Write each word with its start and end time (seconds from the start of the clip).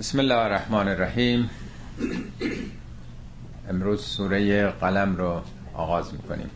بسم 0.00 0.18
الله 0.18 0.34
الرحمن 0.34 0.88
الرحیم. 0.88 1.50
امروز 3.68 4.04
سوره 4.04 4.66
قلم 4.66 5.16
رو 5.16 5.42
آغاز 5.74 6.14
می‌کنیم. 6.14 6.50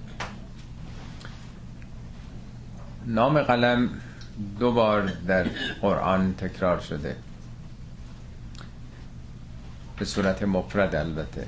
نام 3.07 3.43
قلم 3.43 3.91
دو 4.59 4.73
بار 4.73 5.03
در 5.27 5.47
قرآن 5.81 6.35
تکرار 6.35 6.81
شده. 6.81 7.17
به 9.99 10.05
صورت 10.05 10.43
مفرد 10.43 10.95
البته. 10.95 11.47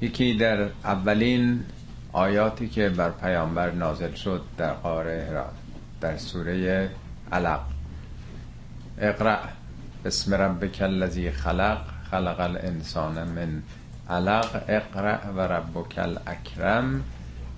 یکی 0.00 0.36
در 0.36 0.68
اولین 0.84 1.64
آیاتی 2.12 2.68
که 2.68 2.88
بر 2.88 3.10
پیامبر 3.10 3.70
نازل 3.70 4.14
شد 4.14 4.42
در 4.58 4.72
قاره 4.72 5.26
هرا 5.30 5.50
در 6.00 6.16
سوره 6.16 6.90
علق. 7.32 7.60
اقرأ. 8.98 9.55
بسم 10.06 10.34
ربک 10.34 10.82
الذی 10.82 11.30
خلق 11.30 11.78
خلق 12.10 12.40
الانسان 12.40 13.28
من 13.28 13.62
علق 14.10 14.64
اقرأ 14.68 15.18
و 15.36 15.40
ربک 15.40 15.98
الاکرم 15.98 17.02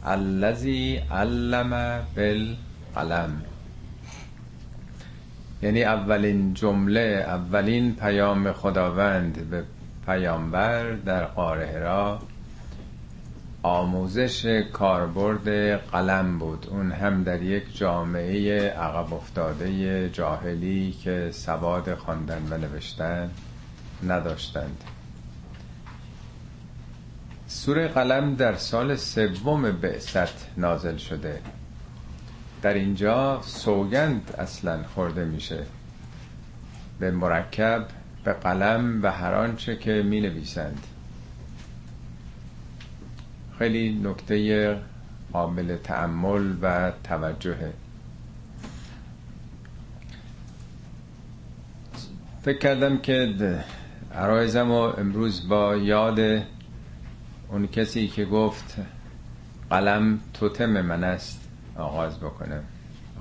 الذی 0.05 0.97
علم 0.97 2.01
بالقلم. 2.17 3.43
یعنی 5.63 5.85
اولین 5.85 6.55
جمله 6.55 7.25
اولین 7.29 7.95
پیام 7.95 8.53
خداوند 8.53 9.51
به 9.51 9.65
پیامبر 10.07 10.93
در 10.93 11.25
قاره 11.25 11.79
را 11.79 12.19
آموزش 13.69 14.47
کاربرد 14.73 15.49
قلم 15.77 16.39
بود. 16.39 16.67
اون 16.71 16.93
هم 16.93 17.23
در 17.23 17.43
یک 17.43 17.77
جامعه 17.77 18.69
عقب 18.71 19.15
افتاده 19.15 20.11
جاهلی 20.11 20.93
که 20.93 21.31
سواد 21.33 21.95
خواندن 21.95 22.43
و 22.51 22.59
نوشتن 22.59 23.31
نداشتند. 24.07 24.85
سوره 27.47 27.89
قلم 27.89 28.35
در 28.35 28.55
سال 28.55 28.97
سوم 28.97 29.73
بعثت 29.73 30.59
نازل 30.59 30.97
شده. 30.97 31.41
در 32.63 32.75
اینجا 32.75 33.41
سوگند 33.43 34.35
اصلا 34.39 34.83
خورده 34.95 35.25
میشه. 35.25 35.65
به 37.01 37.11
مرکب 37.11 37.87
به 38.25 38.33
قلم 38.33 39.03
و 39.03 39.13
هر 39.13 39.35
آنچه 39.35 39.77
که 39.77 40.03
می 40.03 40.21
نویسند 40.21 40.87
خیلی 43.59 44.01
نکته 44.05 44.79
قابل 45.33 45.77
تعمل 45.77 46.55
و 46.63 46.93
توجهه. 47.05 47.73
فکر 52.43 52.59
کردم 52.59 52.99
که 52.99 53.35
عرایزم 54.15 54.71
و 54.71 54.75
امروز 54.75 55.49
با 55.49 55.77
یاد 55.77 56.21
اون 57.49 57.67
کسی 57.73 58.09
که 58.09 58.25
گفت 58.25 58.77
قلم 59.71 60.21
توتم 60.35 60.83
من 60.83 61.05
است 61.05 61.49
آغاز 61.77 62.21
بکنم. 62.21 62.63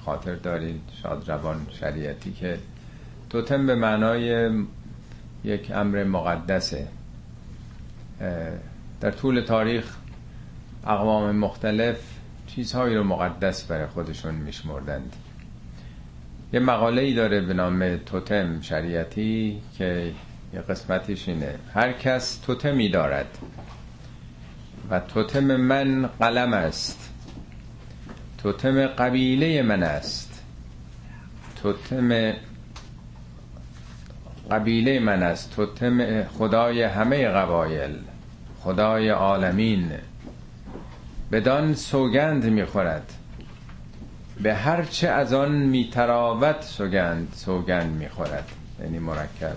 خاطر 0.06 0.36
دارید 0.36 0.82
شاد 1.04 1.30
روان 1.30 1.68
شریعتی 1.72 2.32
که 2.32 2.60
توتم 3.30 3.68
به 3.68 3.76
معنای 3.76 4.50
یک 5.44 5.72
امر 5.72 6.04
مقدسه. 6.04 6.88
در 9.02 9.12
طول 9.12 9.42
تاریخ 9.42 9.96
اقوام 10.88 11.36
مختلف 11.36 11.98
چیزهایی 12.48 12.96
رو 12.96 13.04
مقدس 13.04 13.64
برای 13.64 13.88
خودشون 13.88 14.36
میشمردند. 14.36 15.16
یه 16.54 16.60
مقاله 16.60 17.02
ای 17.02 17.14
داره 17.14 17.42
به 17.42 17.54
نام 17.54 17.98
توتم 17.98 18.62
شریعتی 18.62 19.62
که 19.78 20.12
یه 20.54 20.62
قسمتش 20.62 21.30
اینه. 21.30 21.56
هر 21.74 21.92
کس 21.92 22.38
توتمی 22.38 22.90
دارد 22.90 23.38
و 24.90 25.00
توتم 25.00 25.56
من 25.56 26.10
قلم 26.20 26.54
است. 26.54 27.10
توتم 28.38 28.88
قبیله 28.88 29.62
من 29.62 29.84
است. 29.84 30.44
توتم 31.62 32.34
قبیله 34.52 35.00
من 35.00 35.24
است. 35.24 35.56
توتم 35.56 36.24
خدای 36.24 36.84
همه 36.84 37.28
قبایل 37.28 37.96
خدای 38.60 39.10
عالمین. 39.10 39.92
بدان 41.32 41.74
سوگند 41.74 42.46
می‌خورد. 42.46 43.14
به 44.42 44.56
هرچه 44.56 45.08
از 45.08 45.34
آن 45.34 45.52
میتراوت 45.52 46.62
سوگند 46.62 47.34
سوگند 47.36 47.94
می‌خورد. 47.94 48.52
یعنی 48.82 49.00
مرکب. 49.00 49.56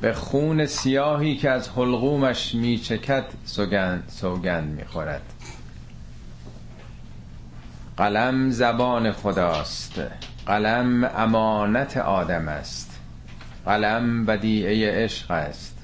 به 0.00 0.12
خون 0.12 0.66
سیاهی 0.66 1.36
که 1.36 1.50
از 1.50 1.68
حلقومش 1.68 2.54
میچکد 2.54 3.24
سوگند 3.44 4.04
سوگند 4.08 4.78
می‌خورد. 4.78 5.22
قلم 7.96 8.50
زبان 8.50 9.12
خداست. 9.12 10.02
قلم 10.46 11.04
امانت 11.04 11.96
آدم 11.96 12.48
است. 12.48 13.00
قلم 13.66 14.26
بدیعه 14.26 15.04
عشق 15.04 15.30
است. 15.30 15.78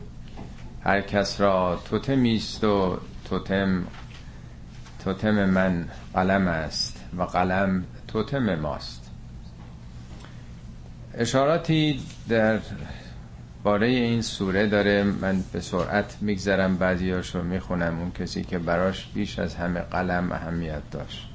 هر 0.85 1.01
کس 1.01 1.41
را 1.41 1.83
توتمیست 1.91 2.65
و 2.65 2.99
توتم 3.29 3.85
توتم 5.05 5.45
من 5.45 5.89
قلم 6.15 6.49
است 6.49 6.97
و 7.19 7.23
قلم 7.23 7.85
توتم 8.09 8.55
ماست. 8.55 9.11
اشاراتی 11.15 12.01
در 12.29 12.59
باره 13.63 13.87
این 13.87 14.23
سوره 14.23 14.67
داره. 14.67 15.03
من 15.03 15.45
به 15.53 15.61
سرعت 15.61 16.17
میگذرم 16.21 16.77
بعضیاش 16.77 17.35
رو 17.35 17.43
می‌خونم 17.43 17.99
اون 17.99 18.11
کسی 18.11 18.45
که 18.45 18.59
براش 18.59 19.07
بیش 19.15 19.39
از 19.39 19.55
همه 19.55 19.81
قلم 19.81 20.33
اهمیت 20.33 20.91
داشت. 20.91 21.29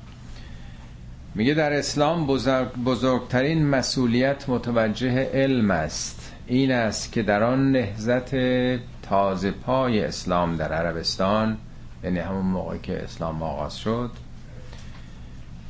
میگه 1.35 1.53
در 1.53 1.73
اسلام 1.73 2.27
بزرگ 2.27 2.73
بزرگترین 2.73 3.67
مسئولیت 3.67 4.49
متوجه 4.49 5.29
علم 5.33 5.71
است. 5.71 6.31
این 6.47 6.71
است 6.71 7.11
که 7.11 7.23
در 7.23 7.43
آن 7.43 7.71
نهزت 7.71 8.35
تازه 9.01 9.51
پای 9.51 10.03
اسلام 10.03 10.57
در 10.57 10.73
عربستان 10.73 11.57
یعنی 12.03 12.19
همون 12.19 12.45
موقع 12.45 12.77
که 12.77 13.03
اسلام 13.03 13.43
آغاز 13.43 13.77
شد 13.77 14.11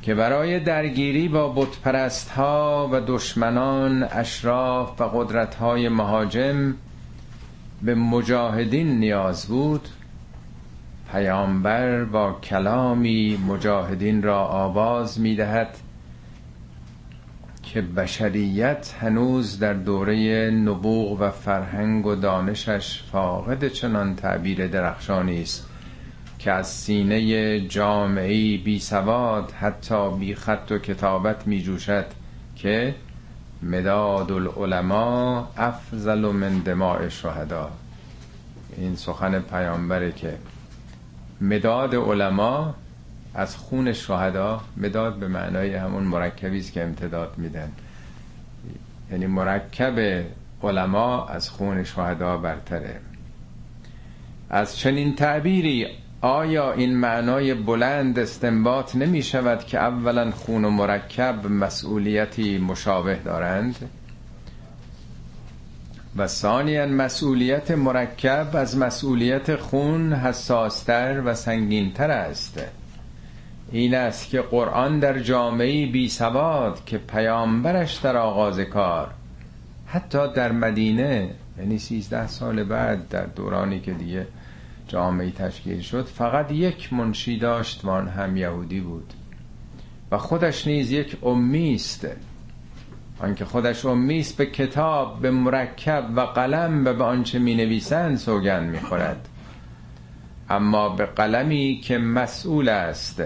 که 0.02 0.14
برای 0.14 0.60
درگیری 0.60 1.28
با 1.28 1.48
بتپرست 1.48 2.30
ها 2.30 2.88
و 2.92 3.00
دشمنان 3.00 4.02
اشراف 4.02 5.00
و 5.00 5.04
قدرت 5.04 5.54
های 5.54 5.88
مهاجم 5.88 6.74
به 7.82 7.94
مجاهدین 7.94 8.98
نیاز 8.98 9.46
بود 9.46 9.88
پیامبر 11.12 12.04
با 12.04 12.32
کلامی 12.32 13.44
مجاهدین 13.48 14.22
را 14.22 14.44
آواز 14.44 15.20
می 15.20 15.36
دهد 15.36 15.76
که 17.62 17.82
بشریت 17.82 18.94
هنوز 19.00 19.58
در 19.58 19.72
دوره 19.72 20.50
نبوغ 20.50 21.20
و 21.20 21.30
فرهنگ 21.30 22.06
و 22.06 22.14
دانشش 22.14 23.02
فاقد 23.12 23.68
چنان 23.68 24.16
تعبیر 24.16 24.66
درخشانی 24.66 25.42
است. 25.42 25.68
که 26.44 26.52
از 26.52 26.68
سینه 26.68 27.60
جامعی 27.60 28.58
بی 28.58 28.78
سواد 28.78 29.50
حتی 29.50 30.10
بی 30.10 30.34
خط 30.34 30.72
و 30.72 30.78
کتابت 30.78 31.46
می 31.46 31.62
جوشد 31.62 32.06
که 32.56 32.94
مداد 33.62 34.32
العلماء 34.32 35.44
افضل 35.56 36.18
من 36.18 36.58
دماء 36.58 37.08
شهدا. 37.08 37.70
این 38.76 38.96
سخن 38.96 39.40
پیامبره 39.40 40.12
که 40.12 40.38
مداد 41.40 41.94
علما 41.94 42.74
از 43.34 43.56
خون 43.56 43.92
شهدا 43.92 44.60
مداد 44.76 45.16
به 45.16 45.28
معنای 45.28 45.74
همون 45.74 46.02
مرکبی 46.02 46.58
است 46.58 46.72
که 46.72 46.82
امتداد 46.82 47.38
میدن. 47.38 47.72
یعنی 49.10 49.26
مرکب 49.26 50.24
علما 50.62 51.26
از 51.26 51.50
خون 51.50 51.84
شهدا 51.84 52.36
برتره. 52.36 53.00
از 54.50 54.78
چنین 54.78 55.14
تعبیری 55.14 56.03
آیا 56.24 56.72
این 56.72 56.96
معنای 56.96 57.54
بلند 57.54 58.18
استنباط 58.18 58.96
نمی 58.96 59.22
شود 59.22 59.64
که 59.64 59.78
اولا 59.78 60.30
خون 60.30 60.64
و 60.64 60.70
مرکب 60.70 61.46
مسئولیتی 61.46 62.58
مشابه 62.58 63.14
دارند؟ 63.14 63.90
و 66.16 66.26
ثانیا 66.26 66.86
مسئولیت 66.86 67.70
مرکب 67.70 68.50
از 68.54 68.76
مسئولیت 68.78 69.56
خون 69.56 70.12
حساستر 70.12 71.22
و 71.24 71.34
سنگینتر 71.34 72.10
است. 72.10 72.60
این 73.72 73.94
است 73.94 74.30
که 74.30 74.40
قرآن 74.40 74.98
در 74.98 75.18
جامعه 75.18 75.86
بی 75.86 76.08
سواد 76.08 76.84
که 76.84 76.98
پیامبرش 76.98 77.94
در 77.94 78.16
آغاز 78.16 78.60
کار 78.60 79.10
حتی 79.86 80.32
در 80.32 80.52
مدینه 80.52 81.30
یعنی 81.58 81.78
سیزده 81.78 82.26
سال 82.26 82.64
بعد 82.64 83.08
در 83.08 83.26
دورانی 83.26 83.80
که 83.80 83.92
دیگه 83.92 84.26
جامعه 84.88 85.30
تشکیل 85.30 85.80
شد 85.80 86.06
فقط 86.06 86.52
یک 86.52 86.92
منشی 86.92 87.38
داشت 87.38 87.84
و 87.84 87.90
آن 87.90 88.08
هم 88.08 88.36
یهودی 88.36 88.80
بود. 88.80 89.12
و 90.10 90.18
خودش 90.18 90.66
نیز 90.66 90.90
یک 90.90 91.16
امی 91.22 91.74
است. 91.74 92.06
آنکه 93.18 93.44
خودش 93.44 93.84
امیست 93.84 94.36
به 94.36 94.46
کتاب 94.46 95.20
به 95.20 95.30
مرکب 95.30 96.10
و 96.16 96.20
قلم 96.20 96.84
و 96.84 96.92
به 96.92 97.04
آنچه 97.04 97.38
می 97.38 97.54
نویسند 97.54 98.16
سوگند 98.16 98.70
می 98.70 98.80
خورد 98.80 99.28
اما 100.50 100.88
به 100.88 101.06
قلمی 101.06 101.80
که 101.84 101.98
مسئول 101.98 102.68
است 102.68 103.22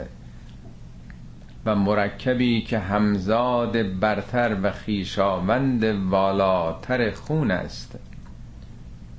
و 1.67 1.75
مرکبی 1.75 2.63
که 2.63 2.79
همزاد 2.79 3.99
برتر 4.01 4.57
و 4.63 4.73
خیشاوند 4.73 5.85
والاتر 5.85 7.11
خون 7.11 7.51
است. 7.51 7.99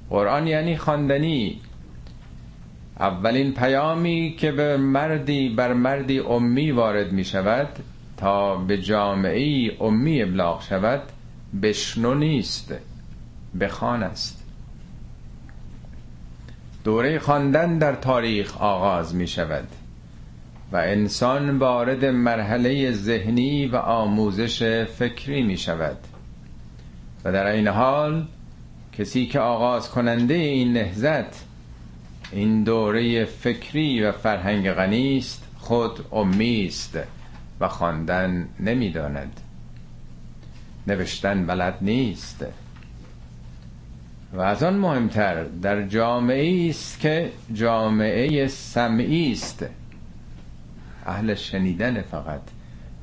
قرآن 0.10 0.48
یعنی 0.48 0.78
خواندنی. 0.78 1.62
اولین 3.00 3.54
پیامی 3.54 4.36
که 4.38 4.52
به 4.52 4.78
مردی 4.78 5.50
بر 5.50 5.74
مردی 5.74 6.20
امی 6.20 6.72
وارد 6.72 7.12
می 7.12 7.24
شود 7.24 7.68
تا 8.18 8.56
به 8.56 8.78
جامعه 8.82 9.72
امی 9.84 10.22
ابلاغ 10.22 10.64
شود 10.64 11.02
بشنو 11.62 12.14
نیست 12.14 12.74
بخوان 13.60 14.04
است. 14.04 14.44
دوره 16.84 17.20
خواندن 17.20 17.78
در 17.78 17.96
تاریخ 17.96 18.58
آغاز 18.58 19.16
می 19.16 19.28
شود 19.28 19.68
و 20.72 20.78
انسان 20.78 21.58
وارد 21.58 22.06
مرحله 22.06 22.92
ذهنی 22.92 23.68
و 23.68 23.76
آموزش 23.76 24.84
فکری 24.84 25.44
می 25.44 25.58
شود. 25.58 25.98
و 27.26 27.32
در 27.32 27.46
این 27.46 27.68
حال 27.68 28.26
کسی 28.98 29.26
که 29.26 29.40
آغاز 29.40 29.90
کننده 29.90 30.34
این 30.34 30.74
نهزت 30.74 31.49
این 32.32 32.64
دوره 32.64 33.26
فکری 33.26 34.04
و 34.04 34.12
فرهنگ 34.12 34.72
غنی 34.72 35.18
است 35.18 35.44
خود 35.58 36.06
امی 36.12 36.66
است 36.66 37.00
و 37.60 37.68
خواندن 37.68 38.48
نمی‌داند. 38.60 39.40
نوشتن 40.88 41.46
بلد 41.46 41.78
نیست. 41.82 42.46
و 44.34 44.42
از 44.42 44.64
آن 44.64 44.74
مهمتر 44.74 45.44
در 45.44 45.88
جامعه 45.88 46.70
است 46.70 47.00
که 47.00 47.32
جامعه 47.54 48.48
سمعی 48.48 49.32
است. 49.32 49.66
اهل 51.06 51.36
شنیدن 51.36 52.02
فقط 52.02 52.42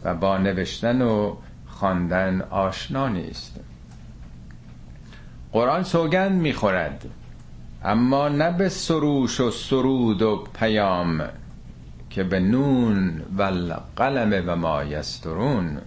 و 0.04 0.14
با 0.14 0.38
نوشتن 0.38 1.02
و 1.02 1.36
خواندن 1.66 2.40
آشنا 2.40 3.08
نیست. 3.08 3.60
قرآن 5.52 5.82
سوگند 5.82 6.40
می‌خورد. 6.40 7.04
اما 7.84 8.28
نه 8.28 8.50
به 8.50 8.68
سروش 8.68 9.40
و 9.40 9.50
سرود 9.50 10.22
و 10.22 10.44
پیام 10.60 11.28
که 12.10 12.24
به 12.24 12.40
نون 12.40 13.22
و 13.38 13.42
قلم 13.96 14.44
و 14.46 14.56
ما 14.56 14.84
یسترون. 14.84 15.78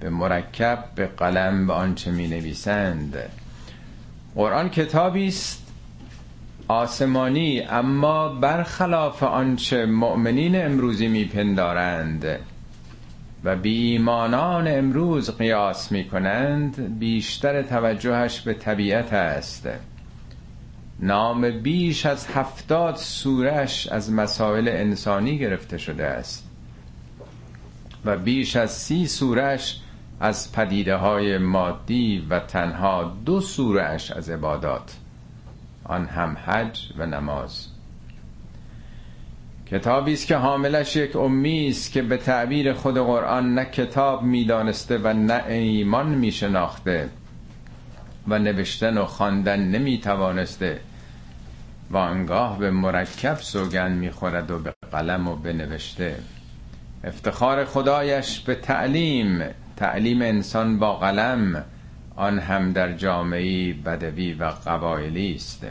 به 0.00 0.10
مرکب 0.10 0.84
به 0.94 1.06
قلم 1.06 1.68
و 1.68 1.72
آنچه 1.72 2.10
می 2.10 2.28
نویسند. 2.28 3.16
قرآن 4.34 4.68
کتابی 4.68 5.28
است 5.28 5.72
آسمانی 6.68 7.60
اما 7.60 8.28
برخلاف 8.28 9.22
آنچه 9.22 9.86
مؤمنین 9.86 10.64
امروزی 10.64 11.08
میپندارند 11.08 12.38
و 13.44 13.56
بی 13.56 13.92
ایمانان 13.92 14.68
امروز 14.68 15.30
قیاس 15.36 15.92
می 15.92 16.04
کنند 16.04 16.98
بیشتر 16.98 17.62
توجهش 17.62 18.40
به 18.40 18.54
طبیعت 18.54 19.12
است. 19.12 19.68
نام 21.02 21.50
بیش 21.50 22.06
از 22.06 22.26
هفتاد 22.26 22.96
سورش 22.96 23.86
از 23.86 24.12
مسائل 24.12 24.68
انسانی 24.68 25.38
گرفته 25.38 25.78
شده 25.78 26.06
است. 26.06 26.46
و 28.04 28.16
بیش 28.16 28.56
از 28.56 28.70
سی 28.70 29.06
سورش 29.06 29.80
از 30.20 30.52
پدیده 30.52 30.96
های 30.96 31.38
مادی 31.38 32.26
و 32.30 32.38
تنها 32.40 33.16
دو 33.24 33.40
سورش 33.40 34.10
از 34.10 34.30
عبادات 34.30 34.96
آن 35.84 36.06
هم 36.06 36.36
حج 36.46 36.92
و 36.98 37.06
نماز. 37.06 37.66
کتابی 39.66 40.12
است 40.12 40.26
که 40.26 40.36
حاملش 40.36 40.96
یک 40.96 41.16
امی 41.16 41.68
است 41.68 41.92
که 41.92 42.02
به 42.02 42.16
تعبیر 42.16 42.72
خود 42.72 42.98
قرآن 42.98 43.54
نه 43.54 43.64
کتاب 43.64 44.22
می‌دانسته 44.22 44.98
و 44.98 45.12
نه 45.12 45.44
ایمان 45.48 46.08
میشناخته 46.08 47.08
و 48.28 48.38
نوشتن 48.38 48.98
و 48.98 49.04
خواندن 49.04 49.60
نمی‌توانسته 49.60 50.80
و 51.90 51.96
آنگاه 51.96 52.58
به 52.58 52.70
مرکب 52.70 53.36
سوگن 53.36 53.92
می‌خورد 53.92 54.50
و 54.50 54.58
به 54.58 54.74
قلم 54.92 55.28
و 55.28 55.36
به 55.36 55.52
نوشته 55.52 56.18
افتخار 57.04 57.64
خدایش 57.64 58.40
به 58.40 58.54
تعلیم 58.54 59.42
تعلیم 59.76 60.22
انسان 60.22 60.78
با 60.78 60.96
قلم 60.96 61.64
آن 62.16 62.38
هم 62.38 62.72
در 62.72 62.92
جامعه 62.92 63.72
بدوی 63.72 64.32
و 64.32 64.44
قبایلی 64.44 65.34
است. 65.34 65.66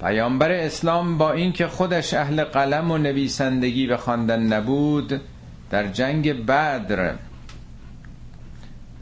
پیامبر 0.00 0.50
اسلام 0.52 1.18
با 1.18 1.32
اینکه 1.32 1.66
خودش 1.66 2.14
اهل 2.14 2.44
قلم 2.44 2.90
و 2.90 2.98
نویسندگی 2.98 3.86
و 3.86 3.96
خواندن 3.96 4.42
نبود 4.42 5.20
در 5.70 5.86
جنگ 5.86 6.46
بدر 6.46 7.14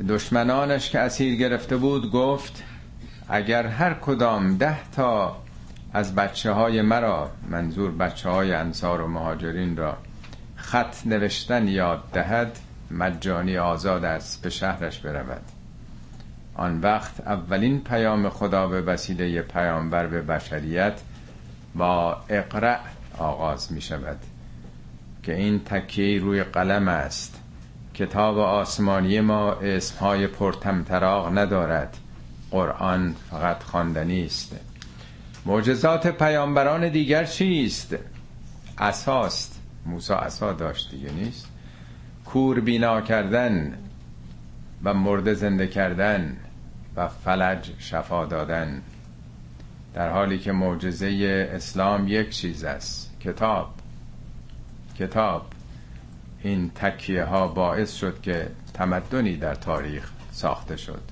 دشمنانش 0.08 0.90
که 0.90 0.98
اسیر 0.98 1.34
گرفته 1.34 1.76
بود 1.76 2.10
گفت 2.10 2.64
اگر 3.28 3.66
هر 3.66 3.94
کدام 3.94 4.56
ده 4.56 4.90
تا 4.90 5.36
از 5.92 6.14
بچه 6.14 6.52
های 6.52 6.82
مرا 6.82 7.30
منظور 7.48 7.90
بچه 7.90 8.30
های 8.30 8.52
انصار 8.52 9.00
و 9.00 9.08
مهاجرین 9.08 9.76
را 9.76 9.96
خط 10.56 11.06
نوشتن 11.06 11.68
یاد 11.68 12.02
دهد 12.12 12.58
مجانی 12.90 13.56
آزاد 13.56 14.04
است 14.04 14.42
به 14.42 14.50
شهرش 14.50 14.98
برود. 14.98 15.42
آن 16.54 16.80
وقت 16.80 17.20
اولین 17.20 17.80
پیام 17.80 18.28
خدا 18.28 18.66
به 18.66 18.80
وسیله 18.80 19.42
پیامبر 19.42 20.06
به 20.06 20.22
بشریت 20.22 21.00
با 21.74 22.16
اقرع 22.28 22.80
آغاز 23.18 23.72
می 23.72 23.80
شود 23.80 24.18
که 25.22 25.34
این 25.34 25.64
تکیه 25.64 26.20
روی 26.20 26.42
قلم 26.42 26.88
است. 26.88 27.40
کتاب 27.94 28.38
آسمانی 28.38 29.20
ما 29.20 29.52
اسمهای 29.52 30.26
پرتمطراق 30.26 31.38
ندارد. 31.38 31.96
قرآن 32.50 33.14
فقط 33.30 33.62
خواندنی 33.62 34.24
است. 34.24 34.69
معجزات 35.46 36.06
پیامبران 36.06 36.88
دیگر 36.88 37.24
چیست؟ 37.24 37.96
اساست 38.78 39.60
موسی 39.86 40.12
عصا 40.12 40.52
داشت 40.52 40.90
دیگه 40.90 41.12
نیست. 41.12 41.48
کور 42.24 42.60
بینا 42.60 43.00
کردن 43.00 43.78
و 44.84 44.94
مرده 44.94 45.34
زنده 45.34 45.66
کردن 45.66 46.36
و 46.96 47.08
فلج 47.08 47.70
شفا 47.78 48.26
دادن. 48.26 48.82
در 49.94 50.10
حالی 50.10 50.38
که 50.38 50.52
معجزه 50.52 51.48
اسلام 51.52 52.08
یک 52.08 52.30
چیز 52.30 52.64
است. 52.64 53.10
کتاب. 53.20 53.74
کتاب. 54.98 55.46
این 56.42 56.70
تکیه 56.74 57.24
ها 57.24 57.48
باعث 57.48 57.94
شد 57.94 58.20
که 58.20 58.50
تمدنی 58.74 59.36
در 59.36 59.54
تاریخ 59.54 60.10
ساخته 60.32 60.76
شد. 60.76 61.02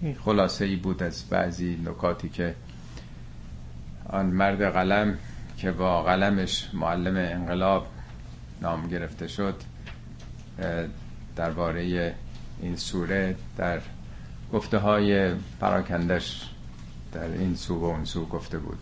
این 0.00 0.14
خلاصه 0.14 0.64
ای 0.64 0.76
بود 0.76 1.02
از 1.02 1.24
بعضی 1.30 1.80
نکاتی 1.84 2.28
که 2.28 2.54
آن 4.12 4.26
مرد 4.26 4.62
قلم 4.62 5.18
که 5.56 5.72
با 5.72 6.02
قلمش 6.02 6.70
معلم 6.74 7.16
انقلاب 7.16 7.86
نام 8.62 8.88
گرفته 8.88 9.28
شد 9.28 9.54
درباره 11.36 12.14
این 12.60 12.76
سوره 12.76 13.36
در 13.56 13.80
گفته 14.52 14.78
های 14.78 15.34
پراکندش 15.60 16.50
در 17.12 17.28
این 17.28 17.54
سو 17.56 17.80
و 17.80 17.84
اون 17.84 18.04
سو 18.04 18.26
گفته 18.26 18.58
بود. 18.58 18.78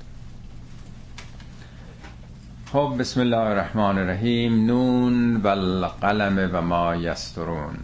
خب 2.73 2.95
بسم 2.99 3.21
الله 3.21 3.37
الرحمن 3.37 3.99
الرحیم. 3.99 4.67
نون 4.67 5.37
و 5.37 5.47
القلم 5.47 6.51
و 6.53 6.63
ما 6.63 6.97
یسترون. 6.97 7.77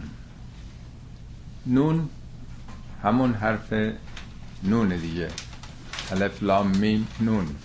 نون 1.65 2.09
همون 3.03 3.33
حرف 3.33 3.73
نون 4.63 4.89
دیگه. 4.89 5.27
الف 6.11 6.43
لام 6.43 6.77
میم 6.77 7.07
نون. 7.19 7.55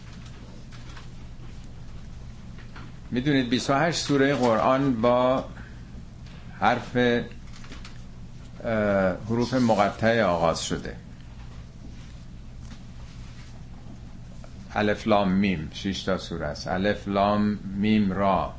می‌دونید 3.10 3.48
28 3.48 3.98
سوره 3.98 4.34
قرآن 4.34 5.00
با 5.00 5.44
حرف 6.60 6.96
حروف 9.28 9.54
مقطع 9.54 10.22
آغاز 10.22 10.64
شده. 10.64 10.96
الف 14.74 15.06
لام 15.06 15.32
میم 15.32 15.70
6 15.74 16.02
تا 16.02 16.18
سوره 16.18 16.46
است. 16.46 16.68
الف 16.68 17.08
لام 17.08 17.58
میم 17.76 18.12
را 18.12 18.54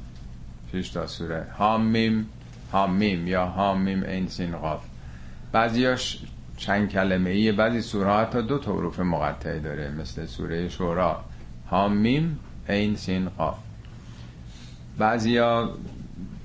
6 0.71 0.89
تا 0.89 1.07
سوره. 1.07 1.47
حا 1.57 1.85
میم 1.85 2.29
حا 2.71 2.93
میم 2.93 3.27
یا 3.27 3.45
حا 3.45 3.81
میم 3.81 4.03
عین 4.03 4.27
سین 4.27 4.57
قاف. 4.57 4.81
بعضیاش 5.51 6.19
چند 6.63 6.89
کلمه 6.89 7.29
ای 7.29 7.51
بعضی 7.51 7.81
سوره 7.81 8.13
حتی 8.13 8.41
دو 8.41 8.57
تا 8.57 8.73
حروف 8.73 8.99
مقطعه 8.99 9.59
داره 9.59 9.91
مثل 9.91 10.25
سوره 10.25 10.69
شورا 10.69 11.23
حا 11.69 11.97
میم 11.97 12.39
عین 12.69 12.95
سین 12.95 13.29
قاف. 13.29 13.57
بعضیا 14.97 15.69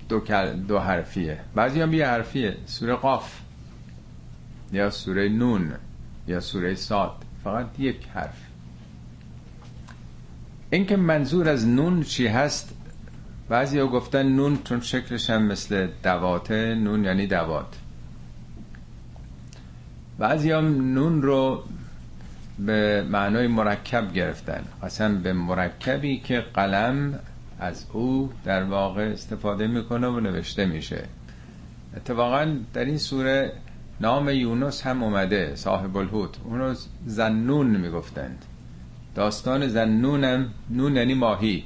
دو, 0.08 0.20
دو 0.68 0.78
حرفیه. 0.78 1.40
بعضی 1.54 1.80
هم 1.80 1.94
یه 1.94 2.06
حرفیه. 2.06 2.56
سوره 2.66 2.94
قاف 2.94 3.40
یا 4.72 4.90
سوره 4.90 5.28
نون 5.28 5.72
یا 6.26 6.40
سوره 6.40 6.74
ساد 6.74 7.12
فقط 7.44 7.66
یک 7.78 8.06
حرف. 8.14 8.38
اینکه 10.70 10.96
منظور 10.96 11.48
از 11.48 11.66
نون 11.66 12.02
چی 12.02 12.26
هست؟ 12.26 12.74
بعضی 13.48 13.78
ها 13.78 13.86
گفتن 13.86 14.28
نون 14.28 14.58
چون 14.64 14.80
شکلش 14.80 15.30
هم 15.30 15.42
مثل 15.42 15.88
دواته 16.02 16.74
نون 16.74 17.04
یعنی 17.04 17.26
دوات. 17.26 17.76
بعضی 20.18 20.50
هم 20.50 20.94
نون 20.94 21.22
رو 21.22 21.62
به 22.58 23.06
معنای 23.10 23.46
مرکب 23.46 24.12
گرفتن. 24.12 24.64
قسم 24.82 25.22
به 25.22 25.32
مرکبی 25.32 26.18
که 26.18 26.40
قلم 26.54 27.18
از 27.60 27.86
او 27.92 28.32
در 28.44 28.62
واقع 28.62 29.02
استفاده 29.02 29.66
می‌کنه 29.66 30.06
و 30.06 30.20
نوشته 30.20 30.66
میشه. 30.66 31.04
اتفاقا 31.96 32.56
در 32.74 32.84
این 32.84 32.98
سوره 32.98 33.52
نام 34.00 34.28
یونس 34.28 34.86
هم 34.86 35.02
اومده 35.02 35.56
صاحب 35.56 35.96
الهوت 35.96 36.36
اونو 36.44 36.74
زنون 37.06 37.66
می‌گفتند. 37.66 38.44
داستان 39.14 39.68
زنونم 39.68 40.50
نون 40.70 40.96
یعنی 40.96 41.14
ماهی. 41.14 41.64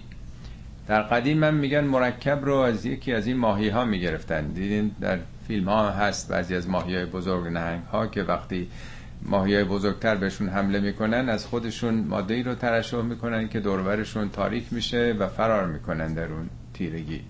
در 0.89 1.03
قدیم 1.03 1.45
هم 1.45 1.55
میگن 1.55 1.85
مرکب 1.85 2.45
رو 2.45 2.57
از 2.57 2.87
یکی 2.87 3.13
از 3.13 3.27
این 3.27 3.37
ماهی 3.37 3.69
ها 3.69 3.85
می‌گرفتن. 3.85 4.47
دیدین 4.47 4.91
در 5.01 5.19
فیلم 5.53 5.69
ها 5.69 5.91
هست 5.91 6.29
بعضی 6.29 6.55
از 6.55 6.69
ماهی 6.69 6.97
های 6.97 7.05
بزرگ 7.05 7.47
نهنگ 7.47 7.83
ها 7.85 8.07
که 8.07 8.23
وقتی 8.23 8.69
ماهی 9.23 9.55
های 9.55 9.65
بزرگتر 9.65 10.15
بهشون 10.15 10.49
حمله 10.49 10.81
می‌کنن 10.81 11.29
از 11.29 11.47
خودشون 11.47 11.95
ماده 11.95 12.35
ای 12.35 12.43
رو 12.43 12.55
ترشح 12.55 13.01
می‌کنن 13.01 13.49
که 13.49 13.61
دوربرشون 13.61 14.29
تاریک 14.29 14.73
میشه 14.73 15.17
و 15.19 15.29
فرار 15.29 15.67
می‌کنن 15.67 16.15
در 16.15 16.33
اون 16.33 16.49
تیرگی. 16.75 17.21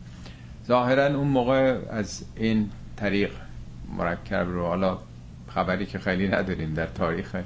ظاهرا 0.67 1.07
اون 1.07 1.29
موقع 1.29 1.79
از 1.91 2.25
این 2.37 2.71
طریق 2.97 3.31
مرکب 3.99 4.47
رو 4.49 4.67
حالا 4.67 4.99
خبری 5.49 5.87
که 5.87 5.99
خیلی 5.99 6.29
نداریم 6.29 6.75
در 6.75 6.87
تاریخ 6.87 7.37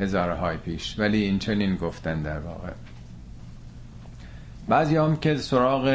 هزارهای 0.00 0.56
پیش 0.56 0.98
ولی 0.98 1.22
این 1.22 1.38
چنین 1.38 1.76
گفتن 1.76 2.22
در 2.22 2.38
واقع. 2.38 2.70
بعضی 4.68 4.96
هم 4.96 5.16
که 5.16 5.36
سراغ 5.36 5.88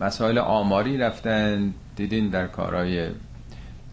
مسائل 0.00 0.38
آماری 0.38 0.98
رفتن 0.98 1.74
دیدین 1.96 2.28
در 2.28 2.46
کارهای 2.46 3.08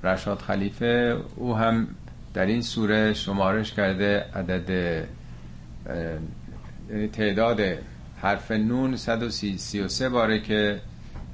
رشاد 0.03 0.39
خلیفه 0.39 1.17
او 1.35 1.55
هم 1.55 1.87
در 2.33 2.45
این 2.45 2.61
سوره 2.61 3.13
شمارش 3.13 3.73
کرده 3.73 4.25
عدد 4.35 4.69
یعنی 6.89 7.07
تعداد 7.07 7.61
حرف 8.21 8.51
نون 8.51 8.95
133 8.95 10.09
باره 10.09 10.39
که 10.39 10.79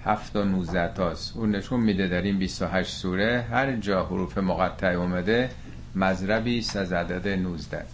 7 0.06 0.36
و 0.36 0.44
19 0.44 0.94
تاست. 0.94 1.38
اون 1.38 1.52
نشون 1.52 1.80
میده 1.80 2.08
در 2.08 2.22
این 2.22 2.40
28 2.40 2.92
سوره 2.92 3.46
هر 3.52 3.76
جا 3.76 4.06
حروف 4.06 4.38
مقطع 4.38 4.88
اومده 4.88 5.50
مذربی 5.96 6.66
از 6.76 6.94
عدد 6.94 7.28
19 7.28 7.86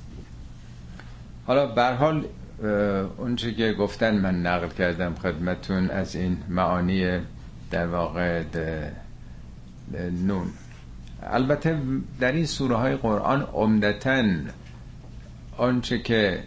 حالا 1.46 1.65
بر 1.68 1.94
حال 1.94 2.25
اونچه 3.18 3.53
که 3.53 3.74
گفتن 3.74 4.18
من 4.18 4.42
نقل 4.42 4.68
کردم 4.68 5.15
خدمتون 5.15 5.89
از 5.89 6.15
این 6.15 6.38
معانی 6.50 7.20
در 7.74 7.88
واقع 7.88 8.44
نون. 10.25 10.48
البته 11.24 11.77
در 12.20 12.32
این 12.32 12.46
سوره 12.46 12.75
های 12.75 12.96
قرآن 12.96 13.42
عمدتا 13.42 14.24
آنچه 15.58 16.00
که 16.00 16.44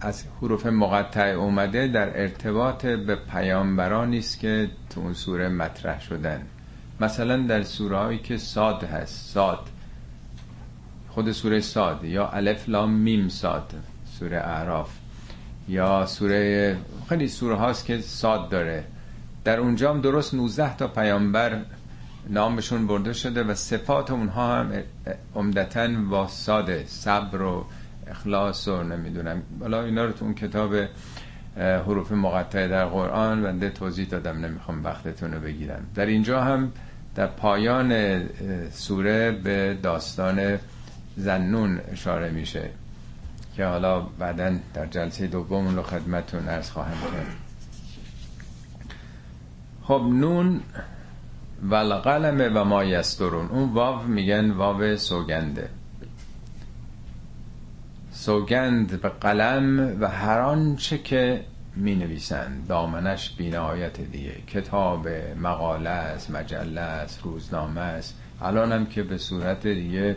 از 0.00 0.24
حروف 0.42 0.66
مقطع 0.66 1.26
اومده 1.26 1.86
در 1.88 2.20
ارتباط 2.20 2.86
به 2.86 3.16
پیامبران 3.16 4.14
است 4.14 4.38
که 4.40 4.70
تو 4.90 5.00
اون 5.00 5.12
سوره 5.12 5.48
مطرح 5.48 6.00
شدن. 6.00 6.42
مثلا 7.00 7.36
در 7.36 7.62
سوره 7.62 7.96
هایی 7.96 8.18
که 8.18 8.36
ساد 8.36 8.84
هست 8.84 9.32
ساد 9.34 9.68
خود 11.08 11.32
سوره 11.32 11.60
ساد 11.60 12.04
یا 12.04 12.28
الف 12.28 12.68
لام 12.68 12.90
میم 12.90 13.28
ساد 13.28 13.74
سوره 14.18 14.36
اعراف. 14.36 14.90
یا 15.68 16.06
سوره 16.06 16.76
خیلی 17.08 17.28
سوره 17.28 17.56
هاست 17.56 17.86
که 17.86 18.00
ساد 18.00 18.48
داره. 18.48 18.84
در 19.44 19.60
اونجا 19.60 19.90
هم 19.90 20.00
درست 20.00 20.34
19 20.34 20.76
تا 20.76 20.88
پیامبر 20.88 21.60
نامشون 22.28 22.86
برده 22.86 23.12
شده 23.12 23.44
و 23.44 23.54
صفات 23.54 24.10
اونها 24.10 24.56
هم 24.56 24.72
عمدتا 25.34 25.88
با 26.10 26.28
ساده 26.28 26.84
صبر 26.86 27.42
و 27.42 27.66
اخلاص 28.06 28.68
و 28.68 28.82
نمی‌دونم. 28.82 29.42
حالا 29.60 29.84
اینا 29.84 30.04
رو 30.04 30.12
تو 30.12 30.24
اون 30.24 30.34
کتاب 30.34 30.74
حروف 31.56 32.12
مقطعه 32.12 32.68
در 32.68 32.84
قرآن 32.84 33.42
بنده 33.42 33.70
توضیح 33.70 34.06
دادم 34.08 34.44
نمی‌خوام 34.44 34.84
وقتتون 34.84 35.32
رو 35.32 35.40
بگیرم. 35.40 35.86
در 35.94 36.06
اینجا 36.06 36.40
هم 36.40 36.72
در 37.14 37.26
پایان 37.26 38.20
سوره 38.70 39.30
به 39.30 39.78
داستان 39.82 40.58
زنون 41.16 41.80
اشاره 41.92 42.30
میشه 42.30 42.70
که 43.56 43.64
حالا 43.64 44.00
بعدا 44.00 44.52
در 44.74 44.86
جلسه 44.86 45.26
دوم 45.26 45.76
رو 45.76 45.82
خدمتون 45.82 46.48
ارز 46.48 46.70
خواهم 46.70 47.00
کرد. 47.12 47.49
خب 49.90 50.06
نون 50.12 50.60
و 51.62 51.74
القلم 51.74 52.52
و 52.54 52.64
ما 52.64 52.84
یسترون. 52.84 53.46
اون 53.46 53.72
واو 53.72 54.02
میگن 54.02 54.50
واو 54.50 54.96
سوگنده 54.96 55.68
سوگند 58.10 59.00
به 59.00 59.08
قلم 59.08 59.96
و 60.00 60.08
هر 60.08 60.38
آنچه 60.40 60.98
که 60.98 61.44
می 61.76 61.94
نویسند 61.94 62.66
دامنش 62.68 63.34
بینایت 63.36 64.00
دیگه. 64.00 64.32
کتاب 64.46 65.08
مقاله 65.42 65.90
است 65.90 66.30
مجله 66.30 66.80
است 66.80 67.20
روزنامه 67.22 67.80
است 67.80 68.18
الان 68.42 68.72
هم 68.72 68.86
که 68.86 69.02
به 69.02 69.16
صورت 69.18 69.66
دیگه 69.66 70.16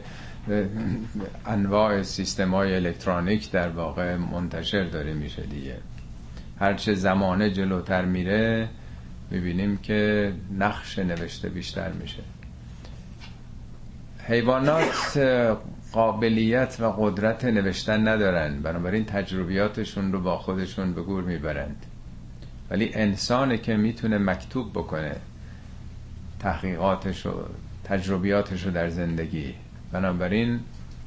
انواع 1.45 2.01
سیستم 2.01 2.55
های 2.55 2.75
الکترونیک 2.75 3.51
در 3.51 3.69
واقع 3.69 4.15
منتشر 4.15 4.83
داره 4.83 5.13
میشه 5.13 5.41
دیگه. 5.41 5.77
هرچه 6.59 6.93
زمانه 6.93 7.49
جلوتر 7.49 8.05
میره 8.05 8.69
می‌بینیم 9.33 9.77
که 9.77 10.33
نقش 10.59 10.99
نوشته 10.99 11.49
بیشتر 11.49 11.91
میشه. 11.91 12.23
حیوانات 14.27 15.17
قابلیت 15.91 16.77
و 16.79 16.91
قدرت 16.91 17.45
نوشتن 17.45 18.07
ندارن. 18.07 18.61
بنابراین 18.61 19.05
تجربیاتشون 19.05 20.11
رو 20.11 20.19
با 20.19 20.37
خودشون 20.37 20.93
به 20.93 21.01
گور 21.01 21.23
می‌برند. 21.23 21.85
ولی 22.69 22.93
انسانی 22.93 23.57
که 23.57 23.77
می‌تونه 23.77 24.17
مکتوب 24.17 24.71
بکنه 24.71 25.15
تحقیقاتش 26.39 27.25
و 27.25 27.31
تجربیاتش 27.83 28.65
رو 28.65 28.71
در 28.71 28.89
زندگی. 28.89 29.53
بنابراین 29.91 30.59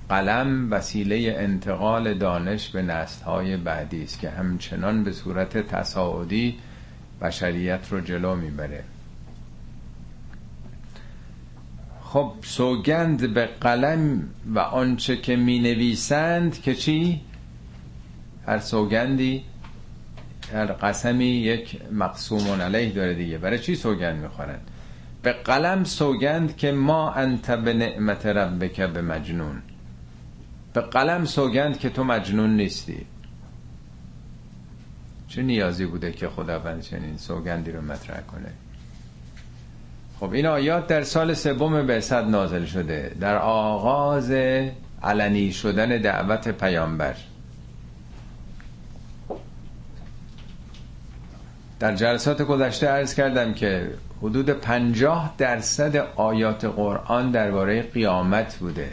قلم 0.09 0.73
وسیله 0.73 1.35
انتقال 1.39 2.15
دانش 2.15 2.69
به 2.69 2.83
نسلهای 2.83 3.57
بعدی 3.57 4.03
است 4.03 4.21
که 4.21 4.31
همچنان 4.31 5.05
به 5.05 5.13
صورت 5.13 5.59
تصاعدی 5.59 6.59
بشریت 7.23 7.89
رو 7.91 8.01
جلو 8.01 8.37
می‌بره. 8.37 8.85
خب 12.03 12.33
سوگند 12.43 13.35
به 13.35 13.47
قلم 13.61 14.29
و 14.55 14.59
آنچه 14.59 15.17
که 15.17 15.37
می 15.37 15.59
نویسند 15.59 16.63
که 16.63 16.75
چی؟ 16.75 17.21
هر 18.47 18.59
سوگندی 18.59 19.45
هر 20.53 20.67
قسمی 20.67 21.25
یک 21.25 21.81
مقسوم 21.93 22.63
علیه 22.63 22.93
داره 22.93 23.15
دیگه. 23.15 23.39
برای 23.39 23.59
چی 23.59 23.75
سوگند 23.75 24.23
می‌خورن؟ 24.23 24.59
به 25.23 25.33
قلم 25.33 25.85
سوگند 25.85 26.57
که 26.57 26.73
ما 26.73 27.11
انت 27.11 27.51
به 27.51 27.73
نعمت 27.73 28.27
ربک 28.27 28.81
به 28.81 29.03
مجنون. 29.03 29.63
به 30.73 30.81
قلم 30.81 31.25
سوگند 31.25 31.79
که 31.79 31.91
تو 31.91 32.05
مجنون 32.05 32.57
نیستی. 32.57 33.07
چه 35.29 35.43
نیازی 35.43 35.87
بوده 35.87 36.13
که 36.13 36.29
خداوند 36.29 36.81
چنین 36.81 37.17
سوگندی 37.17 37.71
رو 37.73 37.83
مطرح 37.83 38.21
کنه؟ 38.21 38.53
خب 40.21 40.33
این 40.33 40.47
آیات 40.47 40.87
در 40.87 41.03
سال 41.03 41.35
سوم 41.35 41.87
بعثت 41.87 42.25
نازل 42.25 42.65
شده. 42.65 43.17
در 43.21 43.37
آغاز 43.39 44.31
علنی 45.03 45.53
شدن 45.53 45.89
دعوت 45.89 46.49
پیامبر. 46.49 47.15
در 51.79 51.95
جلسات 51.95 52.43
گذشته 52.43 52.87
عرض 52.87 53.15
کردم 53.15 53.55
که 53.55 53.91
حدود 54.23 54.51
پنجاه 54.51 55.35
درصد 55.39 55.97
آیات 56.17 56.65
قرآن 56.65 57.31
درباره 57.31 57.83
قیامت 57.83 58.57
بوده. 58.57 58.91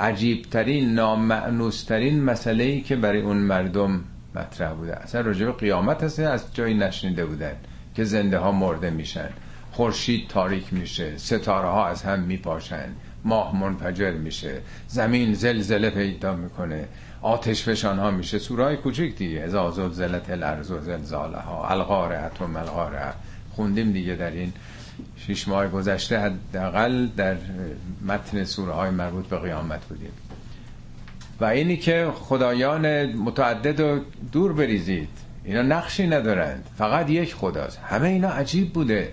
عجیبترین 0.00 0.94
نامعنوسترین 0.94 2.24
مسئله 2.24 2.64
ای 2.64 2.80
که 2.80 2.96
برای 2.96 3.20
اون 3.20 3.36
مردم 3.36 4.04
مطرح 4.36 4.72
بوده. 4.72 4.96
اصلا 4.96 5.20
راجع 5.20 5.46
به 5.46 5.52
قیامت 5.52 6.04
هست 6.04 6.20
از 6.20 6.54
جایی 6.54 6.74
نشنیده 6.74 7.26
بودن 7.26 7.56
که 7.94 8.04
زنده 8.04 8.38
ها 8.38 8.52
مرده 8.52 8.90
میشن. 8.90 9.28
خورشید 9.72 10.28
تاریک 10.28 10.72
میشه 10.72 11.18
ستاره 11.18 11.68
ها 11.68 11.86
از 11.86 12.02
هم 12.02 12.20
میپاشن 12.20 12.88
ماه 13.24 13.56
منفجر 13.56 14.10
میشه 14.10 14.60
زمین 14.88 15.34
زلزله 15.34 15.90
پیدا 15.90 16.36
می‌کنه 16.36 16.88
آتش 17.22 17.62
فشان 17.62 17.98
ها 17.98 18.10
میشه. 18.10 18.38
سورای 18.38 18.76
کوچیک 18.76 19.16
دیگه 19.16 19.40
ازا 19.40 19.70
زلزلت 19.70 20.30
الارض 20.30 20.70
و 20.70 20.80
زلزاله 20.80 21.38
ها 21.38 21.68
القاره 21.68 22.30
و 22.40 22.46
ملغاره 22.46 23.12
خوندیم 23.50 23.92
دیگه 23.92 24.14
در 24.14 24.30
این 24.30 24.52
شش 25.16 25.48
ماه 25.48 25.68
گذشته 25.68 26.18
حداقل 26.18 27.06
در 27.06 27.36
متن 28.06 28.44
سوره 28.44 28.72
های 28.72 28.90
مربوط 28.90 29.26
به 29.26 29.38
قیامت 29.38 29.84
بودیم. 29.84 30.12
و 31.40 31.44
اینی 31.44 31.76
که 31.76 32.08
خدایان 32.14 33.06
متعدد 33.12 33.80
و 33.80 34.00
دور 34.32 34.52
بریزید. 34.52 35.08
اینا 35.44 35.62
نقشی 35.62 36.06
ندارند. 36.06 36.68
فقط 36.78 37.10
یک 37.10 37.34
خداست. 37.34 37.78
همه 37.84 38.08
اینا 38.08 38.28
عجیب 38.28 38.72
بوده. 38.72 39.12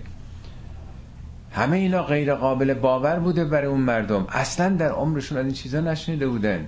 همه 1.52 1.76
اینا 1.76 2.02
غیر 2.02 2.34
قابل 2.34 2.74
باور 2.74 3.18
بوده 3.18 3.44
برای 3.44 3.66
اون 3.66 3.80
مردم. 3.80 4.26
اصلا 4.28 4.68
در 4.76 4.90
عمرشون 4.90 5.38
از 5.38 5.44
این 5.44 5.54
چیزا 5.54 5.80
نشنیده 5.80 6.28
بودن. 6.28 6.66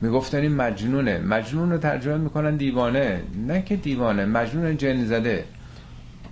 می‌گفتن 0.00 0.38
این 0.38 0.54
مجنونه. 0.54 1.18
مجنون 1.18 1.72
رو 1.72 1.78
ترجمه 1.78 2.16
می‌کنن 2.16 2.56
دیوانه. 2.56 3.22
نه 3.46 3.62
که 3.62 3.76
دیوانه. 3.76 4.24
مجنون 4.24 4.76
جن 4.76 5.04
زده. 5.04 5.44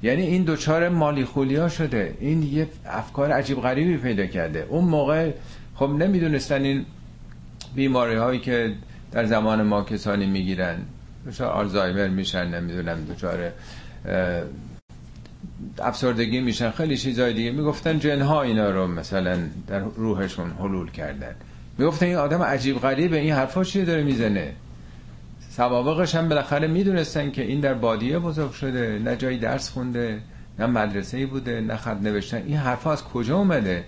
یعنی 0.02 0.22
این 0.22 0.42
دوچار 0.42 0.88
مالی 0.88 1.24
خولیا 1.24 1.68
شده. 1.68 2.16
این 2.20 2.42
یه 2.42 2.66
افکار 2.86 3.32
عجیب 3.32 3.60
غریبی 3.60 3.96
پیدا 3.96 4.26
کرده. 4.26 4.66
اون 4.68 4.84
موقع 4.84 5.30
خب 5.74 5.90
نمی‌دونستن 5.90 6.62
این 6.62 6.86
بیماری 7.78 8.14
هایی 8.14 8.40
که 8.40 8.72
در 9.12 9.24
زمان 9.24 9.62
ما 9.62 9.82
کسانی 9.82 10.26
می‌گیرن 10.26 10.76
دچار 11.26 11.48
آلزایمر 11.48 12.08
میشن 12.08 12.54
نمی‌دونم 12.54 13.04
دچار 13.04 13.52
افسردگی 15.78 16.40
میشن 16.40 16.70
خیلی 16.70 16.96
چیزای 16.96 17.32
دیگه. 17.32 17.50
می‌گفتن 17.50 17.98
جنها 17.98 18.42
اینا 18.42 18.70
رو 18.70 18.86
مثلا 18.86 19.38
در 19.66 19.78
روحشون 19.78 20.50
حلول 20.50 20.90
کردن. 20.90 21.34
می‌گفتن 21.78 22.06
این 22.06 22.16
آدم 22.16 22.42
عجیب 22.42 22.78
غریبه 22.78 23.18
این 23.18 23.32
حرفا 23.32 23.64
چیه 23.64 23.84
داره 23.84 24.02
می‌زنه؟ 24.02 24.52
سوابقش 25.50 26.14
هم 26.14 26.28
بالاخره 26.28 26.66
می‌دونستن 26.68 27.30
که 27.30 27.42
این 27.42 27.60
در 27.60 27.74
بادیه 27.74 28.18
بزرگ 28.18 28.52
شده 28.52 28.98
نه 29.04 29.16
جایی 29.16 29.38
درس 29.38 29.70
خونده 29.70 30.20
نه 30.58 30.66
مدرسه 30.66 31.16
ای 31.16 31.26
بوده 31.26 31.60
نه 31.60 31.76
خط 31.76 31.96
نوشتن. 32.02 32.42
این 32.46 32.56
حرفا 32.56 32.92
از 32.92 33.04
کجا 33.04 33.36
اومده؟ 33.36 33.84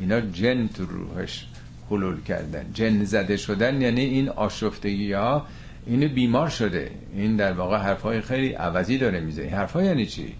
اینا 0.00 0.20
جن 0.20 0.68
تو 0.68 0.84
روحش. 0.84 1.46
حلول 1.90 2.22
کردن. 2.22 2.64
جن 2.74 3.04
زده 3.04 3.36
شدن 3.36 3.80
یعنی 3.80 4.00
این 4.00 4.28
آشفتگی 4.28 5.12
ها 5.12 5.46
اینو 5.86 6.08
بیمار 6.08 6.48
شده. 6.48 6.90
این 7.14 7.36
در 7.36 7.52
واقع 7.52 7.76
حرفای 7.76 8.20
خیلی 8.20 8.52
عوضی 8.52 8.98
داره 8.98 9.20
میزه 9.20 9.42
این 9.42 9.52
حرفا 9.52 9.82
یعنی 9.82 10.06
چی؟ 10.06 10.34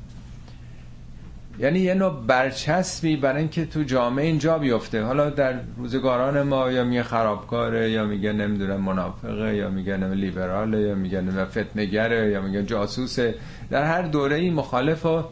یعنی 1.59 1.79
یه 1.79 1.95
نوع 1.95 2.27
برچسبی 2.27 3.17
برای 3.17 3.39
اینکه 3.39 3.67
تو 3.67 3.83
جامعه 3.83 4.27
اینجا 4.27 4.59
بیفته. 4.59 5.03
حالا 5.03 5.31
در 5.31 5.61
روزگاران 5.77 6.43
ما 6.43 6.71
یا 6.71 6.85
میگه 6.85 7.03
خرابکاره 7.03 7.91
یا 7.91 8.05
میگه 8.05 8.33
نمی‌دونم 8.33 8.81
منافقه 8.81 9.57
یا 9.57 9.71
میگه 9.71 9.97
لیبراله 9.97 10.81
یا 10.81 10.95
میگه 10.95 11.45
فتنگره 11.45 12.31
یا 12.31 12.41
میگه 12.41 12.63
جاسوسه. 12.63 13.35
در 13.71 13.85
هر 13.85 14.03
دوره 14.03 14.37
ای 14.37 14.51
مخالف 14.51 15.07
و 15.07 15.25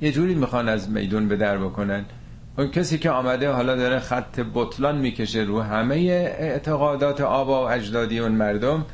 یه 0.00 0.12
جوری 0.12 0.34
می‌خوان 0.34 0.68
از 0.68 0.90
میدون 0.90 1.28
به 1.28 1.36
در 1.36 1.58
بکنن. 1.58 2.04
اون 2.58 2.70
کسی 2.70 2.98
که 2.98 3.10
آمده 3.10 3.50
حالا 3.50 3.76
داره 3.76 3.98
خط 3.98 4.40
بطلان 4.54 4.98
می‌کشه 4.98 5.40
رو 5.40 5.60
همه 5.60 5.94
اعتقادات 6.38 7.20
آبا 7.20 7.64
و 7.64 7.70
اجدادی 7.70 8.18
اون 8.18 8.32
مردم 8.32 8.84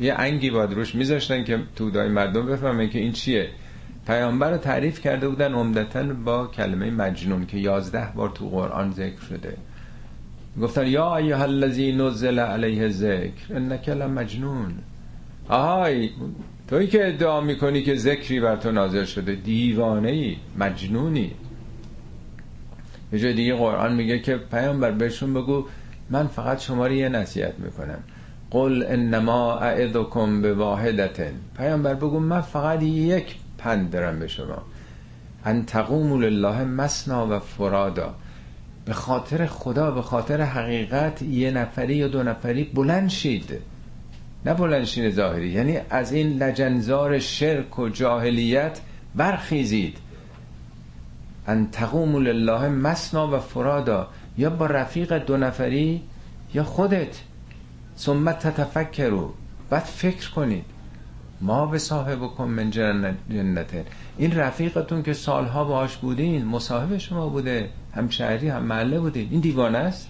یه 0.00 0.14
انگی 0.18 0.50
باید 0.50 0.72
روش 0.72 0.94
میذاشتن 0.94 1.44
که 1.44 1.58
تودای 1.76 2.08
مردم 2.08 2.46
بفهمن 2.46 2.88
که 2.88 2.98
این 2.98 3.12
چیه. 3.12 3.48
پیامبر 4.06 4.50
رو 4.50 4.56
تعریف 4.56 5.00
کرده 5.00 5.28
بودن 5.28 5.52
عمدتا 5.54 6.02
با 6.02 6.46
کلمه 6.46 6.90
مجنون 6.90 7.46
که 7.46 7.58
یازده 7.58 8.08
بار 8.14 8.28
تو 8.28 8.48
قرآن 8.48 8.92
ذکر 8.92 9.20
شده. 9.28 9.56
گفتن 10.60 10.86
یا 10.86 11.16
ایها 11.16 11.42
الذی 11.42 11.92
نزل 11.92 12.38
علیه 12.38 12.88
ذکر 12.88 13.54
انک 13.54 13.88
مجنون 13.88 14.74
آهای 15.48 16.10
توی 16.68 16.86
که 16.86 17.08
ادعا 17.08 17.40
می‌کنی 17.40 17.82
که 17.82 17.94
ذکری 17.94 18.40
بر 18.40 18.56
تو 18.56 18.72
نازل 18.72 19.04
شده 19.04 19.34
دیوانه 19.34 20.10
ای 20.10 20.36
مجنونی. 20.58 21.30
یه 23.12 23.18
جای 23.18 23.32
دیگه 23.32 23.54
قرآن 23.54 23.94
میگه 23.94 24.18
که 24.18 24.36
پیامبر 24.36 24.90
بهشون 24.90 25.34
بگو 25.34 25.64
من 26.10 26.26
فقط 26.26 26.60
شما 26.60 26.86
رو 26.86 26.92
یه 26.92 27.08
نصیحت 27.08 27.54
می‌کنم. 27.58 27.98
قل 28.50 28.84
انما 28.88 29.58
اعدکم 29.58 30.42
به 30.42 30.54
واحدتن 30.54 31.32
پیامبر 31.56 31.94
بگو 31.94 32.20
من 32.20 32.40
فقط 32.40 32.82
یک 32.82 33.36
پند 33.58 33.90
دارم 33.90 34.18
به 34.18 34.28
شما. 34.28 34.62
ان 35.44 35.64
تقوموا 35.64 36.18
لله 36.18 36.64
مسنا 36.64 37.26
و 37.26 37.38
فرادا. 37.38 38.14
به 38.84 38.92
خاطر 38.92 39.46
خدا 39.46 39.90
به 39.90 40.02
خاطر 40.02 40.40
حقیقت 40.40 41.22
یه 41.22 41.50
نفری 41.50 41.96
یا 41.96 42.08
دو 42.08 42.22
نفری 42.22 42.64
بلند 42.64 43.08
شید. 43.08 43.50
نه 44.46 44.54
بلند 44.54 44.84
شید 44.84 45.10
ظاهری 45.10 45.48
یعنی 45.48 45.78
از 45.90 46.12
این 46.12 46.42
لجنزار 46.42 47.18
شرک 47.18 47.78
و 47.78 47.88
جاهلیت 47.88 48.80
برخیزید. 49.14 49.98
ان 51.46 51.70
تقوموا 51.70 52.20
لله 52.20 52.68
مسنا 52.68 53.36
و 53.36 53.38
فرادا 53.38 54.08
یا 54.38 54.50
با 54.50 54.66
رفیق 54.66 55.18
دو 55.18 55.36
نفری 55.36 56.02
یا 56.54 56.64
خودت. 56.64 57.20
ثم 57.98 58.32
تتفکرو 58.32 59.32
بعد 59.70 59.82
فکر 59.82 60.30
کنید. 60.30 60.64
ما 61.40 61.66
به 61.66 61.78
صاحب 61.78 62.26
کن 62.26 62.44
من 62.44 62.70
جنته 62.70 63.84
این 64.18 64.36
رفیقتون 64.36 65.02
که 65.02 65.12
سالها 65.12 65.64
باش 65.64 65.96
بودین 65.96 66.44
مصاحب 66.44 66.98
شما 66.98 67.28
بوده 67.28 67.70
هم 67.94 68.08
شهری 68.08 68.48
هم 68.48 68.62
محله 68.62 69.00
بودین 69.00 69.28
این 69.30 69.40
دیوانه 69.40 69.78
است؟ 69.78 70.08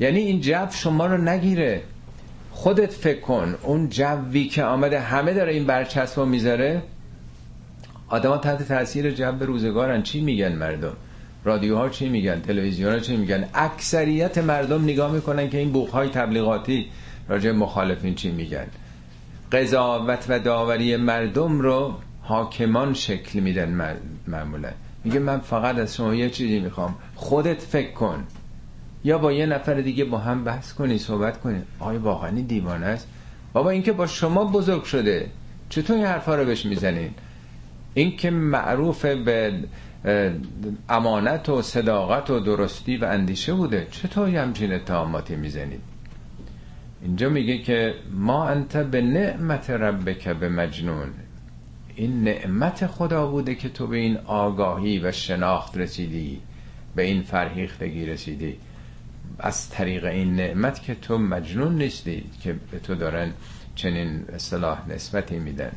یعنی 0.00 0.18
این 0.18 0.40
جو 0.40 0.66
شما 0.70 1.06
رو 1.06 1.18
نگیره. 1.18 1.82
خودت 2.52 2.92
فکر 2.92 3.20
کن 3.20 3.54
اون 3.62 3.88
جوی 3.88 4.48
که 4.48 4.64
آمده 4.64 5.00
همه 5.00 5.34
داره 5.34 5.52
این 5.52 5.66
برچسب 5.66 6.20
رو 6.20 6.26
می‌ذاره. 6.26 6.82
آدم 8.08 8.36
تحت 8.36 8.68
تاثیر 8.68 9.10
جو 9.10 9.32
روزگارن. 9.40 10.02
چی 10.02 10.20
میگن 10.20 10.52
مردم؟ 10.52 10.92
رادیوها 11.44 11.88
چی 11.88 12.08
میگن؟ 12.08 12.40
تلویزیون 12.40 12.92
ها 12.92 12.98
چی 12.98 13.16
میگن؟ 13.16 13.48
اکثریت 13.54 14.38
مردم 14.38 14.84
نگاه 14.84 15.12
می‌کنن 15.12 15.50
که 15.50 15.58
این 15.58 15.72
بوخ 15.72 15.90
های 15.90 16.08
تبلیغاتی 16.08 16.86
راجع 17.28 17.50
مخالفین 17.52 18.14
چی 18.14 18.30
میگن. 18.30 18.66
قضاوت 19.52 20.26
و 20.28 20.38
داوری 20.38 20.96
مردم 20.96 21.60
رو 21.60 21.94
حاکمان 22.22 22.94
شکل 22.94 23.40
میدن 23.40 23.98
معمولا. 24.26 24.70
میگه 25.04 25.18
من 25.18 25.38
فقط 25.38 25.78
از 25.78 25.96
شما 25.96 26.14
یه 26.14 26.30
چیزی 26.30 26.60
می‌خوام. 26.60 26.94
خودت 27.14 27.62
فکر 27.62 27.92
کن. 27.92 28.24
یا 29.04 29.18
با 29.18 29.32
یه 29.32 29.46
نفر 29.46 29.74
دیگه 29.74 30.04
با 30.04 30.18
هم 30.18 30.44
بحث 30.44 30.72
کنی 30.72 30.98
صحبت 30.98 31.40
کنی. 31.40 31.62
آیا 31.80 32.00
واقعا 32.00 32.30
دیوانه 32.30 32.86
است. 32.86 33.08
بابا 33.52 33.70
اینکه 33.70 33.92
با 33.92 34.06
شما 34.06 34.44
بزرگ 34.44 34.84
شده. 34.84 35.26
چطور 35.68 35.96
این 35.96 36.06
حرفا 36.06 36.34
رو 36.34 36.44
بهش 36.44 36.66
می‌زنین؟ 36.66 37.10
این 37.98 38.16
که 38.16 38.30
معروف 38.30 39.04
به 39.04 39.52
امانت 40.88 41.48
و 41.48 41.62
صداقت 41.62 42.30
و 42.30 42.40
درستی 42.40 42.96
و 42.96 43.04
اندیشه 43.04 43.54
بوده. 43.54 43.86
چطور 43.90 44.28
همچین 44.28 44.72
اتهاماتی 44.72 45.36
می‌زنید؟ 45.36 45.80
اینجا 47.02 47.28
میگه 47.28 47.58
که 47.58 47.94
ما 48.12 48.48
انت 48.48 48.76
به 48.76 49.00
نعمت 49.00 49.70
ربک 49.70 50.28
به 50.28 50.48
مجنون. 50.48 51.08
این 51.96 52.24
نعمت 52.24 52.86
خدا 52.86 53.26
بوده 53.26 53.54
که 53.54 53.68
تو 53.68 53.86
به 53.86 53.96
این 53.96 54.16
آگاهی 54.16 54.98
و 54.98 55.12
شناخت 55.12 55.78
رسیدی 55.78 56.40
به 56.96 57.02
این 57.02 57.22
فرهیختگی 57.22 58.06
رسیدی. 58.06 58.56
از 59.38 59.70
طریق 59.70 60.04
این 60.04 60.36
نعمت 60.36 60.82
که 60.82 60.94
تو 60.94 61.18
مجنون 61.18 61.74
نیستی 61.74 62.24
که 62.42 62.56
به 62.70 62.78
تو 62.78 62.94
دارن 62.94 63.32
چنین 63.74 64.24
اصطلاح 64.32 64.88
نسبتی 64.88 65.38
میدن. 65.38 65.72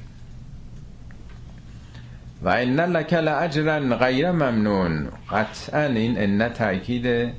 و 2.43 2.49
ان 2.49 2.79
لک 2.79 3.13
لاجرا 3.13 3.79
غیر 3.79 4.31
ممنون. 4.31 5.07
قطعا 5.31 5.83
این 5.83 6.17
ان 6.17 6.49
تاکید 6.49 7.33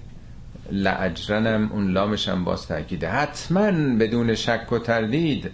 لاجرنم 0.71 1.71
اون 1.73 1.93
لامشم 1.93 2.45
باز 2.45 2.69
تاکیده 2.69 3.09
حتما 3.09 3.71
بدون 3.99 4.35
شک 4.35 4.73
و 4.73 4.79
تردید 4.79 5.51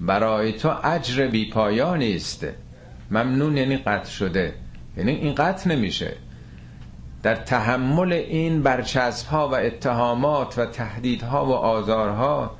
برای 0.00 0.52
تو 0.52 0.74
اجر 0.84 1.26
بی 1.26 1.50
پایانی 1.50 2.16
است. 2.16 2.46
ممنون 3.10 3.56
یعنی 3.56 3.76
قطع 3.76 4.10
شده. 4.10 4.54
یعنی 4.96 5.12
این 5.12 5.34
قطع 5.34 5.70
نمیشه. 5.70 6.12
در 7.22 7.36
تحمل 7.36 8.12
این 8.12 8.62
برچسب 8.62 9.28
ها 9.28 9.48
و 9.48 9.54
اتهامات 9.54 10.58
و 10.58 10.66
تهدیدها 10.66 11.46
و 11.46 11.52
آزارها 11.52 12.56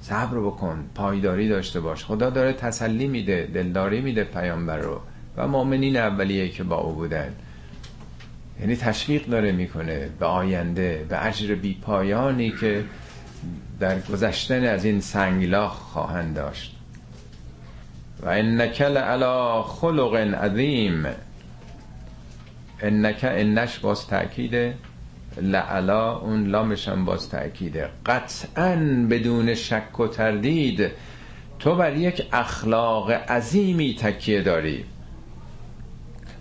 صبر 0.00 0.40
بکن. 0.40 0.84
پایداری 0.94 1.48
داشته 1.48 1.80
باش. 1.80 2.04
خدا 2.04 2.30
داره 2.30 2.52
تسلی 2.52 3.06
میده 3.06 3.48
دلداری 3.54 4.00
میده 4.00 4.24
پیامبر 4.24 4.78
رو. 4.78 5.00
و 5.38 5.48
مؤمنین 5.48 5.96
اولیه 5.96 6.48
که 6.48 6.62
با 6.62 6.76
او 6.76 6.92
بودن. 6.92 7.34
یعنی 8.60 8.76
تشویق 8.76 9.26
داره 9.26 9.52
می‌کنه 9.52 10.08
به 10.18 10.26
آینده 10.26 11.06
به 11.08 11.26
اجر 11.26 11.54
بی 11.54 11.74
پایانی 11.82 12.50
که 12.50 12.84
در 13.80 14.00
گذشتن 14.00 14.64
از 14.64 14.84
این 14.84 15.00
سنگلاخ 15.00 15.72
خواهند 15.72 16.34
داشت. 16.34 16.76
و 18.22 18.28
انک 18.28 18.82
علا 18.82 19.62
خلق 19.62 20.14
عظیم. 20.14 21.06
انک 22.80 23.20
انش 23.22 23.78
باز 23.78 24.06
تاکید 24.06 24.74
لعلا 25.42 26.18
اون 26.18 26.46
لامش 26.46 26.88
هم 26.88 27.04
باز 27.04 27.28
تأکیده 27.30 27.88
قطعا 28.06 28.76
بدون 29.10 29.54
شک 29.54 30.00
و 30.00 30.06
تردید 30.06 30.90
تو 31.58 31.74
بر 31.74 31.96
یک 31.96 32.22
اخلاق 32.32 33.10
عظیمی 33.10 33.94
تکیه 33.94 34.42
داری. 34.42 34.84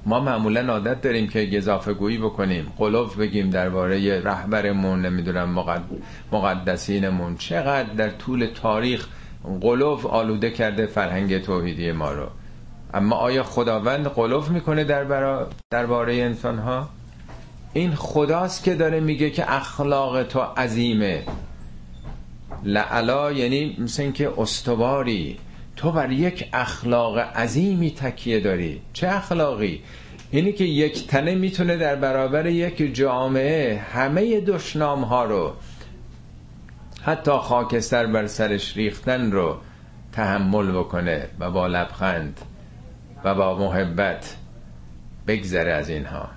ما 0.08 0.20
معمولا 0.20 0.74
عادت 0.74 1.02
داریم 1.02 1.28
که 1.28 1.46
گذافه 1.46 1.94
گویی 1.94 2.18
بکنیم 2.18 2.74
قلوف 2.78 3.16
بگیم 3.16 3.50
درباره 3.50 4.20
رهبرمون 4.20 5.06
نمی‌دونم 5.06 5.66
مقدسینمون. 6.32 7.38
چقدر 7.38 7.94
در 7.94 8.10
طول 8.10 8.50
تاریخ 8.56 9.08
قلوف 9.62 10.06
آلوده 10.06 10.50
کرده 10.50 10.86
فرهنگ 10.86 11.42
توحیدی 11.42 11.92
ما 11.92 12.12
رو. 12.12 12.28
اما 12.94 13.16
آیا 13.16 13.44
خداوند 13.44 14.08
قلوف 14.08 14.50
می‌کنه 14.50 14.84
در 14.84 15.46
درباره 15.70 16.16
انسان 16.16 16.60
ها 16.60 16.90
این 17.74 17.96
خداست 17.96 18.64
که 18.64 18.76
داره 18.76 19.00
میگه 19.00 19.30
که 19.30 19.54
اخلاق 19.54 20.24
تو 20.24 20.40
عظیمه. 20.40 21.24
لعلا 22.64 23.32
یعنی 23.32 23.78
مثل 23.80 24.04
اینکه 24.04 24.32
استواری. 24.38 25.38
تو 25.78 25.92
بر 25.92 26.12
یک 26.12 26.50
اخلاق 26.54 27.18
عظیمی 27.18 27.92
تکیه 27.92 28.40
داری. 28.40 28.82
چه 28.94 29.08
اخلاقی؟ 29.08 29.82
اینی 30.32 30.54
که 30.54 30.64
یک 30.64 31.08
تنه 31.08 31.36
می‌تونه 31.36 31.78
در 31.78 31.96
برابر 31.96 32.46
یک 32.46 32.96
جامعه 32.96 33.78
همه 33.94 34.42
دشنام 34.42 35.04
ها 35.04 35.26
رو 35.26 35.54
حتی 37.02 37.32
خاکستر 37.32 38.06
بر 38.06 38.28
سرش 38.28 38.78
ریختن 38.78 39.32
رو 39.32 39.58
تحمل 40.12 40.72
بکنه 40.72 41.30
و 41.40 41.52
با 41.52 41.68
لبخند 41.68 42.42
و 43.24 43.36
با 43.36 43.58
محبت 43.58 44.36
بگذره 45.28 45.74
از 45.74 45.90
اینها. 45.90 46.30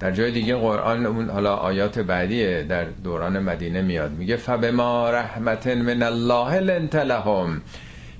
در 0.00 0.10
جای 0.10 0.30
دیگه 0.30 0.56
قرآن 0.56 1.06
اون 1.06 1.30
حالا 1.30 1.54
آیات 1.54 1.98
بعدیه 1.98 2.62
در 2.62 2.84
دوران 2.84 3.38
مدینه 3.38 3.82
میاد. 3.82 4.10
میگه 4.10 4.36
فبما 4.36 5.10
رحمت 5.10 5.66
من 5.66 6.02
الله 6.02 6.60
لنت 6.60 6.94
لهم. 6.96 7.60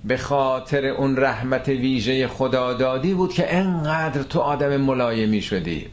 به 0.05 0.17
خاطر 0.17 0.87
اون 0.87 1.17
رحمت 1.17 1.69
ویژه 1.69 2.29
خدا 2.29 2.75
دادی 2.75 3.15
بود 3.15 3.33
که 3.33 3.57
انقدر 3.57 4.23
تو 4.23 4.39
آدم 4.39 4.77
ملایمی 4.77 5.43
شدی. 5.43 5.87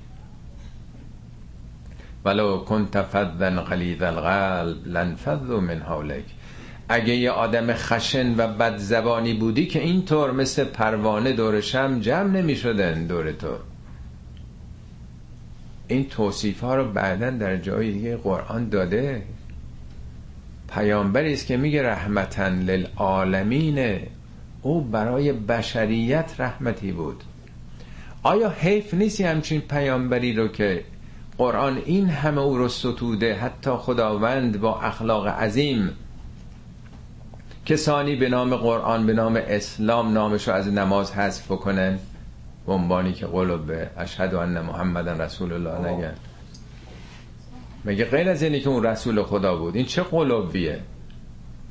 ولو 2.25 2.57
کنت 2.57 3.01
فذا 3.01 3.49
غلیظ 3.49 4.01
القلب 4.01 4.87
لنفذوا 4.87 5.59
من 5.59 5.81
حولک. 5.81 6.25
اگه 6.89 7.15
یه 7.15 7.31
آدم 7.31 7.73
خشن 7.73 8.35
و 8.37 8.47
بد 8.47 8.77
زبانی 8.77 9.33
بودی 9.33 9.65
که 9.65 9.79
اینطور 9.79 10.31
مثل 10.31 10.63
پروانه 10.63 11.33
دورشم 11.33 11.99
جمع 11.99 12.29
نمی 12.29 12.55
شدن 12.55 13.07
دور 13.07 13.31
تو. 13.31 13.57
این 15.87 16.09
توصیف 16.09 16.59
ها 16.59 16.75
رو 16.75 16.91
بعدا 16.91 17.29
در 17.29 17.57
جای 17.57 17.91
دیگه 17.91 18.17
قرآن 18.17 18.69
داده. 18.69 19.23
پیامبری 20.73 21.33
است 21.33 21.47
که 21.47 21.57
میگه 21.57 21.83
رحمتا 21.83 22.47
للعالمین. 22.47 23.99
او 24.61 24.81
برای 24.81 25.33
بشریت 25.33 26.35
رحمتی 26.39 26.91
بود. 26.91 27.23
آیا 28.23 28.49
حیف 28.49 28.93
نیستی 28.93 29.23
همچین 29.23 29.61
پیامبری 29.61 30.33
رو 30.33 30.47
که 30.47 30.83
قرآن 31.37 31.81
این 31.85 32.09
همه 32.09 32.41
او 32.41 32.57
رو 32.57 32.67
ستوده 32.69 33.35
حتی 33.35 33.71
خداوند 33.71 34.59
با 34.59 34.81
اخلاق 34.81 35.27
عظیم؟ 35.27 35.89
کسانی 37.65 38.15
به 38.15 38.29
نام 38.29 38.55
قرآن 38.55 39.05
به 39.05 39.13
نام 39.13 39.35
اسلام 39.47 40.13
نامش 40.13 40.47
رو 40.47 40.53
از 40.53 40.67
نماز 40.67 41.11
حذف 41.11 41.51
بکنن؟ 41.51 41.99
به 42.67 42.73
عنوانی 42.73 43.13
که 43.13 43.25
قلوب 43.25 43.65
به 43.65 43.89
اشهد 43.97 44.35
ان 44.35 44.61
محمد 44.61 45.09
رسول 45.09 45.53
الله 45.53 45.91
نگن 45.91 46.13
مگه 47.85 48.05
غیر 48.05 48.29
از 48.29 48.43
اینی 48.43 48.59
که 48.59 48.69
اون 48.69 48.83
رسول 48.83 49.23
خدا 49.23 49.55
بود؟ 49.55 49.75
این 49.75 49.85
چه 49.85 50.03
قلوبیه؟ 50.03 50.79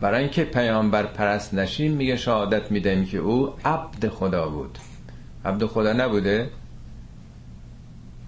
برای 0.00 0.20
اینکه 0.20 0.44
پیامبر 0.44 1.02
پرست 1.02 1.54
نشیم 1.54 1.92
میگه 1.92 2.16
شهادت 2.16 2.70
میدیم 2.70 3.06
که 3.06 3.18
او 3.18 3.52
عبد 3.64 4.08
خدا 4.08 4.48
بود. 4.48 4.78
عبد 5.44 5.66
خدا 5.66 5.92
نبوده؟ 5.92 6.50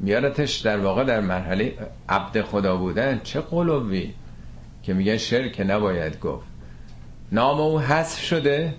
میارتش 0.01 0.57
در 0.59 0.79
واقع 0.79 1.05
در 1.05 1.21
مرحله 1.21 1.75
عبد 2.09 2.43
خدا 2.43 2.77
بودن 2.77 3.21
چه 3.25 3.41
قلوبی 3.41 4.15
که 4.83 4.95
میگه 4.95 5.19
شرک 5.19 5.65
نباید 5.69 6.21
گفت. 6.21 6.47
نام 7.33 7.61
او 7.61 7.81
حذف 7.81 8.21
شده 8.21 8.75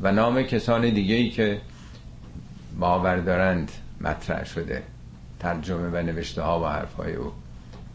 و 0.00 0.12
نام 0.12 0.42
کسان 0.42 0.90
دیگه 0.90 1.14
ای 1.14 1.30
که 1.30 1.60
باور 2.80 3.16
دارند 3.16 3.72
مطرح 4.00 4.44
شده. 4.44 4.82
ترجمه 5.40 5.88
و 5.88 6.02
نوشته 6.02 6.42
ها 6.42 6.60
و 6.60 6.66
حرف 6.66 6.94
های 6.94 7.14
او. 7.14 7.32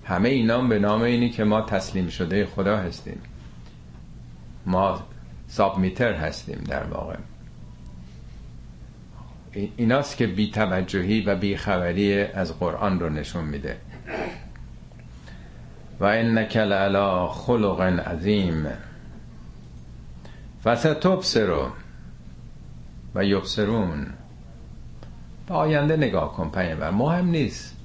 همه 0.03 0.29
اینا 0.29 0.61
به 0.61 0.79
نام 0.79 1.01
اینی 1.01 1.29
که 1.29 1.43
ما 1.43 1.61
تسلیم 1.61 2.07
شده 2.07 2.45
خدا 2.45 2.77
هستیم. 2.77 3.21
ما 4.65 5.03
سابمیتر 5.47 6.13
هستیم 6.13 6.63
در 6.67 6.83
واقع. 6.83 7.15
ایناست 9.77 10.17
که 10.17 10.27
بی 10.27 10.51
توجهی 10.51 11.21
و 11.21 11.35
بی 11.35 11.57
خبری 11.57 12.21
از 12.21 12.59
قرآن 12.59 12.99
رو 12.99 13.09
نشون 13.09 13.45
میده. 13.45 13.77
و 15.99 16.05
انک 16.05 16.57
لعلا 16.57 17.27
خلق 17.27 17.81
عظیم. 17.81 18.67
فستبصر 20.63 21.69
و 23.15 23.25
یبصرون. 23.25 24.14
به 25.47 25.53
آینده 25.53 25.97
نگاه 25.97 26.33
کن 26.33 26.49
پیامبر. 26.49 26.91
مهم 26.91 27.27
نیست. 27.27 27.75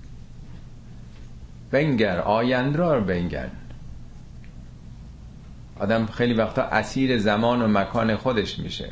بنگر 1.71 2.19
آینده 2.19 2.79
را 2.79 3.01
بنگر. 3.01 3.49
آدم 5.81 6.07
خیلی 6.07 6.35
وقتا 6.35 6.63
اسیر 6.63 7.19
زمان 7.19 7.63
و 7.63 7.69
مکان 7.69 8.17
خودش 8.17 8.59
میشه. 8.59 8.91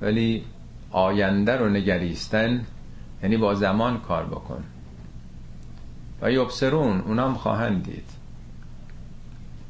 ولی 0.00 0.44
آینده 0.90 1.56
رو 1.56 1.68
نگریستن 1.68 2.64
یعنی 3.22 3.36
با 3.36 3.54
زمان 3.54 4.00
کار 4.00 4.26
بکن. 4.26 4.64
و 6.22 6.32
یبصرون 6.32 7.00
اونام 7.00 7.34
خواهند 7.34 7.84
دید. 7.84 8.10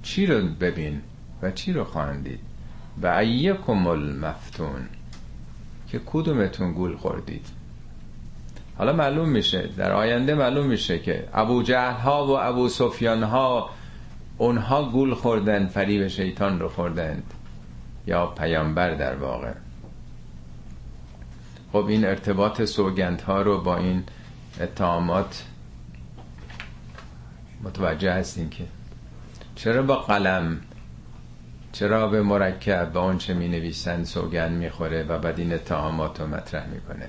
چی 0.03 0.27
رو 0.27 0.49
ببین 0.49 1.01
و 1.43 1.51
چی 1.51 1.73
رو 1.73 1.85
خواهند 1.85 2.25
دید؟ 2.25 2.41
و 3.03 3.07
ایکم 3.07 3.87
المفتون 3.87 4.87
که 5.89 6.01
کدومتون 6.07 6.73
گول 6.73 6.97
خوردید؟ 6.97 7.47
حالا 8.79 8.93
معلوم 8.93 9.29
میشه 9.29 9.69
در 9.77 9.93
آینده 9.93 10.35
معلوم 10.35 10.67
میشه 10.67 10.99
که 10.99 11.29
ابو 11.35 11.63
جهل 11.63 12.01
ها 12.01 12.27
و 12.27 12.31
ابو 12.31 12.69
سفیان 12.69 13.23
ها 13.23 13.71
اونها 14.39 14.85
گول 14.91 15.15
خوردن 15.15 15.67
فریب 15.67 16.09
شیطان 16.09 16.61
رو 16.61 16.69
خوردند 16.69 17.35
یا 18.07 18.27
پیامبر 18.27 18.95
در 18.95 19.17
واقع. 19.17 19.53
خب 21.73 21.87
این 21.87 22.05
ارتباط 22.05 22.65
سوگند 22.65 23.21
ها 23.21 23.43
رو 23.43 23.61
با 23.61 23.77
این 23.77 24.05
اتهامات 24.61 25.45
متوجه 27.63 28.13
هستین 28.13 28.51
که 28.51 28.65
چرا 29.55 29.83
با 29.83 29.97
قلم 29.97 30.61
چرا 31.73 32.09
به 32.09 32.23
مرکب 32.23 32.93
به 32.93 32.99
آنچه 32.99 33.35
می 33.35 33.49
نویسند 33.49 34.05
سوگند 34.05 34.59
می‌خوره 34.59 35.03
و 35.03 35.19
بعد 35.19 35.39
این 35.39 35.53
اتهامات 35.53 36.21
رو 36.21 36.27
مطرح 36.27 36.67
می‌کنه؟ 36.67 37.09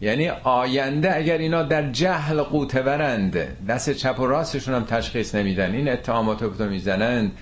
یعنی 0.00 0.28
آینده 0.28 1.16
اگر 1.16 1.38
اینا 1.38 1.62
در 1.62 1.90
جهل 1.92 2.42
قوته 2.42 2.82
برند 2.82 3.36
دست 3.66 3.90
چپ 3.90 4.20
و 4.20 4.26
راستشون 4.26 4.74
هم 4.74 4.84
تشخیص 4.84 5.34
نمیدن 5.34 5.74
این 5.74 5.88
اتهامات 5.88 6.42
رو 6.42 6.68
می‌زنند 6.68 7.32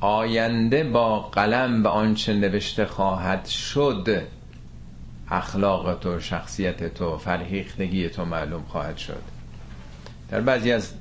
آینده 0.00 0.84
با 0.84 1.20
قلم 1.20 1.82
به 1.82 1.88
آنچه 1.88 2.34
نوشته 2.34 2.84
خواهد 2.84 3.46
شد 3.46 4.22
اخلاق 5.30 5.98
تو 5.98 6.20
شخصیت 6.20 6.94
تو 6.94 7.18
فرهیختگی 7.18 8.08
تو 8.08 8.24
معلوم 8.24 8.62
خواهد 8.62 8.96
شد. 8.96 9.22
در 10.30 10.40
بعضی 10.40 10.72
از 10.72 10.92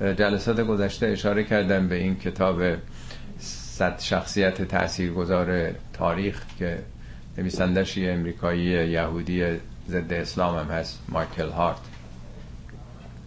جلسات 0.00 0.60
گذشته 0.60 1.06
اشاره 1.06 1.44
کردم 1.44 1.88
به 1.88 1.94
این 1.94 2.16
کتاب 2.16 2.62
صد 3.38 3.98
شخصیت 4.00 4.62
تاثیرگذار 4.62 5.70
تاریخ 5.92 6.42
که 6.58 6.78
نویسندش 7.38 7.98
امریکایی 7.98 8.90
یهودی 8.90 9.44
ضد 9.88 10.12
اسلام 10.12 10.58
هم 10.58 10.66
هست 10.66 11.02
مایکل 11.08 11.48
هارت. 11.48 11.78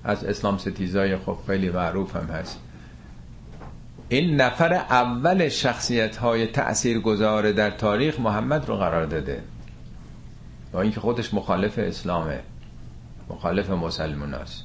از 0.03 0.23
اسلام 0.23 0.57
ستیزای 0.57 1.17
خب 1.17 1.37
خیلی 1.47 1.69
معروف 1.69 2.15
هم 2.15 2.25
هست. 2.25 2.59
این 4.09 4.41
نفر 4.41 4.73
اول 4.73 5.49
شخصیت 5.49 6.17
های 6.17 6.47
تأثیر 6.47 6.99
گذاره 6.99 7.53
در 7.53 7.69
تاریخ 7.69 8.19
محمد 8.19 8.67
رو 8.67 8.75
قرار 8.75 9.05
داده. 9.05 9.43
با 10.71 10.81
اینکه 10.81 10.99
خودش 10.99 11.33
مخالف 11.33 11.79
اسلامه 11.79 12.39
مخالف 13.29 13.69
مسلمان 13.69 14.33
است. 14.33 14.63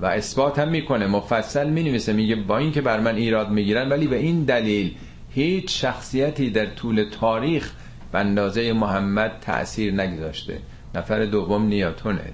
و 0.00 0.06
اثبات 0.06 0.58
هم 0.58 0.68
می‌کنه 0.68 1.06
مفصل 1.06 1.70
می‌نویسه 1.70 2.12
میگه 2.12 2.36
با 2.36 2.58
اینکه 2.58 2.80
بر 2.80 3.00
من 3.00 3.16
ایراد 3.16 3.50
می‌گیرن 3.50 3.88
ولی 3.88 4.06
به 4.06 4.16
این 4.16 4.44
دلیل 4.44 4.94
هیچ 5.30 5.82
شخصیتی 5.82 6.50
در 6.50 6.66
طول 6.66 7.08
تاریخ 7.20 7.72
به 8.12 8.18
اندازه 8.18 8.72
محمد 8.72 9.32
تأثیر 9.40 9.94
نگذاشته. 9.94 10.58
نفر 10.94 11.24
دوم 11.24 11.62
نیاتونه. 11.62 12.32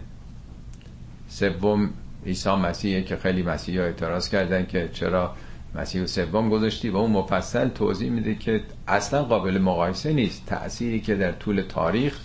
سوم 1.28 1.90
عیسی 2.26 2.50
مسیحه 2.50 3.02
که 3.02 3.16
خیلی 3.16 3.42
مسیحی 3.42 3.78
اعتراض 3.78 4.28
کردن 4.28 4.66
که 4.66 4.88
چرا 4.92 5.34
مسیح 5.74 6.06
سوم 6.06 6.48
گذاشتی 6.48 6.88
و 6.88 6.96
اون 6.96 7.10
مفصل 7.10 7.68
توضیح 7.68 8.10
میده 8.10 8.34
که 8.34 8.62
اصلا 8.88 9.24
قابل 9.24 9.58
مقایسه 9.58 10.12
نیست. 10.12 10.46
تأثیری 10.46 11.00
که 11.00 11.14
در 11.14 11.32
طول 11.32 11.62
تاریخ 11.68 12.18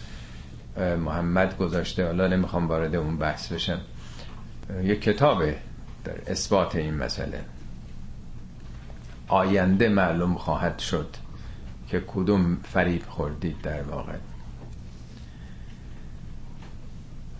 محمد 0.77 1.57
گذاشته. 1.57 2.05
حالا 2.05 2.27
نمی‌خوام 2.27 2.67
وارد 2.67 2.95
اون 2.95 3.17
بحث 3.17 3.51
بشم. 3.51 3.79
یک 4.83 5.01
کتابه 5.01 5.55
در 6.03 6.13
اثبات 6.27 6.75
این 6.75 6.93
مسئله. 6.93 7.41
آینده 9.27 9.89
معلوم 9.89 10.35
خواهد 10.35 10.79
شد 10.79 11.07
که 11.87 12.03
کدوم 12.07 12.57
فریب 12.63 13.03
خوردید 13.09 13.61
در 13.61 13.81
واقع. 13.81 14.13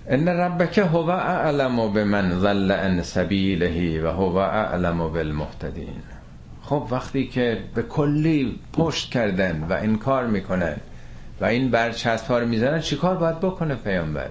ان 0.10 0.28
ربک 0.28 0.78
هو 0.78 1.10
اعلم 1.10 1.94
بمن 1.94 2.40
ضل 2.40 2.72
عن 2.72 3.02
سبیله 3.02 4.02
و 4.04 4.08
هو 4.08 4.38
اعلم 4.38 4.98
بالمهتدین. 4.98 6.02
خب 6.64 6.88
وقتی 6.92 7.28
که 7.28 7.64
به 7.76 7.82
کلی 7.82 8.60
پشت 8.74 9.12
کردن 9.12 9.64
و 9.70 9.74
انکار 9.74 10.28
می‌کنن 10.28 10.76
و 11.42 11.46
این 11.46 11.72
برچسب 11.72 12.28
ها 12.28 12.40
رو 12.40 12.48
می‌زنن 12.48 12.80
چیکار 12.80 13.18
باید 13.18 13.40
بکنه 13.40 13.76
پیامبر؟ 13.76 14.30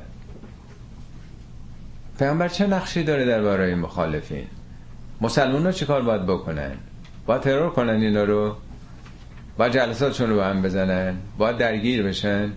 پیامبر 2.18 2.48
چه 2.48 2.66
نقشی 2.66 3.02
داره 3.04 3.24
در 3.24 3.42
برای 3.42 3.74
مخالفین؟ 3.74 4.46
مسلمان 5.20 5.66
ها 5.66 5.72
چیکار 5.72 6.02
باید 6.02 6.26
بکنن؟ 6.26 6.72
باید 7.26 7.40
ترور 7.40 7.70
کنن 7.70 8.02
اینا 8.02 8.24
رو؟ 8.24 8.56
باید 9.58 9.72
جلساتشون 9.72 10.30
رو 10.30 10.36
به 10.36 10.44
هم 10.44 10.62
بزنن؟ 10.62 11.14
باید 11.38 11.58
درگیر 11.58 12.02
بشن؟ 12.02 12.52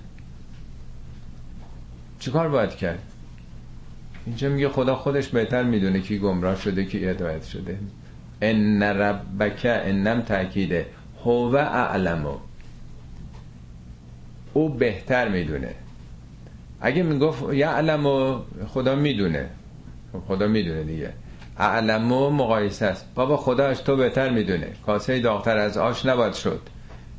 چیکار 2.25 2.49
باید 2.49 2.69
کرد؟ 2.69 2.99
اینجا 4.25 4.49
میگه 4.49 4.69
خدا 4.69 4.95
خودش 4.95 5.27
بهتر 5.27 5.63
می‌دونه 5.63 6.01
کی 6.01 6.19
گمراه 6.19 6.61
شده 6.61 6.85
کی 6.85 7.05
هدایت 7.05 7.43
شده. 7.43 7.77
ان 8.41 8.83
ربک 8.83 9.61
انم 9.65 10.21
تاکیده 10.21 10.85
هو 11.23 11.55
اعلمو. 11.55 12.33
او 14.53 14.69
بهتر 14.69 15.29
می‌دونه. 15.29 15.69
اگه 16.81 17.03
می‌گفت 17.03 17.53
یعلمو 17.53 18.39
خدا 18.67 18.95
می‌دونه. 18.95 19.49
خدا 20.27 20.47
می‌دونه 20.47 20.83
دیگه. 20.83 21.13
اعلمو 21.57 22.29
مقایسه 22.29 22.85
است. 22.85 23.05
بابا 23.15 23.37
خدا 23.37 23.67
از 23.67 23.83
تو 23.83 23.95
بهتر 23.95 24.29
می‌دونه. 24.29 24.67
کاسه 24.85 25.19
داغتر 25.19 25.57
از 25.57 25.77
آش 25.77 26.05
نباید 26.05 26.33
شد. 26.33 26.61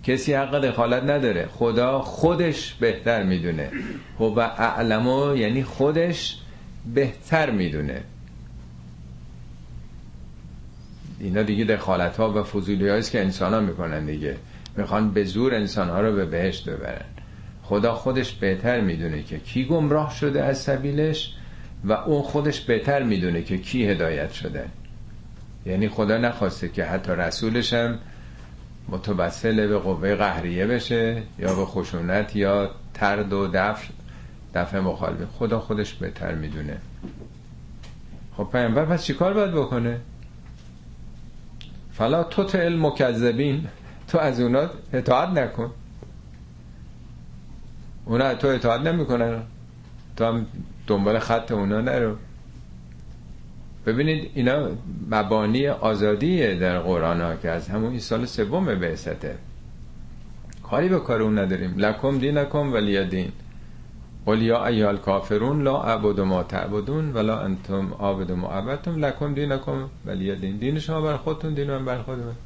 کسی 0.07 0.35
حق 0.35 0.61
دخالت 0.61 1.03
نداره. 1.03 1.47
خدا 1.47 2.01
خودش 2.01 2.75
بهتر 2.75 3.23
می‌دونه. 3.23 3.71
و 4.21 4.41
اعلمو 4.41 5.37
یعنی 5.37 5.65
خودش 5.65 6.39
بهتر 6.95 7.51
می‌دونه. 7.51 8.03
اینا 11.21 11.43
دیگه 11.43 11.65
دخالت 11.65 12.17
ها 12.17 12.41
و 12.41 12.43
فضولی 12.43 12.89
هاییست 12.89 13.11
که 13.11 13.21
انسان 13.21 13.55
ها 13.55 13.61
می‌کنن 13.61 14.07
دیگه. 14.07 14.37
می‌خوان 14.77 15.11
به 15.11 15.25
زور 15.25 15.55
انسان 15.55 15.89
ها 15.89 16.01
رو 16.01 16.13
به 16.13 16.27
بهشت 16.27 16.69
ببرن. 16.69 17.05
خدا 17.63 17.95
خودش 17.95 18.33
بهتر 18.33 18.81
می‌دونه 18.81 19.23
که 19.23 19.39
کی 19.39 19.65
گمراه 19.65 20.15
شده 20.15 20.45
از 20.45 20.59
سبیلش 20.59 21.35
و 21.85 21.93
اون 21.93 22.23
خودش 22.23 22.61
بهتر 22.61 23.03
می‌دونه 23.03 23.43
که 23.43 23.59
کی 23.59 23.87
هدایت 23.87 24.33
شده. 24.33 24.65
یعنی 25.67 25.89
خدا 25.89 26.19
نخواسته 26.19 26.69
که 26.69 26.85
حتی 26.85 27.13
رسولش 27.13 27.73
هم 27.73 27.99
متوسل 28.89 29.67
به 29.67 29.79
قوه 29.79 30.15
قهریه 30.15 30.67
بشه 30.67 31.23
یا 31.39 31.55
به 31.55 31.65
خشونت 31.65 32.37
یا 32.37 32.71
ترد 32.95 33.33
و 33.33 33.49
دفع 33.55 33.89
دفع 34.55 34.81
مخالف. 34.81 35.29
خدا 35.39 35.61
خودش 35.61 35.95
بهتر 35.95 36.35
می‌دونه. 36.35 36.79
خب 38.37 38.49
پیامبر 38.53 38.85
پس 38.85 39.05
چیکار 39.05 39.35
باید 39.35 39.53
بکنه؟ 39.53 40.01
فلا 41.93 42.23
تو 42.25 42.59
علم 42.59 42.87
مکذبین 42.87 43.67
تو 44.09 44.19
از 44.19 44.41
اونا 44.41 44.71
اطاعت 44.93 45.29
نکن. 45.29 45.71
اونا 48.05 48.35
تو 48.35 48.49
اطاعت 48.49 48.81
نمی‌کنن. 48.81 49.43
تو 50.17 50.25
هم 50.25 50.47
دنبال 50.87 51.19
خط 51.19 51.53
اونا 51.53 51.81
نرو. 51.81 52.17
ببینید 53.87 54.31
اینا 54.35 54.69
مبانی 55.11 55.69
آزادیه 55.69 56.55
در 56.55 56.79
قرآن 56.79 57.21
ها 57.21 57.37
که 57.37 57.51
از 57.51 57.69
همون 57.69 57.91
این 57.91 58.01
سال 58.01 58.25
سوم 58.25 58.65
بعثته. 58.65 59.35
کاری 60.63 60.89
به 60.89 60.99
کار 60.99 61.23
اون 61.23 61.39
نداریم. 61.39 61.75
لکم 61.77 62.19
دینکم 62.19 62.73
ولی 62.73 63.05
دین. 63.05 63.33
قل 64.27 64.43
یا 64.43 64.67
ایال 64.67 64.97
کافرون 64.97 65.63
لا 65.63 65.83
اعبد 65.83 66.21
ما 66.21 66.43
تعبدون 66.43 67.13
ولا 67.13 67.41
انتم 67.41 67.93
عابد 67.99 68.33
ما 68.33 68.49
عبدتم. 68.49 69.05
لکم 69.05 69.35
دینکم 69.35 69.89
ولی 70.07 70.37
دین. 70.37 70.57
دین 70.57 70.79
شما 70.79 71.01
بر 71.01 71.17
خودتون 71.17 71.55
دین 71.55 71.71
من 71.71 71.85
بر 71.85 72.03
خودم 72.03 72.37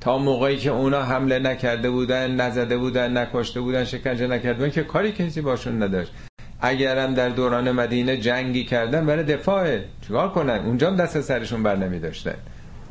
تا 0.00 0.18
موقعی 0.18 0.56
که 0.56 0.70
اونا 0.70 1.02
حمله 1.02 1.38
نکرده 1.38 1.90
بودن 1.90 2.30
نزده 2.30 2.78
بودن 2.78 3.16
نکشته 3.18 3.60
بودن 3.60 3.84
شکنجه 3.84 4.26
نکرده 4.26 4.58
بودن 4.58 4.70
که 4.70 4.82
کاری 4.82 5.12
کسی 5.12 5.40
باشون 5.40 5.82
نداشت. 5.82 6.12
اگرم 6.60 7.14
در 7.14 7.28
دوران 7.28 7.70
مدینه 7.70 8.16
جنگی 8.16 8.64
کردن 8.64 9.06
برای 9.06 9.24
دفاع 9.24 9.78
چیکار 10.02 10.30
کنن؟ 10.30 10.58
اونجا 10.66 10.90
دست 10.90 11.20
سرشون 11.20 11.62
بر 11.62 11.76
نمی 11.76 11.98
داشتن 11.98 12.34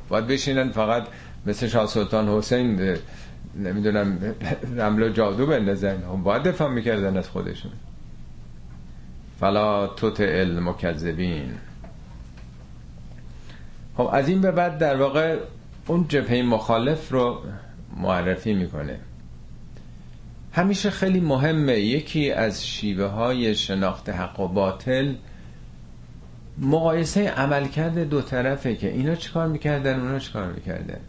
باید 0.10 0.28
بشینن 0.28 0.70
فقط 0.70 1.04
مثل 1.46 1.68
شاه 1.68 1.88
سلطان 1.88 2.30
حسین 2.30 2.98
نمی‌دونم 3.56 4.18
رمل 4.78 5.10
جادو 5.10 5.46
بندازن. 5.46 6.04
هم 6.04 6.24
باید 6.24 6.44
دفاع 6.44 6.70
می‌کردن 6.70 7.18
از 7.18 7.30
خودشون. 7.30 7.72
فلا 9.40 9.88
توت 9.88 10.20
المکذبین. 10.20 11.54
خب 13.98 14.10
از 14.14 14.30
این 14.30 14.42
به 14.42 14.52
بعد 14.52 14.78
در 14.78 14.96
واقع 14.96 15.38
اون 15.88 16.06
جبهه 16.08 16.42
مخالف 16.42 17.12
رو 17.12 17.42
معرفی 17.98 18.54
می‌کنه. 18.54 19.00
همیشه 20.52 20.90
خیلی 20.90 21.20
مهمه. 21.20 21.80
یکی 21.80 22.32
از 22.32 22.68
شیوه 22.68 23.06
های 23.06 23.56
شناخت 23.56 24.10
حق 24.10 24.40
و 24.40 24.48
باطل 24.48 25.14
مقایسه 26.58 27.30
عملکرد 27.30 28.10
دو 28.10 28.22
طرفه 28.22 28.76
که 28.76 28.94
اینا 28.94 29.16
چیکار 29.16 29.48
می‌کردن 29.48 30.00
اونا 30.00 30.20
چیکار 30.20 30.52
می‌کردن. 30.52 31.00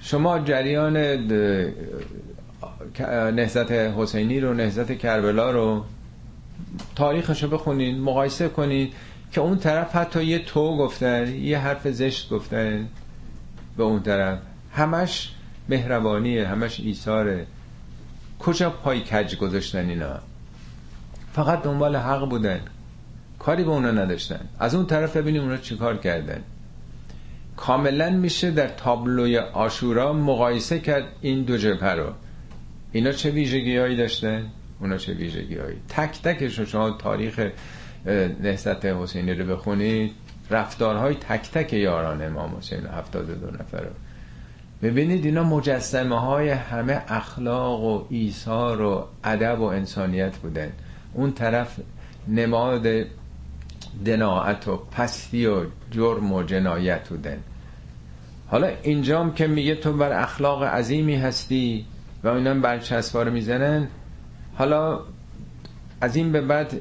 شما 0.00 0.38
جریان 0.38 0.96
نهزت 3.34 3.72
حسینی 3.72 4.40
رو 4.40 4.54
نهزت 4.54 4.98
کربلا 4.98 5.50
رو 5.50 5.84
تاریخش 6.94 7.42
رو 7.42 7.48
بخونین 7.48 8.00
مقایسه 8.00 8.48
کنین 8.48 8.90
که 9.32 9.40
اون 9.40 9.58
طرف 9.58 9.96
حتی 9.96 10.24
یه 10.24 10.38
تو 10.38 10.76
گفتن 10.76 11.34
یه 11.34 11.58
حرف 11.58 11.88
زشت 11.88 12.30
گفتن 12.30 12.88
به 13.76 13.82
اون 13.82 14.02
طرف. 14.02 14.38
همش 14.72 15.32
مهربانیه 15.68 16.48
همش 16.48 16.80
ایثاره. 16.80 17.46
کجا 18.38 18.70
پای 18.70 19.00
کج 19.00 19.36
گذاشتن 19.36 19.88
اینا؟ 19.88 20.18
فقط 21.32 21.62
دنبال 21.62 21.96
حق 21.96 22.28
بودن. 22.28 22.60
کاری 23.38 23.64
به 23.64 23.70
اونا 23.70 23.90
نداشتن. 23.90 24.40
از 24.58 24.74
اون 24.74 24.86
طرف 24.86 25.16
ببینیم 25.16 25.42
اونا 25.42 25.56
چیکار 25.56 25.96
کردن. 25.96 26.42
کاملا 27.56 28.10
میشه 28.10 28.50
در 28.50 28.68
تابلوی 28.68 29.38
آشورا 29.38 30.12
مقایسه 30.12 30.78
کرد 30.78 31.04
این 31.20 31.42
دو 31.42 31.56
جبهه 31.56 31.92
رو. 31.92 32.12
اینا 32.92 33.12
چه 33.12 33.30
ویژگی 33.30 33.76
هایی 33.76 33.96
داشتن؟ 33.96 34.46
اونا 34.80 34.96
چه 34.96 35.12
ویژگی 35.12 35.56
هایی 35.56 35.76
تک 35.88 36.22
تکش 36.22 36.60
شما 36.60 36.90
تاریخ 36.90 37.50
نهضت 38.40 38.84
حسینی 38.84 39.34
رو 39.34 39.56
بخونید. 39.56 40.12
رفتارهای 40.50 41.14
تک 41.14 41.50
تک 41.50 41.72
یاران 41.72 42.22
امام 42.22 42.56
حسین 42.56 42.86
هفتاد 42.86 43.40
دو 43.40 43.50
نفر 43.50 43.80
رو. 43.80 43.90
ببینید 44.82 45.24
اینا 45.24 45.42
مجسمه 45.42 46.20
های 46.20 46.48
همه 46.48 47.02
اخلاق 47.08 47.84
و 47.84 48.04
ایثار 48.10 48.82
و 48.82 49.06
ادب 49.24 49.60
و 49.60 49.64
انسانیت 49.64 50.36
بودن. 50.36 50.72
اون 51.14 51.32
طرف 51.32 51.80
نماد 52.28 52.86
دناعت 54.04 54.68
و 54.68 54.76
پستی 54.76 55.46
و 55.46 55.64
جرم 55.90 56.32
و 56.32 56.42
جنایت 56.42 57.08
بودن. 57.08 57.38
حالا 58.46 58.70
اینجام 58.82 59.34
که 59.34 59.46
میگه 59.46 59.74
تو 59.74 59.92
بر 59.92 60.22
اخلاق 60.22 60.62
عظیمی 60.62 61.16
هستی 61.16 61.84
و 62.24 62.28
اینا 62.28 62.54
برچسبا 62.54 63.22
رو 63.22 63.32
می‌زنن 63.32 63.88
حالا 64.54 65.00
از 66.00 66.16
این 66.16 66.32
به 66.32 66.40
بعد 66.40 66.80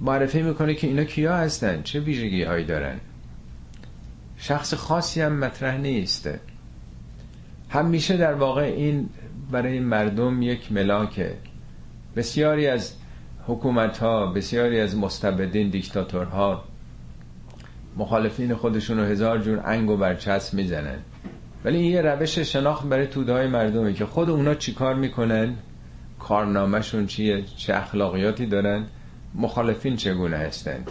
معرفی 0.00 0.42
می‌کنه 0.42 0.74
که 0.74 0.86
اینا 0.86 1.04
کیا 1.04 1.36
هستن؟ 1.36 1.82
چه 1.82 2.00
ویژگی 2.00 2.42
هایی 2.42 2.64
دارن؟ 2.64 3.00
شخص 4.38 4.74
خاصی 4.74 5.20
هم 5.20 5.38
مطرح 5.38 5.76
نیسته 5.76 6.40
همیشه 7.74 8.16
در 8.16 8.34
واقع 8.34 8.62
این 8.62 9.08
برای 9.50 9.80
مردم 9.80 10.42
یک 10.42 10.72
ملاکه. 10.72 11.34
بسیاری 12.16 12.66
از 12.66 12.94
حکومت 13.46 13.98
ها 13.98 14.26
بسیاری 14.26 14.80
از 14.80 14.96
مستبدین 14.96 15.70
دیکتاتورها 15.70 16.64
مخالفین 17.96 18.54
خودشون 18.54 18.98
رو 18.98 19.04
هزار 19.04 19.38
جور 19.38 19.62
انگ 19.64 19.90
و 19.90 19.96
برچسب 19.96 20.54
می‌زنن. 20.54 20.98
ولی 21.64 21.78
این 21.78 21.92
یه 21.92 22.00
روش 22.02 22.38
شناخت 22.38 22.86
برای 22.86 23.06
توده 23.06 23.32
های 23.32 23.46
مردمه 23.46 23.92
که 23.92 24.06
خود 24.06 24.30
اونا 24.30 24.54
چیکار 24.54 24.94
می‌کنن؟ 24.94 25.54
کارنامهشون 26.18 27.06
چیه؟ 27.06 27.42
چه 27.56 27.74
اخلاقیاتی 27.74 28.46
دارن؟ 28.46 28.84
مخالفین 29.34 29.96
چگونه 29.96 30.36
هستند؟ 30.36 30.90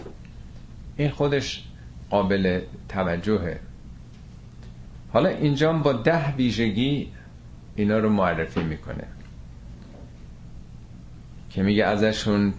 این 0.98 1.10
خودش 1.10 1.64
قابل 2.10 2.62
توجهه. 2.90 3.60
حالا 5.14 5.30
اینجا 5.30 5.74
با 5.74 5.94
ده 5.94 6.36
ویژگی 6.36 7.12
اینا 7.76 7.98
رو 7.98 8.10
معرفی 8.10 8.64
می‌کنه. 8.64 9.04
که 11.50 11.64
میگه 11.64 11.86
ازشون 11.86 12.54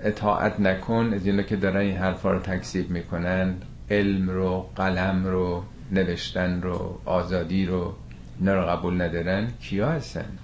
اطاعت 0.00 0.60
نکن 0.60 1.12
از 1.14 1.26
اینا 1.26 1.42
که 1.42 1.56
دارن 1.56 1.80
این 1.80 1.96
حرفا 1.96 2.32
رو 2.32 2.38
تکذیب 2.38 2.90
می‌کنن 2.90 3.54
علم 3.90 4.30
رو 4.30 4.70
قلم 4.76 5.24
رو 5.24 5.62
نوشتن 5.92 6.62
رو 6.62 7.00
آزادی 7.04 7.66
رو 7.66 7.94
اینا 8.40 8.54
رو 8.54 8.66
قبول 8.66 9.02
ندارن 9.02 9.48
کیا 9.60 9.88
هستن؟ 9.88 10.38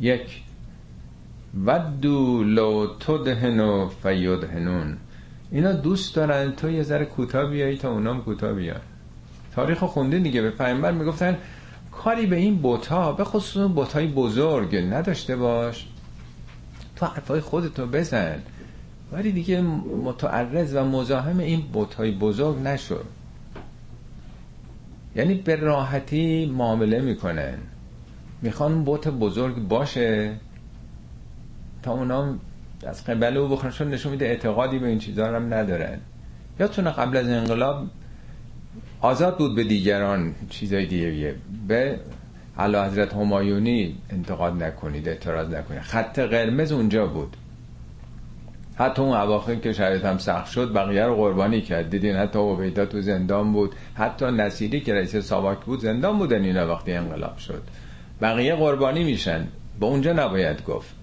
یک 0.00 0.42
ودو 1.66 2.44
لو 2.44 2.86
تدهنو 3.00 3.88
فیدهنون. 3.88 4.96
اینا 5.50 5.72
دوست 5.72 6.14
دارن 6.16 6.52
تو 6.52 6.70
یه 6.70 6.82
ذره 6.82 7.04
کوتاه 7.04 7.50
بیایی 7.50 7.76
تا 7.76 7.90
اونام 7.90 8.22
کوتاه 8.22 8.52
بیان. 8.52 8.80
تاریخ 9.54 9.78
خونده 9.78 10.18
دیگه. 10.18 10.42
به 10.42 10.50
پیامبر 10.50 10.92
می‌گفتن 10.92 11.36
کاری 11.92 12.26
به 12.26 12.36
این 12.36 12.56
بوتا 12.56 13.12
به 13.12 13.24
خصوص 13.24 13.70
بوتای 13.70 14.06
بزرگ 14.06 14.76
نداشته 14.76 15.36
باش. 15.36 15.86
تو 16.96 17.06
حرفای 17.06 17.40
خودتو 17.40 17.86
بزن. 17.86 18.42
ولی 19.12 19.32
دیگه 19.32 19.60
متعرض 20.04 20.74
و 20.74 20.84
مزاحم 20.84 21.38
این 21.38 21.60
بوتای 21.60 22.10
بزرگ 22.10 22.58
نشو. 22.58 22.98
یعنی 25.16 25.34
به 25.34 25.56
راحتی 25.56 26.46
معامله 26.46 27.00
می‌کنن. 27.00 27.58
می‌خوان 28.42 28.84
بوت 28.84 29.08
بزرگ 29.08 29.56
باشه. 29.56 30.32
تا 31.82 31.92
اونا 31.92 32.34
از 32.86 33.04
قبل 33.04 33.36
او 33.36 33.48
بخورشون 33.48 33.88
نشون 33.90 34.12
میده 34.12 34.24
اعتقادی 34.24 34.78
به 34.78 34.86
این 34.86 34.98
چیزا 34.98 35.26
هم 35.26 35.54
ندارن. 35.54 35.98
یادتونه 36.60 36.90
قبل 36.90 37.16
از 37.16 37.28
انقلاب 37.28 37.86
آزاد 39.04 39.38
بود 39.38 39.54
به 39.54 39.64
دیگران 39.64 40.34
چیزای 40.50 40.86
دیگه. 40.86 41.34
به 41.68 41.98
علا 42.58 42.84
حضرت 42.84 43.14
همایونی 43.14 43.96
انتقاد 44.10 44.62
نکنید 44.62 45.08
اعتراض 45.08 45.48
نکنید. 45.48 45.80
خط 45.80 46.18
قرمز 46.18 46.72
اونجا 46.72 47.06
بود. 47.06 47.36
حتی 48.76 49.02
اون 49.02 49.16
اواخر 49.16 49.54
که 49.54 49.72
شرایط 49.72 50.04
هم 50.04 50.18
سخت 50.18 50.50
شد 50.50 50.72
بقیه 50.72 51.04
رو 51.04 51.14
قربانی 51.14 51.60
کرد. 51.60 51.90
دیدین 51.90 52.16
حتی 52.16 52.38
عبیدا 52.38 52.86
تو 52.86 53.00
زندان 53.00 53.52
بود. 53.52 53.74
حتی 53.94 54.24
نصیری 54.24 54.80
که 54.80 54.94
رئیس 54.94 55.16
ساواک 55.16 55.58
بود 55.60 55.80
زندان 55.80 56.18
بودن 56.18 56.44
اینا 56.44 56.68
وقتی 56.68 56.92
انقلاب 56.92 57.38
شد. 57.38 57.62
بقیه 58.22 58.54
قربانی 58.54 59.04
میشن. 59.04 59.46
با 59.80 59.86
اونجا 59.86 60.12
نباید 60.12 60.64
گفت. 60.64 60.94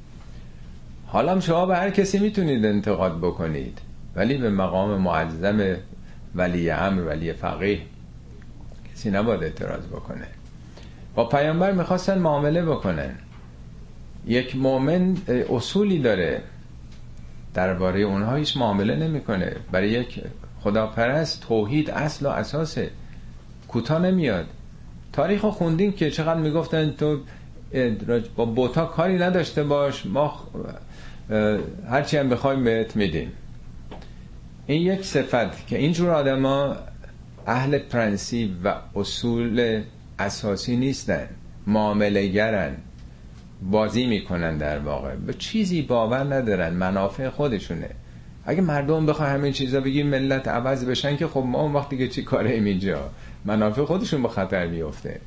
حالا 1.08 1.40
شما 1.40 1.66
به 1.66 1.76
هر 1.76 1.90
کسی 1.90 2.20
می‌تونید 2.20 2.66
انتقاد 2.66 3.18
بکنید. 3.18 3.80
ولی 4.16 4.38
به 4.38 4.50
مقام 4.50 5.02
معظم 5.02 5.76
ولی 6.36 6.70
امر 6.70 7.02
ولی 7.02 7.34
فقیه. 7.34 7.80
کسی 9.02 9.12
نباید 9.12 9.44
اعتراض 9.44 9.86
بکنه. 9.86 10.28
با 11.16 11.26
پیامبر 11.26 11.72
می‌خواستن 11.72 12.18
معامله 12.18 12.66
بکنن. 12.66 13.16
یک 14.28 14.56
مؤمن 14.56 15.18
اصولی 15.28 16.00
داره. 16.00 16.42
درباره 17.54 18.02
اونها 18.02 18.36
هیچ 18.36 18.58
معامله 18.58 18.96
نمی‌کنه. 18.96 19.56
برای 19.72 19.90
یک 19.90 20.24
خداپرست 20.60 21.42
توحید 21.42 21.90
اصل 21.90 22.26
و 22.26 22.30
اساسه. 22.30 22.90
کوتاه 23.68 24.00
نمیاد. 24.00 24.46
تاریخ 25.14 25.46
خوندین 25.46 25.94
که 25.94 26.12
چقدر 26.12 26.40
می‌گفتن 26.40 26.92
تو 26.92 27.20
با 28.36 28.46
بوتا 28.46 28.86
کاری 28.86 29.18
نداشته 29.18 29.64
باش. 29.64 30.06
ما 30.06 30.40
هرچی 31.90 32.18
هم 32.18 32.30
بخوایم 32.30 32.64
بهت 32.64 32.96
میدیم. 32.96 33.32
این 34.68 34.82
یک 34.82 35.06
صفت 35.06 35.68
که 35.68 35.78
اینجور 35.78 36.10
آدما 36.10 36.76
اهل 37.52 37.78
پرنسیب 37.78 38.52
و 38.64 38.76
اصول 38.96 39.82
اساسی 40.20 40.76
نیستن 40.76 41.28
معامله 41.68 42.28
گرن 42.28 42.78
بازی 43.62 44.06
می‌کنن 44.06 44.58
در 44.58 44.80
واقع. 44.80 45.16
به 45.16 45.34
چیزی 45.34 45.82
باور 45.82 46.36
ندارن 46.36 46.74
منافع 46.74 47.30
خودشونه. 47.30 47.90
اگه 48.46 48.62
مردم 48.62 49.06
بخواه 49.06 49.30
همین 49.30 49.54
چیزا 49.54 49.82
بگیم 49.82 50.08
ملت 50.08 50.48
عوض 50.48 50.86
بشن 50.86 51.18
که 51.18 51.28
خب 51.28 51.44
ما 51.48 51.62
اون 51.62 51.74
وقت 51.74 51.90
دیگه 51.90 52.08
چی 52.08 52.24
کاره 52.24 52.52
ایم 52.52 52.66
اینجا؟ 52.66 53.10
منافع 53.46 53.86
خودشون 53.86 54.24
به 54.24 54.30
خطر 54.30 54.68
میفته 54.68 55.20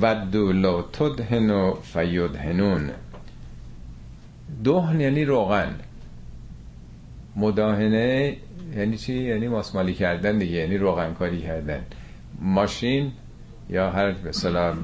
ودو 0.00 0.52
لو 0.52 0.82
تدهنو 0.82 1.74
فیدهنون. 1.82 2.90
دهن 4.64 5.00
یعنی 5.00 5.24
روغن. 5.24 5.74
مداهنه 7.36 8.36
یعنی 8.76 8.96
چی؟ 8.96 9.14
یعنی 9.14 9.48
ماسمالی 9.48 9.94
کردن 9.94 10.38
دیگه 10.38 10.56
یعنی 10.56 10.78
روغن 10.78 11.14
کاری 11.14 11.42
کردن. 11.42 11.80
ماشین 12.40 13.12
یا 13.70 13.90
هر 13.90 14.12
به 14.12 14.30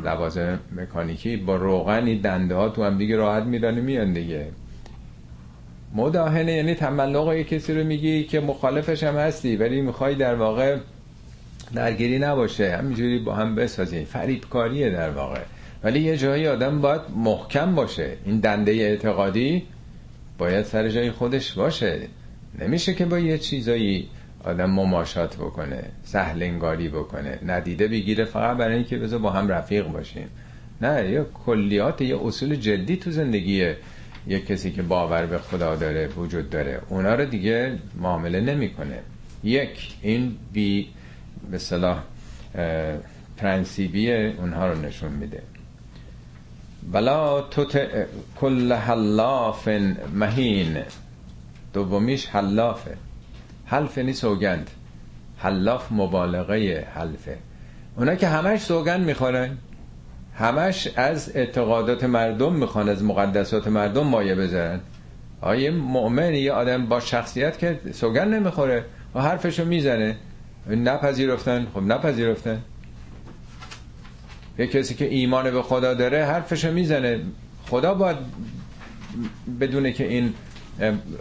لوازم 0.05 0.59
مکانیکی 0.77 1.37
با 1.37 1.57
روغنی 1.57 2.19
دنده 2.19 2.55
ها 2.55 2.69
تو 2.69 2.85
هم 2.85 2.99
دیگه 2.99 3.17
راحت 3.17 3.43
میرن 3.43 3.75
میان 3.75 4.13
دیگه. 4.13 4.47
مداهنه 5.95 6.53
یعنی 6.53 6.75
تملق 6.75 7.33
یه 7.33 7.45
کسی 7.45 7.75
رو 7.75 7.85
میگی 7.85 8.25
که 8.25 8.41
مخالفش 8.41 9.03
هم 9.03 9.17
هستی 9.17 9.57
ولی 9.57 9.81
می‌خوای 9.81 10.15
در 10.15 10.35
واقع 10.35 10.77
درگیری 11.75 12.19
نباشه. 12.19 12.77
همینجوری 12.77 13.19
با 13.19 13.35
هم 13.35 13.55
بسازی. 13.55 14.05
فریبکاریه 14.05 14.91
در 14.91 15.11
واقع. 15.11 15.41
ولی 15.85 16.01
یه 16.01 16.17
جایی 16.17 16.47
آدم 16.47 16.81
باید 16.81 17.01
محکم 17.17 17.75
باشه. 17.75 18.17
این 18.25 18.41
دنده 18.41 18.73
اعتقادی 18.73 19.63
باید 20.39 20.65
سر 20.65 20.89
جای 20.89 21.11
خودش 21.11 21.53
باشه. 21.53 22.01
نمیشه 22.61 22.95
که 22.95 23.05
با 23.05 23.19
یه 23.19 23.39
چیزایی 23.39 24.09
آدم 24.45 24.71
مماشات 24.71 25.37
بکنه 25.37 25.83
سهلنگاری 26.05 26.89
بکنه. 26.89 27.39
ندیده 27.47 27.89
بگیره 27.89 28.25
فقط 28.25 28.57
برای 28.57 28.75
اینکه 28.75 28.99
بذار 28.99 29.19
با 29.19 29.31
هم 29.31 29.49
رفیق 29.49 29.87
باشیم. 29.87 30.29
نه 30.81 31.11
یه 31.11 31.27
کلیات 31.47 32.01
یه 32.01 32.19
اصول 32.25 32.57
جدی 32.57 32.97
تو 32.97 33.11
زندگیه 33.11 33.77
یه 34.27 34.41
کسی 34.41 34.71
که 34.71 34.83
باور 34.83 35.27
به 35.27 35.39
خدا 35.39 35.77
داره 35.77 36.09
وجود 36.09 36.51
داره 36.51 36.81
اونا 36.89 37.15
رو 37.15 37.25
دیگه 37.25 37.79
معامله 38.01 38.41
نمی‌کنه. 38.41 38.99
یک 39.45 39.93
این 40.03 40.37
بی 40.53 40.89
به 41.51 41.59
صلاح 41.59 42.03
پرنسیبی 43.37 44.13
اونها 44.13 44.73
رو 44.73 44.81
نشون 44.81 45.13
میده. 45.13 45.43
بلا 46.93 47.41
تو 47.41 47.67
کل 48.37 48.73
حلاف 48.73 49.69
مهین. 50.15 50.77
دومیش 51.73 52.27
حلافه. 52.27 52.97
حلف 53.65 53.99
یعنی 53.99 54.13
سوگند. 54.13 54.71
حلاف 55.37 55.93
مبالغه 55.93 56.87
حلفه. 56.95 57.39
اونا 57.97 58.15
که 58.15 58.29
همش 58.29 58.61
سوگند 58.61 59.07
می‌خورن. 59.07 59.59
همش 60.35 60.89
از 60.97 61.37
اعتقادات 61.37 62.05
مردم 62.05 62.53
می‌خوان 62.53 62.89
از 62.89 63.05
مقدسات 63.05 63.69
مردم 63.69 64.07
مایه 64.07 64.35
بذارن. 64.35 64.81
آیه 65.41 65.71
مؤمن 65.71 66.35
یه 66.35 66.53
آدم 66.53 66.87
با 66.87 67.01
شخصیت 67.01 67.59
که 67.59 67.81
سوگند 67.93 68.35
نمی‌خوره 68.35 68.85
و 69.15 69.21
حرفشو 69.21 69.65
می‌زنه 69.65 70.17
نپذیرفتن؟ 70.67 71.67
خب 71.75 71.83
نپذیرفتن. 71.83 72.63
یه 74.59 74.67
کسی 74.67 74.95
که 74.95 75.05
ایمان 75.05 75.51
به 75.51 75.63
خدا 75.63 75.95
داره 75.95 76.25
حرفشو 76.25 76.73
می‌زنه. 76.73 77.21
خدا 77.67 77.95
باید 77.95 78.17
بدونه 79.61 79.93
که 79.93 80.09
این 80.09 80.35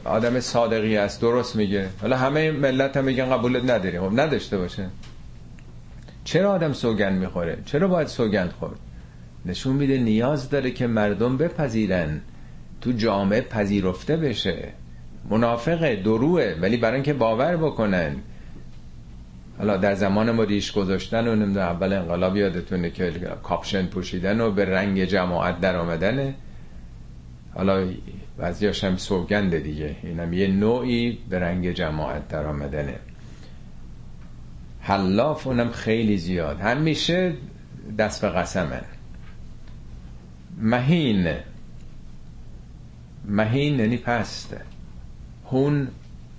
آدم 0.06 0.40
صادقی 0.40 0.98
است 0.98 1.22
درست 1.22 1.56
میگه. 1.56 1.88
حالا 2.02 2.18
همه 2.18 2.52
ملت 2.52 2.98
هم 2.98 3.04
میگن 3.04 3.30
قبولت 3.30 3.64
نداریم 3.64 4.10
خب 4.10 4.20
نداشته 4.20 4.58
باشه. 4.58 4.86
چرا 6.24 6.52
آدم 6.52 6.74
سوگند 6.74 7.20
می‌خوره؟ 7.20 7.58
چرا 7.66 7.88
باید 7.88 8.08
سوگند 8.08 8.52
خورد؟ 8.52 8.80
نشون 9.46 9.76
میده 9.76 9.98
نیاز 9.98 10.50
داره 10.50 10.72
که 10.72 10.88
مردم 10.88 11.38
بپذیرن 11.38 12.22
تو 12.82 12.92
جامعه 12.92 13.42
پذیرفته 13.42 14.18
بشه. 14.18 14.68
منافقه 15.30 15.96
دروه 15.96 16.56
ولی 16.62 16.78
برای 16.78 16.96
اینکه 16.96 17.14
باور 17.14 17.58
بکنن. 17.58 18.16
حالا 19.58 19.78
در 19.78 19.96
زمان 19.96 20.32
ما 20.32 20.44
ریش 20.44 20.72
گذاشتن 20.72 21.28
و 21.28 21.36
نمی‌دونم 21.36 21.66
اول 21.68 21.94
انقلاب 21.94 22.38
یادتونه 22.38 22.90
که 22.90 23.12
کاپشن 23.44 23.86
پوشیدن 23.86 24.42
و 24.42 24.52
به 24.52 24.66
رنگ 24.66 25.06
جماعت 25.06 25.62
در 25.62 25.76
آمدنه 25.76 26.36
حالا 27.56 27.88
بعضیاش 28.40 28.84
هم 28.84 28.98
سوگنده 28.98 29.60
دیگه. 29.60 29.96
اینم 30.04 30.34
یه 30.34 30.48
نوعی 30.48 31.18
به 31.30 31.40
رنگ 31.40 31.72
جماعت 31.72 32.28
در 32.28 32.46
آمدنه. 32.46 32.96
حلاف 34.82 35.48
اونم 35.48 35.72
خیلی 35.72 36.18
زیاد. 36.18 36.60
همیشه 36.60 37.34
دست 37.98 38.22
به 38.22 38.30
قسمن 38.30 38.82
مهین. 40.58 41.34
مهین 43.26 43.80
یعنی 43.80 43.98
پست. 43.98 44.58
هون 45.52 45.88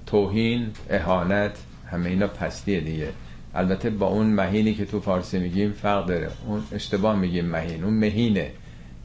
توهین 0.06 0.66
اهانت 0.90 1.58
همه 1.86 2.10
اینا 2.10 2.26
پستیه 2.26 2.80
دیگه. 2.80 3.08
البته 3.54 3.90
با 3.90 4.06
اون 4.06 4.26
مهینی 4.26 4.74
که 4.74 4.84
تو 4.84 5.00
فارسی 5.00 5.38
میگیم 5.38 5.72
فرق 5.72 6.06
داره. 6.06 6.30
اون 6.46 6.62
اشتباه 6.72 7.16
میگیم 7.16 7.44
مهین. 7.44 7.84
اون 7.84 7.94
مهینه. 7.94 8.50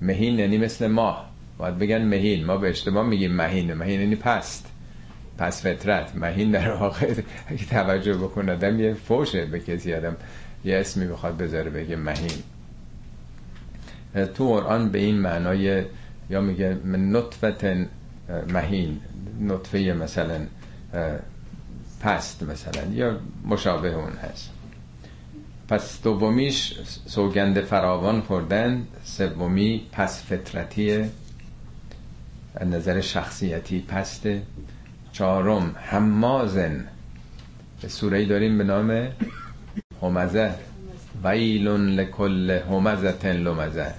مهین 0.01 0.39
یعنی 0.39 0.57
مثل 0.57 0.87
ماه. 0.87 1.34
باید 1.57 1.77
بگن 1.77 2.01
مهین. 2.01 2.45
ما 2.45 2.57
به 2.57 2.69
اشتباه 2.69 3.05
میگیم 3.05 3.31
مهین. 3.31 3.73
مهین 3.73 4.01
یعنی 4.01 4.15
پست. 4.15 4.65
پس 5.37 5.61
فطرت. 5.61 6.15
مهین 6.15 6.51
در 6.51 6.71
واقع 6.71 7.13
اگه 7.47 7.65
توجه 7.65 8.13
بکنه 8.13 8.51
آدم 8.51 8.79
یه 8.79 8.93
فوشه 8.93 9.45
به 9.45 9.59
کسی. 9.59 9.93
آدم 9.93 10.15
یه 10.65 10.77
اسمی 10.77 11.07
بخواد 11.07 11.37
بذاره 11.37 11.69
بگه 11.69 11.95
مهین. 11.95 12.43
تو 14.33 14.47
قرآن 14.47 14.89
به 14.89 14.99
این 14.99 15.15
معنای 15.15 15.83
یا 16.29 16.41
میگه 16.41 16.77
نطفت 16.85 17.65
مهین. 18.53 18.99
نطفه 19.39 19.79
مثلا 19.79 20.39
پست 22.01 22.43
مثلا 22.43 22.91
یا 22.93 23.19
مشابه 23.45 23.93
اون 23.93 24.13
هست. 24.13 24.51
پس 25.67 26.01
دومیش 26.01 26.79
سوگند 27.05 27.61
فراوان 27.61 28.21
خوردن 28.21 28.87
سومی 29.03 29.81
پس 29.91 30.23
فطرتی 30.23 31.05
نظر 32.63 33.01
شخصیتی 33.01 33.81
پسته 33.81 34.41
چهارم 35.11 35.75
همازن 35.89 36.87
سوره 37.87 38.25
داریم 38.25 38.57
به 38.57 38.63
نام 38.63 39.07
همزه 40.01 40.51
ویل 41.23 41.67
لکل 41.67 42.51
همزه 42.51 43.33
لمزه. 43.33 43.93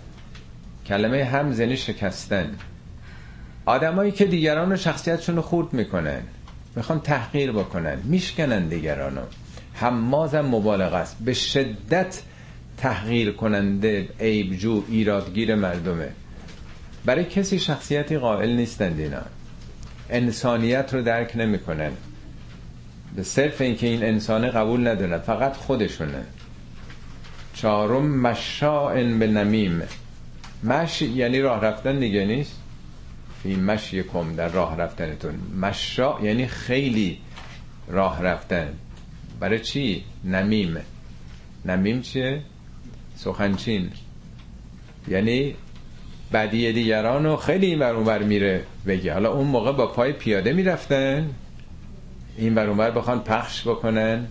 کلمه 0.86 1.24
همزنی 1.24 1.76
شکستن. 1.76 2.54
آدمایی 3.66 4.12
که 4.12 4.24
دیگران 4.26 4.70
رو 4.70 4.76
شخصیتشون 4.76 5.36
رو 5.36 5.42
خورد 5.42 5.72
می‌کنن. 5.72 6.22
می‌خوان 6.76 7.00
تحقیر 7.00 7.52
بکنن. 7.52 7.98
میشکنن 8.04 8.68
دیگرانو. 8.68 9.20
همازم 9.74 10.40
مبالغه 10.40 10.96
است. 10.96 11.16
به 11.20 11.32
شدت 11.32 12.22
تحقیر 12.76 13.32
کننده 13.32 14.09
عیبجو 14.20 14.84
ایرادگیر 14.88 15.54
مردمه. 15.54 16.09
برای 17.07 17.24
کسی 17.24 17.59
شخصیتی 17.59 18.18
قائل 18.18 18.50
نیستند 18.50 19.00
اینا 19.00 19.22
انسانیت 20.11 20.94
رو 20.94 21.02
درک 21.02 21.32
نمی‌کنن. 21.36 21.90
به 23.16 23.22
صرف 23.22 23.61
اینکه 23.61 23.86
این 23.86 24.04
انسان 24.04 24.50
قبول 24.50 24.88
ندارن 24.88 25.18
فقط 25.18 25.57
خودشونه. 25.57 26.24
چهارم 27.54 28.20
مشاعن 28.20 29.18
به 29.18 29.26
نمیم. 29.26 29.82
مش 30.64 31.02
یعنی 31.02 31.40
راه 31.40 31.61
رفتن 31.61 31.98
دیگه 31.98 32.24
نیست. 32.24 32.61
این 33.44 33.64
مش 33.64 33.92
یکم 33.92 34.36
در 34.36 34.48
راه 34.48 34.76
رفتنتون. 34.76 35.34
مشا 35.61 36.18
یعنی 36.22 36.46
خیلی 36.46 37.18
راه 37.88 38.22
رفتن. 38.22 38.68
برای 39.40 39.61
چی؟ 39.61 40.04
نمیم. 40.24 40.76
نمیم 41.64 42.00
چیه؟ 42.00 42.42
سخنچین. 43.16 43.90
یعنی 45.09 45.54
بدی 46.33 46.72
دیگران 46.72 47.24
رو 47.24 47.37
خیلی 47.37 47.66
این 47.66 47.79
بر 47.79 48.18
میره 48.18 48.62
بگه. 48.87 49.12
حالا 49.12 49.33
اون 49.33 49.47
موقع 49.47 49.72
با 49.72 49.87
پای 49.87 50.12
پیاده 50.12 50.53
می‌رفتن. 50.53 51.31
این 52.39 52.55
بر 52.55 52.91
بخوان 52.91 53.20
پخش 53.20 53.62
بکنن 53.62 54.27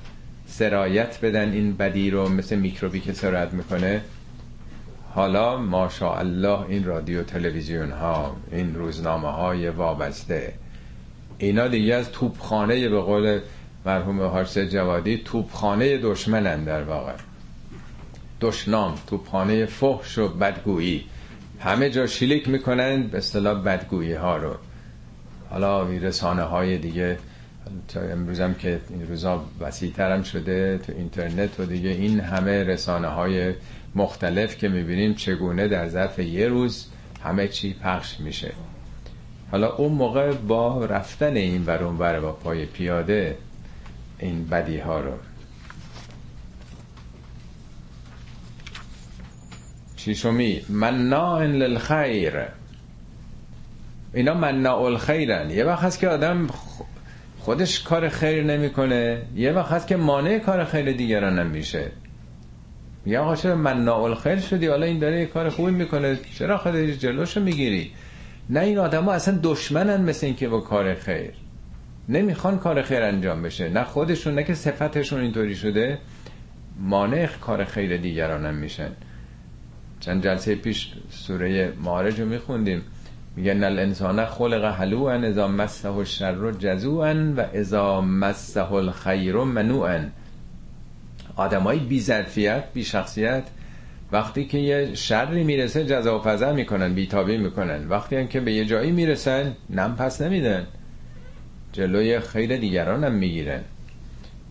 سرایت 0.48 1.20
بدن 1.22 1.52
این 1.52 1.76
بدی 1.76 2.10
رو 2.10 2.30
مثل 2.30 2.56
میکروبی 2.56 3.00
که 3.00 3.14
سرایت 3.14 3.54
می‌کنه. 3.54 4.02
حالا 5.14 5.58
ماشاءالله 5.58 6.66
این 6.70 6.84
رادیو 6.84 7.24
تلویزیون 7.24 7.92
ها 7.92 8.36
این 8.52 8.76
روزنامه 8.76 9.32
های 9.32 9.70
وابسته. 9.70 10.54
اینا 11.38 11.68
دیگه 11.68 11.96
از 11.96 12.12
توپخانه 12.12 12.90
به 12.90 13.02
قول 13.02 13.40
مرحوم 13.86 14.22
حارس 14.22 14.58
جوادی 14.58 15.22
توپخانه 15.26 15.98
دشمنن 15.98 16.64
در 16.64 16.84
واقع. 16.84 17.14
دشنام 18.42 18.96
توپخانه 19.08 19.66
فحش 19.66 20.18
و 20.18 20.28
بدگویی. 20.28 21.04
همه 21.66 21.90
جا 21.90 22.08
شلیک 22.08 22.50
می‌کنن 22.50 23.04
به 23.04 23.18
اصطلاح 23.18 23.64
بدگویی 23.64 24.14
ها 24.14 24.38
رو. 24.38 24.56
حالا 25.50 25.84
رسانه 25.84 26.42
های 26.42 26.78
دیگه 26.78 27.18
تا 27.88 28.02
امروز 28.02 28.40
هم 28.40 28.54
که 28.54 28.80
این 28.90 29.08
روزا 29.08 29.46
وسیعتر 29.60 30.12
هم 30.12 30.24
شده 30.24 30.78
تو 30.78 30.94
اینترنت 30.98 31.60
و 31.60 31.66
دیگه 31.66 31.90
این 31.90 32.20
همه 32.20 32.64
رسانه 32.64 33.08
های 33.08 33.54
مختلف 33.96 34.58
که 34.58 34.70
می‌بینیم 34.70 35.14
چگونه 35.14 35.68
در 35.68 35.90
ظرف 35.90 36.20
یه 36.20 36.48
روز 36.48 36.86
همه 37.24 37.48
چی 37.48 37.74
پخش 37.74 38.20
میشه. 38.20 38.52
حالا 39.52 39.76
اون 39.76 39.92
موقع 39.92 40.34
با 40.34 40.86
رفتن 40.86 41.36
این 41.36 41.66
ورون 41.66 41.98
بر 41.98 42.20
با 42.20 42.32
پای 42.32 42.66
پیاده 42.66 43.38
این 44.20 44.48
بدی 44.48 44.78
ها 44.78 45.00
رو 45.00 45.12
شیشمی 50.06 50.62
مناع 50.70 51.46
للخیر 51.46 52.34
اینا 54.14 54.34
مناع 54.34 54.82
الخیرن 54.82 55.50
یه 55.50 55.64
وقت 55.64 55.84
هست 55.84 56.00
که 56.00 56.08
آدم 56.08 56.48
خودش 57.40 57.84
کار 57.84 58.10
خیر 58.10 58.44
نمی‌کنه. 58.44 59.22
یه 59.36 59.52
وقت 59.52 59.72
هست 59.72 59.88
که 59.88 59.96
مانع 59.96 60.40
کار 60.40 60.64
خیر 60.66 60.92
دیگران 60.92 61.40
هم 61.40 61.48
میشه. 61.48 61.92
یا 63.06 63.24
آقا 63.24 63.36
چرا 63.36 63.56
مناع 63.56 64.04
الخیر 64.04 64.40
شدی؟ 64.40 64.68
حالا 64.68 64.86
این 64.86 65.00
داره 65.00 65.20
یه 65.20 65.26
کار 65.26 65.50
خوبی 65.50 65.72
می‌کنه. 65.72 66.20
چرا 66.38 66.58
خودش 66.58 66.98
جلوشو 66.98 67.42
می‌گیری؟ 67.42 67.92
نه 68.50 68.60
این 68.60 68.78
آدم 68.78 69.04
ها 69.04 69.14
اصلا 69.14 69.40
دشمنن 69.44 70.02
مثل 70.02 70.26
اینکه 70.26 70.48
با 70.48 70.60
کار 70.60 70.96
خیر. 70.96 71.32
نمی‌خوان 72.10 72.60
کار 72.60 72.82
خیر 72.82 73.02
انجام 73.02 73.42
بشه. 73.42 73.70
نه 73.70 73.84
خودشون 73.84 74.36
نه 74.36 74.44
که 74.44 74.54
صفتشون 74.54 75.22
اینطوری 75.22 75.56
شده. 75.56 75.98
مانع 76.80 77.26
کار 77.26 77.64
خیر 77.64 77.98
دیگران 77.98 78.46
هم 78.46 78.56
میشن. 78.56 78.90
چند 80.00 80.24
جلسه 80.24 80.56
پیش 80.56 80.92
سوره 81.10 81.74
معارج 81.84 82.20
رو 82.20 82.28
میخوندیم. 82.28 82.82
میگن 83.36 83.64
الانسان 83.64 84.26
خلق 84.26 84.64
حلوعا 84.66 85.16
اذا 85.16 85.48
مسه 85.48 85.92
الشر 85.92 86.52
جزوعا 86.52 87.34
و 87.38 87.40
اذا 87.54 88.02
مسه 88.02 88.74
الخیر 88.74 89.36
منوعا. 89.36 90.06
آدمای 91.36 91.80
بی 91.80 92.02
ظرفیت 92.02 92.64
بی 92.74 92.84
شخصیت 92.84 93.44
وقتی 94.12 94.46
که 94.46 94.58
یه 94.58 94.96
شری 94.96 95.44
می‌رسه 95.44 95.86
جزا 95.86 96.20
و 96.20 96.22
فضا 96.22 96.54
می‌کنن 96.54 96.94
بیتابی 96.94 97.38
می‌کنن. 97.38 97.88
وقتی 97.88 98.16
هم 98.16 98.28
که 98.28 98.40
به 98.40 98.54
یه 98.54 98.66
جایی 98.66 98.92
می‌رسن 98.92 99.56
نم 99.70 99.96
پس 99.96 100.22
نمیدن. 100.22 100.68
جلوی 101.74 102.20
خیر 102.20 102.58
دیگران 102.58 103.04
هم 103.04 103.12
می‌گیرن. 103.12 103.62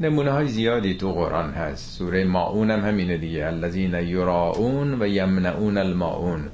نمونه 0.00 0.30
های 0.30 0.48
زیادی 0.48 0.94
تو 0.94 1.12
قرآن 1.12 1.50
هست. 1.50 1.98
سوره 1.98 2.24
ماعون 2.24 2.70
هم 2.70 2.84
همینه 2.84 3.16
دیگه. 3.18 3.46
الذین 3.46 3.94
یراعون 3.94 5.02
و 5.02 5.06
یمنعون 5.06 5.78
الماعون. 5.78 6.48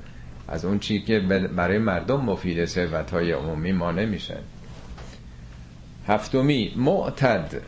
از 0.48 0.64
اون 0.64 0.78
چی 0.78 1.00
که 1.00 1.20
برای 1.56 1.78
مردم 1.78 2.20
مفید 2.20 2.64
ثروت 2.64 3.10
های 3.10 3.32
عمومی 3.32 3.72
ما 3.72 3.90
نمیشن 3.90 4.40
هفتمی 6.08 6.72
معتد. 6.76 7.62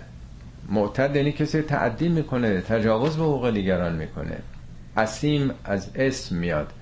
معتد 0.68 1.16
یعنی 1.16 1.32
کسی 1.32 1.62
تعدی 1.62 2.08
می‌کنه 2.08 2.60
تجاوز 2.60 3.16
به 3.16 3.22
حقوق 3.22 3.50
دیگران 3.50 3.94
می‌کنه. 3.94 4.38
اسیم 4.96 5.50
از 5.64 5.90
اسم 5.94 6.36
میاد. 6.36 6.72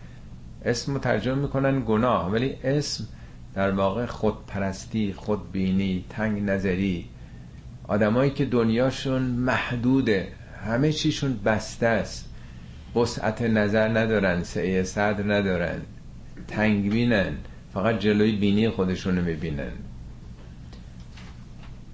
اسم 0.64 0.98
ترجمه 0.98 1.34
می‌کنن 1.34 1.82
گناه 1.86 2.30
ولی 2.32 2.56
اسم 2.64 3.04
در 3.54 3.70
واقع 3.70 4.06
خودپرستی 4.06 5.12
خودبینی 5.12 6.04
تنگ 6.10 6.42
نظری 6.42 7.08
آدمایی 7.90 8.30
که 8.30 8.44
دنیاشون 8.44 9.22
محدوده. 9.22 10.28
همه 10.66 10.92
چیشون 10.92 11.40
بسته 11.44 11.86
است. 11.86 12.28
وسعت 12.96 13.42
نظر 13.42 13.88
ندارن 13.88 14.42
سعی 14.42 14.84
صدر 14.84 15.34
ندارن. 15.34 15.80
تنگبینن. 16.48 17.32
فقط 17.74 17.98
جلوی 17.98 18.32
بینی 18.32 18.68
خودشونو 18.68 19.22
می‌بینن. 19.22 19.72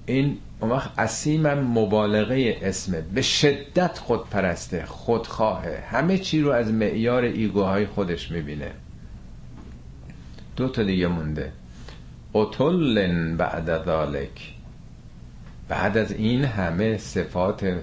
این 0.07 0.39
اون 0.61 0.71
وقت 0.71 0.99
اسیم 0.99 1.55
مبالغه 1.55 2.59
اسمه. 2.63 3.01
به 3.01 3.23
شدت 3.23 3.99
خودپرسته 3.99 4.87
خودخواهه 4.87 5.85
همه 5.91 6.19
چی 6.19 6.41
رو 6.41 6.51
از 6.51 6.73
معیار 6.73 7.23
ایگوهای 7.23 7.87
خودش 7.87 8.31
می‌بینه. 8.31 8.71
دو 10.57 10.69
تا 10.69 10.83
دیگه 10.83 11.07
مونده. 11.07 11.53
اطلن 12.35 13.37
بعد 13.37 13.85
ذالک 13.85 14.56
بعد 15.69 15.99
از 15.99 16.13
این 16.13 16.45
همه 16.45 16.99
صفات 16.99 17.77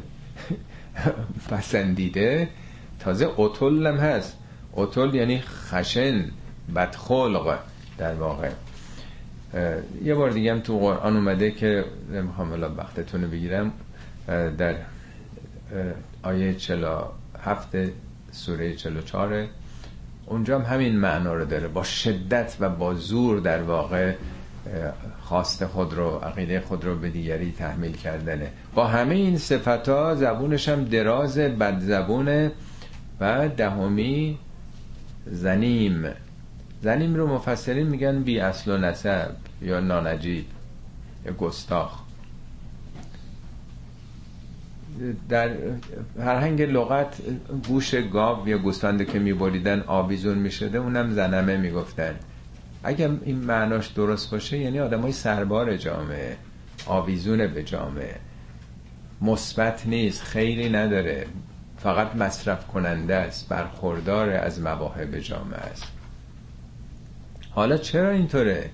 پسندیده 1.49 2.49
تازه 2.99 3.39
اطلم 3.39 3.97
هست. 3.97 4.37
اطل 4.77 5.15
یعنی 5.15 5.41
خشن 5.41 6.25
بدخلق 6.75 7.59
در 7.97 8.13
واقع. 8.15 8.49
یه 10.03 10.15
بار 10.15 10.29
دیگه 10.29 10.51
هم 10.51 10.59
تو 10.59 10.79
قرآن 10.79 11.15
اومده 11.15 11.51
که 11.51 11.85
نمی‌خوام 12.11 12.51
الان 12.51 12.75
وقتتون 12.75 13.23
رو 13.23 13.29
بگیرم 13.29 13.71
در 14.57 14.75
آیه 16.23 16.53
47 16.53 17.67
سوره 18.31 18.75
44 18.75 19.47
اونجا 20.25 20.59
هم 20.59 20.65
همین 20.75 20.99
معنا 20.99 21.33
رو 21.33 21.45
داره. 21.45 21.67
با 21.67 21.83
شدت 21.83 22.55
و 22.59 22.69
با 22.69 22.93
زور 22.93 23.39
در 23.39 23.61
واقع 23.61 24.13
خواست 25.21 25.65
خود 25.65 25.93
رو 25.93 26.09
عقیده 26.09 26.59
خود 26.59 26.85
رو 26.85 26.95
به 26.95 27.09
دیگری 27.09 27.51
تحمیل 27.51 27.91
کردنه. 27.91 28.51
با 28.75 28.87
همه 28.87 29.15
این 29.15 29.37
صفت 29.37 29.89
ها 29.89 30.15
زبونش 30.15 30.69
هم 30.69 30.83
دراز 30.83 31.37
بد 31.37 31.79
زبونه 31.79 32.51
و 33.19 33.49
دهمی 33.57 34.37
زنیم. 35.25 36.05
زنیم 36.81 37.15
رو 37.15 37.27
مفسرین 37.27 37.87
میگن 37.87 38.23
بی 38.23 38.39
اصل 38.39 38.71
و 38.71 38.77
نسب 38.77 39.29
یا 39.61 39.79
نانجیب 39.79 40.45
یا 41.25 41.33
گستاخ. 41.33 41.99
در 45.29 45.49
فرهنگ 46.17 46.61
لغت 46.61 47.15
گوش 47.67 47.95
گاو 47.95 48.49
یا 48.49 48.57
گوسفند 48.57 49.07
که 49.11 49.19
میبریدن 49.19 49.83
آویزون 49.87 50.37
می‌شده 50.37 50.77
اونم 50.77 51.11
زنمه 51.11 51.57
می‌گفتن. 51.57 52.15
اگر 52.83 53.11
این 53.25 53.37
معناش 53.37 53.87
درست 53.87 54.31
باشه 54.31 54.57
یعنی 54.57 54.79
آدمای 54.79 55.11
سربار 55.11 55.77
جامعه 55.77 56.37
آویزون 56.85 57.47
به 57.47 57.63
جامعه. 57.63 58.15
مثبت 59.21 59.87
نیست 59.87 60.23
خیلی 60.23 60.69
نداره. 60.69 61.27
فقط 61.77 62.15
مصرف 62.15 62.67
کننده 62.67 63.15
است 63.15 63.49
برخوردار 63.49 64.29
از 64.29 64.61
مواهب 64.61 65.19
جامعه 65.19 65.59
است. 65.59 65.91
حالا 67.51 67.77
چرا 67.77 68.09
اینطوره؟ 68.09 68.69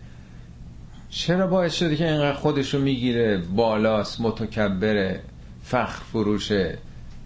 چرا 1.10 1.48
باعث 1.48 1.74
شده 1.74 1.96
که 1.96 2.12
اینقدر 2.12 2.34
خودشو 2.34 2.80
می‌گیره 2.80 3.38
بالاست 3.38 4.22
متکبره 4.22 5.22
فخر 5.64 6.04
فروشه 6.04 6.78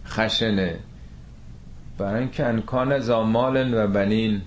خشنه؟ 0.05 0.79
برای 1.97 2.19
اینکه 2.19 2.45
انکان 2.45 2.99
زامال 2.99 3.73
و 3.73 3.87
بنین 3.87 4.41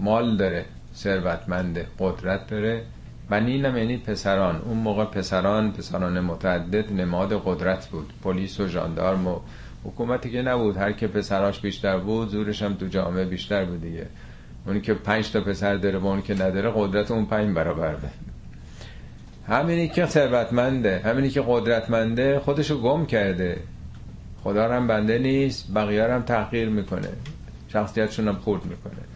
مال 0.00 0.36
داره. 0.36 0.64
ثروتمنده 0.98 1.86
قدرت 1.98 2.46
داره 2.46 2.82
بنین 3.30 3.64
هم 3.64 3.76
یعنی 3.76 3.96
پسران. 3.96 4.62
اون 4.64 4.76
موقع 4.76 5.04
پسران 5.04 5.72
پسران 5.72 6.20
متعدد 6.20 6.92
نماد 6.92 7.42
قدرت 7.44 7.86
بود. 7.86 8.12
پلیس 8.24 8.60
و 8.60 8.66
ژاندارم 8.66 9.26
و 9.26 9.38
حکومتی 9.84 10.30
که 10.30 10.42
نبود. 10.42 10.76
هر 10.76 10.92
که 10.92 11.06
پسراش 11.06 11.60
بیشتر 11.60 11.98
بود 11.98 12.28
زورش 12.28 12.62
هم 12.62 12.74
تو 12.74 12.86
جامعه 12.86 13.24
بیشتر 13.24 13.64
بود 13.64 13.80
دیگه. 13.80 14.06
اونی 14.66 14.80
که 14.80 14.94
پنج 14.94 15.30
تا 15.30 15.40
پسر 15.40 15.76
داره 15.76 15.98
با 15.98 16.10
اونی 16.10 16.22
که 16.22 16.34
نداره 16.34 16.72
قدرت 16.76 17.10
اون 17.10 17.26
پنج 17.26 17.54
برابر 17.54 17.94
به 17.94 18.08
همینی 19.54 19.88
که 19.88 20.06
ثروتمنده 20.06 21.02
همینی 21.04 21.30
که 21.30 21.44
قدرتمنده 21.46 22.38
خودشو 22.38 22.80
گم 22.80 23.06
کرده. 23.06 23.60
خدا 24.44 24.68
هم 24.68 24.86
بنده 24.86 25.18
نیست 25.18 25.74
بقیه 25.74 26.04
هم 26.04 26.22
تحقیر 26.22 26.68
می‌کنه. 26.68 27.08
شخصیتشون 27.68 28.28
هم 28.28 28.36
خورد 28.36 28.64
می‌کنه. 28.64 29.07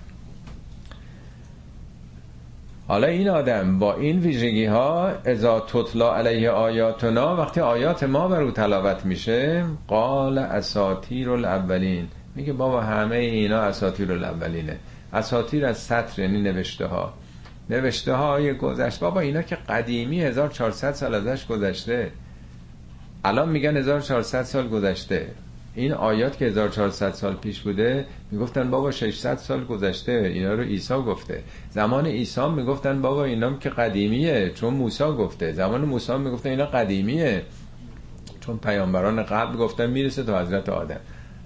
حالا 2.93 3.07
این 3.07 3.29
آدم 3.29 3.79
با 3.79 3.95
این 3.95 4.19
ویژگی 4.19 4.65
ها 4.65 5.09
ازا 5.09 5.61
تطلا 5.61 6.15
علیه 6.15 6.51
آیاتنا 6.51 7.37
وقتی 7.37 7.61
آیات 7.61 8.05
ما 8.05 8.29
بر 8.29 8.43
او 8.43 8.51
تلاوت 8.51 9.05
میشه 9.05 9.65
قال 9.89 10.39
اساتیر 10.39 11.31
الاولین 11.31 12.09
میگه 12.35 12.53
بابا 12.53 12.81
همه 12.81 13.17
اینا 13.17 13.61
اساتیر 13.61 14.13
الاولینه 14.13 14.79
اساتیر 15.13 15.67
از 15.67 15.79
سطر 15.79 16.23
یعنی 16.23 16.43
نوشته 16.43 16.87
ها 16.87 17.13
نوشته 17.71 18.15
های 18.15 18.55
گذشت. 18.55 19.01
بابا 19.01 19.21
اینا 19.21 19.43
که 19.43 19.57
قدیمی 19.57 20.23
1400 20.23 20.93
سال 20.93 21.15
ازش 21.15 21.47
گذشته. 21.47 22.11
الان 23.25 23.49
میگن 23.49 23.77
1400 23.77 24.43
سال 24.43 24.69
گذشته. 24.69 25.27
این 25.75 25.93
آیات 25.93 26.37
که 26.39 26.45
1400 26.45 27.13
سال 27.13 27.35
پیش 27.35 27.61
بوده 27.61 28.07
می‌گفتن 28.31 28.71
بابا 28.71 28.91
600 28.91 29.37
سال 29.37 29.65
گذشته 29.65 30.13
اینا 30.35 30.55
رو 30.55 30.63
عیسی 30.63 30.95
گفته. 30.95 31.43
زمان 31.71 32.07
عیسی 32.07 32.49
می‌گفتن 32.49 33.03
بابا 33.03 33.25
اینا 33.25 33.57
که 33.57 33.71
قدیمیه 33.71 34.51
چون 34.55 34.75
موسی 34.75 35.05
گفته. 35.05 35.53
زمان 35.53 35.81
موسی 35.85 36.17
می‌گفتن 36.17 36.51
اینا 36.51 36.67
قدیمیه. 36.67 37.43
چون 38.41 38.59
پیامبران 38.59 39.23
قبل 39.23 39.57
گفتن 39.57 39.91
می‌رسه 39.91 40.23
تا 40.23 40.43
حضرت 40.43 40.69
آدم. 40.69 41.01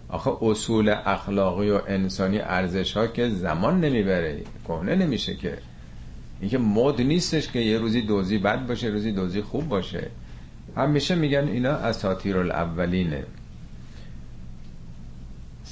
آخه 0.09 0.31
اصول 0.43 0.95
اخلاقی 1.07 1.70
و 1.70 1.81
انسانی 1.89 2.39
ارزش 2.39 2.97
ها 2.97 3.07
که 3.07 3.29
زمان 3.29 3.81
نمی‌بره 3.81 4.43
کهنه 4.68 4.95
نمیشه 4.95 5.35
که. 5.35 5.59
اینکه 6.41 6.59
مد 6.59 7.01
نیستش 7.01 7.49
که 7.49 7.59
یه 7.59 7.79
روزی 7.79 8.03
دوزی 8.03 8.39
بد 8.39 8.66
باشه 8.66 8.87
روزی 8.89 9.12
دوزی 9.12 9.43
خوب 9.43 9.68
باشه. 9.68 10.11
همیشه 10.77 11.14
میگن 11.14 11.49
اینا 11.49 11.70
اساطیر 11.70 12.39
الاولینه. 12.39 13.24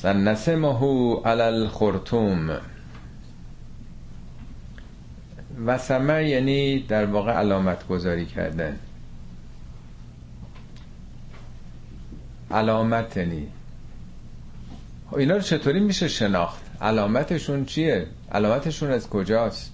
سنسمه 0.05 1.21
علی 1.25 1.43
الخرطوم. 1.43 2.61
وسمه 5.67 6.29
یعنی 6.29 6.79
در 6.79 7.05
واقع 7.05 7.33
علامت 7.33 7.87
گذاری 7.87 8.27
کردن. 8.27 8.79
علامت 12.51 13.17
یعنی. 13.17 13.49
اینا 15.17 15.35
رو 15.35 15.41
چطوری 15.41 15.81
میشه 15.81 16.09
شناخت؟ 16.09 16.63
علامتشون 16.81 17.65
چیه؟ 17.65 18.07
علامتشون 18.33 18.91
از 18.91 19.09
کجاست؟ 19.09 19.73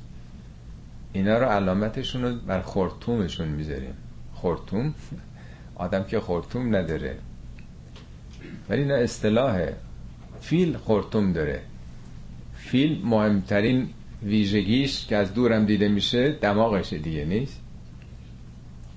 اینا 1.12 1.38
رو 1.38 1.46
علامتشون 1.46 2.22
رو 2.22 2.34
بر 2.34 2.60
خورتومشون 2.60 3.48
می‌ذاریم. 3.48 3.94
خورتوم 4.34 4.94
آدم 5.74 6.04
که 6.04 6.20
خورتوم 6.20 6.76
نداره. 6.76 7.18
ولی 8.68 8.82
اینا 8.82 8.94
اصطلاحه. 8.94 9.89
فیل 10.40 10.76
خورتوم 10.76 11.32
داره. 11.32 11.60
فیل 12.54 13.00
مهمترین 13.04 13.88
ویژگیش 14.22 15.06
که 15.06 15.16
از 15.16 15.34
دورم 15.34 15.66
دیده 15.66 15.88
میشه 15.88 16.32
دماغشه 16.32 16.98
دیگه 16.98 17.24
نیست؟ 17.24 17.60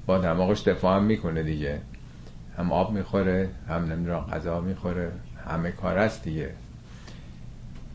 با 0.06 0.18
دماغش 0.18 0.64
دفاع 0.64 1.00
می‌کنه 1.00 1.44
دیگه. 1.44 1.80
هم 2.58 2.72
آب 2.72 2.94
می‌خوره 2.94 3.50
هم 3.70 3.86
نمی‌دونم 3.86 4.20
غذا 4.20 4.62
می‌خوره 4.62 5.12
همه 5.48 5.72
کار 5.72 5.98
است 5.98 6.24
دیگه. 6.24 6.50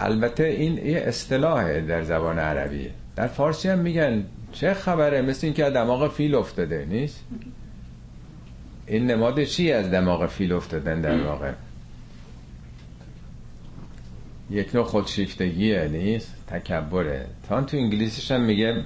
البته 0.00 0.44
این 0.44 0.86
یه 0.86 0.98
اصطلاحه 1.06 1.80
در 1.80 2.02
زبان 2.02 2.38
عربی. 2.38 2.90
در 3.16 3.26
فارسی 3.26 3.68
هم 3.68 3.78
میگن 3.78 4.24
چه 4.52 4.74
خبره؟ 4.74 5.22
مثل 5.22 5.46
اینکه 5.46 5.64
از 5.64 5.72
دماغ 5.72 6.12
فیل 6.12 6.34
افتاده 6.34 6.86
نیست؟ 6.90 7.24
این 8.86 9.10
نماد 9.10 9.44
چی 9.44 9.72
از 9.72 9.90
دماغ 9.90 10.26
فیل 10.26 10.52
افتادن 10.52 11.00
در 11.00 11.22
واقع؟ 11.22 11.52
یک 14.50 14.74
نوع 14.74 14.84
خودشیفتگیه 14.84 15.88
نیست 15.92 16.34
تکبره. 16.46 17.26
تا 17.48 17.62
تو 17.62 17.76
انگلیسیش 17.76 18.30
هم 18.30 18.40
میگه 18.40 18.84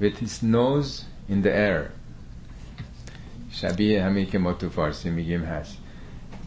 with 0.00 0.16
his 0.22 0.42
nose 0.42 1.04
in 1.30 1.42
the 1.42 1.52
air. 1.52 1.90
شبیه 3.50 4.04
همین 4.04 4.26
که 4.26 4.38
ما 4.38 4.52
تو 4.52 4.70
فارسی 4.70 5.10
میگیم 5.10 5.42
هست. 5.42 5.78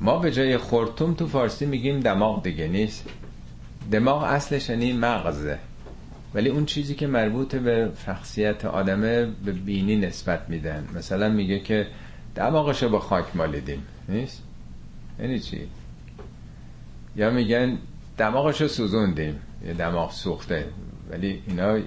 ما 0.02 0.20
به 0.20 0.32
جای 0.32 0.58
خورتوم 0.58 1.14
تو 1.14 1.28
فارسی 1.28 1.66
میگیم 1.66 2.00
دماغ 2.00 2.44
دیگه 2.44 2.68
نیست؟ 2.68 3.10
دماغ 3.92 4.24
اصلش 4.24 4.70
یعنی 4.70 4.94
مغزه. 4.94 5.60
ولی 6.34 6.50
اون 6.50 6.66
چیزی 6.66 6.96
که 6.96 7.08
مربوط 7.08 7.56
به 7.56 7.92
شخصیت 8.06 8.66
آدمه 8.66 9.26
به 9.26 9.52
بینی 9.52 9.96
نسبت 9.96 10.50
میدن. 10.50 10.88
مثلا 10.96 11.30
میگه 11.30 11.60
که 11.60 11.88
دماغشو 12.36 12.90
با 12.90 13.00
خاک 13.00 13.36
مالیدیم 13.36 13.84
نیست؟ 14.10 14.44
یعنی 15.20 15.40
چی؟ 15.40 15.68
یا 17.16 17.30
میگن 17.30 17.78
دماغشو 18.20 18.68
سوزوندیم. 18.68 19.40
یه 19.66 19.74
دماغ 19.74 20.12
سوخته. 20.12 20.66
ولی 21.12 21.42
اینا 21.48 21.80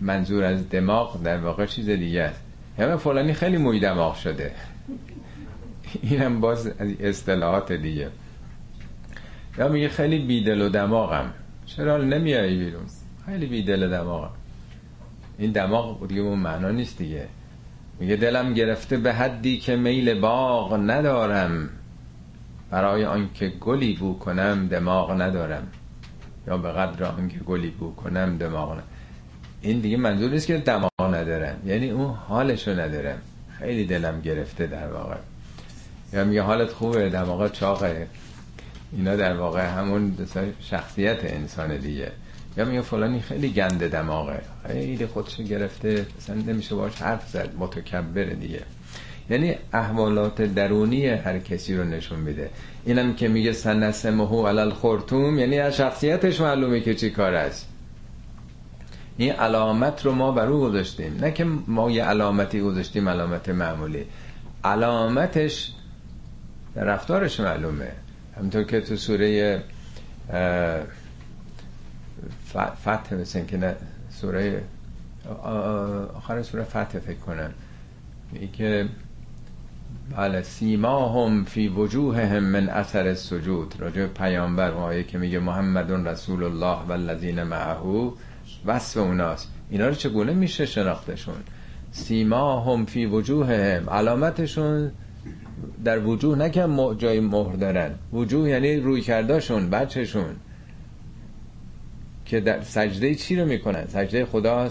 منظور 0.00 0.44
از 0.44 0.68
دماغ 0.68 1.22
در 1.22 1.38
واقع 1.38 1.66
چیز 1.66 1.88
دیگه 1.88 2.22
است. 2.22 2.40
یعنی 2.78 2.96
فلانی 2.96 3.32
خیلی 3.32 3.56
موی 3.56 3.80
دماغ 3.80 4.16
شده. 4.16 4.52
اینم 6.02 6.40
باز 6.40 6.66
از 6.66 6.90
اصطلاحات 7.00 7.72
دیگه. 7.72 8.08
یا 9.58 9.68
میگه 9.68 9.88
خیلی 9.88 10.18
بیدل 10.18 10.60
و 10.60 10.68
دماغم. 10.68 11.32
چرا 11.66 11.96
نمیایی 11.96 12.58
بیرون؟ 12.58 12.86
خیلی 13.26 13.46
بیدل 13.46 13.82
و 13.82 13.88
دماغم. 13.90 14.30
این 15.38 15.52
دماغ 15.52 16.08
دیگه 16.08 16.20
اون 16.20 16.38
معنا 16.38 16.70
نیست 16.70 16.98
دیگه. 16.98 17.28
میگه 18.00 18.16
دلم 18.16 18.54
گرفته 18.54 18.96
به 18.96 19.12
حدی 19.12 19.58
که 19.58 19.76
میل 19.76 20.20
باغ 20.20 20.74
ندارم. 20.74 21.68
برای 22.70 23.04
آنکه 23.04 23.48
گلی 23.48 23.96
بو 23.96 24.18
کنم 24.18 24.68
دماغ 24.68 25.20
ندارم. 25.20 25.68
یا 26.46 26.56
به 26.56 26.72
قدر 26.72 27.04
آنکه 27.04 27.38
گلی 27.38 27.70
بو 27.70 27.94
کنم 27.94 28.38
دماغ 28.38 28.72
ندارم 28.72 28.88
این 29.60 29.80
دیگه 29.80 29.96
منظور 29.96 30.30
نیست 30.30 30.46
که 30.46 30.58
دماغ 30.58 30.90
ندارم. 31.00 31.56
یعنی 31.66 31.90
اون 31.90 32.14
حالشو 32.14 32.80
ندارم. 32.80 33.18
خیلی 33.58 33.84
دلم 33.84 34.20
گرفته 34.20 34.66
در 34.66 34.88
واقع. 34.88 35.16
یا 36.12 36.24
میگه 36.24 36.42
حالت 36.42 36.72
خوبه 36.72 37.10
دماغ 37.10 37.52
چاقه. 37.52 38.06
اینا 38.92 39.16
در 39.16 39.36
واقع 39.36 39.66
همون 39.66 40.16
شخصیت 40.60 41.18
انسان 41.22 41.76
دیگه. 41.76 42.12
یا 42.56 42.64
میگه 42.64 42.80
فلانی 42.80 43.20
خیلی 43.20 43.48
گنده 43.48 43.88
دماغه. 43.88 44.42
خیلی 44.66 45.06
خودشو 45.06 45.42
گرفته. 45.42 46.06
مثلا 46.18 46.34
نمیشه 46.34 46.74
باش 46.74 47.02
حرف 47.02 47.28
زد. 47.28 47.54
متکبر 47.58 48.24
دیگه. 48.24 48.62
یعنی 49.30 49.54
احوالات 49.72 50.42
درونی 50.42 51.06
هر 51.06 51.38
کسی 51.38 51.76
رو 51.76 51.84
نشون 51.84 52.18
میده. 52.18 52.50
اینم 52.84 53.14
که 53.14 53.28
میگه 53.28 53.52
سنسمه 53.52 54.46
علل 54.46 54.70
خورتوم 54.70 55.38
یعنی 55.38 55.58
از 55.58 55.76
شخصیتش 55.76 56.40
معلومه 56.40 56.80
که 56.80 56.94
چی 56.94 57.10
کار 57.10 57.34
است. 57.34 57.68
این 59.16 59.32
علامت 59.32 60.04
رو 60.06 60.12
ما 60.12 60.32
بر 60.32 60.46
او 60.46 60.60
گذاشتیم. 60.60 61.18
نه 61.20 61.32
که 61.32 61.44
ما 61.66 61.90
یه 61.90 62.04
علامتی 62.04 62.60
گذاشتیم 62.60 63.08
علامت 63.08 63.48
معمولی. 63.48 64.04
علامتش 64.64 65.72
رفتارش 66.76 67.40
معلومه. 67.40 67.92
همینطور 68.36 68.64
که 68.64 68.80
تو 68.80 68.96
سوره 68.96 69.62
فتح 72.82 73.14
مثل 73.14 73.44
که 73.44 73.56
نه 73.56 73.74
سوره 74.10 74.62
آخر 76.14 76.42
سوره 76.42 76.64
فتح 76.64 76.98
فکر 76.98 77.18
کنم. 77.18 77.50
که 78.52 78.88
بله 80.10 80.42
سیما 80.42 81.08
هم 81.08 81.44
فی 81.44 81.68
وجوههم 81.68 82.42
من 82.42 82.68
اثر 82.68 83.14
سجود. 83.14 83.74
راجع 83.78 84.06
پیامبر 84.06 84.70
آیه 84.70 85.02
که 85.02 85.18
میگه 85.18 85.38
محمد 85.38 86.08
رسول 86.08 86.44
الله 86.44 86.86
و 86.88 86.92
الذین 86.92 87.42
معه 87.42 88.12
وصف 88.66 88.96
اوناست. 88.96 89.52
اینا 89.70 89.88
رو 89.88 89.94
چگونه 89.94 90.32
میشه 90.32 90.66
شناختشون؟ 90.66 91.34
سیما 91.92 92.60
هم 92.60 92.86
فی 92.86 93.06
وجوههم. 93.06 93.90
علامتشون 93.90 94.92
در 95.84 95.98
وجوه 95.98 96.38
نه 96.38 96.50
که 96.50 96.68
جای 96.98 97.20
مهر 97.20 97.52
دارن. 97.52 97.90
وجوه 98.12 98.48
یعنی 98.48 98.76
روی 98.76 99.00
کرداشون 99.00 99.70
بچهشون. 99.70 100.36
که 102.24 102.40
در 102.40 102.62
سجده 102.62 103.14
چی 103.14 103.36
رو 103.36 103.46
می‌کنن؟ 103.46 103.86
سجده 103.86 104.24
خدا 104.24 104.70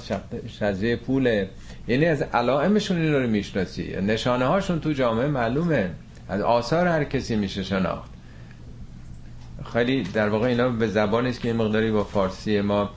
سجده 0.60 0.96
پوله 0.96 1.50
یعنی 1.88 2.06
از 2.06 2.22
علائمشون 2.22 3.02
این 3.02 3.14
رو 3.14 3.28
می‌شناسی. 3.28 4.02
نشانه 4.02 4.46
هاشون 4.46 4.80
تو 4.80 4.92
جامعه 4.92 5.28
معلومه. 5.28 5.90
از 6.30 6.42
آثار 6.42 6.88
هر 6.88 7.04
کسی 7.04 7.36
میشه 7.36 7.64
شناخت. 7.64 8.10
خیلی 9.74 10.04
در 10.04 10.30
واقع 10.30 10.48
اینا 10.48 10.70
به 10.70 10.88
زبانی 10.88 11.30
است 11.30 11.42
که 11.42 11.48
این 11.48 11.58
مقداری 11.58 11.92
با 11.92 12.04
فارسی 12.04 12.62
ما 12.62 12.90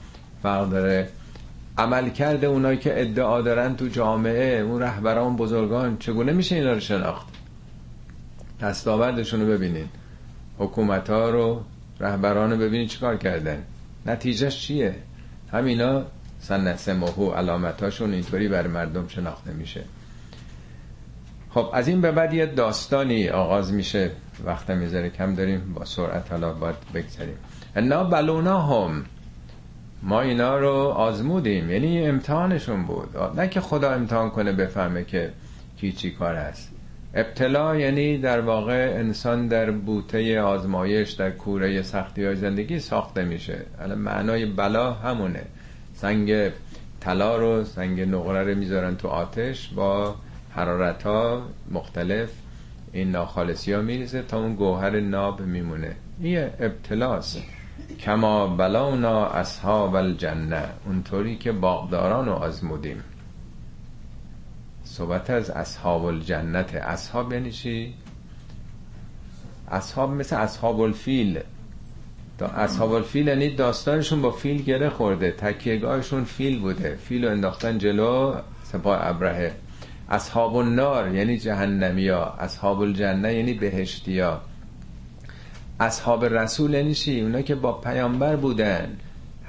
فرق 0.43 0.69
داره. 0.69 1.09
عمل 1.77 2.09
کرده 2.09 2.47
اونایی 2.47 2.77
که 2.77 3.01
ادعا 3.01 3.41
دارن 3.41 3.75
تو 3.75 3.87
جامعه 3.87 4.59
اون 4.59 4.81
رهبران 4.81 5.35
بزرگان 5.35 5.97
چگونه 5.97 6.31
میشه 6.31 6.55
اینا 6.55 6.73
رو 6.73 6.79
شناخت؟ 6.79 7.27
دستاوردشون 8.61 9.41
رو 9.41 9.47
ببینین. 9.47 9.85
حکومت 10.57 11.09
ها 11.09 11.29
رو 11.29 11.63
رهبران 11.99 12.51
رو 12.51 12.57
ببینین 12.57 12.87
چیکار 12.87 13.17
کردن. 13.17 13.63
نتیجهش 14.05 14.59
چیه؟ 14.59 14.95
همینا 15.51 16.03
سن 16.39 16.75
سموهو 16.75 17.31
علامتاشون 17.31 18.13
اینطوری 18.13 18.47
بر 18.47 18.67
مردم 18.67 19.07
شناخته 19.07 19.51
میشه. 19.51 19.83
خب 21.49 21.69
از 21.73 21.87
این 21.87 22.01
به 22.01 22.11
بعد 22.11 22.33
یه 22.33 22.45
داستانی 22.45 23.29
آغاز 23.29 23.73
میشه. 23.73 24.11
وقت 24.45 24.69
می‌ذاره 24.69 25.09
کم 25.09 25.35
داریم 25.35 25.73
با 25.73 25.85
سرعت 25.85 26.31
حالا 26.31 26.53
باید 26.53 26.75
بگذاریم 26.93 27.37
انا 27.75 28.03
بلونا 28.03 28.61
هم 28.61 29.05
ما 30.03 30.21
اینا 30.21 30.57
رو 30.57 30.73
آزمودیم 30.75 31.71
یعنی 31.71 32.07
امتحانشون 32.07 32.85
بود. 32.85 33.17
نه 33.35 33.47
که 33.47 33.61
خدا 33.61 33.91
امتحان 33.91 34.29
کنه 34.29 34.51
بفهمه 34.51 35.03
که 35.03 35.31
کی 35.77 35.91
چی 35.91 36.11
کار 36.11 36.35
هست 36.35 36.71
ابتلا 37.13 37.75
یعنی 37.75 38.17
در 38.17 38.39
واقع 38.41 38.93
انسان 38.97 39.47
در 39.47 39.71
بوته 39.71 40.41
آزمایش 40.41 41.11
در 41.11 41.31
کوره 41.31 41.81
سختی 41.81 42.25
های 42.25 42.35
زندگی 42.35 42.79
ساخته 42.79 43.23
میشه. 43.23 43.65
الان 43.79 43.97
معنای 43.97 44.45
بلا 44.45 44.93
همونه. 44.93 45.43
سنگ 46.01 46.51
طلا 46.99 47.37
رو 47.37 47.63
سنگ 47.63 48.01
نقره 48.01 48.43
رو 48.43 48.57
می‌ذارن 48.57 48.95
تو 48.95 49.07
آتش 49.07 49.67
با 49.67 50.15
حرارت 50.51 51.03
ها 51.03 51.41
مختلف. 51.71 52.29
این 52.93 53.11
ناخالصی 53.11 53.73
ها 53.73 53.81
میریزه 53.81 54.21
تا 54.21 54.39
اون 54.39 54.55
گوهر 54.55 54.99
ناب 54.99 55.41
میمونه. 55.41 55.95
این 56.19 56.37
ابتلاست. 56.59 57.41
کما 57.99 58.47
بلاونا 58.47 59.25
اصحاب 59.25 59.95
الجنه. 59.95 60.63
اونطوری 60.85 61.37
که 61.37 61.51
باغداران 61.51 62.25
رو 62.25 62.31
آزمودیم. 62.31 63.03
صحبت 64.83 65.29
از 65.29 65.49
اصحاب 65.49 66.05
الجنت. 66.05 66.75
اصحاب 66.75 67.33
یعنی 67.33 67.51
چی؟ 67.51 67.93
اصحاب 69.71 70.11
مثل 70.11 70.35
اصحاب 70.35 70.81
الفیل. 70.81 71.39
اصحاب 72.45 72.91
الفیل 72.91 73.27
یعنی 73.27 73.55
داستانشون 73.55 74.21
با 74.21 74.31
فیل 74.31 74.61
گره 74.61 74.89
خورده 74.89 75.31
تکیهگاهشون 75.31 76.23
فیل 76.23 76.59
بوده. 76.59 76.95
فیل 76.95 77.25
رو 77.25 77.31
انداختن 77.31 77.77
جلو 77.77 78.35
سپاه 78.63 79.07
ابرهه. 79.07 79.55
اصحاب 80.09 80.55
النار 80.55 81.15
یعنی 81.15 81.37
جهنمی 81.37 82.07
ها. 82.07 82.35
اصحاب 82.39 82.81
الجنه 82.81 83.33
یعنی 83.33 83.53
بهشتی 83.53 84.19
ها. 84.19 84.41
اصحاب 85.79 86.25
رسول 86.25 86.73
یعنی 86.73 86.93
چی؟ 86.93 87.21
اونا 87.21 87.41
که 87.41 87.55
با 87.55 87.73
پیامبر 87.73 88.35
بودن. 88.35 88.97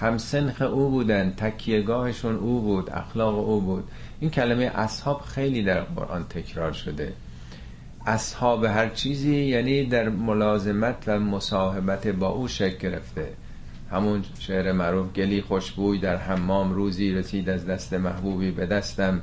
همسنخ 0.00 0.62
او 0.62 0.90
بودن. 0.90 1.34
تکیهگاهشون 1.36 2.36
او 2.36 2.60
بود. 2.60 2.90
اخلاق 2.90 3.38
او 3.38 3.60
بود. 3.60 3.84
این 4.20 4.30
کلمه 4.30 4.64
اصحاب 4.64 5.20
خیلی 5.20 5.62
در 5.62 5.80
قرآن 5.80 6.24
تکرار 6.24 6.72
شده. 6.72 7.12
اصحاب 8.10 8.64
هر 8.64 8.88
چیزی 8.88 9.36
یعنی 9.36 9.84
در 9.84 10.08
ملازمت 10.08 11.04
و 11.06 11.20
مصاحبت 11.20 12.06
با 12.06 12.28
او 12.28 12.48
شکل 12.48 12.78
گرفته. 12.78 13.28
همون 13.90 14.24
شعر 14.38 14.72
معروف 14.72 15.12
گلی 15.12 15.42
خوشبوی 15.42 15.98
در 15.98 16.16
حمام 16.16 16.72
روزی 16.72 17.12
رسید 17.12 17.48
از 17.48 17.66
دست 17.66 17.92
محبوبی 17.92 18.50
به 18.50 18.66
دستم. 18.66 19.22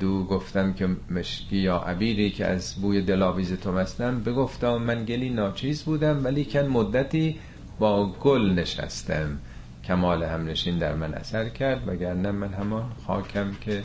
دو 0.00 0.24
گفتم 0.24 0.72
که 0.72 0.88
مشکی 1.10 1.56
یا 1.56 1.76
عبیری 1.76 2.30
که 2.30 2.46
از 2.46 2.74
بوی 2.74 3.02
دلاویز 3.02 3.52
تو 3.52 3.72
مستم. 3.72 4.20
بگفتم 4.20 4.76
من 4.76 5.04
گلی 5.04 5.30
ناچیز 5.30 5.82
بودم 5.82 6.24
ولی 6.24 6.44
کن 6.44 6.66
مدتی 6.66 7.38
با 7.78 8.12
گل 8.12 8.50
نشستم. 8.50 9.38
کمال 9.84 10.22
همنشین 10.22 10.78
در 10.78 10.94
من 10.94 11.14
اثر 11.14 11.48
کرد 11.48 11.88
وگرنه 11.88 12.30
من 12.30 12.52
همان 12.52 12.84
خاکم 13.06 13.52
که 13.60 13.82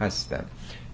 هستم. 0.00 0.44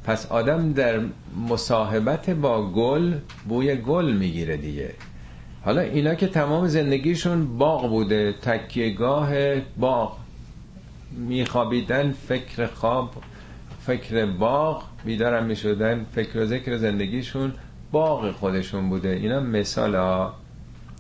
پس 0.09 0.27
آدم 0.27 0.73
در 0.73 1.01
مصاحبت 1.49 2.31
با 2.31 2.71
گل 2.71 3.15
بوی 3.49 3.77
گل 3.77 4.13
می‌گیره 4.13 4.57
دیگه. 4.57 4.95
حالا 5.65 5.81
اینا 5.81 6.15
که 6.15 6.27
تمام 6.27 6.69
زندگیشون 6.69 7.59
باغ 7.59 7.89
بوده 7.89 8.33
تکیهگاه 8.33 9.31
باغ. 9.77 10.17
میخوابیدن 11.11 12.13
فکر 12.13 12.67
خواب 12.67 13.11
فکر 13.87 14.27
باغ. 14.27 14.83
بیدارم 15.05 15.47
می‌شدن 15.47 16.07
فکر 16.15 16.39
و 16.39 16.47
ذکر 16.47 16.77
زندگیشون 16.77 17.53
باغ 17.93 18.33
خودشون 18.33 18.89
بوده. 18.89 19.09
اینا 19.09 19.41
مثال 19.41 19.95
ها. 19.95 20.35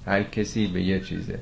هر 0.06 0.22
کسی 0.22 0.66
به 0.66 0.82
یه 0.82 1.00
چیزه. 1.00 1.38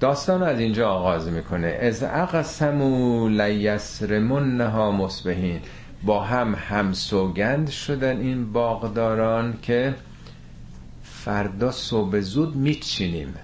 داستان 0.00 0.42
از 0.42 0.60
اینجا 0.60 0.90
آغاز 0.90 1.28
می‌کنه. 1.28 1.66
از 1.66 2.02
اقسمو 2.02 3.28
لیسرمنها 3.28 4.90
مصبحین. 4.90 5.60
با 6.04 6.24
هم 6.24 6.54
هم 6.54 6.92
سوگند 6.92 7.70
شدن 7.70 8.20
این 8.20 8.52
باغداران 8.52 9.58
که 9.62 9.94
فردا 11.02 11.70
صبح 11.70 12.20
زود 12.20 12.56
میچینیم. 12.56 13.34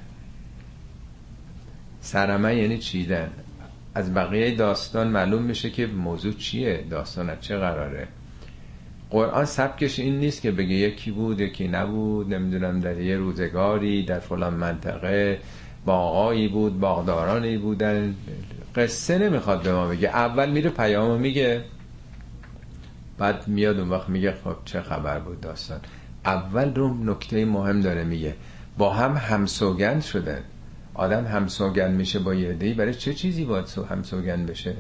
سرمه 2.00 2.56
یعنی 2.56 2.78
چیدن 2.78 3.30
از 3.94 4.14
بقیه 4.14 4.54
داستان 4.54 5.08
معلوم 5.08 5.42
میشه 5.42 5.70
که 5.70 5.86
موضوع 5.86 6.32
چیه 6.32 6.84
داستان 6.90 7.40
چه 7.40 7.56
قراره. 7.56 8.08
قرآن 9.10 9.44
سبکش 9.44 9.98
این 9.98 10.18
نیست 10.18 10.42
که 10.42 10.50
بگه 10.50 10.74
یکی 10.74 11.10
بود 11.10 11.40
یکی 11.40 11.68
نبود 11.68 12.34
نمی‌دونم 12.34 12.80
در 12.80 13.00
یه 13.00 13.16
روزگاری 13.16 14.02
در 14.02 14.18
فلان 14.18 14.54
منطقه 14.54 15.40
باغایی 15.84 16.48
بود 16.48 16.80
باغدارانی 16.80 17.58
بودن. 17.58 18.14
قصه 18.76 19.18
نمی‌خواد 19.18 19.62
به 19.62 19.72
ما 19.72 19.88
بگه. 19.88 20.08
اول 20.08 20.50
میره 20.50 20.70
پیامو 20.70 21.18
میگه. 21.18 21.64
بعد 23.18 23.48
میاد 23.48 23.78
اون 23.78 23.88
وقت 23.88 24.08
میگه 24.08 24.34
خب 24.44 24.56
چه 24.64 24.82
خبر 24.82 25.18
بود 25.18 25.40
داستان. 25.40 25.80
اول 26.24 26.74
رو 26.74 27.04
نکته 27.04 27.44
مهم 27.44 27.80
داره 27.80 28.04
میگه. 28.04 28.34
با 28.78 28.92
هم 28.94 29.16
همسوگند 29.16 30.02
شدن 30.02 30.40
آدم 30.94 31.24
همسوگند 31.24 31.96
میشه 31.96 32.18
با 32.18 32.34
یه 32.34 32.52
دی 32.52 32.74
برای 32.74 32.94
چه 32.94 33.14
چیزی 33.14 33.44
باید 33.44 33.68
همسوگند 33.90 34.46
بشه؟ 34.46 34.74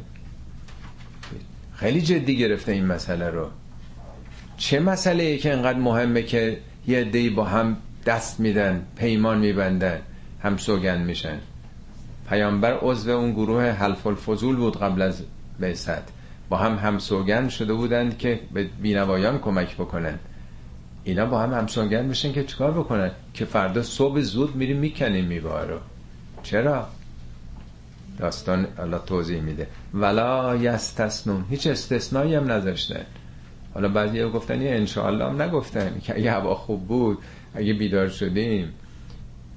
خیلی 1.74 2.00
جدی 2.00 2.38
گرفته 2.38 2.72
این 2.72 2.86
مسئله 2.86 3.30
رو. 3.30 3.50
چه 4.56 4.80
مسئله 4.80 5.24
ای 5.24 5.38
که 5.38 5.52
انقدر 5.52 5.78
مهمه 5.78 6.22
که 6.22 6.58
یه 6.86 7.04
دی 7.04 7.30
با 7.30 7.44
هم 7.44 7.76
دست 8.06 8.40
میدن 8.40 8.86
پیمان 8.96 9.38
میبندن 9.38 10.00
هم 10.42 10.56
سوگند 10.56 11.06
میشن؟ 11.06 11.38
پیامبر 12.28 12.78
عضو 12.82 13.10
اون 13.10 13.32
گروه 13.32 13.64
حلف 13.64 14.06
الفضول 14.06 14.56
بود 14.56 14.78
قبل 14.78 15.02
از 15.02 15.22
بعثت 15.60 16.15
با 16.48 16.56
هم 16.56 16.74
هم 16.74 16.98
سوگند 16.98 17.50
شده 17.50 17.74
بودند 17.74 18.18
که 18.18 18.40
به 18.52 18.64
بینوایان 18.82 19.38
کمک 19.38 19.74
بکنن. 19.74 20.18
اینا 21.04 21.26
با 21.26 21.40
هم 21.40 21.54
هم 21.54 21.66
سوگند 21.66 22.04
میشن 22.08 22.32
که 22.32 22.44
چیکار 22.44 22.70
بکنن؟ 22.70 23.10
که 23.34 23.44
فردا 23.44 23.82
صبح 23.82 24.20
زود 24.20 24.56
میریم 24.56 24.76
می‌کنیم 24.76 25.24
میوه 25.24 25.64
رو. 25.64 25.78
چرا؟ 26.42 26.86
داستان 28.18 28.66
الله 28.78 28.98
توضیح 28.98 29.40
میده. 29.40 29.66
ولا 29.94 30.56
یستسنون 30.56 31.44
هیچ 31.50 31.66
استثنایی 31.66 32.34
هم 32.34 32.52
نذاشتن. 32.52 33.06
حالا 33.74 33.88
بعضی 33.88 34.24
گفتن 34.24 34.62
یه 34.62 34.70
انشاءالله 34.70 35.24
هم 35.24 35.42
نگفتن 35.42 36.00
که 36.02 36.14
اگه 36.14 36.32
هوا 36.32 36.54
خوب 36.54 36.86
بود 36.86 37.18
اگه 37.54 37.72
بیدار 37.72 38.08
شدیم 38.08 38.72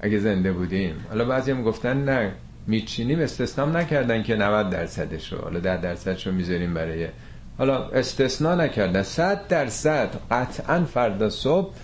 اگه 0.00 0.18
زنده 0.18 0.52
بودیم. 0.52 0.94
حالا 1.08 1.24
بعضی 1.24 1.50
هم 1.50 1.62
گفتن 1.62 2.04
نه. 2.04 2.32
میچینیم 2.70 3.20
استثنام 3.20 3.76
نکردن 3.76 4.22
که 4.22 4.36
90 4.36 4.70
درصدش 4.70 5.32
رو 5.32 5.38
حالا 5.38 5.60
10 5.60 5.80
درصدش 5.80 6.26
رو 6.26 6.32
می‌ذاریم 6.32 6.74
برای 6.74 7.08
حالا 7.58 7.88
استثنا 7.88 8.54
نکردن. 8.54 9.02
100 9.02 9.48
درصد 9.48 10.16
قطعا 10.30 10.84
فردا 10.84 11.30
صبح 11.30 11.74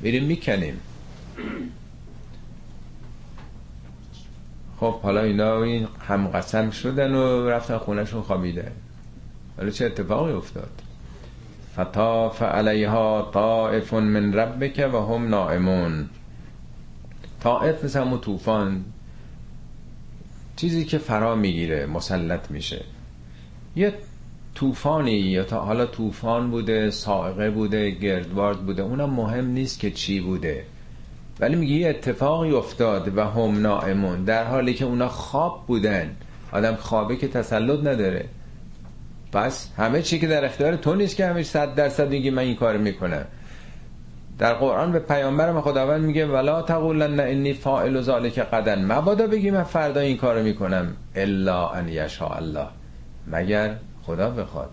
میریم 0.00 0.24
می‌کنیم. 0.24 0.80
خب 4.80 5.00
حالا 5.00 5.22
اینا 5.22 5.62
این 5.62 5.88
هم 6.08 6.26
قسم 6.26 6.70
شدن 6.70 7.14
و 7.14 7.48
رفتن 7.48 7.78
خونهشون 7.78 8.22
خوابیده. 8.22 8.72
ولی 9.58 9.72
چه 9.72 9.86
اتفاقی 9.86 10.32
افتاد؟ 10.32 10.70
فطاف 11.76 12.42
علیها 12.42 13.30
طائف 13.34 13.94
من 13.94 14.32
ربک 14.32 14.90
و 14.92 14.96
هم 14.96 15.28
نائمون. 15.28 16.08
طائف 17.40 17.84
مثل 17.84 18.00
همون 18.00 18.20
توفان 18.20 18.84
چیزی 20.56 20.84
که 20.84 20.98
فرا 20.98 21.34
می‌گیره 21.34 21.86
مسلط 21.86 22.50
میشه. 22.50 22.84
یه 23.76 23.94
طوفانی 24.54 25.12
یا 25.12 25.44
تا 25.44 25.60
حالا 25.60 25.86
طوفان 25.86 26.50
بوده 26.50 26.90
سائقه 26.90 27.50
بوده 27.50 27.90
گردباد 27.90 28.60
بوده 28.60 28.82
اونم 28.82 29.10
مهم 29.10 29.46
نیست 29.46 29.80
که 29.80 29.90
چی 29.90 30.20
بوده. 30.20 30.64
ولی 31.40 31.56
میگه 31.56 31.74
یه 31.74 31.88
اتفاقی 31.88 32.50
افتاد 32.50 33.18
و 33.18 33.24
هم 33.24 33.60
نائمون 33.62 34.24
در 34.24 34.44
حالی 34.44 34.74
که 34.74 34.84
اونا 34.84 35.08
خواب 35.08 35.64
بودن. 35.66 36.16
آدم 36.52 36.74
خوابه 36.74 37.16
که 37.16 37.28
تسلط 37.28 37.80
نداره. 37.80 38.24
پس 39.32 39.68
همه 39.76 40.02
چی 40.02 40.18
که 40.18 40.26
در 40.26 40.44
اختیار 40.44 40.76
تو 40.76 40.94
نیست 40.94 41.16
که 41.16 41.26
همیشه 41.26 41.50
صد 41.50 41.74
درصد 41.74 42.08
میگی 42.08 42.30
من 42.30 42.42
این 42.42 42.56
کار 42.56 42.76
می‌کنم. 42.76 43.24
در 44.38 44.54
قرآن 44.54 44.92
به 44.92 44.98
پیامبرم 44.98 45.60
خداوند 45.60 46.04
میگه 46.04 46.26
ولا 46.26 46.62
تقولن 46.62 47.20
انی 47.20 47.52
فاعل 47.52 48.00
ذلک 48.00 48.38
قدن. 48.38 48.92
مبادا 48.92 49.26
بگی 49.26 49.50
من 49.50 49.62
فردا 49.62 50.00
این 50.00 50.16
کارو 50.16 50.42
می‌کنم. 50.42 50.96
الا 51.14 51.68
ان 51.68 51.88
یشاء 51.88 52.36
الله. 52.36 52.66
مگر 53.26 53.76
خدا 54.02 54.30
بخواد. 54.30 54.70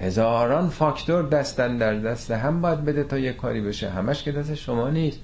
هزاران 0.00 0.68
فاکتور 0.68 1.22
دستن 1.22 1.78
در 1.78 1.94
دست 1.94 2.30
هم 2.30 2.60
باید 2.60 2.84
بده 2.84 3.04
تا 3.04 3.18
یه 3.18 3.32
کاری 3.32 3.60
بشه. 3.60 3.90
همش 3.90 4.22
که 4.22 4.32
دست 4.32 4.54
شما 4.54 4.90
نیست. 4.90 5.18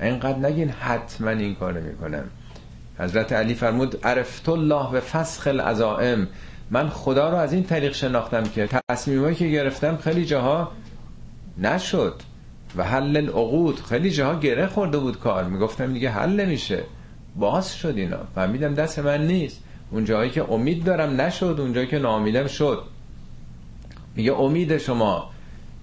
اینقدر 0.00 0.38
نگین 0.38 0.68
حتما 0.68 1.30
این 1.30 1.54
کارو 1.54 1.80
می‌کنم. 1.80 2.24
حضرت 2.98 3.32
علی 3.32 3.54
فرمود 3.54 4.06
عرفت 4.06 4.48
الله 4.48 4.92
به 4.92 5.00
فسخ 5.00 5.46
العزائم. 5.46 6.28
من 6.70 6.88
خدا 6.88 7.30
رو 7.30 7.36
از 7.36 7.52
این 7.52 7.64
طریق 7.64 7.92
شناختم 7.92 8.42
که 8.42 8.68
تصمیمایی 8.90 9.34
که 9.34 9.46
گرفتم 9.46 9.96
خیلی 9.96 10.24
جاها 10.24 10.72
نشد. 11.58 12.14
و 12.76 12.84
حل 12.84 13.16
العقود. 13.16 13.80
خیلی 13.80 14.10
جاها 14.10 14.40
گره 14.40 14.66
خورده 14.66 14.98
بود 14.98 15.18
کار. 15.18 15.44
می‌گفتم 15.44 15.92
دیگه 15.92 16.10
حل 16.10 16.40
نمیشه. 16.40 16.84
باز 17.36 17.74
شد 17.76 17.94
اینا. 17.96 18.18
فهمیدم 18.34 18.74
دست 18.74 18.98
من 18.98 19.26
نیست. 19.26 19.62
اون 19.90 20.04
جایی 20.04 20.30
که 20.30 20.52
امید 20.52 20.84
دارم 20.84 21.20
نشد 21.20 21.56
اون 21.58 21.72
جایی 21.72 21.86
که 21.86 21.98
ناامیدم 21.98 22.46
شد. 22.46 22.82
میگه 24.16 24.32
امید 24.32 24.78
شما. 24.78 25.30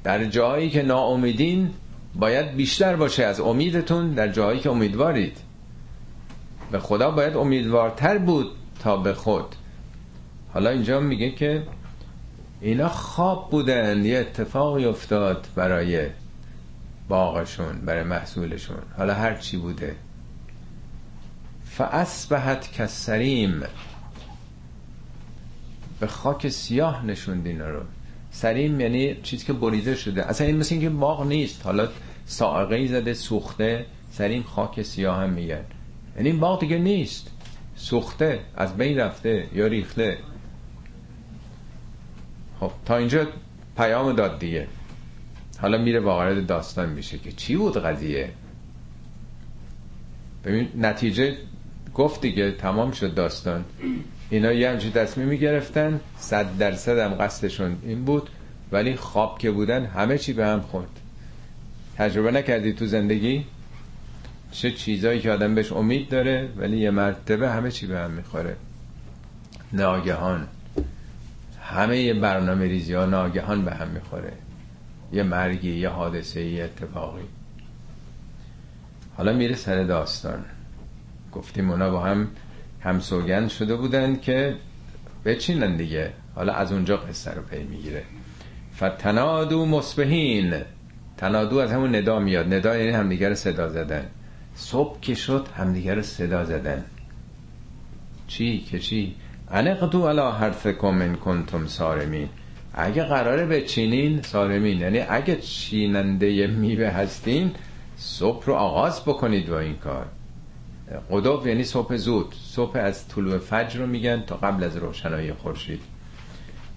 در 0.03 0.25
جایی 0.25 0.69
که 0.69 0.83
ناامیدین 0.83 1.69
باید 2.15 2.55
بیشتر 2.55 2.95
باشه 2.95 3.23
از 3.23 3.39
امیدتون 3.39 4.11
در 4.11 4.27
جایی 4.27 4.59
که 4.59 4.69
امیدوارید. 4.69 5.37
به 6.71 6.79
خدا 6.79 7.11
باید 7.11 7.37
امیدوارتر 7.37 8.17
بود 8.17 8.47
تا 8.79 8.97
به 8.97 9.13
خود. 9.13 9.55
حالا 10.53 10.69
اینجا 10.69 10.99
میگه 10.99 11.31
که 11.31 11.63
اینا 12.61 12.89
خواب 12.89 13.49
بودن. 13.49 14.05
یه 14.05 14.17
اتفاقی 14.17 14.85
افتاد 14.85 15.47
برای 15.55 16.07
باغشون 17.07 17.81
برای 17.85 18.03
محصولشون. 18.03 18.77
حالا 18.97 19.13
هر 19.13 19.35
چی 19.35 19.57
بوده. 19.57 19.95
فاسبحت 21.65 22.71
کسریم 22.71 23.63
به 25.99 26.07
خاک 26.07 26.49
سیاه 26.49 27.05
نشوند 27.05 27.47
اینا 27.47 27.69
رو. 27.69 27.81
سریم 28.31 28.79
یعنی 28.79 29.15
چیزی 29.23 29.45
که 29.45 29.53
بریده 29.53 29.95
شده. 29.95 30.29
اصلا 30.29 30.47
این 30.47 30.57
مثل 30.57 30.75
اینکه 30.75 30.89
باغ 30.89 31.27
نیست. 31.27 31.65
حالا 31.65 31.89
سائقه 32.25 32.87
زده 32.87 33.13
سوخته. 33.13 33.85
سریم 34.11 34.43
خاک 34.43 34.81
سیاه 34.81 35.17
هم 35.17 35.29
میگن. 35.29 35.63
یعنی 36.15 36.29
این 36.29 36.39
باغ 36.39 36.59
دیگه 36.59 36.77
نیست. 36.77 37.31
سوخته 37.75 38.39
از 38.55 38.77
بین 38.77 38.97
رفته 38.97 39.47
یا 39.53 39.67
ریخته. 39.67 40.17
خب 42.59 42.71
تا 42.85 42.97
اینجا 42.97 43.27
پیام 43.77 44.13
داد 44.13 44.39
دیگه. 44.39 44.67
حالا 45.57 45.77
میره 45.77 45.99
وارد 45.99 46.45
داستان 46.45 46.89
میشه 46.89 47.17
که 47.17 47.31
چی 47.31 47.55
بود 47.55 47.77
قضیه؟ 47.77 48.29
ببین 50.45 50.67
نتیجه 50.77 51.37
گفت 51.93 52.21
دیگه 52.21 52.51
تمام 52.51 52.91
شد 52.91 53.13
داستان. 53.13 53.65
اینا 54.29 54.51
یه 54.51 54.69
همچین 54.69 54.91
تصمیم 54.91 55.27
می‌گرفتن 55.27 55.99
صد 56.17 56.57
درصد 56.57 56.97
هم 56.97 57.13
قصدشون 57.13 57.77
این 57.83 58.05
بود 58.05 58.29
ولی 58.71 58.95
خواب 58.95 59.39
که 59.39 59.51
بودن 59.51 59.85
همه 59.85 60.17
چی 60.17 60.33
به 60.33 60.47
هم 60.47 60.61
خورد 60.61 60.89
تجربه 61.97 62.31
نکردی 62.31 62.73
تو 62.73 62.85
زندگی؟ 62.85 63.45
چه 64.51 64.71
چیزایی 64.71 65.19
که 65.19 65.31
آدم 65.31 65.55
بهش 65.55 65.71
امید 65.71 66.09
داره 66.09 66.49
ولی 66.57 66.77
یه 66.77 66.91
مرتبه 66.91 67.49
همه 67.49 67.71
چی 67.71 67.87
به 67.87 67.99
هم 67.99 68.11
می‌خوره. 68.11 68.55
ناگهان. 69.73 70.47
همه 71.61 72.13
برنامه 72.13 72.65
ریزی 72.65 72.93
ها 72.93 73.05
ناگهان 73.05 73.65
به 73.65 73.71
هم 73.71 73.87
می‌خوره. 73.87 74.33
یه 75.11 75.23
مرگی 75.23 75.79
یه 75.79 75.89
حادثه 75.89 76.41
یه 76.43 76.63
اتفاقی. 76.63 77.23
حالا 79.17 79.33
میره 79.33 79.55
سر 79.55 79.83
داستان. 79.83 80.45
گفتیم 81.31 81.71
اونا 81.71 81.89
با 81.89 82.01
هم 82.01 82.27
هم 82.81 82.99
سوگند 82.99 83.49
شده 83.49 83.75
بودن 83.75 84.19
که 84.19 84.55
بچینن 85.25 85.77
دیگه. 85.77 86.13
حالا 86.35 86.53
از 86.53 86.71
اونجا 86.71 86.97
قصه 86.97 87.31
رو 87.31 87.41
پی 87.41 87.63
می‌گیره. 87.63 88.03
فتنادو 88.75 89.65
مصبحین. 89.65 90.61
تنادو 91.17 91.57
از 91.57 91.71
همون 91.71 91.95
ندا 91.95 92.19
میاد. 92.19 92.53
ندا 92.53 92.77
یعنی 92.77 92.91
همدیگر 92.91 93.33
صدا 93.33 93.69
زدن. 93.69 94.05
صبح 94.55 94.99
که 94.99 95.15
شد 95.15 95.47
همدیگر 95.57 95.95
رو 95.95 96.01
صدا 96.01 96.45
زدن. 96.45 96.83
چی؟ 98.27 98.59
که 98.59 98.79
چی؟ 98.79 99.15
انقدو 99.51 100.07
علا 100.07 100.31
حرفکم 100.31 100.89
من 100.89 101.15
کنتم 101.15 101.67
سارمین. 101.67 102.29
اگه 102.79 103.03
قراره 103.03 103.45
بچینین 103.45 104.21
سارمین 104.21 104.79
یعنی 104.79 104.99
اگه 104.99 105.35
چیننده 105.35 106.47
میوه 106.47 106.87
هستین 106.87 107.51
صبح 107.97 108.45
رو 108.45 108.53
آغاز 108.53 109.01
بکنید 109.01 109.49
با 109.49 109.59
این 109.59 109.75
کار. 109.75 110.05
قدوب 111.11 111.47
یعنی 111.47 111.63
صبح 111.63 111.95
زود. 111.95 112.35
صبح 112.43 112.77
از 112.77 113.07
طلوع 113.07 113.37
فجر 113.37 113.79
رو 113.79 113.87
میگن 113.87 114.23
تا 114.27 114.35
قبل 114.35 114.63
از 114.63 114.77
روشنایی 114.77 115.33
خورشید. 115.33 115.81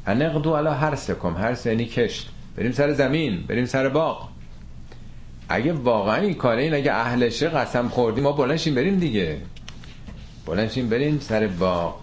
انقدو 0.06 0.56
علا 0.56 0.74
حرسکم 0.74 1.34
حرس 1.34 1.66
یعنی 1.66 1.84
کشت. 1.84 2.30
بریم 2.56 2.72
سر 2.72 2.92
زمین 2.92 3.42
بریم 3.48 3.64
سر 3.64 3.88
باغ. 3.88 4.28
اگه 5.48 5.72
واقعا 5.72 6.16
این 6.16 6.34
کاره 6.34 6.62
این 6.62 6.74
اگه 6.74 6.92
اهلشه 6.92 7.48
قسم 7.48 7.88
خوردیم 7.88 8.24
ما 8.24 8.32
بلنشیم 8.32 8.74
بریم 8.74 8.98
دیگه. 8.98 9.36
بلنشیم 10.46 10.88
بریم 10.88 11.18
سر 11.18 11.46
باغ. 11.46 11.94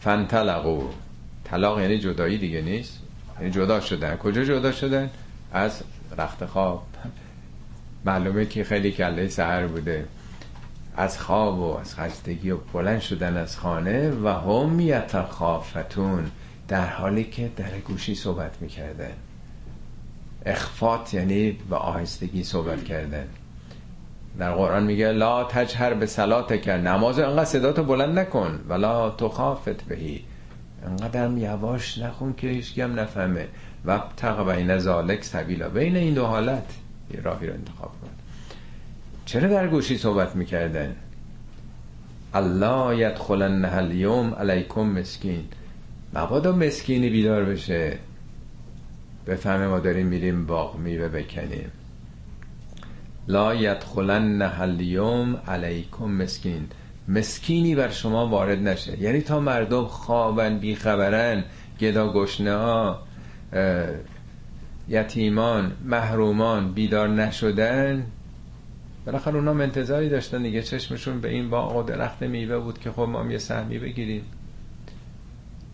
فنطلقو 0.00 0.82
طلاق 1.44 1.80
یعنی 1.80 1.98
جدایی 1.98 2.38
دیگه 2.38 2.60
نیست. 2.60 2.95
جدا 3.50 3.80
شدن. 3.80 4.16
کجا 4.16 4.44
جدا 4.44 4.72
شدن؟ 4.72 5.10
از 5.52 5.82
رخت 6.18 6.46
خواب. 6.46 6.82
معلومه 8.04 8.46
که 8.46 8.64
خیلی 8.64 8.92
کله 8.92 9.28
سهر 9.28 9.66
بوده. 9.66 10.06
از 10.96 11.18
خواب 11.18 11.58
و 11.58 11.76
از 11.76 11.94
خستگی 11.94 12.50
و 12.50 12.56
بلند 12.56 13.00
شدن 13.00 13.36
از 13.36 13.56
خانه 13.56 14.10
و 14.10 14.28
هم 14.28 14.80
یتخافتون. 14.80 16.30
در 16.68 16.86
حالی 16.86 17.24
که 17.24 17.50
در 17.56 17.78
گوشی 17.78 18.14
صحبت 18.14 18.56
می‌کردن. 18.60 19.12
اخفات 20.46 21.14
یعنی 21.14 21.50
به 21.70 21.76
آهستگی 21.76 22.44
صحبت 22.44 22.84
کردن. 22.84 23.28
در 24.38 24.52
قرآن 24.52 24.84
میگه 24.84 25.12
لا 25.12 25.44
تجهر 25.44 25.94
به 25.94 26.06
صلات 26.06 26.60
کرد 26.60 26.86
نماز 26.86 27.18
انقدر 27.18 27.44
صداتو 27.44 27.84
بلند 27.84 28.18
نکن 28.18 28.60
ولا 28.68 29.10
تخافت 29.10 29.82
بهی. 29.82 30.24
انقدر 30.86 31.24
هم 31.24 31.38
یواش 31.38 31.98
نخون 31.98 32.34
که 32.34 32.48
هیچ 32.48 32.78
هم 32.78 33.00
نفهمه. 33.00 33.48
و 33.86 34.00
تق 34.16 34.52
بین 34.52 34.78
ذالک 34.78 35.24
سبیلا 35.24 35.68
بین 35.68 35.96
این 35.96 36.14
دو 36.14 36.24
حالت 36.24 36.64
یه 37.14 37.20
راهی 37.20 37.46
رو 37.46 37.54
انتخاب 37.54 37.90
کن. 38.02 38.10
چرا 39.24 39.48
در 39.48 39.68
گوشی 39.68 39.98
صحبت 39.98 40.36
می‌کردن؟ 40.36 40.96
الله 42.34 42.96
یدخلن 42.98 43.64
اليوم 43.64 44.34
علیکم 44.34 44.80
مسکین. 44.80 45.44
مبادا 46.14 46.52
مسکینی 46.52 47.10
بیدار 47.10 47.44
بشه. 47.44 47.98
بفهمه 49.26 49.66
ما 49.66 49.78
داریم 49.78 50.06
میریم 50.06 50.46
باغ 50.46 50.76
میوه 50.76 51.08
بکنیم. 51.08 51.70
لا 53.28 53.54
یدخلن 53.54 54.42
اليوم 54.42 55.36
علیکم 55.36 56.04
مسکین. 56.04 56.68
مسکینی 57.08 57.74
بر 57.74 57.90
شما 57.90 58.28
وارد 58.28 58.68
نشه. 58.68 59.02
یعنی 59.02 59.20
تا 59.20 59.40
مردم 59.40 59.84
خوابن 59.84 60.58
بیخبرن 60.58 61.44
گدا 61.80 62.12
گشنه 62.12 62.54
ها 62.54 63.02
یتیمان 64.88 65.72
محرومان 65.84 66.72
بیدار 66.72 67.08
نشدن 67.08 68.06
بالاخره 69.06 69.34
اونا 69.34 69.62
انتظاری 69.62 70.08
داشتن 70.08 70.42
دیگه. 70.42 70.62
چشمشون 70.62 71.20
به 71.20 71.30
این 71.30 71.50
باغ 71.50 71.76
و 71.76 71.82
درخت 71.82 72.22
میوه 72.22 72.58
بود 72.58 72.78
که 72.78 72.90
خب 72.90 73.00
ما 73.00 73.20
هم 73.20 73.30
یه 73.30 73.38
سهمی 73.38 73.78
بگیریم. 73.78 74.22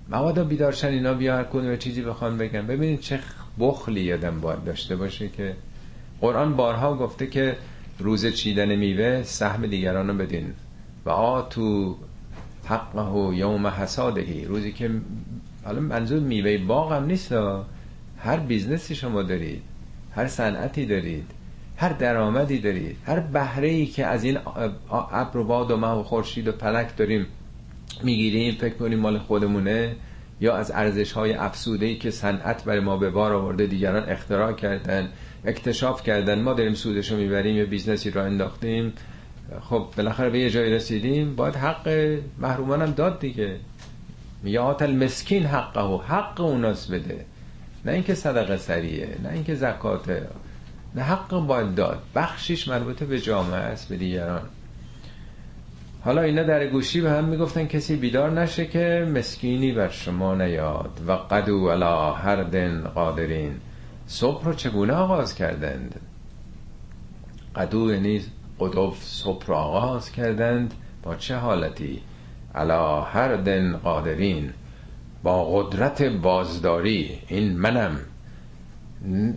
موادا 0.08 0.44
بیدارشن 0.44 0.88
اینا 0.88 1.14
بیا 1.14 1.36
هر 1.36 1.44
کدوم 1.44 1.76
چیزی 1.76 2.02
بخوان 2.02 2.38
بگن. 2.38 2.66
ببینید 2.66 3.00
چه 3.00 3.20
بخلی 3.58 4.00
یادم 4.00 4.40
باید 4.40 4.64
داشته 4.64 4.96
باشه 4.96 5.28
که 5.28 5.54
قرآن 6.20 6.56
بارها 6.56 6.94
گفته 6.94 7.26
که 7.26 7.56
روز 7.98 8.26
چیدن 8.26 8.74
میوه 8.74 9.22
سهم 9.22 9.66
دیگران 9.66 10.08
رو 10.08 10.14
بدین. 10.14 10.52
و 11.04 11.10
آتو 11.10 11.96
حقه 12.64 13.36
یوم 13.36 13.66
حصاده 13.66 14.44
روزی 14.44 14.72
که 14.72 14.90
حالا 15.64 15.80
منظور 15.80 16.20
میوه 16.20 16.58
باغ 16.58 16.92
هم 16.92 17.04
نیست 17.04 17.32
هر 18.18 18.36
business 18.36 18.88
ی 18.88 18.94
شما 18.94 19.22
دارید 19.22 19.62
هر 20.14 20.26
صنعتی 20.26 20.86
دارید 20.86 21.30
هر 21.76 21.92
درآمدی 21.92 22.58
دارید 22.58 22.96
هر 23.06 23.20
بهره 23.20 23.68
ای 23.68 23.86
که 23.86 24.06
از 24.06 24.24
این 24.24 24.38
ابر 24.90 25.36
و 25.36 25.44
باد 25.44 25.70
و 25.70 25.76
مه 25.76 25.86
و 25.86 26.02
خورشید 26.02 26.48
و 26.48 26.52
فلک 26.52 26.96
داریم 26.96 27.26
می‌گیریم 28.02 28.54
فکر 28.54 28.74
کنیم 28.74 28.98
مال 28.98 29.18
خودمونه. 29.18 29.96
یا 30.40 30.56
از 30.56 30.70
ارزش 30.70 31.12
های 31.12 31.32
افزوده 31.32 31.86
ای 31.86 31.96
که 31.96 32.10
صنعت 32.10 32.64
برای 32.64 32.80
ما 32.80 32.96
به 32.96 33.10
بار 33.10 33.32
آورده 33.32 33.66
دیگران 33.66 34.08
اختراع 34.08 34.52
کردن 34.52 35.08
اکتشاف 35.44 36.02
کردن. 36.02 36.42
ما 36.42 36.54
داریم 36.54 36.74
سودشو 36.74 37.16
می‌بریم 37.16 37.56
یا 37.56 37.66
business 37.66 38.05
ی 38.05 38.10
را 38.10 38.24
انداختیم. 38.24 38.92
خب 39.60 39.86
بالاخره 39.96 40.30
به 40.30 40.38
یه 40.38 40.50
جایی 40.50 40.72
رسیدیم. 40.72 41.36
باید 41.36 41.56
حق 41.56 42.18
محرومان 42.38 42.82
هم 42.82 42.90
داد 42.90 43.20
دیگه. 43.20 43.56
میگه 44.42 44.60
آت 44.60 44.82
المسکین 44.82 45.46
حقه 45.46 45.80
و 45.80 45.98
حق 45.98 46.40
اوناس 46.40 46.86
بده. 46.90 47.24
نه 47.84 47.92
اینکه 47.92 48.14
صدقه 48.14 48.56
سریه 48.56 49.08
نه 49.22 49.28
اینکه 49.32 49.54
زکاته. 49.54 50.28
نه 50.94 51.02
حق 51.02 51.46
باید 51.46 51.74
داد. 51.74 52.02
بخشیش 52.14 52.68
مربوط 52.68 53.02
به 53.02 53.20
جامعه 53.20 53.60
است 53.60 53.88
به 53.88 53.96
دیگران. 53.96 54.42
حالا 56.04 56.22
اینا 56.22 56.42
در 56.42 56.66
گوشی 56.66 57.00
به 57.00 57.10
هم 57.10 57.24
می‌گفتن 57.24 57.66
کسی 57.66 57.96
بیدار 57.96 58.30
نشه 58.30 58.66
که 58.66 59.08
مسکینی 59.14 59.72
بر 59.72 59.88
شما 59.88 60.34
نیاد. 60.34 61.00
و 61.06 61.12
قدو 61.12 61.70
علا 61.70 62.12
هر 62.12 62.42
دن 62.42 62.82
قادرین. 62.82 63.54
صبح 64.06 64.44
رو 64.44 64.52
چگونه 64.52 64.92
آغاز 64.92 65.34
کردند؟ 65.34 66.00
قدو 67.56 67.92
یعنی 67.92 68.22
قدوف 68.62 69.04
صبح 69.04 69.46
رو 69.46 69.54
آغاز 69.54 70.12
کردند 70.12 70.74
با 71.02 71.14
چه 71.14 71.36
حالتی؟ 71.36 72.00
علا 72.54 73.00
هر 73.00 73.36
دن 73.36 73.76
قادرین 73.76 74.50
با 75.22 75.44
قدرت 75.44 76.02
بازداری 76.02 77.18
این 77.28 77.56
منم. 77.56 77.98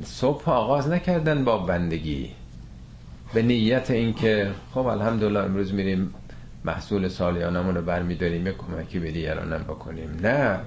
صبح 0.04 0.50
آغاز 0.50 0.90
نکردن 0.90 1.46
با 1.46 1.58
بندگی. 1.58 2.32
به 3.34 3.42
نیت 3.42 3.92
اینکه 3.92 4.52
خب 4.74 4.88
الحمدلله 4.88 5.40
امروز 5.40 5.74
میریم 5.74 6.14
محصول 6.66 7.08
سالیانمون 7.08 7.76
رو 7.76 7.82
برمیداریم 7.82 8.48
یه 8.48 8.54
کمکی 8.54 9.00
به 9.00 9.12
دیگرانم 9.12 9.64
بکنیم. 9.64 10.20
نه 10.22 10.60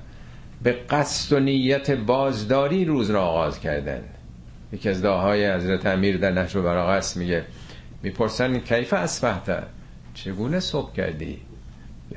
به 0.63 0.73
قصد 0.73 1.33
و 1.33 1.41
نیت 1.41 1.91
بازداری 1.91 2.85
روز 2.85 3.11
را 3.11 3.23
آغاز 3.23 3.61
کردن 3.61 4.01
یکی 4.73 4.89
از 4.89 5.03
دعاهای 5.03 5.53
حضرت 5.53 5.87
امیر 5.87 6.17
در 6.17 6.33
نشر 6.33 6.61
براغست 6.61 7.17
میگه 7.17 7.45
می‌پرسن 8.03 8.59
کیف 8.59 8.93
اسبحت 8.93 9.63
چگونه 10.15 10.61
صبح 10.61 10.93
کردی؟ 10.93 11.41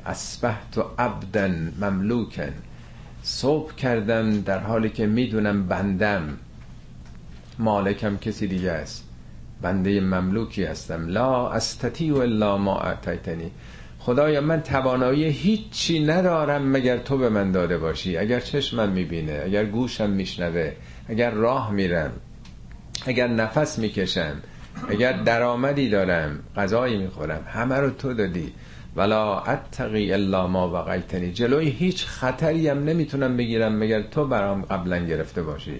اسبحت 0.05 0.77
و 0.77 0.83
عبدن 0.99 1.73
مملوکن. 1.81 2.53
صبح 3.23 3.75
کردم 3.75 4.41
در 4.41 4.59
حالی 4.59 4.89
که 4.89 5.05
می‌دونم 5.05 5.67
بندم. 5.67 6.37
مالکم 7.59 8.17
کسی 8.17 8.47
دیگه 8.47 8.71
است. 8.71 9.03
بنده 9.61 10.01
مملوکی 10.01 10.63
هستم. 10.63 11.07
لا 11.07 11.49
استطیع 11.49 12.17
الا 12.17 12.57
ما 12.57 12.79
اعطیتنی 12.79 13.51
خدایا 13.99 14.41
من 14.41 14.61
توانایی 14.61 15.23
هیچی 15.23 15.99
ندارم 15.99 16.71
مگر 16.71 16.97
تو 16.97 17.17
به 17.17 17.29
من 17.29 17.51
داده 17.51 17.77
باشی. 17.77 18.17
اگر 18.17 18.39
چشمم 18.39 18.89
می‌بینه 18.89 19.41
اگر 19.45 19.65
گوشم 19.65 20.09
میشنوه 20.09 20.71
اگر 21.09 21.31
راه 21.31 21.71
میرم 21.71 22.11
اگر 23.05 23.27
نفس 23.27 23.79
می‌کشم 23.79 24.35
اگر 24.89 25.13
درآمدی 25.13 25.89
دارم 25.89 26.39
غذایی 26.55 26.97
می‌خورم 26.97 27.45
همه 27.47 27.75
رو 27.75 27.89
تو 27.89 28.13
دادی. 28.13 28.53
ولا 28.95 29.39
اتقی 29.39 30.13
الا 30.13 30.47
ما 30.47 30.69
وقیتنی. 30.69 31.31
جلوی 31.31 31.69
هیچ 31.69 32.05
خطری 32.05 32.67
هم 32.67 32.83
نمی‌تونم 32.83 33.37
بگیرم 33.37 33.75
مگر 33.75 34.01
تو 34.01 34.27
برام 34.27 34.61
قبلا 34.61 34.97
گرفته 34.97 35.43
باشی. 35.43 35.79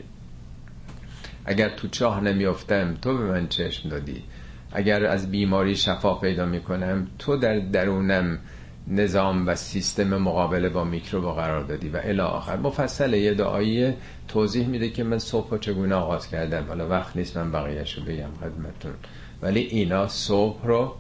اگر 1.46 1.70
تو 1.70 1.88
چاه 1.88 2.22
نمیافتم 2.24 2.98
تو 3.02 3.18
به 3.18 3.24
من 3.24 3.48
چشم 3.48 3.90
دادی. 3.90 4.24
اگر 4.72 5.06
از 5.06 5.32
بیماری 5.32 5.76
شفا 5.76 6.16
پیدا 6.16 6.46
می‌کنم 6.46 7.08
تو 7.20 7.38
در 7.38 7.60
درونم 7.60 8.40
نظام 8.88 9.48
و 9.48 9.56
سیستم 9.56 10.18
مقابله 10.18 10.70
با 10.70 10.84
میکروب 10.84 11.36
قرار 11.36 11.64
دادی 11.64 11.90
و 11.90 12.00
الی 12.04 12.20
آخر. 12.20 12.58
مفصل 12.58 13.14
یه 13.14 13.34
دعایی 13.34 13.94
توضیح 14.28 14.68
میده 14.68 14.90
که 14.90 15.04
من 15.04 15.20
صبح 15.20 15.58
چگونه 15.58 15.96
آغاز 15.96 16.28
کردم. 16.28 16.66
حالا 16.68 16.88
وقت 16.90 17.16
نیست 17.16 17.38
من 17.38 17.52
بقیهش 17.52 17.98
رو 17.98 18.04
بگم 18.04 18.30
خدمتون 18.40 18.94
ولی 19.42 19.60
اینا 19.60 20.08
صبح 20.08 20.66
رو 20.66 20.96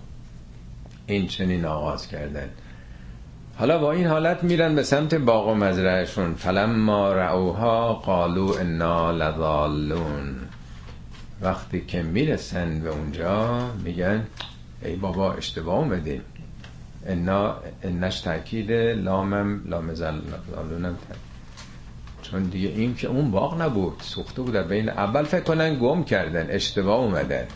این 1.07 1.27
چنین 1.27 1.65
آغاز 1.65 2.07
کردن. 2.07 2.49
حالا 3.57 3.77
با 3.77 3.91
این 3.91 4.07
حالت 4.07 4.43
میرن 4.43 4.75
به 4.75 4.83
سمت 4.83 5.15
باغ 5.15 5.47
و 5.47 5.53
مزرعشون 5.53 6.33
فلما 6.33 7.13
رعوها 7.13 7.93
قالو 7.93 8.55
انا 8.59 9.11
لضالون. 9.11 10.35
وقتی 11.41 11.81
که 11.81 12.01
می‌رسن 12.01 12.79
به 12.79 12.89
اونجا 12.89 13.65
میگن 13.83 14.27
ای 14.83 14.95
بابا 14.95 15.33
اشتباه 15.33 15.79
اومدیم. 15.79 16.21
انا 17.07 17.55
انش 17.83 18.21
تاکید 18.21 18.71
لامم 18.71 19.61
لام 19.65 19.93
زلالونم 19.93 20.97
چون 22.21 22.43
دیگه 22.43 22.69
این 22.69 22.95
که 22.95 23.07
اون 23.07 23.31
باغ 23.31 23.61
نبود 23.61 23.93
سوخته 24.01 24.41
بود 24.41 24.53
در 24.53 24.63
بین. 24.63 24.89
اول 24.89 25.23
فکر 25.23 25.43
کنن 25.43 25.79
گم 25.79 26.03
کردن 26.03 26.47
اشتباه 26.49 26.99
اومدن 26.99 27.47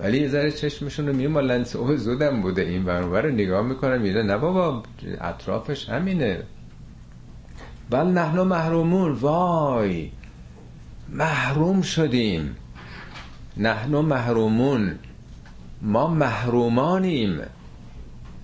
ولی 0.00 0.18
یه 0.18 0.28
ذره 0.28 0.52
چشمشون 0.52 1.06
رو 1.06 1.12
میمالن 1.12 1.64
اوه 1.74 1.96
زودم 1.96 2.40
بوده. 2.40 2.62
این 2.62 2.84
برانور 2.84 3.22
رو 3.22 3.30
نگاه 3.30 3.62
می‌کنن 3.62 3.98
میده 3.98 4.22
نه 4.22 4.36
بابا 4.36 4.82
اطرافش 5.20 5.88
همینه. 5.88 6.42
بل 7.90 8.06
نحنو 8.06 8.44
محرومون. 8.44 9.12
وای 9.12 10.10
محروم 11.08 11.82
شدیم. 11.82 12.56
نحنو 13.56 14.02
محرومون. 14.02 14.98
ما 15.82 16.06
محرومانیم. 16.06 17.40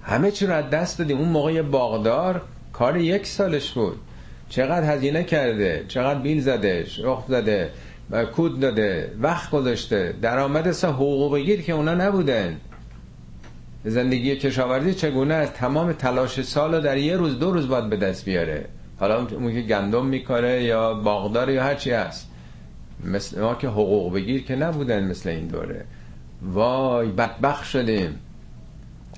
همه 0.03 0.31
چی 0.31 0.47
رو 0.47 0.55
از 0.55 0.71
دست 0.71 0.99
دادیم. 0.99 1.19
اون 1.19 1.29
موقع 1.29 1.63
باغدار 1.63 2.43
کار 2.73 2.97
یک 2.97 3.27
سالش 3.27 3.73
بود. 3.73 3.97
چقدر 4.49 4.97
هزینه 4.97 5.25
کرده 5.25 5.85
چقدر 5.89 6.19
بیل 6.19 6.41
زده 6.41 6.87
رخ 7.03 7.25
زده 7.29 7.71
کود 8.37 8.61
داده 8.61 9.13
وقت 9.21 9.51
گذاشته. 9.51 10.15
درآمد 10.23 10.69
اصلا 10.69 10.93
حقوق 10.93 11.35
بگیر 11.35 11.63
که 11.63 11.73
اونا 11.73 11.95
نبودن. 11.95 12.57
زندگی 13.85 14.37
کشاورزی 14.37 14.95
چگونه 14.95 15.35
از 15.35 15.53
تمام 15.53 15.93
تلاش 15.93 16.43
سال 16.43 16.81
در 16.81 16.97
یه 16.97 17.17
روز 17.17 17.39
دو 17.39 17.53
روز 17.53 17.69
باید 17.69 17.91
به 17.91 17.97
دست 17.97 18.25
بیاره. 18.25 18.65
حالا 19.01 19.27
اون 19.27 19.55
که 19.55 19.61
گندم 19.61 20.07
میکاره 20.07 20.63
یا 20.63 20.95
باغدار 20.95 21.51
یا 21.51 21.63
هرچی 21.63 21.91
هست. 21.91 22.29
مثل 23.05 23.41
ما 23.41 23.55
که 23.55 23.69
حقوق 23.69 24.15
بگیر 24.15 24.45
که 24.45 24.57
نبودن 24.57 25.05
مثل 25.05 25.29
این 25.29 25.47
دوره. 25.47 25.85
وای 26.43 27.09
بدبخ 27.09 27.65
شدیم. 27.65 28.19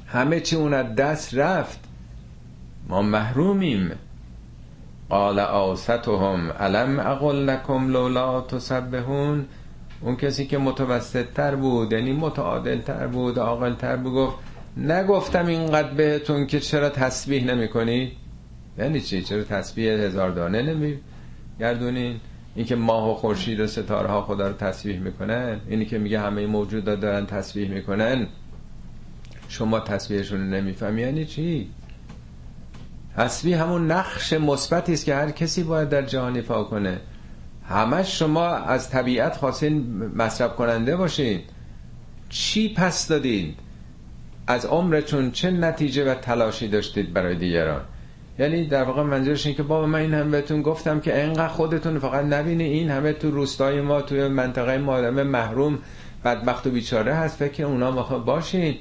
همه 0.07 0.41
چی 0.41 0.57
اون 0.57 0.75
از 0.75 0.95
دست 0.95 1.35
رفت. 1.35 1.81
ما 2.89 3.03
محرومیم. 3.03 3.91
قال 5.09 5.39
آستهم 5.39 6.51
علم 6.51 7.01
اقل 7.01 7.37
لکم 7.37 7.89
لولا 7.89 8.41
تسبهون 8.41 9.45
اون 10.01 10.17
کسی 10.17 10.47
که 10.47 10.59
متوسط 10.59 11.27
تر 11.35 11.55
بود 11.55 11.93
یعنی 11.93 12.13
متعادل 12.13 12.81
تر 12.81 13.07
بود 13.07 13.39
عاقل 13.39 13.75
تر 13.75 13.97
بود 13.97 14.15
گفت 14.15 14.37
نگفتم 14.77 15.47
اینقدر 15.47 15.95
بهتون 15.95 16.47
که 16.47 16.61
چرا 16.61 16.89
تسبیح 16.89 17.45
نمی 17.45 17.69
کنی 17.69 18.13
یعنی 18.79 19.01
چی؟ 19.01 19.23
چرا 19.23 19.45
تسبیح 19.45 19.91
هزار 19.91 20.31
دانه 20.31 20.63
نمی 20.63 20.99
گردونین 21.61 22.21
این 22.55 22.67
که 22.67 22.77
ماه 22.77 23.11
و 23.11 23.15
خورشید 23.15 23.61
و 23.61 23.67
ستاره 23.67 24.09
ها 24.09 24.23
خدا 24.23 24.49
رو 24.49 24.53
تسبیح 24.53 24.99
می‌کنن؟ 24.99 25.61
اینی 25.69 25.85
که 25.87 25.99
میگه 25.99 26.21
همه 26.21 26.47
موجودات 26.47 27.01
دارن 27.01 27.27
تسبیح 27.27 27.71
می‌کنن؟ 27.71 28.27
شما 29.55 29.81
تسبیحشون 29.81 30.41
رو 30.41 30.47
نمی‌فهمی 30.47 31.01
یعنی 31.01 31.25
چی؟ 31.25 31.71
تسبیح 33.17 33.63
همون 33.63 33.91
نقش 33.91 34.33
مثبتی 34.33 34.93
است 34.93 35.05
که 35.05 35.15
هر 35.15 35.31
کسی 35.31 35.63
باید 35.63 35.89
در 35.89 36.03
جهان 36.03 36.37
ایفا 36.37 36.65
کنه. 36.65 37.01
همش 37.69 38.19
شما 38.19 38.47
از 38.47 38.91
طبیعت 38.91 39.37
خواستین 39.37 40.05
مصرف 40.17 40.57
کننده 40.57 40.97
باشین. 40.97 41.41
چی 42.29 42.75
پس 42.75 43.09
دادین؟ 43.09 43.55
از 44.47 44.67
عمرتون 44.67 45.31
چه 45.31 45.51
نتیجه 45.51 46.13
و 46.13 46.15
تلاشی 46.15 46.69
داشتید 46.69 47.13
برای 47.13 47.35
دیگران؟ 47.35 47.81
یعنی 48.39 48.67
در 48.67 48.85
واقع 48.85 49.03
منظورش 49.03 49.47
این 49.47 49.55
که 49.55 49.63
بابا 49.63 49.87
من 49.87 49.99
این 49.99 50.15
هم 50.15 50.31
بهتون 50.31 50.63
گفتم 50.63 51.01
که 51.01 51.23
انقدر 51.23 51.49
خودتون 51.49 51.99
فقط 51.99 52.25
نبینی 52.25 52.65
این 52.65 52.91
همه 52.91 53.13
تو 53.13 53.31
روستای 53.31 53.81
ما 53.81 54.03
توی 54.03 54.29
منطقه 54.29 54.79
ما 54.79 54.93
آدم 54.93 55.23
محروم 55.23 55.79
بدبخت 56.25 56.67
و 56.67 56.71
بیچاره 56.71 57.15
هست. 57.15 57.37
فکر 57.37 57.65
اونا 57.65 57.93
باشین. 58.19 58.77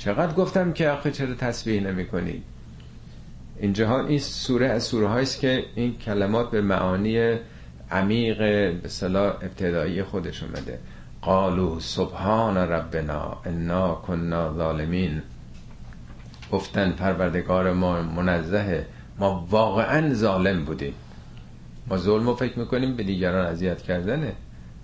چقدر 0.00 0.32
گفتم 0.32 0.72
که 0.72 0.90
آخه 0.90 1.10
چرا 1.10 1.34
تسبیح 1.34 1.82
نمی 1.82 2.06
کنید 2.06 2.42
اینجا 3.58 4.06
این 4.06 4.18
سوره 4.18 4.66
از 4.66 4.82
سوره 4.82 5.08
هاییست 5.08 5.40
که 5.40 5.64
این 5.74 5.98
کلمات 5.98 6.50
به 6.50 6.60
معانی 6.60 7.36
عمیق 7.90 8.38
به 8.82 8.88
صلاح 8.88 9.26
ابتدایی 9.26 10.02
خودش 10.02 10.42
اومده. 10.42 10.78
قالو 11.22 11.80
سبحان 11.80 12.56
ربنا 12.56 13.36
انا 13.44 13.94
کننا 13.94 14.54
ظالمین. 14.54 15.22
گفتن 16.52 16.90
پروردگار 16.92 17.72
ما 17.72 18.02
منزهه 18.02 18.86
ما 19.18 19.46
واقعا 19.50 20.14
ظالم 20.14 20.64
بودیم. 20.64 20.94
ما 21.86 21.96
ظلم 21.96 22.26
رو 22.26 22.34
فکر 22.34 22.58
می‌کنیم 22.58 22.96
به 22.96 23.02
دیگران 23.02 23.46
اذیت 23.46 23.82
کردنه. 23.82 24.32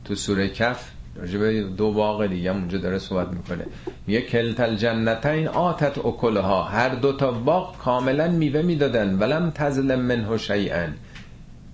تو 0.04 0.14
سوره 0.14 0.48
کف 0.48 0.90
راجبه 1.20 1.62
دو 1.62 1.92
باغ 1.92 2.26
دیگه 2.26 2.50
اونجا 2.50 2.78
داره 2.78 2.98
صحبت 2.98 3.28
می‌کنه. 3.28 3.64
میگه 4.06 4.20
کلتل 4.20 4.76
جنتین 4.76 5.48
آتت 5.48 5.98
اکلها. 5.98 6.62
هر 6.62 6.88
دو 6.88 7.12
تا 7.12 7.32
باغ 7.32 7.78
کاملا 7.78 8.28
میوه 8.28 8.62
می‌دادن. 8.62 9.18
ولم 9.18 9.50
تظلم 9.50 10.00
منه 10.00 10.36
شیئا. 10.36 10.88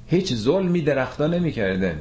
هیچ 0.06 0.34
ظلمی 0.34 0.80
درختا 0.80 1.26
نمی‌کردن. 1.26 1.98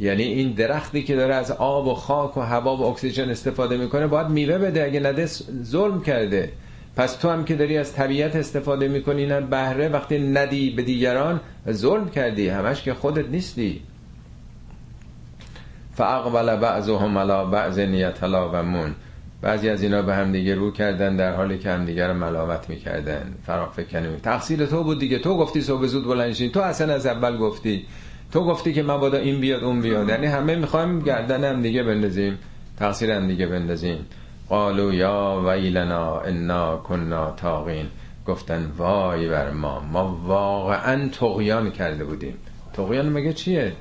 یعنی 0.00 0.22
این 0.22 0.52
درختی 0.52 1.02
که 1.02 1.16
داره 1.16 1.34
از 1.34 1.50
آب 1.50 1.86
و 1.86 1.94
خاک 1.94 2.36
و 2.36 2.40
هوا 2.40 2.76
و 2.76 2.82
اکسیژن 2.82 3.30
استفاده 3.30 3.76
می‌کنه 3.76 4.06
باید 4.06 4.28
میوه 4.28 4.58
بده. 4.58 4.84
اگه 4.84 5.00
نده 5.00 5.26
ظلم 5.62 6.02
کرده. 6.02 6.52
پس 6.96 7.16
تو 7.16 7.28
هم 7.28 7.44
که 7.44 7.54
داری 7.54 7.76
از 7.76 7.92
طبیعت 7.92 8.36
استفاده 8.36 8.88
می‌کنی 8.88 9.26
نه 9.26 9.40
بهره 9.40 9.88
وقتی 9.88 10.18
ندی 10.18 10.70
به 10.70 10.82
دیگران 10.82 11.40
ظلم 11.70 12.08
کردی. 12.08 12.48
همش 12.48 12.82
که 12.82 12.94
خودت 12.94 13.28
نیستی. 13.28 13.80
فاقبل 15.94 16.56
بعضهم 16.56 17.18
على 17.18 17.50
بعض 17.50 17.78
یتلاومون 17.78 18.94
بعضی 19.42 19.68
از 19.68 19.82
اینا 19.82 20.02
به 20.02 20.14
هم 20.14 20.32
دیگه 20.32 20.54
رو 20.54 20.70
کردن 20.70 21.16
در 21.16 21.34
حالی 21.34 21.58
که 21.58 21.70
هم 21.70 21.84
دیگه 21.84 22.06
رو 22.06 22.14
ملامت 22.14 22.70
می‌کردن. 22.70 23.34
فراغ 23.46 23.72
فکنی 23.72 24.16
تقصیر 24.22 24.66
تو 24.66 24.84
بود 24.84 24.98
دیگه. 24.98 25.18
تو 25.18 25.36
گفتی 25.36 25.60
صبح 25.60 25.86
زود 25.86 26.04
بلند 26.06 26.50
تو 26.50 26.60
اصلا 26.60 26.94
از 26.94 27.06
اول 27.06 27.36
گفتی. 27.36 27.86
تو 28.32 28.44
گفتی 28.44 28.72
که 28.72 28.82
مبادا 28.82 29.18
این 29.18 29.40
بیاد 29.40 29.64
اون 29.64 29.80
بیاد. 29.80 30.08
یعنی 30.08 30.26
همه 30.26 30.56
می‌خوایم 30.56 31.00
گردن 31.00 31.44
هم 31.44 31.62
دیگه 31.62 31.82
بندازیم. 31.82 32.38
تقصیر 32.78 33.10
هم 33.10 33.28
دیگه 33.28 33.46
بندازیم. 33.46 34.06
قالو 34.48 34.94
یا 34.94 35.42
ویلنا 35.46 36.20
انا 36.20 36.76
کنا 36.76 37.30
تاغین 37.30 37.86
گفتن 38.26 38.70
وای 38.78 39.28
بر 39.28 39.50
ما. 39.50 39.80
ما 39.92 40.20
واقعا 40.26 41.08
تقیان 41.08 41.70
کرده 41.70 42.04
بودیم. 42.04 42.34
تقیان 42.72 43.08
مگه 43.08 43.32
چیه؟ 43.32 43.72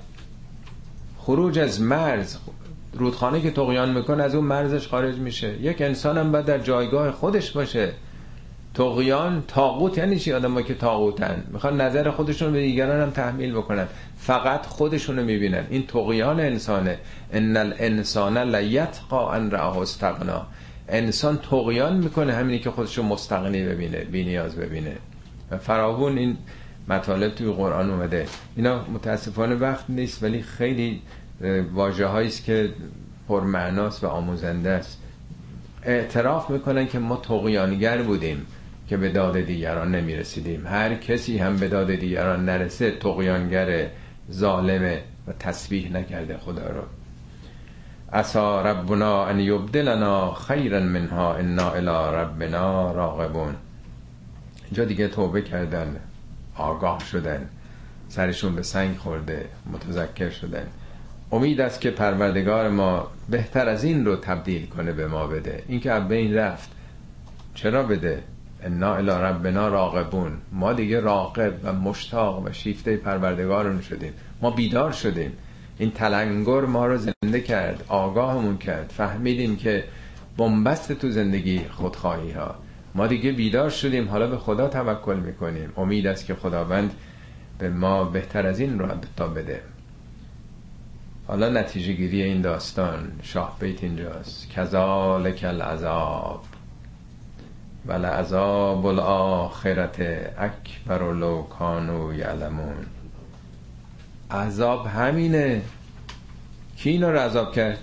خروج 1.30 1.60
از 1.60 1.82
مرز. 1.82 2.38
رودخانه 2.94 3.42
که 3.42 3.52
تقیان 3.52 3.94
می‌کنه 3.94 4.24
از 4.24 4.36
اون 4.36 4.46
مرزش 4.46 4.88
خارج 4.88 5.16
میشه. 5.16 5.62
یک 5.62 5.82
انسان 5.82 6.18
هم 6.18 6.32
باید 6.32 6.46
در 6.46 6.58
جایگاه 6.60 7.12
خودش 7.12 7.52
باشه. 7.52 7.92
تقیان 8.74 9.44
تاغوت 9.48 9.98
یعنی 9.98 10.20
چی؟ 10.20 10.34
آدم 10.34 10.62
که 10.62 10.74
تاغوتن. 10.74 11.44
می‌خوان 11.52 11.82
نظر 11.82 12.10
خودشون 12.12 12.54
به 12.54 12.60
دیگران 12.60 13.02
هم 13.02 13.10
تحمیل 13.10 13.54
بکنن. 13.54 13.88
فقط 14.18 14.66
خودشونو 14.66 15.24
می‌بینن. 15.24 15.64
این 15.70 15.88
تقیان 15.88 16.40
انسانه. 16.40 16.98
ان 17.34 17.58
الانسان 17.58 18.38
لیتقا 18.38 19.32
ان 19.32 19.52
راه 19.52 19.78
استغنا. 19.78 20.46
انسان 20.88 21.38
تقیان 21.38 21.98
می‌کنه 21.98 22.34
همینی 22.34 22.60
که 22.60 22.72
خودشو 22.72 23.04
مستغنی 23.04 23.64
ببینه 23.64 23.98
بی 23.98 24.24
نیاز 24.24 24.56
ببینه. 24.56 24.96
و 25.52 25.58
فراوون 25.58 26.18
این 26.18 26.38
مطالب 26.88 27.36
توی 27.36 27.52
قرآن 27.52 27.90
اومده. 27.90 28.26
اینا 28.56 28.86
متاسفانه 28.94 29.56
وقت 29.56 29.86
نیست 29.90 30.24
ولی 30.24 30.42
خیلی 30.42 31.02
واجه 31.74 32.10
است 32.10 32.44
که 32.44 32.70
پرمعناست 33.28 34.04
و 34.04 34.08
آموزنده 34.08 34.70
است. 34.70 34.98
اعتراف 35.84 36.50
می‌کنن 36.50 36.88
که 36.88 37.00
ما 37.00 37.16
تقیانگر 37.16 38.02
بودیم 38.02 38.46
که 38.88 38.98
به 38.98 39.10
داد 39.10 39.40
دیگران 39.42 39.96
نمی‌رسیدیم. 39.96 40.68
هر 40.68 40.96
کسی 40.96 41.38
هم 41.38 41.58
به 41.58 41.68
داد 41.68 41.96
دیگران 41.96 42.46
نرسه 42.46 42.92
تقیانگر 42.92 43.88
ظالمه 44.32 45.02
و 45.28 45.34
تسبیح 45.40 45.92
نکرده 45.92 46.38
خدا 46.38 46.68
رو. 46.68 46.82
اسا 48.14 48.62
ربنا 48.62 49.26
ان 49.26 49.40
یبدلنا 49.40 50.34
خیرا 50.34 50.80
منها 50.80 51.36
انا 51.36 51.72
الى 51.72 52.16
ربنا 52.16 52.92
راغبون. 52.92 53.56
اینجا 54.66 54.86
دیگه 54.86 55.08
توبه 55.08 55.42
کردن 55.42 55.96
آگاه 56.56 57.00
شدن 57.12 57.50
سرشون 58.10 58.56
به 58.56 58.64
سنگ 58.64 58.98
خورده 58.98 59.46
متذکر 59.74 60.30
شدن. 60.30 60.68
امید 61.32 61.62
است 61.62 61.82
که 61.82 61.92
پروردگار 61.92 62.70
ما 62.70 63.08
بهتر 63.30 63.70
از 63.70 63.84
این 63.84 64.06
رو 64.06 64.16
تبدیل 64.16 64.66
کنه 64.66 64.92
به 64.92 65.08
ما 65.08 65.28
بده. 65.28 65.64
این 65.68 65.80
که 65.80 66.12
این 66.12 66.36
رفت. 66.36 66.70
چرا 67.56 67.84
بده؟ 67.84 68.24
انا 68.64 68.96
الى 68.96 69.12
ربنا 69.12 69.68
راغبون. 69.68 70.32
ما 70.52 70.74
دیگه 70.74 71.00
راقب 71.00 71.54
و 71.64 71.74
مشتاق 71.74 72.46
و 72.46 72.52
شیفته 72.52 72.98
پروردگارون 72.98 73.82
شدیم. 73.82 74.14
ما 74.42 74.52
بیدار 74.52 74.92
شدیم. 74.92 75.32
این 75.78 75.92
تلنگر 75.92 76.62
ما 76.62 76.86
رو 76.86 76.98
زنده 76.98 77.42
کرد. 77.42 77.84
آگاهمون 77.88 78.58
کرد. 78.58 78.94
فهمیدیم 78.98 79.56
که 79.56 79.84
بنبست 80.38 80.94
تو 80.94 81.10
زندگی 81.10 81.62
خودخواهی 81.72 82.32
ها. 82.32 82.56
ما 82.96 83.08
دیگه 83.08 83.32
بیدار 83.32 83.70
شدیم. 83.70 84.08
حالا 84.10 84.28
به 84.28 84.38
خدا 84.38 84.68
توکل 84.68 85.18
می‌کنیم. 85.18 85.74
امید 85.78 86.08
است 86.08 86.26
که 86.26 86.36
خداوند 86.36 86.94
به 87.60 87.70
ما 87.70 88.04
بهتر 88.04 88.48
از 88.48 88.60
این 88.60 88.80
رو 88.80 88.88
تا 89.18 89.28
بده. 89.28 89.62
حالا 91.30 91.50
نتیجه 91.50 91.94
گیری 91.94 92.22
این 92.22 92.42
داستان 92.42 93.12
شاه 93.24 93.58
بیت 93.60 93.84
اینجاست. 93.84 94.50
کذالک 94.50 95.44
العذاب. 95.44 96.44
ول 97.88 98.06
عذاب 98.06 98.86
الاخرت 98.86 100.02
اکبر 100.38 101.14
لو 101.14 101.42
کانو 101.42 102.14
یعلمون. 102.14 102.86
عذاب 104.32 104.88
همینه. 104.88 105.62
کی 106.78 106.90
اینا 106.90 107.12
رو 107.12 107.20
عذاب 107.20 107.56
کرد؟ 107.56 107.80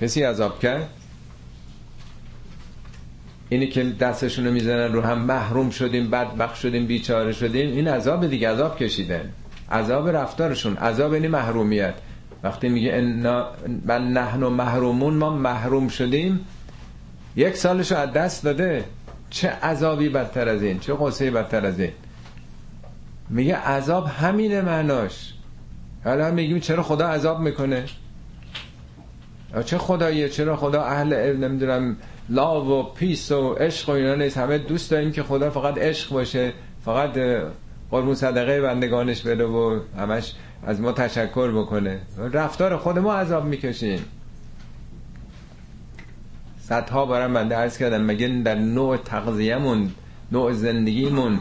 کسی 0.00 0.22
عذاب 0.22 0.60
کرد؟ 0.60 0.88
اینی 3.48 3.68
که 3.68 3.84
دستشونو 3.84 4.50
می‌زنن 4.50 4.92
رو 4.92 5.00
هم 5.00 5.18
محروم 5.18 5.70
شدیم 5.70 6.10
بدبخ 6.10 6.56
شدیم 6.56 6.86
بیچاره 6.86 7.32
شدیم 7.32 7.72
این 7.72 7.88
عذاب 7.88 8.26
دیگه 8.26 8.50
عذاب 8.50 8.78
کشیدن. 8.78 9.32
عذاب 9.70 10.08
رفتارشون. 10.08 10.76
عذاب 10.76 11.12
اینی 11.12 11.28
محرومیت. 11.28 11.94
وقتی 12.42 12.68
میگه 12.68 12.90
انا 12.94 13.48
بل 13.86 14.02
نحن 14.02 14.44
محرومون 14.44 15.14
ما 15.14 15.30
محروم 15.30 15.88
شدیم. 15.88 16.40
یک 17.36 17.56
سالشو 17.56 17.96
از 17.96 18.12
دست 18.12 18.44
داده. 18.44 18.84
چه 19.30 19.48
عذابی 19.48 20.08
بدتر 20.08 20.48
از 20.48 20.62
این؟ 20.62 20.78
چه 20.78 20.94
قصه 21.00 21.30
بدتر 21.30 21.66
از 21.66 21.80
این؟ 21.80 21.92
میگه 23.30 23.56
عذاب 23.56 24.06
همینه 24.06 24.60
معناش. 24.60 25.32
حالا 26.04 26.30
میگیم 26.30 26.60
چرا 26.60 26.82
خدا 26.82 27.08
عذاب 27.08 27.40
می‌کنه؟ 27.40 27.84
چه 29.64 29.78
خداییه؟ 29.78 30.28
چرا 30.28 30.56
خدا 30.56 30.82
اهل 30.82 31.36
نمی‌دونم. 31.36 31.96
لاو 32.28 32.68
و 32.68 32.82
پیس 32.82 33.32
و 33.32 33.52
عشق 33.52 33.88
و 33.88 33.92
اینا 33.92 34.14
نیست. 34.14 34.38
همه 34.38 34.58
دوست 34.58 34.90
داریم 34.90 35.12
که 35.12 35.22
خدا 35.22 35.50
فقط 35.50 35.78
عشق 35.78 36.10
باشه 36.12 36.52
فقط 36.84 37.12
قربون 37.94 38.14
صدقه 38.14 38.60
بندگانش 38.60 39.22
بده 39.22 39.44
و 39.44 39.80
همش 39.98 40.32
از 40.66 40.80
ما 40.80 40.92
تشکر 40.92 41.50
بکنه. 41.50 42.00
رفتار 42.32 42.76
خود 42.76 42.98
ما 42.98 43.14
عذاب 43.14 43.44
می‌کشیم. 43.44 44.04
صدها 46.60 47.06
بارم 47.06 47.34
بنده 47.34 47.54
عرض 47.54 47.78
کردم 47.78 48.02
مگه 48.02 48.28
در 48.28 48.54
نوع 48.54 48.96
تغذیهمون 48.96 49.90
نوع 50.32 50.52
زندگیمون 50.52 51.38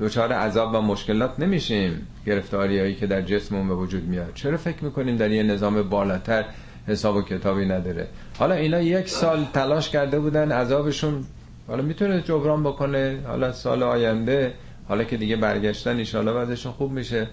دچار 0.00 0.32
عذاب 0.32 0.74
و 0.74 0.80
مشکلات 0.80 1.40
نمیشیم؟ 1.40 2.06
گرفتاری 2.26 2.78
هایی 2.78 2.94
که 2.94 3.06
در 3.06 3.22
جسممون 3.22 3.68
به 3.68 3.74
وجود 3.74 4.04
میاد. 4.04 4.32
چرا 4.34 4.56
فکر 4.56 4.84
می‌کنیم 4.84 5.16
در 5.16 5.30
یه 5.30 5.42
نظام 5.42 5.82
بالاتر 5.82 6.44
حساب 6.86 7.16
و 7.16 7.22
کتابی 7.22 7.66
نداره؟ 7.66 8.08
حالا 8.38 8.54
اینا 8.54 8.80
یک 8.80 9.08
سال 9.08 9.46
تلاش 9.52 9.90
کرده 9.90 10.18
بودن 10.18 10.52
عذابشون. 10.52 11.24
حالا 11.68 11.82
می‌تونه 11.82 12.20
جبران 12.20 12.62
بکنه؟ 12.62 13.18
حالا 13.26 13.52
سال 13.52 13.82
آینده 13.82 14.54
حالا 14.88 15.04
که 15.04 15.16
دیگه 15.16 15.36
برگشتن 15.36 15.96
ایشالا 15.96 16.42
وضعشون 16.42 16.72
خوب 16.72 16.92
میشه. 16.92 17.28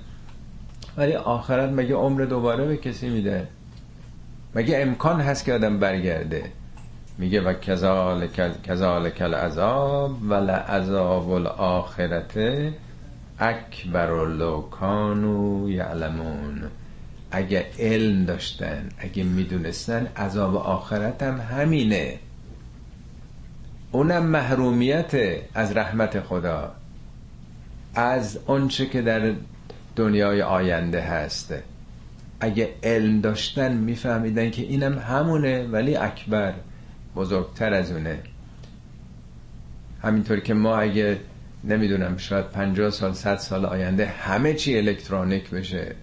ولی 0.98 1.14
آخرت 1.14 1.70
مگه 1.70 1.96
عمر 1.96 2.26
دوباره 2.26 2.66
به 2.66 2.78
کسی 2.78 3.10
میده؟ 3.10 3.48
مگه 4.56 4.78
امکان 4.82 5.22
هست 5.22 5.46
که 5.46 5.54
آدم 5.54 5.80
برگرده؟ 5.80 6.52
میگه 7.18 7.42
و 7.42 7.54
کذالک 8.64 9.22
العذاب 9.22 10.22
و 10.22 10.34
لعذاب 10.34 11.32
الاخرت 11.32 12.40
اکبر 13.40 14.28
لو 14.28 14.62
کانو 14.62 15.70
یعلمون. 15.70 16.64
اگه 17.32 17.66
علم 17.80 18.26
داشتن 18.26 18.90
اگه 18.98 19.24
می‌دونستن 19.24 20.08
عذاب 20.18 20.56
آخرت 20.56 21.24
هم 21.24 21.40
همینه. 21.40 22.20
اونم 23.92 24.26
محرومیت 24.26 25.14
از 25.54 25.78
رحمت 25.78 26.20
خدا. 26.20 26.72
از 27.96 28.40
آنچه 28.46 28.86
که 28.86 29.02
در 29.02 29.34
دنیای 29.96 30.42
آینده 30.42 31.02
هست 31.02 31.54
اگه 32.40 32.70
علم 32.84 33.22
داشتن 33.22 33.74
میفهمیدن 33.74 34.52
که 34.52 34.62
اینم 34.62 34.98
همونه 34.98 35.68
ولی 35.68 35.96
اکبر 35.96 36.54
بزرگتر 37.16 37.74
از 37.74 37.92
اونه. 37.92 38.20
همینطور 40.02 40.40
که 40.40 40.54
ما 40.54 40.78
اگه 40.78 41.20
نمی‌دونم 41.64 42.18
شاید 42.18 42.46
50 42.46 42.90
سال 42.90 43.14
100 43.14 43.36
سال 43.38 43.66
آینده 43.66 44.06
همه 44.06 44.54
چی 44.54 44.78
الکترونیک 44.78 45.50
بشه. 45.50 45.96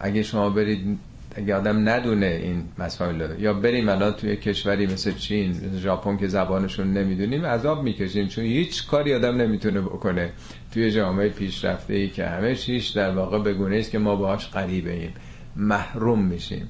اگه 0.00 0.22
شما 0.22 0.50
برید 0.50 0.98
اگه 1.34 1.54
آدم 1.54 1.88
ندونه 1.88 2.26
این 2.26 2.64
مسائل 2.78 3.40
یا 3.40 3.54
بریم 3.54 3.88
الان 3.88 4.12
توی 4.12 4.36
کشوری 4.36 4.86
مثل 4.86 5.12
چین 5.12 5.50
مثل 5.50 5.78
ژاپن 5.78 6.16
که 6.16 6.28
زبانشون 6.28 6.92
نمی‌دونیم 6.92 7.46
عذاب 7.46 7.82
می‌کشیم 7.82 8.28
چون 8.28 8.44
هیچ 8.44 8.86
کاری 8.86 9.14
آدم 9.14 9.36
نمی‌تونه 9.36 9.80
بکنه. 9.80 10.30
توی 10.72 10.90
جامعه 10.90 11.28
پیشرفته 11.28 11.94
ای 11.94 12.08
که 12.08 12.26
همه 12.26 12.54
چیش 12.54 12.88
در 12.88 13.10
واقع 13.10 13.38
بگونه 13.38 13.76
است 13.76 13.90
که 13.90 13.98
ما 13.98 14.16
باهاش 14.16 14.50
غریبه 14.50 14.92
ایم 14.92 15.14
محروم 15.56 16.24
میشیم. 16.24 16.68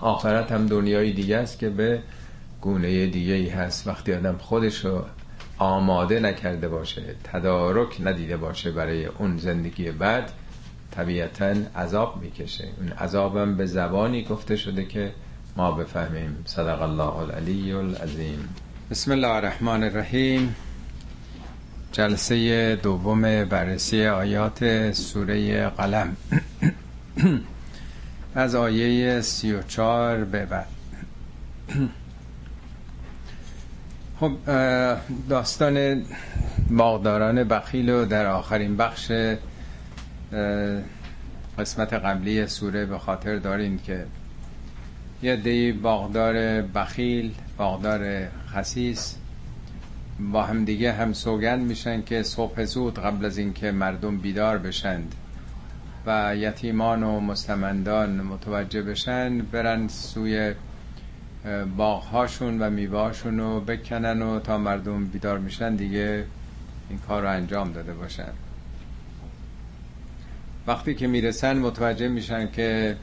آخرت 0.00 0.52
هم 0.52 0.66
دنیای 0.66 1.12
دیگه 1.12 1.36
است 1.36 1.58
که 1.58 1.70
به 1.70 2.02
گونه 2.60 3.06
دیگه 3.06 3.34
ای 3.34 3.48
هست. 3.48 3.86
وقتی 3.86 4.12
آدم 4.12 4.36
خودشو 4.38 5.04
آماده 5.58 6.20
نکرده 6.20 6.68
باشه 6.68 7.02
تدارک 7.24 7.96
ندیده 8.04 8.36
باشه 8.36 8.70
برای 8.70 9.06
اون 9.06 9.36
زندگی 9.36 9.90
بعد 9.90 10.32
طبیعتا 10.96 11.54
عذاب 11.76 12.22
می‌کشه. 12.22 12.68
اون 12.78 12.88
عذابم 12.88 13.56
به 13.56 13.66
زبانی 13.66 14.24
گفته 14.24 14.56
شده 14.56 14.84
که 14.84 15.12
ما 15.56 15.72
بفهمیم. 15.72 16.42
صدق 16.44 16.82
الله 16.82 17.16
العلی 17.16 17.72
العظیم. 17.72 18.48
بسم 18.90 19.12
الله 19.12 19.28
الرحمن 19.28 19.82
الرحیم 19.82 20.54
جلسه 21.92 22.76
دوم 22.76 23.44
بررسی 23.44 24.06
آیات 24.06 24.92
سوره 24.92 25.68
قلم. 25.68 26.16
از 28.34 28.54
آیه 28.54 29.20
سی 29.20 29.52
و 29.52 29.62
چار 29.62 30.24
به 30.24 30.46
بعد. 30.46 30.66
خب 34.20 34.32
داستان 35.28 36.04
باغداران 36.70 37.44
بخیل 37.44 37.90
و 37.90 38.04
در 38.04 38.26
آخرین 38.26 38.76
بخش 38.76 39.12
قسمت 41.58 41.92
قبلی 41.92 42.46
سوره 42.46 42.86
به 42.86 42.98
خاطر 42.98 43.36
دارین 43.36 43.78
که 43.78 44.06
یه 45.22 45.36
دی 45.36 45.72
باغدار 45.72 46.62
بخیل 46.62 47.34
باغدار 47.56 48.28
خسیس 48.48 49.16
با 50.32 50.42
هم 50.42 50.64
دیگه 50.64 50.92
هم 50.92 51.12
سوگند 51.12 51.66
میشن 51.66 52.02
که 52.02 52.22
صبح 52.22 52.64
زود 52.64 52.98
قبل 52.98 53.24
از 53.24 53.38
اینکه 53.38 53.70
مردم 53.70 54.18
بیدار 54.18 54.58
بشند 54.58 55.14
و 56.06 56.36
یتیمان 56.36 57.02
و 57.02 57.20
مستمندان 57.20 58.20
متوجه 58.20 58.82
بشن 58.82 59.38
برن 59.38 59.88
سوی 59.88 60.54
باغهاشون 61.76 62.62
و 62.62 62.70
میوهاشون 62.70 63.38
رو 63.38 63.60
بکنن 63.60 64.22
و 64.22 64.40
تا 64.40 64.58
مردم 64.58 65.06
بیدار 65.06 65.38
میشن 65.38 65.76
دیگه 65.76 66.24
این 66.90 66.98
کار 66.98 67.22
رو 67.22 67.30
انجام 67.30 67.72
داده 67.72 67.94
باشن. 67.94 68.32
وقتی 70.66 70.94
که 70.94 71.06
می‌رسن 71.06 71.58
متوجه 71.58 72.08
میشن 72.08 72.50
که 72.50 72.96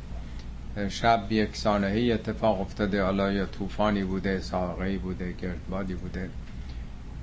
شب 0.89 1.27
یک 1.29 1.55
سانهی 1.55 2.11
اتفاق 2.11 2.61
افتاده. 2.61 3.03
حالا 3.03 3.31
یا 3.31 3.45
طوفانی 3.45 4.03
بوده 4.03 4.39
ساقهی 4.39 4.97
بوده 4.97 5.31
گردبادی 5.31 5.93
بوده. 5.93 6.29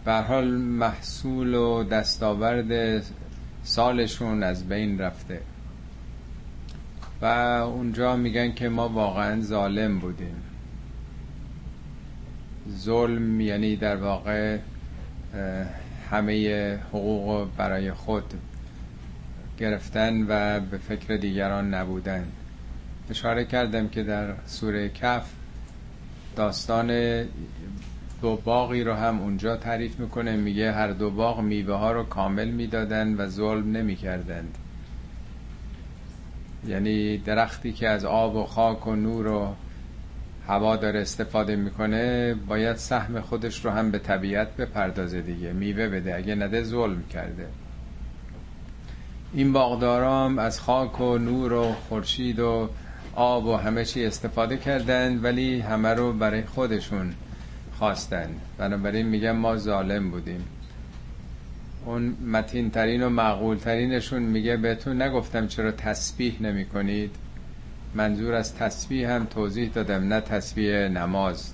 به 0.04 0.12
حال 0.12 0.50
محصول 0.50 1.54
و 1.54 1.84
دستاورد 1.84 3.02
سالشون 3.62 4.42
از 4.42 4.68
بین 4.68 4.98
رفته. 4.98 5.40
و 7.22 7.24
اونجا 7.24 8.16
میگن 8.16 8.52
که 8.52 8.68
ما 8.68 8.88
واقعا 8.88 9.40
ظالم 9.42 9.98
بودیم. 9.98 10.42
ظلم 12.78 13.40
یعنی 13.40 13.76
در 13.76 13.96
واقع 13.96 14.58
همه 16.10 16.78
حقوق 16.88 17.48
برای 17.56 17.92
خود 17.92 18.34
گرفتن 19.60 20.22
و 20.28 20.60
به 20.60 20.78
فکر 20.78 21.16
دیگران 21.16 21.74
نبودن. 21.74 22.24
اشاره 23.10 23.44
کردم 23.44 23.88
که 23.88 24.02
در 24.02 24.34
سوره 24.46 24.88
کف 24.88 25.32
داستان 26.36 26.88
دو 28.22 28.36
باقی 28.44 28.84
رو 28.84 28.94
هم 28.94 29.20
اونجا 29.20 29.56
تعریف 29.56 30.00
می‌کنه. 30.00 30.36
میگه 30.36 30.72
هر 30.72 30.88
دو 30.88 31.10
باغ 31.10 31.40
میوه 31.40 31.74
ها 31.74 31.92
رو 31.92 32.02
کامل 32.02 32.48
می‌دادن 32.48 33.14
و 33.14 33.26
ظلم 33.26 33.76
نمی‌کردند. 33.76 34.58
یعنی 36.66 37.18
درختی 37.18 37.72
که 37.72 37.88
از 37.88 38.04
آب 38.04 38.36
و 38.36 38.44
خاک 38.44 38.86
و 38.86 38.94
نور 38.94 39.26
و 39.26 39.54
هوا 40.46 40.76
داره 40.76 41.00
استفاده 41.00 41.56
می‌کنه 41.56 42.34
باید 42.34 42.76
سهم 42.76 43.20
خودش 43.20 43.64
رو 43.64 43.70
هم 43.70 43.90
به 43.90 43.98
طبیعت 43.98 44.56
بپردازه 44.56 45.20
دیگه. 45.20 45.52
میوه 45.52 45.88
بده 45.88 46.14
اگه 46.14 46.34
نده 46.34 46.62
ظلم 46.62 47.02
کرده. 47.10 47.46
این 49.32 49.52
باغدارام 49.52 50.38
از 50.38 50.60
خاک 50.60 51.00
و 51.00 51.18
نور 51.18 51.52
و 51.52 51.72
خورشید 51.72 52.38
و 52.38 52.68
آب 53.14 53.46
و 53.46 53.56
همه 53.56 53.84
چی 53.84 54.04
استفاده 54.04 54.56
کردند 54.56 55.24
ولی 55.24 55.60
همه 55.60 55.88
رو 55.88 56.12
برای 56.12 56.42
خودشون 56.42 57.14
خواستن 57.78 58.28
بنابراین 58.58 59.06
میگم 59.06 59.36
ما 59.36 59.56
ظالم 59.56 60.10
بودیم. 60.10 60.44
اون 61.86 62.16
متین 62.26 62.70
ترین 62.70 63.02
و 63.02 63.08
معقول 63.08 63.56
ترینشون 63.56 64.22
میگه 64.22 64.56
بهتون 64.56 65.02
نگفتم 65.02 65.46
چرا 65.46 65.72
تسبیح 65.72 66.42
نمی 66.42 66.64
کنید 66.64 67.10
منظور 67.94 68.34
از 68.34 68.54
تسبیح 68.54 69.10
هم 69.10 69.24
توضیح 69.24 69.70
دادم 69.74 70.08
نه 70.08 70.20
تسبیح 70.20 70.88
نماز. 70.88 71.52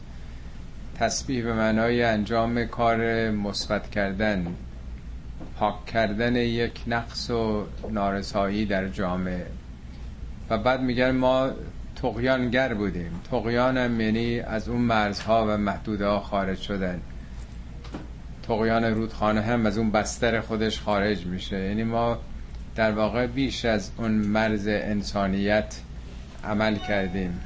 تسبیح 0.98 1.44
به 1.44 1.52
معنای 1.52 2.02
انجام 2.02 2.64
کار 2.64 3.30
مثبت 3.30 3.90
کردن. 3.90 4.46
پاک 5.57 5.87
کردن 5.87 6.37
یک 6.37 6.82
نقص 6.87 7.30
و 7.30 7.66
نارسایی 7.91 8.66
در 8.66 8.89
جامعه. 8.89 9.47
و 10.51 10.59
بعد 10.59 10.80
میگن 10.80 11.11
ما 11.11 11.51
تقیانگر 11.97 12.74
بودیم. 12.74 13.20
تقیان 13.30 13.76
هم 13.76 14.01
یعنی 14.01 14.41
از 14.41 14.68
اون 14.68 14.80
مرزها 14.80 15.47
و 15.49 15.57
محدوده 15.57 16.07
ها 16.07 16.20
خارج 16.20 16.59
شدن. 16.59 17.01
تقیان 18.43 18.84
رودخانه 18.84 19.41
هم 19.41 19.66
از 19.66 19.78
اون 19.78 19.91
بستر 19.91 20.41
خودش 20.41 20.80
خارج 20.80 21.26
میشه. 21.26 21.61
یعنی 21.61 21.84
ما 21.84 22.18
در 22.74 22.93
واقع 22.93 23.26
بیش 23.26 23.64
از 23.64 23.91
اون 23.97 24.11
مرز 24.11 24.68
انسانیت 24.68 25.80
عمل 26.45 26.76
کردیم. 26.76 27.41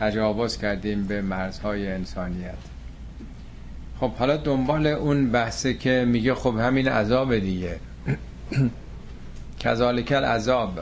تجاوز 0.00 0.58
کردیم 0.58 1.06
به 1.06 1.22
مرزهای 1.22 1.92
انسانیت. 1.92 2.75
خب 4.00 4.12
حالا 4.12 4.36
دنبال 4.36 4.86
اون 4.86 5.30
بحثه 5.30 5.74
که 5.74 6.04
میگه 6.08 6.34
خب 6.34 6.58
همین 6.58 6.88
عذاب 6.88 7.38
دیگه. 7.38 7.76
کذالک 9.60 10.12
العذاب. 10.12 10.80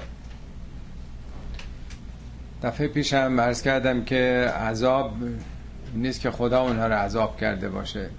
دفعه 2.62 2.88
پیشم 2.88 3.40
عرض 3.40 3.62
کردم 3.62 4.04
که 4.04 4.52
عذاب 4.60 5.12
نیست 5.94 6.20
که 6.20 6.30
خدا 6.30 6.62
اونها 6.62 6.86
رو 6.86 6.94
عذاب 6.94 7.40
کرده 7.40 7.68
باشه. 7.68 8.10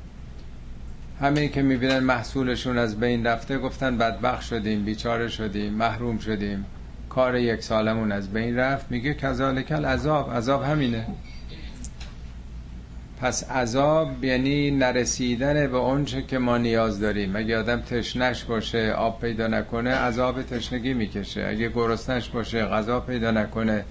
همین 1.21 1.51
که 1.51 1.61
می‌بینن 1.61 1.99
محصولشون 1.99 2.77
از 2.77 2.99
بین 2.99 3.27
رفته 3.27 3.57
گفتن 3.57 3.97
بدبخ 3.97 4.41
شدیم 4.41 4.85
بیچاره 4.85 5.27
شدیم 5.27 5.73
محروم 5.73 6.17
شدیم. 6.17 6.65
کار 7.09 7.35
یک 7.35 7.63
سالمون 7.63 8.11
از 8.11 8.33
بین 8.33 8.57
رفت. 8.57 8.91
میگه 8.91 9.13
کذالک 9.13 9.71
العذاب. 9.71 10.33
عذاب 10.33 10.63
همینه. 10.63 11.05
پس 13.21 13.51
عذاب 13.51 14.23
یعنی 14.23 14.71
نرسیدن 14.71 15.67
به 15.67 15.77
اونچه 15.77 16.21
که 16.21 16.37
ما 16.37 16.57
نیاز 16.57 16.99
داریم. 16.99 17.35
اگه 17.35 17.57
آدم 17.57 17.81
تشنش 17.81 18.43
باشه 18.43 18.91
آب 18.91 19.21
پیدا 19.21 19.47
نکنه 19.47 19.91
عذاب 19.91 20.41
تشنگی 20.41 20.93
می‌کشه. 20.93 21.45
اگه 21.49 21.69
گرسنش 21.69 22.29
باشه 22.29 22.65
غذا 22.65 22.99
پیدا 22.99 23.31
نکنه. 23.31 23.83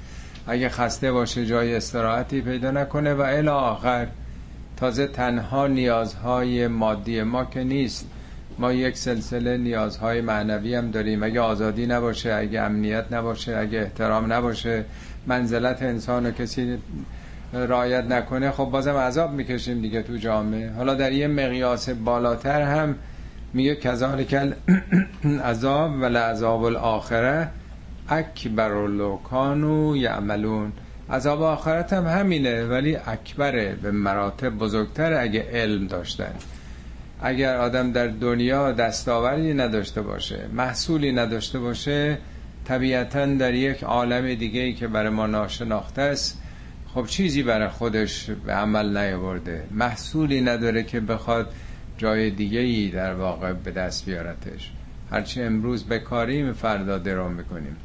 اگه 0.46 0.68
خسته 0.68 1.12
باشه 1.12 1.46
جای 1.46 1.76
استراحتی 1.76 2.40
پیدا 2.40 2.70
نکنه 2.70 3.14
و 3.14 3.20
الی 3.20 3.48
آخر 3.48 4.06
تازه 4.76 5.06
تنها 5.06 5.66
نیازهای 5.66 6.66
مادی 6.66 7.22
ما 7.22 7.44
که 7.44 7.64
نیست. 7.64 8.06
ما 8.58 8.72
یک 8.72 8.96
سلسله 8.96 9.56
نیازهای 9.56 10.20
معنوی 10.20 10.74
هم 10.74 10.90
داریم. 10.90 11.22
اگه 11.22 11.40
آزادی 11.40 11.86
نباشه 11.86 12.34
اگه 12.34 12.60
امنیت 12.60 13.04
نباشه 13.10 13.56
اگه 13.56 13.78
احترام 13.78 14.32
نباشه 14.32 14.84
منزلت 15.26 15.82
انسان 15.82 16.26
و 16.26 16.30
کسی 16.30 16.78
رایت 17.54 18.04
نکنه 18.04 18.50
خب 18.50 18.64
بازم 18.64 18.96
عذاب 18.96 19.32
می‌کشیم 19.32 19.80
دیگه 19.80 20.02
تو 20.02 20.16
جامعه. 20.16 20.72
حالا 20.72 20.94
در 20.94 21.12
یه 21.12 21.26
مقیاس 21.26 21.88
بالاتر 21.88 22.62
هم 22.62 22.94
میگه 23.52 23.74
کل 23.74 24.52
عذاب 25.44 25.92
و 26.00 26.04
لعذاب 26.04 26.64
الاخره 26.64 27.48
اکبر 28.08 28.86
لوکانو 28.86 29.96
یعملون. 29.96 30.72
عذاب 31.10 31.42
آخرت 31.42 31.92
هم 31.92 32.06
همینه 32.06 32.64
ولی 32.64 32.96
اکبره 33.06 33.76
به 33.82 33.90
مراتب 33.90 34.48
بزرگتر 34.48 35.12
اگه 35.12 35.46
علم 35.52 35.86
داشتن. 35.86 36.32
اگر 37.20 37.56
آدم 37.56 37.92
در 37.92 38.06
دنیا 38.06 38.72
دستاوری 38.72 39.54
نداشته 39.54 40.02
باشه 40.02 40.38
محصولی 40.52 41.12
نداشته 41.12 41.58
باشه 41.58 42.18
طبیعتا 42.64 43.26
در 43.26 43.54
یک 43.54 43.84
عالم 43.84 44.34
دیگه 44.34 44.72
که 44.72 44.88
برای 44.88 45.08
ما 45.08 45.26
ناشناخته 45.26 46.02
است 46.02 46.40
خب 46.94 47.06
چیزی 47.06 47.42
برای 47.42 47.68
خودش 47.68 48.30
به 48.30 48.52
عمل 48.52 48.96
نیاورده. 48.96 49.64
محصولی 49.70 50.40
نداره 50.40 50.82
که 50.82 51.00
بخواد 51.00 51.52
جای 51.98 52.30
دیگه 52.30 52.60
ای 52.60 52.88
در 52.88 53.14
واقع 53.14 53.52
به 53.52 53.70
دست 53.70 54.06
بیارتش. 54.06 54.72
هرچی 55.10 55.42
امروز 55.42 55.84
بکاریم 55.84 56.52
فردا 56.52 56.98
درام 56.98 57.32
می‌کنیم. 57.32 57.76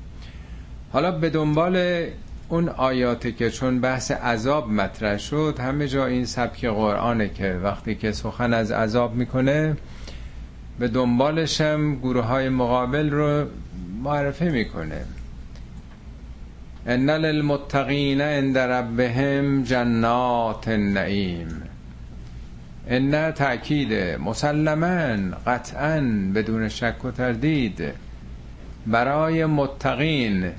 حالا 0.91 1.11
به 1.11 1.29
دنبال 1.29 2.05
اون 2.49 2.69
آیاتی 2.69 3.31
که 3.31 3.49
چون 3.49 3.79
بحث 3.81 4.11
عذاب 4.11 4.69
مطرح 4.69 5.17
شد 5.17 5.55
همه 5.59 5.87
جا 5.87 6.05
این 6.05 6.25
سبک 6.25 6.65
قرآنه 6.65 7.29
که 7.29 7.59
وقتی 7.63 7.95
که 7.95 8.11
سخن 8.11 8.53
از 8.53 8.71
عذاب 8.71 9.15
می‌کنه 9.15 9.77
به 10.79 10.87
دنبالشم 10.87 11.95
گروه 11.95 12.23
های 12.25 12.49
مقابل 12.49 13.09
رو 13.09 13.45
معرفی 14.03 14.49
می‌کنه. 14.49 15.05
ان 16.87 17.09
للمتقین 17.09 18.21
عند 18.21 18.57
ربهم 18.57 19.63
جنات 19.63 20.67
النعیم. 20.67 21.61
ان 22.87 23.31
تأکید 23.31 23.93
مسلما 24.19 25.17
قطعا 25.47 26.01
بدون 26.35 26.69
شک 26.69 27.05
و 27.05 27.11
تردید 27.11 27.83
برای 28.87 29.45
متقین. 29.45 30.51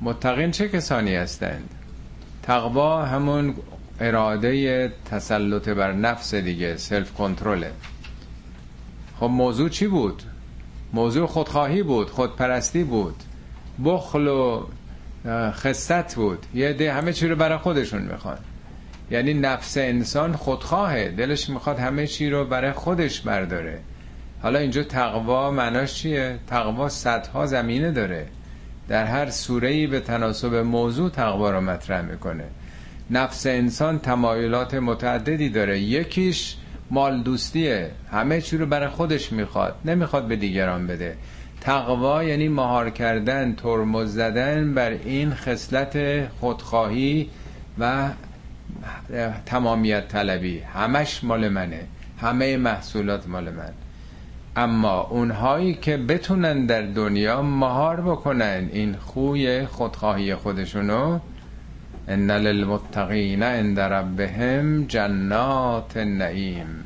متقین 0.00 0.50
چه 0.50 0.68
کسانی 0.68 1.14
هستند؟ 1.14 1.70
تقوا 2.42 3.04
همون 3.04 3.54
اراده 4.00 4.92
تسلط 5.10 5.68
بر 5.68 5.92
نفس 5.92 6.34
دیگه 6.34 6.76
سلف 6.76 7.12
کنترله 7.12 7.72
خب 9.20 9.26
موضوع 9.26 9.68
چی 9.68 9.86
بود؟ 9.86 10.22
موضوع 10.92 11.26
خودخواهی 11.26 11.82
بود 11.82 12.10
خودپرستی 12.10 12.84
بود. 12.84 13.16
بخل 13.84 14.28
و 14.28 14.66
خصت 15.30 16.14
بود. 16.14 16.46
یه 16.54 16.72
ده 16.72 16.92
همه 16.92 17.12
چی 17.12 17.28
رو 17.28 17.36
برای 17.36 17.58
خودشون 17.58 18.02
می‌خوان. 18.02 18.38
یعنی 19.10 19.34
نفس 19.34 19.76
انسان 19.76 20.32
خودخواهه. 20.32 21.08
دلش 21.08 21.50
می‌خواد 21.50 21.78
همه 21.78 22.06
چی 22.06 22.30
رو 22.30 22.44
برای 22.44 22.72
خودش 22.72 23.20
برداره. 23.20 23.78
حالا 24.42 24.58
اینجا 24.58 24.82
تقوا 24.82 25.50
معناش 25.50 25.94
چیه؟ 25.94 26.38
تقوا 26.46 26.88
صدها 26.88 27.46
زمینه 27.46 27.90
داره. 27.90 28.26
در 28.88 29.04
هر 29.04 29.30
سورهی 29.30 29.86
به 29.86 30.00
تناسب 30.00 30.54
موضوع 30.54 31.10
تقوا 31.10 31.50
رو 31.50 31.60
مطرح 31.60 32.02
می‌کنه. 32.02 32.44
نفس 33.10 33.46
انسان 33.46 33.98
تمایلات 33.98 34.74
متعددی 34.74 35.48
داره. 35.48 35.80
یکیش 35.80 36.56
مال 36.90 37.22
دوستیه 37.22 37.90
همه 38.12 38.40
چی 38.40 38.56
رو 38.56 38.66
برای 38.66 38.88
خودش 38.88 39.32
می‌خواد. 39.32 39.74
نمی‌خواد 39.84 40.28
به 40.28 40.36
دیگران 40.36 40.86
بده. 40.86 41.16
تقوا 41.66 42.24
یعنی 42.24 42.48
مهار 42.48 42.90
کردن 42.90 43.54
ترمز 43.54 44.14
زدن 44.14 44.74
بر 44.74 44.90
این 44.90 45.34
خصلت 45.34 46.26
خودخواهی 46.28 47.30
و 47.78 48.08
تمامیت 49.46 50.08
طلبی. 50.08 50.58
همش 50.58 51.24
مال 51.24 51.48
منه. 51.48 51.80
همه 52.20 52.56
محصولات 52.56 53.28
مال 53.28 53.50
من. 53.50 53.72
اما 54.56 55.00
اونهایی 55.00 55.74
که 55.74 55.96
بتونن 55.96 56.66
در 56.66 56.82
دنیا 56.82 57.42
مهار 57.42 58.00
بکنن 58.00 58.68
این 58.72 58.96
خوی 58.96 59.66
خودخواهی 59.66 60.34
خودشونو 60.34 61.18
ان 62.08 62.30
للمتقین 62.30 63.42
عند 63.42 63.80
ربهم 63.80 64.84
جنات 64.84 65.96
النعیم. 65.96 66.85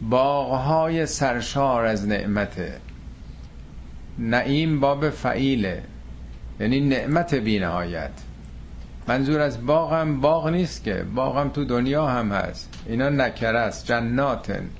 باغهای 0.00 1.06
سرشار 1.06 1.84
از 1.84 2.08
نعمته 2.08 2.80
نعیم 4.18 4.80
باب 4.80 5.10
فعیله. 5.10 5.82
یعنی 6.60 6.80
نعمت 6.80 7.34
بینهایت. 7.34 8.10
منظور 9.08 9.40
از 9.40 9.66
باغم 9.66 10.20
باغ 10.20 10.48
نیست 10.48 10.84
که 10.84 11.04
باغم 11.14 11.48
تو 11.48 11.64
دنیا 11.64 12.06
هم 12.06 12.32
هست. 12.32 12.82
اینا 12.86 13.08
نکره 13.08 13.58
است 13.58 13.86
جناتن. 13.86 14.70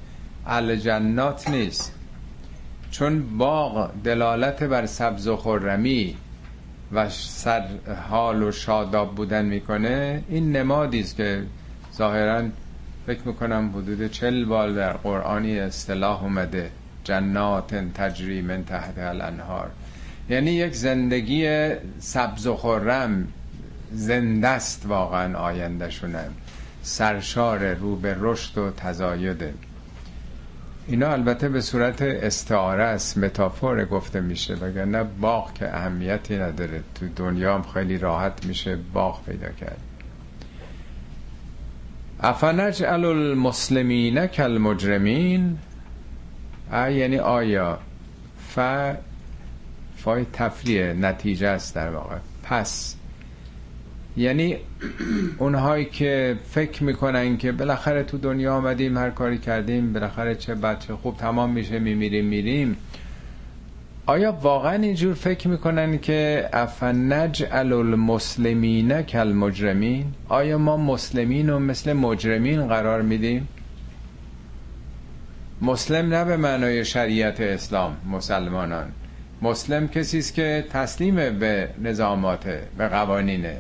الجنات 0.47 1.49
نیست. 1.51 1.95
چون 2.91 3.39
باغ 3.39 3.91
دلالت 4.05 4.63
بر 4.63 4.87
سبز 4.87 5.29
و 5.29 5.37
خرمی 5.37 6.17
و 6.93 7.09
سر 7.11 7.69
حال 8.11 8.43
و 8.43 8.53
شاداب 8.53 9.15
بودن 9.15 9.45
می‌کنه 9.45 10.23
این 10.29 10.57
نمادی 10.57 11.01
است 11.01 11.17
که 11.17 11.43
ظاهرا 11.95 12.43
فکر 13.07 13.29
می‌کنم 13.29 13.71
حدود 13.75 14.11
چل 14.11 14.45
بال 14.45 14.75
در 14.75 14.93
قرآنی 14.93 15.59
اصطلاح 15.59 16.23
اومده. 16.23 16.71
جنات 17.05 17.75
تجری 17.75 18.43
من 18.43 18.65
تحت 18.65 18.99
الانهار. 18.99 19.71
یعنی 20.31 20.51
یک 20.51 20.75
زندگی 20.75 21.71
سبز 21.99 22.47
و 22.47 22.57
خرم 22.57 23.29
زندست 23.93 24.87
واقعا 24.87 25.39
آیندهشونم 25.39 26.35
سرشار 26.83 27.75
رو 27.75 27.97
به 27.97 28.17
رشد 28.21 28.59
و 28.59 28.71
تزایده 28.71 29.55
اینا 30.87 31.09
البته 31.13 31.49
به 31.49 31.61
صورت 31.61 32.03
استعاره 32.03 32.83
است 32.83 33.19
متافور 33.19 33.85
گفته 33.85 34.21
میشه 34.21 34.55
وگرنه 34.55 35.03
باغ 35.03 35.53
که 35.53 35.77
اهمیتی 35.77 36.37
نداره. 36.37 36.83
تو 36.95 37.07
دنیا 37.17 37.55
هم 37.55 37.63
خیلی 37.63 37.99
راحت 37.99 38.47
میشه 38.47 38.79
باغ 38.93 39.25
پیدا 39.25 39.49
کرد. 39.49 39.86
افنجعل 42.27 43.05
المسلمین 43.05 44.27
کالمجرمین؟ 44.27 45.59
یعنی 46.73 47.19
آیا 47.19 47.79
ف 48.49 48.59
فای 49.97 50.27
تفریه 50.33 50.93
نتیجه 50.93 51.47
است 51.47 51.75
در 51.75 51.91
واقع. 51.91 52.17
پس 52.43 52.97
یعنی 54.17 54.57
اونهایی 55.39 55.85
که 55.85 56.37
فکر 56.51 56.85
می‌کنن 56.85 57.37
که 57.37 57.53
بالاخره 57.53 58.03
تو 58.03 58.19
دنیا 58.19 58.55
آمدیم 58.55 58.99
هر 58.99 59.11
کاری 59.11 59.39
کردیم 59.39 59.93
بالاخره 59.93 60.35
چه 60.35 60.55
بچه 60.55 60.95
خوب 60.95 61.17
تمام 61.17 61.51
میشه 61.51 61.79
میمیریم 61.79 62.25
میریم. 62.25 62.77
آیا 64.09 64.33
واقعا 64.33 64.83
اینجور 64.83 65.15
فکر 65.15 65.49
می‌کنن 65.49 65.99
که 65.99 66.49
افنجعل 66.53 67.73
المسلمین 67.73 69.03
کل 69.03 69.33
مجرمین 69.33 70.05
آیا 70.29 70.59
ما 70.59 70.77
مسلمین 70.77 71.51
و 71.51 71.59
مثل 71.59 71.93
مجرمین 71.93 72.67
قرار 72.67 73.03
میدیم؟ 73.03 73.49
مسلم 75.63 76.15
نه 76.15 76.25
به 76.25 76.37
معنای 76.37 76.85
شریعت 76.85 77.41
اسلام 77.41 77.97
مسلمانان. 78.11 78.93
مسلم 79.43 79.89
کسی 79.89 80.19
است 80.19 80.35
که 80.35 80.65
تسلیم 80.71 81.39
به 81.39 81.69
نظامات 81.83 82.45
به 82.79 82.89
قوانینه. 82.89 83.57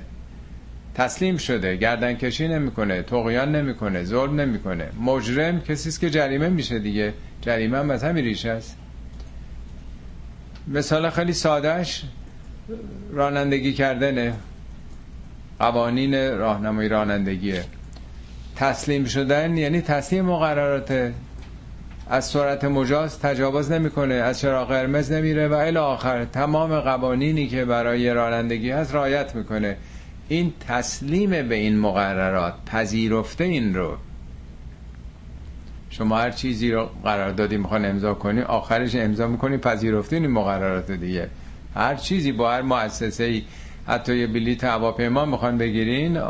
تسلیم 0.94 1.36
شده 1.36 1.77
گردن 1.77 2.14
کشی 2.14 2.48
نمی‌کنه 2.48 3.02
تقیان 3.02 3.56
نمی‌کنه 3.56 4.05
ظلم 4.05 4.40
نمی‌کنه. 4.40 4.89
مجرم 5.05 5.60
کسی 5.60 5.89
است 5.89 6.01
که 6.01 6.10
جریمه 6.10 6.48
میشه 6.48 6.78
دیگه. 6.78 7.14
جریمه 7.40 7.78
هم 7.78 7.90
از 7.90 8.05
همین 8.05 8.24
ریشه 8.24 8.51
است. 8.51 8.77
مثال 10.67 11.11
خیلی 11.11 11.33
سادهش 11.33 12.05
رانندگی 13.13 13.73
کردنه 13.73 14.35
قوانین 15.59 16.39
راهنمایی 16.39 16.89
رانندگیه. 16.89 17.65
تسلیم 18.57 19.05
شدن 19.05 19.57
یعنی 19.57 19.81
تسلیم 19.81 20.25
مقررات. 20.25 21.13
از 22.11 22.25
سرعت 22.25 22.65
مجاز 22.65 23.19
تجاوز 23.19 23.71
نمی‌کنه 23.71 24.15
از 24.15 24.41
چراغ 24.41 24.69
قرمز 24.69 25.13
نمیره 25.13 25.49
و 25.49 25.53
الی 25.53 25.79
آخر 25.79 26.25
تمام 26.25 26.81
قوانینی 26.81 27.49
که 27.49 27.65
برای 27.65 28.11
رانندگی 28.11 28.71
هست 28.71 28.95
رایت 28.95 29.35
می‌کنه. 29.35 29.77
این 30.29 30.53
تسلیم 30.69 31.49
به 31.49 31.55
این 31.55 31.79
مقررات 31.79 32.55
پذیرفته 32.67 33.45
این 33.45 33.75
رو. 33.75 33.97
شما 35.98 36.18
هر 36.18 36.31
چیزی 36.31 36.70
رو 36.70 36.90
قرار 37.05 37.31
دادی 37.31 37.56
می‌خوان 37.56 37.85
امضا 37.85 38.14
کنی 38.14 38.40
آخرش 38.40 38.94
امضا 38.94 39.27
می‌کنی 39.27 39.56
پذیرفته 39.56 40.16
این 40.16 40.27
مقررات 40.27 40.90
دیگه. 40.93 41.28
هر 41.74 41.94
چیزی 41.94 42.32
با 42.32 42.52
هر 42.52 42.62
مؤسسه 42.62 43.24
ای 43.24 43.43
حتی 43.86 44.16
یه 44.16 44.27
بلیت 44.27 44.64
هواپیما 44.64 45.24
می‌خوان 45.24 45.59
بگیرین 45.59 46.23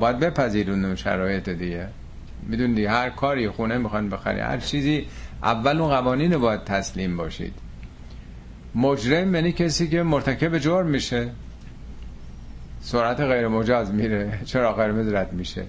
باید 0.00 0.18
بپذیرون 0.18 0.96
شرایط 0.96 1.48
دیگه. 1.48 1.86
می‌دونی 2.48 2.84
هر 2.84 3.10
کاری 3.10 3.48
خونه 3.48 3.78
می‌خوان 3.78 4.08
بخری 4.08 4.40
هر 4.40 4.58
چیزی 4.58 5.06
اول 5.42 5.80
اون 5.80 5.90
قوانین 5.90 6.38
باید 6.38 6.64
تسلیم 6.64 7.16
باشید. 7.16 7.54
مجرم 8.74 9.34
یعنی 9.34 9.52
کسی 9.52 9.88
که 9.88 10.02
مرتکب 10.02 10.58
جرم 10.58 10.86
میشه. 10.86 11.28
سرعت 12.80 13.20
غیر 13.20 13.48
مجاز 13.48 13.94
میره. 13.94 14.38
چرا 14.44 14.72
قرمز 14.72 15.12
رد 15.12 15.32
میشه؟ 15.32 15.62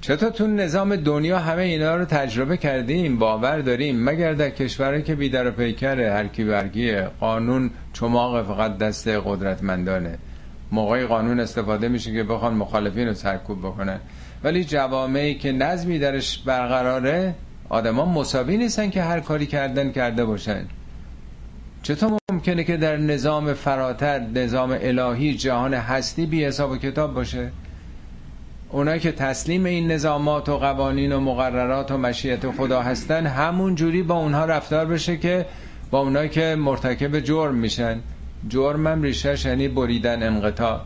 چطور 0.00 0.30
تو 0.30 0.46
نظام 0.46 0.96
دنیا 0.96 1.38
همه 1.38 1.62
اینا 1.62 1.96
رو 1.96 2.04
تجربه 2.04 2.56
کردیم 2.56 3.18
باور 3.18 3.58
داریم. 3.58 4.04
مگر 4.04 4.32
در 4.32 4.50
کشورهایی 4.50 5.02
که 5.02 5.14
بیدر 5.14 5.48
و 5.48 5.50
پیکره 5.50 6.12
هرکی 6.12 6.44
برگیه 6.44 7.08
قانون 7.20 7.70
چماق 7.92 8.46
فقط 8.46 8.78
دست 8.78 9.08
قدرتمندانه. 9.08 10.18
موقعی 10.72 11.06
قانون 11.06 11.40
استفاده 11.40 11.88
میشه 11.88 12.12
که 12.12 12.22
بخوان 12.22 12.54
مخالفین 12.54 13.08
رو 13.08 13.14
سرکوب 13.14 13.58
بکنن. 13.58 14.00
ولی 14.44 14.64
جوامعی 14.64 15.34
که 15.34 15.52
نظمی 15.52 15.98
درش 15.98 16.38
برقراره 16.38 17.34
آدما 17.68 18.04
مساوی 18.04 18.56
نیستن 18.56 18.90
که 18.90 19.02
هر 19.02 19.20
کاری 19.20 19.46
کردن 19.46 19.92
کرده 19.92 20.24
باشن. 20.24 20.64
چطور 21.82 22.18
ممکنه 22.32 22.64
که 22.64 22.76
در 22.76 22.96
نظام 22.96 23.54
فراتر 23.54 24.18
نظام 24.18 24.78
الهی 24.80 25.34
جهان 25.34 25.74
هستی 25.74 26.26
بی 26.26 26.44
حساب 26.44 26.70
و 26.70 26.76
کتاب 26.76 27.14
باشه؟ 27.14 27.50
اونایی 28.74 29.00
که 29.00 29.12
تسلیم 29.12 29.64
این 29.64 29.92
نظامات 29.92 30.48
و 30.48 30.58
قوانین 30.58 31.12
و 31.12 31.20
مقررات 31.20 31.90
و 31.90 31.98
مشیت 31.98 32.50
خدا 32.50 32.82
هستن 32.82 33.26
همون 33.26 33.74
جوری 33.74 34.02
با 34.02 34.14
اونها 34.14 34.44
رفتار 34.44 34.86
بشه 34.86 35.16
که 35.16 35.46
با 35.90 36.00
اونایی 36.00 36.28
که 36.28 36.56
مرتکب 36.58 37.20
جرم 37.20 37.54
میشن. 37.54 38.00
جرمم 38.48 39.02
ریشش 39.02 39.44
یعنی 39.44 39.68
بریدن 39.68 40.22
انقطاع. 40.22 40.80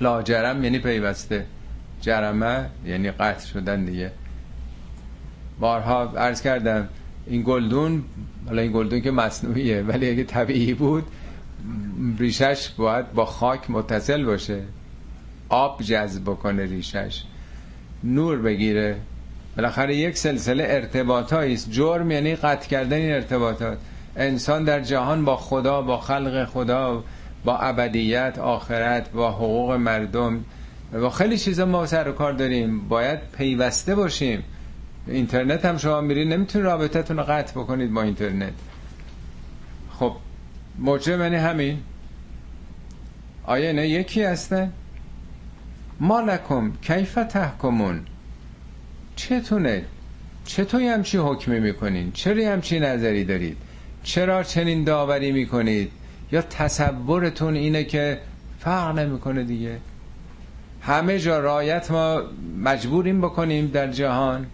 لاجرم 0.00 0.64
یعنی 0.64 0.78
پیوسته. 0.78 1.44
جرمه 2.00 2.66
یعنی 2.86 3.10
قطع 3.10 3.46
شدن 3.46 3.84
دیگه. 3.84 4.10
بارها 5.60 6.02
عرض 6.02 6.42
کردم 6.42 6.88
این 7.26 7.42
گلدون 7.46 8.04
حالا 8.46 8.62
این 8.62 8.72
گلدون 8.72 9.00
که 9.00 9.10
مصنوعیه 9.10 9.82
ولی 9.82 10.10
اگه 10.10 10.24
طبیعی 10.24 10.74
بود 10.74 11.04
ریشش 12.18 12.68
باید 12.76 13.12
با 13.12 13.24
خاک 13.24 13.70
متصل 13.70 14.24
باشه. 14.24 14.62
آب 15.48 15.82
جذب 15.82 16.22
بکنه 16.22 16.64
ریشش. 16.64 17.22
نور 18.04 18.38
بگیره. 18.38 18.96
بالاخره 19.56 19.96
یک 19.96 20.16
سلسله 20.16 20.64
ارتباطایی 20.68 21.54
است. 21.54 21.70
جرم 21.70 22.10
یعنی 22.10 22.36
قطع 22.36 22.68
کردن 22.68 22.96
این 22.96 23.12
ارتباطات. 23.12 23.78
انسان 24.16 24.64
در 24.64 24.80
جهان 24.80 25.24
با 25.24 25.36
خدا 25.36 25.82
با 25.82 25.98
خلق 26.00 26.44
خدا 26.44 27.04
با 27.44 27.58
ابدیت 27.58 28.38
آخرت 28.38 29.10
با 29.10 29.32
حقوق 29.32 29.72
مردم. 29.72 30.44
با 30.92 31.10
خیلی 31.10 31.38
چیزا 31.38 31.64
ما 31.64 31.86
سر 31.86 32.08
و 32.08 32.12
کار 32.12 32.32
داریم. 32.32 32.88
باید 32.88 33.18
پیوسته 33.38 33.94
باشیم. 33.94 34.44
اینترنت 35.06 35.64
هم 35.64 35.76
شما 35.76 36.00
میرید 36.00 36.32
نمی‌تونید 36.32 36.66
رابطتون 36.66 37.16
رو 37.16 37.22
قطع 37.22 37.52
بکنید 37.52 37.92
با 37.92 38.02
اینترنت. 38.02 38.52
خب 39.92 40.12
مجرم 40.78 41.20
یعنی 41.20 41.36
همین. 41.36 41.78
آیا 43.44 43.72
نه 43.72 43.88
یکی 43.88 44.22
هستن؟ 44.22 44.72
ما 46.00 46.20
لکم 46.20 46.72
کیف 46.82 47.14
تحکمون؟ 47.14 48.00
چتونه؟ 49.16 49.84
چطوری 50.44 50.88
همچی 50.88 51.18
حکمی 51.18 51.60
می‌کنین؟ 51.60 52.12
چرا 52.12 52.52
همچی 52.52 52.80
نظری 52.80 53.24
دارید؟ 53.24 53.56
چرا 54.02 54.42
چنین 54.42 54.84
داوری 54.84 55.32
می‌کنید؟ 55.32 55.90
یا 56.32 56.42
تصورتون 56.42 57.54
اینه 57.54 57.84
که 57.84 58.20
فرق 58.58 58.98
نمی‌کنه 58.98 59.44
دیگه؟ 59.44 59.78
همه 60.82 61.18
جا 61.18 61.40
رایت 61.40 61.90
ما 61.90 62.22
مجبوریم 62.62 63.20
بکنیم 63.20 63.66
در 63.66 63.92
جهان. 63.92 64.46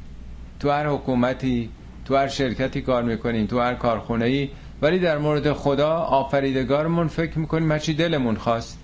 تو 0.60 0.70
هر 0.70 0.86
حکومتی 0.86 1.70
تو 2.04 2.16
هر 2.16 2.28
شرکتی 2.28 2.82
کار 2.82 3.02
می‌کنیم 3.02 3.46
تو 3.46 3.60
هر 3.60 3.74
کارخونه 3.74 4.24
ای 4.24 4.50
ولی 4.82 4.98
در 4.98 5.18
مورد 5.18 5.52
خدا 5.52 5.90
آفریدگارمون 5.90 7.08
فکر 7.08 7.38
می‌کنیم 7.38 7.72
هرچی 7.72 7.94
دلمون 7.94 8.34
خواست. 8.34 8.78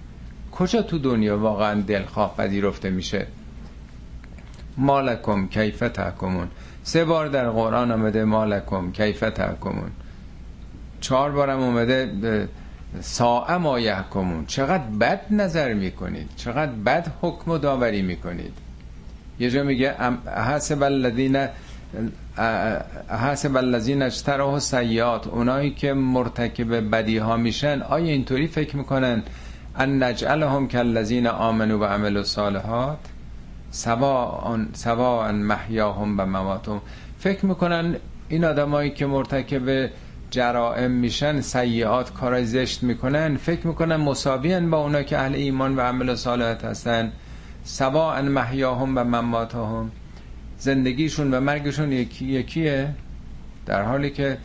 کجا 0.60 0.82
تو 0.82 0.98
دنیا 0.98 1.38
واقعا 1.38 1.80
دلخواه 1.80 2.36
پذیرفته 2.36 2.90
میشه؟ 2.90 3.26
مالکم 4.76 5.48
کیف 5.48 5.78
تحکمون. 5.78 6.48
سه 6.82 7.04
بار 7.04 7.28
در 7.28 7.50
قرآن 7.50 7.90
آمده 7.90 8.24
مالکم 8.24 8.92
کیف 8.92 9.20
تحکمون. 9.20 9.90
چهار 11.00 11.30
بارم 11.30 11.60
اومده 11.60 12.48
ساعه 13.00 13.56
ما 13.56 13.80
یحکمون 13.80 14.46
چقدر 14.46 14.84
بد 15.00 15.20
نظر 15.30 15.74
می‌کنید. 15.74 16.28
چقدر 16.36 16.72
بد 16.72 17.12
حکم 17.20 17.50
و 17.50 17.58
داوری 17.58 18.02
می‌کنید. 18.02 18.52
یه 19.38 19.50
جا 19.50 19.62
میگه 19.62 19.94
حسب 20.50 20.82
الذین 20.82 21.46
حسب 23.08 23.56
الذین 23.56 24.02
اجتراه 24.02 24.58
سیات 24.58 25.26
اونایی 25.26 25.70
که 25.70 25.92
مرتکب 25.92 26.90
بدی 26.90 27.18
ها 27.18 27.36
میشن. 27.36 27.82
آیا 27.82 28.06
اینطوری 28.06 28.46
فکر 28.46 28.76
می‌کنن؟ 28.76 29.22
ان 29.76 30.02
نجعلهم 30.02 30.68
کالذین 30.68 31.26
آمنوا 31.26 31.78
و 31.78 32.04
الصالحات 32.04 32.98
سواء 33.70 34.58
سواء 34.72 35.32
محیاهم 35.32 36.20
و 36.20 36.26
مماتهم. 36.26 36.80
فکر 37.18 37.46
می‌کنن 37.46 37.96
این 38.28 38.44
آدمایی 38.44 38.90
که 38.90 39.06
مرتکب 39.06 39.90
جرائم 40.30 40.90
میشن 40.90 41.40
سیئات 41.40 42.12
کارای 42.12 42.44
زشت 42.44 42.82
می‌کنن 42.82 43.36
فکر 43.36 43.66
می‌کنن 43.66 43.96
مساویان 43.96 44.70
با 44.70 44.78
اونا 44.78 45.02
که 45.02 45.18
اهل 45.18 45.34
ایمان 45.34 45.76
و 45.76 45.80
عمل 45.80 46.14
صالحات 46.14 46.64
هستن. 46.64 47.12
سواء 47.64 48.22
محیاهم 48.22 48.98
و 48.98 49.04
مماتهم. 49.04 49.90
زندگیشون 50.58 51.34
و 51.34 51.40
مرگشون 51.40 51.92
یکی 51.92 52.24
یکیه 52.24 52.94
در 53.66 53.82
حالی 53.82 54.10
که 54.10 54.38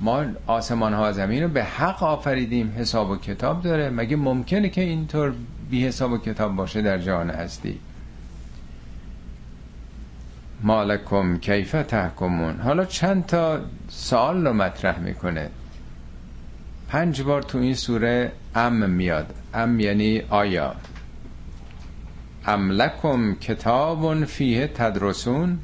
ما 0.00 0.24
آسمان 0.46 0.94
ها 0.94 1.12
زمین 1.12 1.42
رو 1.42 1.48
به 1.48 1.64
حق 1.64 2.02
آفریدیم 2.02 2.74
حساب 2.78 3.10
و 3.10 3.16
کتاب 3.16 3.62
داره. 3.62 3.90
مگه 3.90 4.16
ممکنه 4.16 4.68
که 4.68 4.80
اینطور 4.80 5.34
بی 5.70 5.86
حساب 5.86 6.12
و 6.12 6.18
کتاب 6.18 6.56
باشه 6.56 6.82
در 6.82 6.98
جهان 6.98 7.30
هستی؟ 7.30 7.80
مالکم 10.62 11.38
کیف 11.38 11.72
تحکمون. 11.72 12.60
حالا 12.60 12.84
چند 12.84 13.26
تا 13.26 13.60
سوال 13.88 14.46
رو 14.46 14.52
مطرح 14.52 14.98
می‌کنه. 14.98 15.50
پنج 16.88 17.22
بار 17.22 17.42
تو 17.42 17.58
این 17.58 17.74
سوره 17.74 18.32
ام 18.54 18.90
میاد. 18.90 19.34
ام 19.54 19.80
یعنی 19.80 20.22
آیا. 20.30 20.74
ام 22.46 22.70
لکم 22.70 23.34
کتاب 23.34 24.24
فیه 24.24 24.66
تدرسون. 24.66 25.58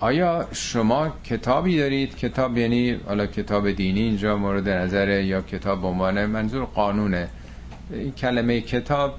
آیا 0.00 0.48
شما 0.52 1.12
کتابی 1.24 1.78
دارید؟ 1.78 2.16
کتاب 2.16 2.58
یعنی 2.58 3.00
حالا 3.06 3.26
کتاب 3.26 3.70
دینی 3.70 4.00
اینجا 4.00 4.36
مورد 4.36 4.68
نظره 4.68 5.24
یا 5.24 5.42
کتاب 5.42 5.86
عنوان 5.86 6.26
منظور 6.26 6.64
قانونه؟ 6.64 7.28
این 7.90 8.12
کلمه 8.12 8.60
کتاب 8.60 9.14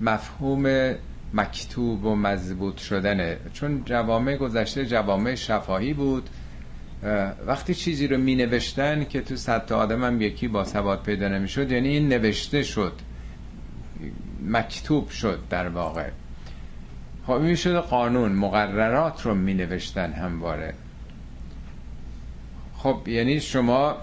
مفهوم 0.00 0.94
مکتوب 1.34 2.04
و 2.04 2.16
مضبوط 2.16 2.76
شدنه. 2.76 3.36
چون 3.52 3.82
جوامع 3.84 4.36
گذشته 4.36 4.86
جوامع 4.86 5.34
شفاهی 5.34 5.92
بود. 5.92 6.28
وقتی 7.46 7.74
چیزی 7.74 8.06
رو 8.06 8.18
می 8.18 8.34
نوشتن 8.34 9.04
که 9.04 9.20
تو 9.20 9.36
صد 9.36 9.72
آدم 9.72 10.04
هم 10.04 10.20
یکی 10.20 10.48
با 10.48 10.64
سواد 10.64 11.02
پیدا 11.02 11.28
نمی 11.28 11.48
شد 11.48 11.72
یعنی 11.72 11.88
این 11.88 12.08
نوشته 12.08 12.62
شد 12.62 12.92
مکتوب 14.46 15.08
شد 15.08 15.38
در 15.50 15.68
واقع. 15.68 16.10
خب 17.26 17.32
این 17.32 17.54
شده 17.54 17.78
قانون 17.78 18.32
مقررات 18.32 19.26
رو 19.26 19.34
می 19.34 19.54
نوشتن 19.54 20.12
همواره. 20.12 20.74
خب 22.76 23.08
یعنی 23.08 23.40
شما 23.40 23.96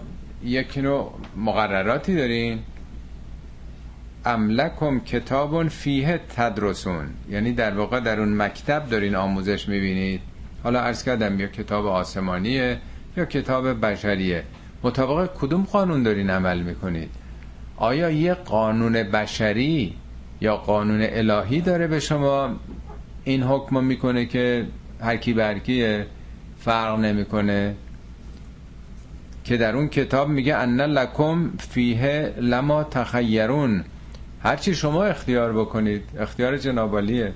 یک 0.43 0.77
نوع 0.77 1.13
مقرراتی 1.37 2.15
دارین؟ 2.15 2.59
املکم 4.25 4.99
کتاب 4.99 5.67
فیه 5.67 6.19
تدرسون. 6.35 7.05
یعنی 7.29 7.51
در 7.51 7.77
واقع 7.77 7.99
در 7.99 8.19
اون 8.19 8.41
مکتب 8.41 8.89
دارین 8.89 9.15
آموزش 9.15 9.69
می‌بینید. 9.69 10.21
حالا 10.63 10.79
ارز 10.79 11.03
کردم 11.03 11.39
یا 11.39 11.47
کتاب 11.47 11.85
آسمانیه 11.85 12.77
یا 13.17 13.25
کتاب 13.25 13.85
بشریه. 13.85 14.43
مطابق 14.83 15.29
کدوم 15.37 15.63
قانون 15.63 16.03
دارین 16.03 16.29
عمل 16.29 16.61
می‌کنید؟ 16.61 17.09
آیا 17.77 18.09
یه 18.09 18.33
قانون 18.33 18.93
بشری 18.93 19.95
یا 20.41 20.57
قانون 20.57 20.99
الهی 21.01 21.61
داره 21.61 21.87
به 21.87 21.99
شما 21.99 22.55
این 23.29 23.43
حکم 23.43 23.83
می‌کنه 23.83 24.25
که 24.25 24.67
هر 25.01 25.17
کی 25.17 25.33
برکیه 25.33 26.05
فرق 26.59 26.99
نمی‌کنه. 26.99 27.75
که 29.43 29.57
در 29.57 29.75
اون 29.75 29.87
کتاب 29.87 30.29
میگه 30.29 30.55
ان 30.55 30.81
لکم 30.81 31.51
فیه 31.59 32.33
لما 32.39 32.83
تخیرون. 32.83 33.83
هرچی 34.43 34.75
شما 34.75 35.03
اختیار 35.03 35.53
بکنید 35.53 36.03
اختیار 36.19 36.57
جنابالیه 36.57 37.33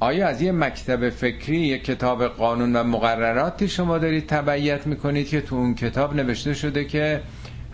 آیا 0.00 0.28
از 0.28 0.42
یه 0.42 0.52
مکتب 0.52 1.10
فکری 1.10 1.56
یه 1.56 1.78
کتاب 1.78 2.26
قانون 2.26 2.76
و 2.76 2.84
مقرراتی 2.84 3.68
شما 3.68 3.98
دارید 3.98 4.26
تبعیت 4.26 4.86
می‌کنید 4.86 5.28
که 5.28 5.40
تو 5.40 5.56
اون 5.56 5.74
کتاب 5.74 6.14
نوشته 6.14 6.54
شده 6.54 6.84
که 6.84 7.20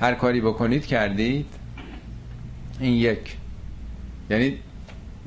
هر 0.01 0.15
کاری 0.15 0.41
بکنید 0.41 0.87
کردید؟ 0.87 1.47
این 2.81 2.95
یک. 2.95 3.37
یعنی 4.31 4.59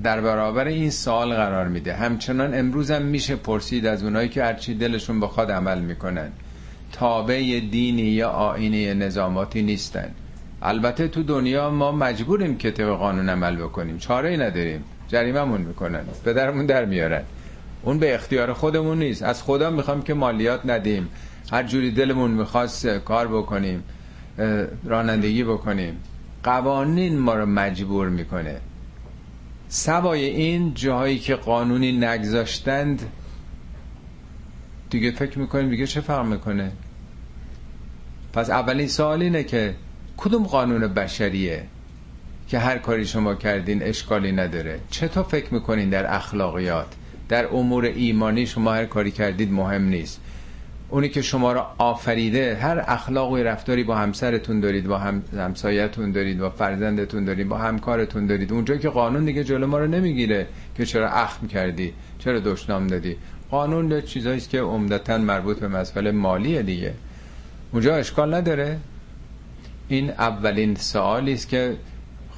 در 0.04 0.22
برابر 0.22 0.68
این 0.68 0.90
سوال 0.90 1.34
قرار 1.34 1.68
میده. 1.68 1.94
همچنان 1.94 2.54
امروز 2.54 2.92
هم 2.92 3.02
میشه 3.02 3.36
پرسید 3.36 3.86
از 3.86 4.04
اونایی 4.04 4.30
که 4.30 4.44
هرچی 4.44 4.74
دلشون 4.74 5.20
بخواد 5.20 5.52
عمل 5.52 5.80
می‌کنن. 5.80 6.32
تابع 6.92 7.60
دینی 7.72 8.02
یا 8.02 8.30
آینه 8.30 8.94
نظاماتی 8.94 9.62
نیستن. 9.62 10.12
البته 10.62 11.08
تو 11.08 11.24
دنیا 11.24 11.70
ما 11.70 11.92
مجبوریم 11.92 12.58
که 12.58 12.72
طبق 12.72 12.98
قانون 12.98 13.30
عمل 13.30 13.56
بکنیم. 13.56 13.98
چاره 13.98 14.30
ای 14.30 14.38
نداریم. 14.38 14.84
جریممون 15.08 15.62
می‌کنن. 15.62 16.02
پدرمون 16.26 16.66
در 16.66 16.86
میارن. 16.86 17.22
اون 17.84 18.00
به 18.00 18.16
اختیار 18.16 18.54
خودمون 18.54 19.00
نیست. 19.00 19.24
از 19.24 19.44
خدا 19.44 19.70
می‌خوام 19.70 20.02
که 20.02 20.14
مالیات 20.14 20.62
ندیم. 20.66 21.10
هر 21.52 21.64
جوری 21.64 21.92
دلمون 21.92 22.32
می‌خواست 22.32 22.88
کار 22.88 23.28
بکنیم 23.28 23.84
رانندگی 24.86 25.44
بکنیم. 25.44 25.98
قوانین 26.44 27.20
ما 27.20 27.36
رو 27.36 27.46
مجبور 27.46 28.10
می‌کنه. 28.10 28.56
سوای 29.76 30.26
این 30.26 30.74
جاهایی 30.74 31.20
که 31.20 31.36
قانونی 31.36 31.92
نگذاشتند 31.92 33.02
دیگه 34.90 35.12
فکر 35.12 35.40
می‌کنیم 35.40 35.70
دیگه 35.70 35.88
چه 35.88 36.02
فرق 36.02 36.26
می‌کنه؟ 36.26 36.72
پس 38.34 38.50
اولین 38.50 38.88
سوال 38.88 39.22
اینه 39.22 39.44
که 39.44 39.76
کدوم 40.18 40.44
قانون 40.44 40.88
بشریه 40.88 41.64
که 42.48 42.60
هر 42.60 42.78
کاری 42.78 43.06
شما 43.06 43.36
کردین 43.36 43.84
اشکالی 43.84 44.32
نداره؟ 44.32 44.80
چطور 44.90 45.24
فکر 45.24 45.54
می‌کنین 45.54 45.90
در 45.90 46.16
اخلاقیات 46.16 46.96
در 47.30 47.48
امور 47.48 47.86
ایمانی 47.86 48.46
شما 48.46 48.74
هر 48.74 48.86
کاری 48.86 49.12
کردید 49.12 49.52
مهم 49.52 49.84
نیست. 49.84 50.22
اونی 50.94 51.10
که 51.10 51.22
شما 51.22 51.52
را 51.52 51.76
آفریده 51.78 52.56
هر 52.62 52.84
اخلاقی 52.88 53.44
رفتاری 53.44 53.84
با 53.84 53.96
همسرتون 53.96 54.60
دارید 54.60 54.88
با 54.88 54.98
هم 54.98 55.24
همسایتون 55.38 56.12
دارید 56.12 56.40
با 56.40 56.50
فرزندتون 56.50 57.26
دارید 57.26 57.48
با 57.48 57.58
همکارتون 57.58 58.26
دارید. 58.26 58.52
اونجا 58.54 58.78
که 58.78 58.90
قانون 58.90 59.26
دیگه 59.26 59.44
جلو 59.44 59.68
ما 59.68 59.80
رو 59.80 59.88
نمی‌گیره 59.88 60.48
که 60.76 60.86
چرا 60.86 61.10
اخم 61.10 61.48
کردی 61.48 61.94
چرا 62.20 62.40
دشنام 62.40 62.88
دادی. 62.88 63.16
قانون 63.52 64.02
چیزایی 64.02 64.40
که 64.40 64.62
عمدتا 64.62 65.18
مربوط 65.18 65.60
به 65.60 65.68
مسئله 65.68 66.12
مالیه 66.12 66.62
دیگه. 66.62 66.94
اونجا 67.72 67.96
اشکال 67.96 68.34
نداره. 68.34 68.80
این 69.88 70.10
اولین 70.10 70.76
سوالی 70.76 71.34
است 71.34 71.50
که 71.50 71.78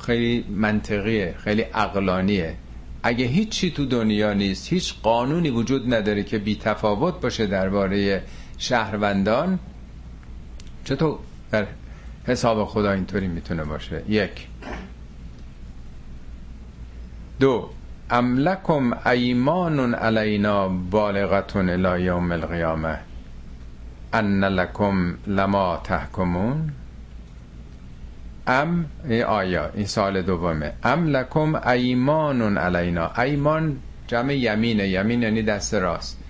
خیلی 0.05 0.45
منطقیه 0.49 1.35
خیلی 1.37 1.61
عقلانیه. 1.61 2.55
اگه 3.03 3.25
هیچی 3.25 3.71
تو 3.71 3.85
دنیا 3.85 4.33
نیست 4.33 4.73
هیچ 4.73 4.95
قانونی 5.03 5.49
وجود 5.49 5.93
نداره 5.93 6.23
که 6.23 6.37
بی 6.37 6.55
تفاوت 6.55 7.21
باشه 7.21 7.45
درباره 7.47 8.23
شهروندان. 8.57 9.59
چطور؟ 10.83 11.19
در 11.51 11.65
حساب 12.27 12.65
خدا 12.65 12.91
اینطوری 12.91 13.27
می‌تونه 13.27 13.63
باشه. 13.63 14.01
یک. 14.09 14.47
دو. 17.39 17.69
املکم 18.09 19.07
ایمان 19.07 19.93
علینا 19.93 20.67
بالغتون 20.67 21.69
الى 21.69 22.03
یوم 22.03 22.31
القیامه. 22.31 22.99
ان 24.13 24.43
لکم 24.43 25.17
لما 25.27 25.81
تحکمون. 25.83 26.71
ام 28.47 28.85
ای 29.09 29.23
آیا 29.23 29.69
این 29.73 29.85
سال 29.85 30.21
دومه. 30.21 30.73
ام 30.83 31.07
لکم 31.07 31.55
ایمان 31.55 32.57
علینا. 32.57 33.11
ایمان 33.17 33.77
جمع 34.07 34.33
یمینه. 34.33 34.87
یمین 34.87 35.21
یعنی 35.21 35.41
دست 35.41 35.73
راست. 35.73 36.24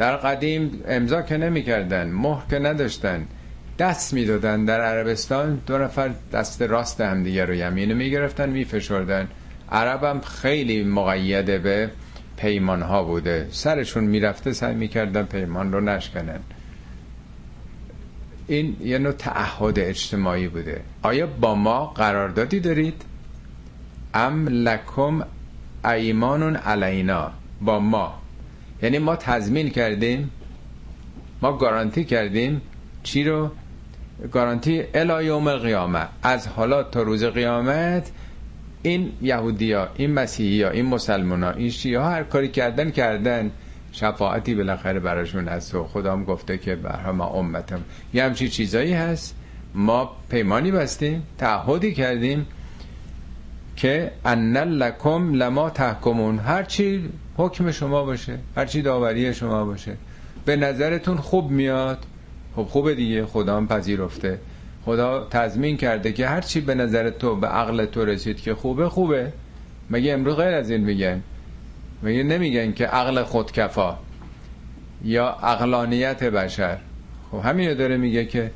در 0.00 0.16
قدیم 0.16 0.82
امضا 0.88 1.22
که 1.22 1.36
نمی 1.36 1.62
کردن 1.62 2.10
مهر 2.10 2.42
که 2.50 2.58
نداشتن 2.58 3.26
دست 3.78 4.14
می‌دادن 4.14 4.64
در 4.64 4.80
عربستان 4.80 5.60
دو 5.66 5.78
نفر 5.78 6.10
دست 6.32 6.62
راست 6.62 7.00
هم 7.00 7.22
دیگه 7.22 7.44
رو 7.44 7.54
یمینه 7.54 7.94
می‌گرفتن 7.94 8.48
میفشردن. 8.50 9.28
عربم 9.72 10.20
خیلی 10.20 10.84
مقیده 10.84 11.58
به 11.58 11.90
پیمان 12.36 12.82
ها 12.82 13.04
بوده. 13.04 13.46
سرشون 13.50 14.04
می‌رفته 14.04 14.52
سعی 14.52 14.74
می‌کردن 14.74 15.22
پیمان 15.22 15.72
رو 15.72 15.80
نشکنن. 15.80 16.40
این 18.46 18.76
یه 18.80 18.98
نوع 18.98 19.12
تعهد 19.12 19.78
اجتماعی 19.78 20.48
بوده. 20.48 20.80
آیا 21.02 21.26
با 21.26 21.54
ما 21.54 21.86
قراردادی 21.86 22.60
دارید؟ 22.60 23.02
ام 24.14 24.48
لکم 24.48 25.22
ایمانون 25.84 26.56
علینا. 26.56 27.30
با 27.60 27.80
ما. 27.80 28.19
یعنی 28.82 28.98
ما 28.98 29.16
تضمین 29.16 29.70
کردیم 29.70 30.30
ما 31.42 31.52
گارانتی 31.52 32.04
کردیم 32.04 32.60
چی 33.02 33.24
رو؟ 33.24 33.50
گارانتی 34.32 34.84
الی 34.94 35.24
یوم 35.24 35.46
القیامه. 35.46 36.06
از 36.22 36.48
حالا 36.48 36.82
تا 36.82 37.02
روز 37.02 37.24
قیامت 37.24 38.10
این 38.82 39.12
یهودی 39.22 39.74
این 39.74 40.12
مسیحی 40.12 40.64
این 40.64 40.86
مسلمان 40.86 41.44
این 41.44 41.70
شیعه 41.70 42.00
هر 42.00 42.22
کاری 42.22 42.48
کردن 42.48 42.90
کردن. 42.90 43.50
شفاعتی 43.92 44.54
بالاخره 44.54 45.00
براشون 45.00 45.48
هست 45.48 45.74
و 45.74 45.84
خدام 45.84 46.24
گفته 46.24 46.58
که 46.58 46.76
برها 46.76 47.12
ما 47.12 47.26
امتم. 47.26 47.80
یه 48.14 48.24
همچی 48.24 48.48
چیزایی 48.48 48.92
هست. 48.92 49.34
ما 49.74 50.16
پیمانی 50.30 50.70
بستیم 50.70 51.22
تعهدی 51.38 51.94
کردیم 51.94 52.46
که 53.76 54.10
ان 54.24 54.56
لکم 54.56 55.34
لما 55.34 55.70
تحکمون. 55.70 56.38
هرچی 56.38 57.10
حکم 57.46 57.70
شما 57.70 58.04
باشه 58.04 58.38
هرچی 58.56 58.82
داوری 58.82 59.34
شما 59.34 59.64
باشه. 59.64 59.96
به 60.44 60.56
نظرتون 60.56 61.16
خوب 61.16 61.50
میاد؟ 61.50 61.98
خب 62.56 62.62
خوبه 62.62 62.94
دیگه 62.94 63.26
خدا 63.26 63.56
هم 63.56 63.68
پذیرفته. 63.68 64.38
خدا 64.84 65.26
تضمین 65.30 65.76
کرده 65.76 66.12
که 66.12 66.26
هرچی 66.26 66.60
به 66.60 66.74
نظر 66.74 67.10
تو 67.10 67.36
به 67.36 67.46
عقل 67.46 67.84
تو 67.84 68.04
رسید 68.04 68.40
که 68.40 68.54
خوبه 68.54 68.88
خوبه. 68.88 69.32
مگه 69.90 70.12
امروز 70.12 70.36
غیر 70.36 70.54
از 70.54 70.70
این 70.70 70.80
میگن؟ 70.80 71.22
میگه 72.02 72.22
نمیگن 72.22 72.72
که 72.72 72.86
عقل 72.86 73.22
خودکفا 73.22 73.98
یا 75.04 75.28
عقلانیت 75.28 76.24
بشر؟ 76.24 76.78
خب 77.30 77.38
همین 77.38 77.74
داره 77.74 77.96
میگه 77.96 78.24
که 78.24 78.50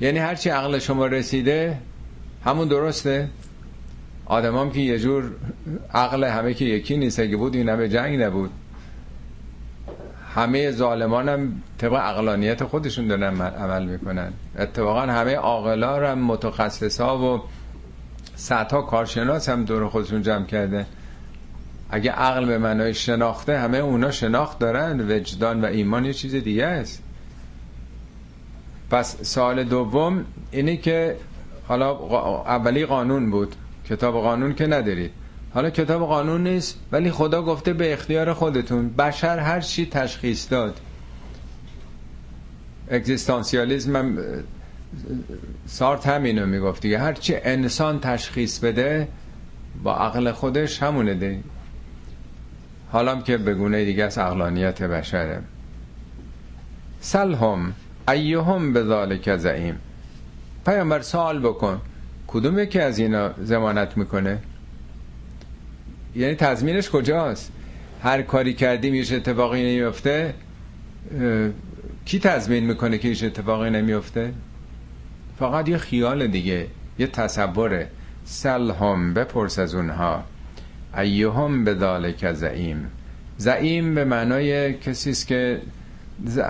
یعنی 0.00 0.18
هرچی 0.18 0.50
عقل 0.50 0.78
شما 0.78 1.06
رسیده 1.06 1.78
همون 2.44 2.68
درسته؟ 2.68 3.28
آدمام 4.26 4.70
که 4.70 4.80
یه 4.80 4.98
جور 4.98 5.30
عقل 5.94 6.24
همه 6.24 6.54
که 6.54 6.64
یکی 6.64 6.96
نیست 6.96 7.20
اگه 7.20 7.36
بود 7.36 7.54
این 7.54 7.68
همه 7.68 7.88
جنگ 7.88 8.22
نبود. 8.22 8.50
همه 10.34 10.70
ظالمان 10.70 11.28
هم 11.28 11.62
طبق 11.78 11.94
عقلانیت 11.94 12.64
خودشون 12.64 13.06
دارن 13.06 13.40
عمل 13.40 13.84
می‌کنن. 13.84 14.32
اتفاقا 14.58 15.00
همه 15.00 15.34
عاقلا 15.34 16.10
هم 16.10 16.18
متخصصا 16.18 17.18
و 17.18 17.42
صدها 18.36 18.82
کارشناس 18.82 19.48
هم 19.48 19.64
دور 19.64 19.88
خودشون 19.88 20.22
جمع 20.22 20.46
کرده. 20.46 20.86
اگه 21.90 22.10
عقل 22.10 22.46
به 22.46 22.58
معنای 22.58 22.94
شناخته 22.94 23.58
همه 23.58 23.78
اونا 23.78 24.10
شناخت 24.10 24.58
دارن. 24.58 25.10
وجدان 25.10 25.60
و 25.60 25.64
ایمان 25.64 26.04
یه 26.04 26.12
چیز 26.12 26.34
دیگه 26.34 26.66
است. 26.66 27.02
پس 28.90 29.22
سال 29.22 29.64
دوم 29.64 30.24
اینی 30.50 30.76
که 30.76 31.16
حالا 31.68 31.90
اولی 32.46 32.86
قانون 32.86 33.30
بود. 33.30 33.56
کتاب 33.92 34.14
قانون 34.14 34.54
که 34.54 34.66
ندارید 34.66 35.10
حالا 35.54 35.70
کتاب 35.70 36.02
قانون 36.02 36.46
نیست 36.46 36.78
ولی 36.92 37.10
خدا 37.10 37.42
گفته 37.42 37.72
به 37.72 37.92
اختیار 37.92 38.32
خودتون 38.32 38.88
بشر 38.88 39.38
هر 39.38 39.60
چی 39.60 39.86
تشخیص 39.86 40.52
داد. 40.52 40.80
اگزیستانسیالیزم 42.90 43.96
هم 43.96 44.18
سارت 45.66 46.06
همینو 46.06 46.46
می‌گفت 46.46 46.82
دیگه. 46.82 46.98
هر 46.98 47.12
چی 47.12 47.34
انسان 47.34 48.00
تشخیص 48.00 48.58
بده 48.58 49.08
با 49.82 49.96
عقل 49.96 50.32
خودش 50.32 50.82
همونه 50.82 51.14
ده 51.14 51.38
حالا 52.92 53.22
که 53.22 53.36
به 53.38 53.54
گونه 53.54 53.84
دیگه 53.84 54.04
از 54.04 54.18
اقلانیت 54.18 54.82
بشره. 54.82 55.42
سلهم 57.00 57.72
ایهم 58.08 58.72
به 58.72 58.84
ذالک 58.84 59.36
زعیم. 59.36 59.78
پیامبر 60.66 61.00
سوال 61.00 61.38
بکن. 61.40 61.80
کدوم 62.32 62.58
یکی 62.58 62.78
از 62.78 62.98
اینا 62.98 63.30
زمانت 63.42 63.96
می‌کنه؟ 63.96 64.38
یعنی 66.16 66.34
تضمینش 66.34 66.90
کجاست؟ 66.90 67.52
هر 68.02 68.22
کاری 68.22 68.54
کردیم 68.54 68.94
یه 68.94 69.16
اتفاقی 69.16 69.62
نمیفته 69.62 70.34
کی 72.04 72.18
تضمین 72.18 72.64
می‌کنه 72.64 72.98
که 72.98 73.08
هیچ 73.08 73.24
اتفاقی 73.24 73.70
نمیفته 73.70 74.32
فقط 75.38 75.68
یه 75.68 75.78
خیال 75.78 76.26
دیگه 76.26 76.66
یه 76.98 77.06
تصوره. 77.06 77.88
سلهم 78.24 79.14
بپرس 79.14 79.58
از 79.58 79.74
اونها. 79.74 80.24
ایهم 80.98 81.64
به 81.64 81.74
ذالک 81.74 82.32
زعیم 82.32 82.90
زعیم 83.36 83.94
به 83.94 84.04
معنای 84.04 84.74
کسی 84.74 85.10
است 85.10 85.26
که 85.26 85.60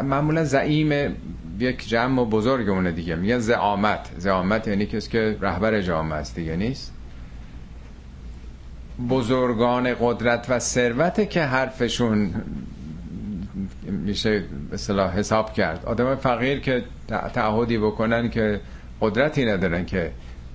معمولا 0.05 0.45
زعیم 0.45 1.17
یک 1.63 1.89
جمع 1.89 2.23
و 2.23 2.25
بزرگ 2.25 2.69
اونه 2.69 2.93
دیگه. 2.93 3.15
میگن 3.15 3.39
زعامت. 3.39 4.11
زعامت 4.19 4.69
یعنی 4.69 4.87
کسی 4.87 5.11
که 5.11 5.37
رهبر 5.41 5.81
جامعه 5.81 6.19
است 6.19 6.35
دیگه 6.35 6.57
نیست؟ 6.57 6.93
بزرگان 9.09 9.95
قدرت 10.01 10.47
و 10.49 10.59
ثروت 10.59 11.31
که 11.31 11.43
حرفشون 11.43 12.35
میشه 13.83 14.45
به 14.71 15.11
حساب 15.11 15.53
کرد. 15.53 15.85
آدم 15.87 16.15
فقیر 16.15 16.61
که 16.61 16.85
تعهدی 17.09 17.79
بکنن 17.79 18.31
که 18.31 18.61
قدرتی 19.01 19.45
ندارن 19.45 19.85
که 19.85 20.11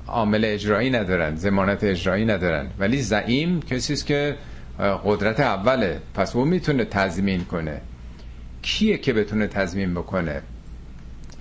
عامل 0.07 0.45
اجرایی 0.45 0.89
ندارن 0.89 1.35
زمانت 1.35 1.83
اجرایی 1.83 2.25
ندارن. 2.25 2.67
ولی 2.79 3.01
زعیم 3.01 3.61
کسی 3.61 3.93
است 3.93 4.05
که 4.05 4.35
قدرت 5.05 5.39
اوله. 5.39 5.99
پس 6.13 6.35
او 6.35 6.45
می‌تونه 6.45 6.85
تضمین 6.85 7.43
کنه. 7.45 7.81
کیه 8.61 8.97
که 8.97 9.13
بتونه 9.13 9.47
تضمین 9.47 9.93
بکنه؟ 9.93 10.41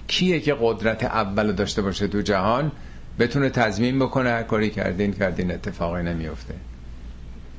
کیه 0.06 0.40
که 0.40 0.56
قدرت 0.60 1.04
اول 1.04 1.52
داشته 1.52 1.82
باشه 1.82 2.08
تو 2.08 2.20
جهان 2.20 2.72
بتونه 3.18 3.50
تضمین 3.50 3.98
بکنه 3.98 4.30
هر 4.30 4.42
کاری 4.42 4.70
کردین 4.70 5.12
کردین 5.12 5.50
اتفاقی 5.50 6.02
نمیفته. 6.02 6.54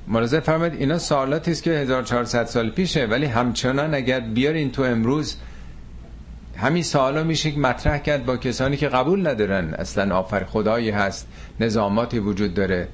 ملاحظه 0.08 0.40
فرماید 0.40 0.74
اینا 0.74 1.00
سوالاتی 1.00 1.52
است 1.52 1.64
که 1.64 1.72
1400 1.72 2.46
سال 2.46 2.70
پیشه 2.70 3.06
ولی 3.06 3.26
همچنان 3.26 3.94
اگر 3.94 4.20
بیارین 4.20 4.72
تو 4.72 4.82
امروز 4.82 5.36
همین 6.58 6.84
سوالا 6.84 7.24
میشه 7.24 7.60
مطرح 7.60 7.98
کرد 7.98 8.26
با 8.26 8.38
کسانی 8.38 8.78
که 8.78 8.88
قبول 8.88 9.28
ندارن. 9.28 9.74
اصلا 9.74 10.16
آفر 10.16 10.44
خدایی 10.44 10.90
هست 10.90 11.28
نظاماتی 11.60 12.20
وجود 12.20 12.54
داره. 12.54 12.88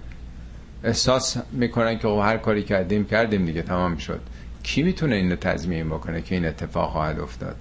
احساس 0.83 1.37
می‌کنن 1.51 1.99
که 1.99 2.07
هر 2.07 2.37
کاری 2.37 2.63
کردیم 2.63 3.05
کردیم 3.05 3.45
دیگه 3.45 3.61
تمام 3.61 3.97
شد. 3.97 4.21
کی 4.63 4.83
می‌تونه 4.83 5.15
اینو 5.15 5.35
تضمین 5.35 5.89
بکنه 5.89 6.21
که 6.21 6.35
این 6.35 6.45
اتفاق 6.45 6.91
خواهد 6.91 7.19
افتاد؟ 7.19 7.55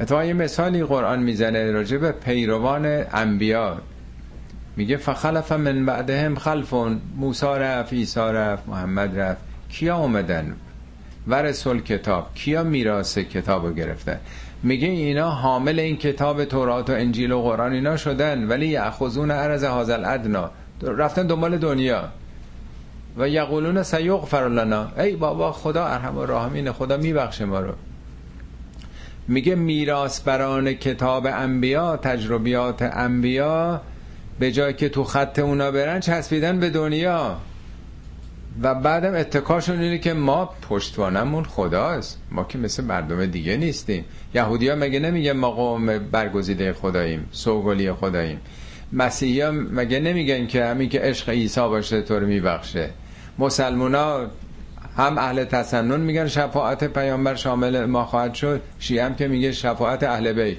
اتفاقا 0.00 0.24
یه 0.24 0.32
مثالی 0.32 0.84
قرآن 0.84 1.22
می‌زنه 1.22 1.70
راجع 1.70 1.96
به 1.96 2.12
پیروان 2.12 3.04
انبیا. 3.12 3.76
میگه 4.76 4.96
فخلف 4.96 5.52
من 5.52 5.86
بعدهم 5.86 6.34
خلفون. 6.34 7.00
موسی 7.16 7.46
رفت 7.46 7.92
عیسی 7.92 8.20
رفت 8.20 8.68
محمد 8.68 9.18
رفت. 9.18 9.40
کیا 9.68 9.96
اومدن؟ 9.96 10.54
و 11.28 11.42
رسول 11.42 11.82
کتاب. 11.82 12.34
کیا 12.34 12.62
میراث 12.62 13.18
کتاب 13.18 13.66
رو 13.66 13.72
گرفتن؟ 13.72 14.20
میگه 14.62 14.88
اینا 14.88 15.30
حامل 15.30 15.78
این 15.78 15.96
کتاب 15.96 16.44
تورات 16.44 16.90
و 16.90 16.92
انجیل 16.92 17.32
و 17.32 17.42
قرآن 17.42 17.72
اینا 17.72 17.96
شدن. 17.96 18.48
ولی 18.48 18.66
یأخذون 18.66 19.30
عرض 19.30 19.64
هازل 19.64 20.04
ادنا 20.04 20.50
رفتن 20.82 21.26
دنبال 21.26 21.58
دنیا. 21.58 22.08
و 23.18 23.28
یقولون 23.28 23.82
سیغفر 23.82 24.48
لنا. 24.48 24.88
ای 24.98 25.16
بابا 25.16 25.52
خدا 25.52 25.86
ارحم 25.86 26.18
و 26.18 26.26
راهمین 26.26 26.72
خدا 26.72 26.96
میبخشه 26.96 27.44
ما 27.44 27.60
رو. 27.60 27.72
میگه 29.28 29.54
میراث 29.54 30.20
بران 30.20 30.72
کتاب 30.72 31.26
انبیا 31.26 31.96
تجربیات 31.96 32.82
انبیا 32.82 33.80
به 34.38 34.52
جای 34.52 34.74
که 34.74 34.88
تو 34.88 35.04
خط 35.04 35.38
اونا 35.38 35.70
برن 35.70 36.00
چسبیدن 36.00 36.60
به 36.60 36.70
دنیا. 36.70 37.36
و 38.62 38.74
بعدم 38.74 39.14
اتکاشون 39.14 39.80
اینه 39.80 39.98
که 39.98 40.12
ما 40.12 40.50
پشتوانمون 40.68 41.44
خداست. 41.44 42.18
ما 42.30 42.44
که 42.44 42.58
مثل 42.58 42.84
مردم 42.84 43.26
دیگه 43.26 43.56
نیستیم. 43.56 44.04
یهودی 44.34 44.68
ها 44.68 44.76
مگه 44.76 44.98
نمیگه 44.98 45.32
ما 45.32 45.50
قوم 45.50 45.98
برگزیده 45.98 46.72
خداییم 46.72 47.28
سوگلی 47.30 47.92
خداییم. 47.92 48.40
مسیحی 48.92 49.40
ها 49.40 49.50
مگه 49.50 50.00
نمیگن 50.00 50.46
که 50.46 50.64
همین 50.64 50.88
که 50.88 51.00
عشق 51.00 51.28
عیسی 51.28 51.60
باشه 51.60 52.02
تو 52.02 52.20
رو 52.20 52.26
میبخشه. 52.26 52.90
مسلمونا 53.38 54.26
هم 54.96 55.18
اهل 55.18 55.44
تسنن 55.44 56.00
میگن 56.00 56.28
شفاعت 56.28 56.84
پیامبر 56.84 57.34
شامل 57.34 57.84
ما 57.84 58.04
خواهد 58.04 58.34
شد. 58.34 58.60
شیعه 58.78 59.04
هم 59.04 59.14
که 59.14 59.28
میگه 59.28 59.52
شفاعت 59.52 60.02
اهل 60.02 60.32
بیت. 60.32 60.58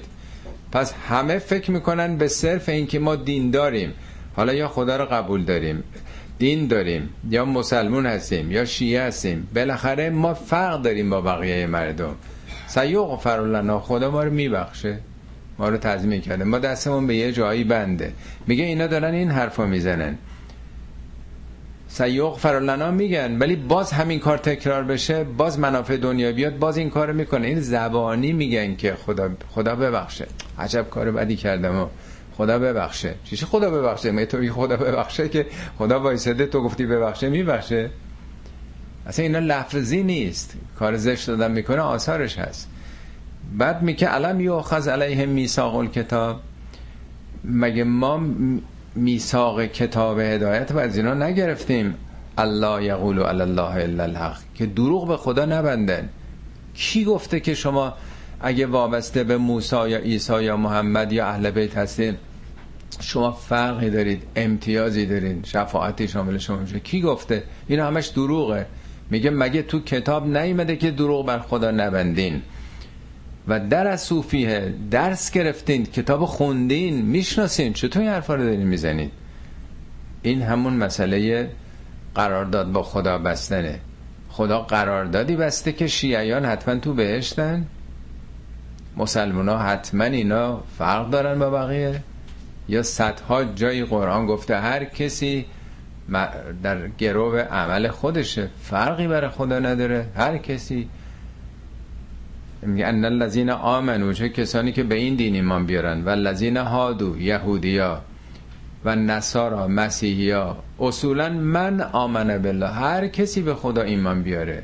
پس 0.72 0.94
همه 1.08 1.38
فکر 1.38 1.70
می‌کنن 1.70 2.16
به 2.16 2.28
صرف 2.28 2.68
اینکه 2.68 2.98
ما 2.98 3.16
دین 3.16 3.50
داریم. 3.50 3.94
حالا 4.36 4.54
یا 4.54 4.68
خدا 4.68 4.96
رو 4.96 5.04
قبول 5.04 5.44
داریم 5.44 5.84
دین 6.38 6.66
داریم 6.66 7.08
یا 7.30 7.44
مسلمون 7.44 8.06
هستیم 8.06 8.52
یا 8.52 8.64
شیعه 8.64 9.02
هستیم. 9.02 9.48
بالاخره 9.54 10.10
ما 10.10 10.34
فرق 10.34 10.82
داریم 10.82 11.10
با 11.10 11.20
بقیه 11.20 11.66
مردم. 11.66 12.14
سیوق 12.66 13.20
فرولنا 13.20 13.80
خدا 13.80 14.10
ما 14.10 14.24
رو 14.24 14.30
میبخشه. 14.30 14.98
ما 15.58 15.68
رو 15.68 15.76
تضمین 15.76 16.20
کرده. 16.20 16.44
ما 16.44 16.58
دستمون 16.58 17.06
به 17.06 17.16
یه 17.16 17.32
جایی 17.32 17.64
بنده. 17.64 18.12
میگه 18.46 18.64
اینا 18.64 18.86
دارن 18.86 19.14
این 19.14 19.30
حرفا 19.30 19.66
می‌زنن. 19.66 20.18
سیوق 21.96 22.38
فرالنا 22.38 22.90
میگن. 22.90 23.38
ولی 23.38 23.56
باز 23.56 23.92
همین 23.92 24.18
کار 24.18 24.38
تکرار 24.38 24.84
بشه 24.84 25.24
باز 25.24 25.58
منافع 25.58 25.96
دنیا 25.96 26.32
بیاد 26.32 26.58
باز 26.58 26.76
این 26.76 26.90
کارو 26.90 27.12
می‌کنه. 27.12 27.46
این 27.46 27.60
زبانی 27.60 28.32
میگن 28.32 28.76
که 28.76 28.94
خدا 28.94 29.30
خدا 29.48 29.76
ببخشه. 29.76 30.26
عجب 30.58 30.90
کار 30.90 31.10
بدی 31.10 31.36
کردم 31.36 31.76
و 31.76 31.86
خدا 32.36 32.58
ببخشه. 32.58 33.14
چیش 33.24 33.44
خدا 33.44 33.70
ببخشه؟ 33.70 34.10
می 34.10 34.26
تو 34.26 34.52
خدا 34.52 34.76
ببخشه 34.76 35.28
که 35.28 35.46
خدا 35.78 36.00
وایساده 36.00 36.46
تو 36.46 36.62
گفتی 36.62 36.86
ببخشه؟ 36.86 37.28
میبخشه. 37.28 37.90
اصلا 39.06 39.22
اینا 39.24 39.38
لفظی 39.38 40.02
نیست. 40.02 40.54
کار 40.78 40.96
زشت 40.96 41.26
دادن 41.26 41.50
می‌کنه 41.50 41.80
آثارش 41.80 42.38
هست. 42.38 42.68
بعد 43.58 43.82
میگه 43.82 44.08
علم 44.08 44.40
یؤخذ 44.40 44.88
علیه 44.88 45.26
میثاق 45.26 45.92
کتاب 45.92 46.40
مگه 47.44 47.84
ما 47.84 48.20
میثاق 48.96 49.64
کتاب 49.64 50.18
هدایت 50.18 50.72
و 50.72 50.78
از 50.78 50.96
اینا 50.96 51.14
نگرفتیم. 51.14 51.94
الله 52.38 52.84
یقول 52.84 53.22
علی 53.22 53.42
الله 53.42 53.84
الا 53.84 54.02
الحق. 54.02 54.38
که 54.54 54.66
دروغ 54.66 55.08
به 55.08 55.16
خدا 55.16 55.44
نبندن. 55.44 56.08
کی 56.74 57.04
گفته 57.04 57.40
که 57.40 57.54
شما 57.54 57.94
اگه 58.40 58.66
وابسته 58.66 59.24
به 59.24 59.36
موسی 59.36 59.76
یا 59.76 59.98
عیسی 59.98 60.44
یا 60.44 60.56
محمد 60.56 61.12
یا 61.12 61.26
اهل 61.26 61.50
بیت 61.50 61.76
هستین 61.76 62.16
شما 63.00 63.32
فرقی 63.32 63.90
دارید 63.90 64.22
امتیازی 64.36 65.06
دارید 65.06 65.44
شفاعتی 65.44 66.08
شامل 66.08 66.38
شما 66.38 66.56
میشه. 66.56 66.80
کی 66.80 67.00
گفته؟ 67.00 67.42
این 67.68 67.80
همش 67.80 68.06
دروغه. 68.06 68.66
میگه 69.10 69.30
مگه 69.30 69.62
تو 69.62 69.80
کتاب 69.80 70.36
نیمده 70.36 70.76
که 70.76 70.90
دروغ 70.90 71.26
بر 71.26 71.38
خدا 71.38 71.70
نبندین؟ 71.70 72.42
و 73.48 73.60
در 73.60 73.86
از 73.86 74.02
صوفیه 74.02 74.74
درس 74.90 75.30
گرفتین 75.30 75.86
کتاب 75.86 76.24
خوندین 76.24 77.02
می‌شناسین. 77.02 77.72
چطور 77.72 78.02
این 78.02 78.10
حرفا 78.10 78.34
رو 78.34 78.42
دارین 78.42 78.66
می‌زنید 78.66 79.12
این 80.22 80.42
همون 80.42 80.72
مسئله 80.72 81.50
قرارداد 82.14 82.72
با 82.72 82.82
خدا 82.82 83.18
بستنه. 83.18 83.80
خدا 84.28 84.62
قراردادی 84.62 85.36
بسته 85.36 85.72
که 85.72 85.86
شیعیان 85.86 86.44
حتما 86.44 86.74
تو 86.74 86.94
بهشتن. 86.94 87.66
مسلمان 88.96 89.48
ها 89.48 89.58
حتما 89.58 90.04
اینا 90.04 90.60
فرق 90.78 91.10
دارن 91.10 91.38
با 91.38 91.50
بقیه. 91.50 92.02
یا 92.68 92.82
صدها 92.82 93.44
جای 93.44 93.84
قرآن 93.84 94.26
گفته 94.26 94.60
هر 94.60 94.84
کسی 94.84 95.46
در 96.62 96.88
گروه 96.88 97.40
عمل 97.40 97.88
خودشه. 97.88 98.48
فرقی 98.62 99.08
برای 99.08 99.30
خدا 99.30 99.58
نداره. 99.58 100.06
هر 100.16 100.38
کسی 100.38 100.88
میگه 102.62 102.86
ان 102.86 103.04
الذين 103.04 103.50
امنوا 103.50 104.12
چه 104.12 104.28
کسانی 104.28 104.72
که 104.72 104.82
به 104.82 104.94
این 104.94 105.14
دین 105.14 105.34
ایمان 105.34 105.66
بیارن. 105.66 106.04
و 106.04 106.08
الذين 106.08 106.56
هادو 106.56 107.20
یهودیا. 107.20 108.00
و 108.84 108.96
نصارا 108.96 109.68
مسیحیا. 109.68 110.56
اصولا 110.80 111.28
من 111.28 111.80
آمنه 111.80 112.38
بالله. 112.38 112.68
هر 112.68 113.08
کسی 113.08 113.42
به 113.42 113.54
خدا 113.54 113.82
ایمان 113.82 114.22
بیاره. 114.22 114.62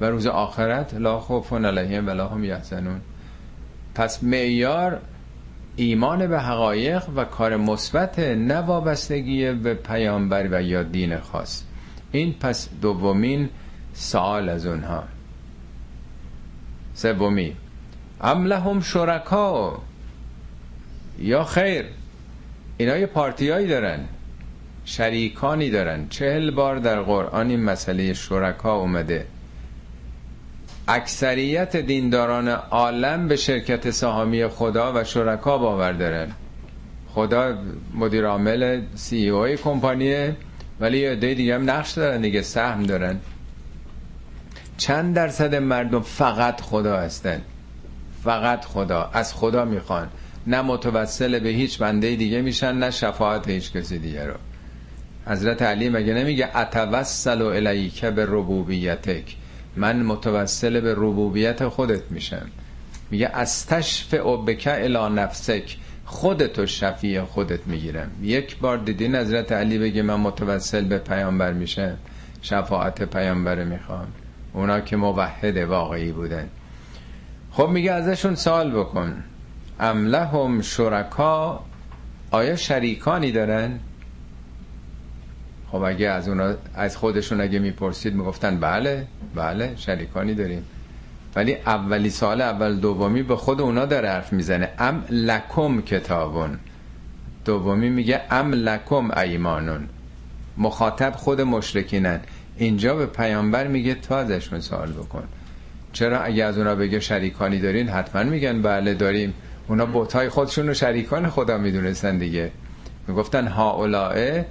و 0.00 0.04
روز 0.04 0.26
آخرت 0.26 0.94
لا 0.94 1.18
خوف 1.18 1.52
علیهم 1.52 2.06
ولا 2.06 2.28
هم 2.28 2.44
یحزنون. 2.44 3.00
پس 3.94 4.24
معیار 4.24 4.98
ایمان 5.76 6.26
به 6.26 6.40
حقایق 6.40 7.02
و 7.16 7.24
کار 7.24 7.56
مثبت 7.56 8.18
نه 8.18 8.58
وابستگی 8.58 9.52
به 9.52 9.74
پیامبر 9.74 10.48
و 10.50 10.62
یا 10.62 10.82
دین 10.82 11.18
خاص. 11.18 11.62
این 12.12 12.34
پس 12.40 12.68
دومین 12.82 13.48
سوال 13.94 14.48
از 14.48 14.66
اونها. 14.66 15.04
سومی. 16.94 17.56
ام 18.20 18.46
لهم 18.46 18.80
شرکا. 18.80 19.82
یا 21.18 21.44
خیر 21.44 21.84
اینا 22.76 22.96
یه 22.96 23.06
پارتیایی 23.06 23.66
دارن 23.66 24.00
شریکانی 24.84 25.70
دارن. 25.70 26.08
چهل 26.08 26.50
بار 26.50 26.76
در 26.78 27.00
قرآن 27.02 27.50
این 27.50 27.62
مسئله 27.62 28.12
شرکا 28.12 28.76
اومده. 28.76 29.26
اکثریت 30.88 31.76
دینداران 31.76 32.48
عالم 32.48 33.28
به 33.28 33.36
شرکت 33.36 33.90
سهامی 33.90 34.46
خدا 34.46 34.92
و 34.94 35.04
شرکا 35.04 35.58
باور 35.58 35.92
دارن. 35.92 36.32
خدا 37.08 37.58
مدیر 37.94 38.26
عامل 38.26 38.80
سی 38.94 39.28
او 39.28 39.46
کمپانیه 39.46 40.36
ولی 40.80 40.98
یه 40.98 41.14
دیگه 41.16 41.54
هم 41.54 41.70
نقش 41.70 41.92
دارن 41.92 42.20
دیگه 42.20 42.42
سهم 42.42 42.82
دارن. 42.82 43.20
چند 44.82 45.14
درصد 45.14 45.54
مردم 45.54 46.00
فقط 46.00 46.60
خدا 46.60 46.96
هستن؟ 46.96 47.40
فقط 48.24 48.64
خدا. 48.64 49.10
از 49.12 49.34
خدا 49.34 49.64
می‌خوان. 49.64 50.08
نه 50.46 50.62
متوسل 50.62 51.38
به 51.38 51.48
هیچ 51.48 51.78
بنده 51.78 52.16
دیگه 52.16 52.40
میشن 52.40 52.72
نه 52.72 52.90
شفاعت 52.90 53.48
هیچ 53.48 53.72
کسی 53.72 53.98
دیگه 53.98 54.26
رو. 54.26 54.34
حضرت 55.26 55.62
علی 55.62 55.88
مگه 55.88 56.14
نمیگه 56.14 56.56
اتوسل 56.56 57.42
الیک 57.42 58.04
به 58.04 58.24
ربوبیتک؟ 58.24 59.36
من 59.76 60.02
متوسل 60.02 60.80
به 60.80 60.94
ربوبیت 60.94 61.68
خودت 61.68 62.10
میشم. 62.10 62.46
میگه 63.10 63.30
از 63.34 63.66
تشفع 63.66 64.36
بک 64.36 64.68
الی 64.72 65.14
نفسک. 65.14 65.76
خودتو 66.04 66.66
شفیع 66.66 67.24
خودت 67.24 67.66
می‌گیرم. 67.66 68.10
یک 68.22 68.58
بار 68.58 68.78
دیدین 68.78 69.16
حضرت 69.16 69.52
علی 69.52 69.78
بگه 69.78 70.02
من 70.02 70.20
متوسل 70.20 70.84
به 70.84 70.98
پیامبر 70.98 71.52
میشم؟ 71.52 71.96
شفاعت 72.42 73.02
پیامبر 73.02 73.64
می‌خوام. 73.64 74.06
اونا 74.52 74.80
که 74.80 74.96
موحد 74.96 75.56
واقعی 75.56 76.12
بودن. 76.12 76.48
خب 77.50 77.68
میگه 77.68 77.92
ازشون 77.92 78.34
سوال 78.34 78.70
بکن. 78.70 79.24
ام 79.80 80.06
لهم 80.06 80.62
شرکا 80.62 81.64
آیا 82.30 82.56
شریکانی 82.56 83.32
دارن؟ 83.32 83.78
خب 85.70 85.82
اگه 85.82 86.08
از 86.08 86.28
اونا 86.28 86.54
از 86.74 86.96
خودشون 86.96 87.40
اگه 87.40 87.58
می‌پرسید 87.58 88.14
می‌گفتن 88.14 88.60
بله 88.60 89.06
بله 89.34 89.76
شریکانی 89.76 90.34
داریم. 90.34 90.64
ولی 91.36 91.54
اولی 91.54 92.10
سال 92.10 92.40
اول 92.40 92.76
دومی 92.76 93.22
به 93.22 93.36
خود 93.36 93.60
اونا 93.60 93.86
داره 93.86 94.08
حرف 94.08 94.32
می‌زنه. 94.32 94.68
ام 94.78 95.04
لکم 95.10 95.80
کتابون. 95.80 96.58
دومی 97.44 97.90
میگه 97.90 98.20
ام 98.30 98.52
لکم 98.52 99.10
ایمانون. 99.18 99.88
مخاطب 100.58 101.12
خود 101.16 101.40
مشرکینن. 101.40 102.20
اینجا 102.62 102.94
به 102.94 103.06
پیامبر 103.06 103.66
میگه 103.66 103.94
تا 103.94 104.18
ازشون 104.18 104.60
سوال 104.60 104.92
بکن. 104.92 105.24
چرا 105.92 106.20
اگه 106.20 106.44
از 106.44 106.58
اونا 106.58 106.74
بگه 106.74 107.00
شریکانی 107.00 107.58
دارین 107.58 107.88
حتما 107.88 108.22
میگن 108.22 108.62
بله 108.62 108.94
داریم. 108.94 109.34
اونا 109.68 109.86
بوتای 109.86 110.28
خودشون 110.28 110.66
رو 110.66 110.74
شریکان 110.74 111.30
خدا 111.30 111.58
می‌دونستن 111.58 112.18
دیگه. 112.18 112.50
می‌گفتن 113.08 113.46
ها 113.46 113.70
اولائه 113.70 114.46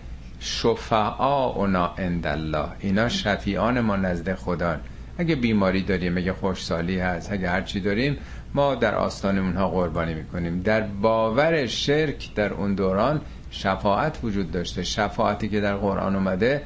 اونا 1.56 1.86
عند 1.98 2.28
الله 2.28 2.66
اینا 2.80 3.10
شفیعان 3.10 3.80
ما 3.80 3.96
نزد 3.96 4.36
خدا 4.36 4.78
اگه 5.18 5.36
بیماری 5.36 5.82
داریم 5.82 6.18
اگه 6.18 6.34
خوشسالی 6.34 7.00
هست 7.00 7.32
اگه 7.32 7.50
هرچی 7.50 7.80
داریم 7.80 8.18
ما 8.54 8.76
در 8.76 8.96
آستان 8.96 9.38
اونها 9.38 9.70
قربانی 9.70 10.14
می‌کنیم. 10.14 10.62
در 10.62 10.82
باور 10.82 11.66
شرک 11.68 12.34
در 12.36 12.54
اون 12.54 12.76
دوران 12.76 13.22
شفاعت 13.52 14.20
وجود 14.24 14.52
داشته. 14.52 14.84
شفاعتی 14.84 15.50
که 15.50 15.62
در 15.62 15.76
قرآن 15.76 16.16
اومده 16.16 16.62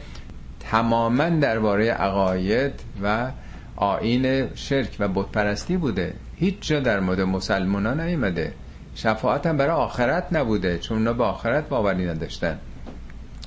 تماما 0.71 1.29
درباره 1.29 1.91
عقاید 1.91 2.73
و 3.03 3.31
آین 3.75 4.55
شرک 4.55 4.95
و 4.99 5.07
بتپرستی 5.07 5.77
بوده. 5.77 6.13
هیچ 6.35 6.55
جا 6.61 6.79
در 6.79 6.99
مورد 6.99 7.21
مسلمان 7.21 7.85
ها 7.85 7.93
نیومده. 7.93 8.53
شفاعت 8.95 9.45
هم 9.45 9.57
برای 9.57 9.71
آخرت 9.71 10.27
نبوده 10.31 10.79
چون 10.79 10.97
اونا 10.97 11.13
به 11.13 11.23
آخرت 11.23 11.69
باوری 11.69 12.05
نداشتن. 12.05 12.59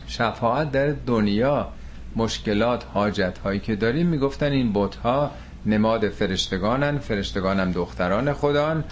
شفاعت 0.06 0.72
در 0.72 0.94
دنیا 1.06 1.68
مشکلات 2.16 2.84
حاجت 2.94 3.38
هایی 3.38 3.60
که 3.60 3.76
داریم 3.76 4.06
می‌گفتن 4.06 4.52
این 4.52 4.70
بت 4.74 4.96
ها 4.96 5.30
نماد 5.66 6.08
فرشتگانن 6.08 6.98
فرشتگانم 6.98 7.72
دختران 7.72 8.32
خدان. 8.32 8.84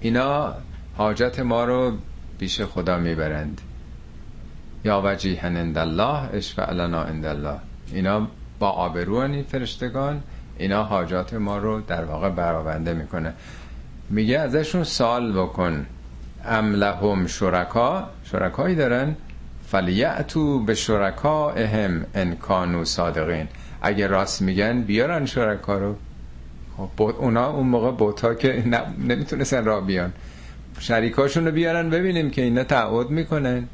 اینا 0.00 0.54
حاجت 0.96 1.40
ما 1.40 1.64
رو 1.64 1.92
پیش 2.38 2.60
خدا 2.60 2.98
می‌برند. 2.98 3.60
یا 4.84 5.02
وجیهن 5.04 5.56
اند 5.56 5.78
الله 5.78 6.34
اشفع 6.34 6.72
لنا 6.72 7.02
اند 7.02 7.26
الله. 7.26 7.58
اینا 7.92 8.28
با 8.58 8.68
آبروان 8.68 9.32
این 9.32 9.44
فرشتگان 9.44 10.22
اینا 10.58 10.84
حاجات 10.84 11.34
ما 11.34 11.58
رو 11.58 11.80
در 11.80 12.04
واقع 12.04 12.30
برآورده 12.30 12.94
می‌کنه. 12.94 13.32
میگه 14.10 14.38
ازشون 14.38 14.84
سال 14.84 15.32
بکن. 15.32 15.86
ام 16.44 16.74
لهم 16.74 17.26
شرکا؟ 17.26 18.08
شرکایی 18.24 18.76
دارن. 18.76 19.16
فلیعتو 19.66 20.64
به 20.64 20.76
اهم 21.56 22.04
ان 22.14 22.36
کانو 22.36 22.84
صادقین. 22.84 23.48
اگه 23.82 24.06
راست 24.06 24.42
میگن 24.42 24.82
بیارن 24.82 25.26
شرکا 25.26 25.78
رو. 25.78 25.96
خب 26.76 27.02
اونا 27.02 27.50
اون 27.50 27.66
موقع 27.66 27.90
بوتا 27.90 28.34
که 28.34 28.64
نمی‌تونستن 28.98 29.64
را 29.64 29.80
بیان. 29.80 30.12
شریکاشون 30.78 31.44
رو 31.46 31.52
بیارن 31.52 31.90
ببینیم 31.90 32.30
که 32.30 32.42
اینا 32.42 32.64
تعهد 32.64 33.10
می‌کنن. 33.10 33.68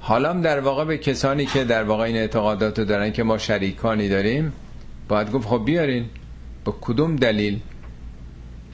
حالا 0.00 0.32
در 0.32 0.60
واقع 0.60 0.84
به 0.84 0.98
کسانی 0.98 1.46
که 1.46 1.64
در 1.64 1.84
واقع 1.84 2.04
این 2.04 2.16
اعتقادات 2.16 2.78
رو 2.78 2.84
دارن 2.84 3.12
که 3.12 3.22
ما 3.22 3.38
شریکانی 3.38 4.08
داریم 4.08 4.52
باید 5.08 5.32
گفت 5.32 5.48
خب 5.48 5.62
بیارین. 5.64 6.04
به 6.64 6.72
کدوم 6.80 7.16
دلیل؟ 7.16 7.60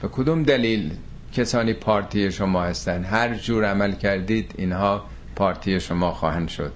به 0.01 0.07
کدوم 0.07 0.43
دلیل 0.43 0.91
کسانی 1.33 1.73
پارتی 1.73 2.31
شما 2.31 2.63
هستن؟ 2.63 3.03
هر 3.03 3.35
جور 3.35 3.65
عمل 3.65 3.91
کردید 3.91 4.53
اینها 4.57 5.05
پارتی 5.35 5.79
شما 5.79 6.11
خواهند 6.11 6.49
شد. 6.49 6.73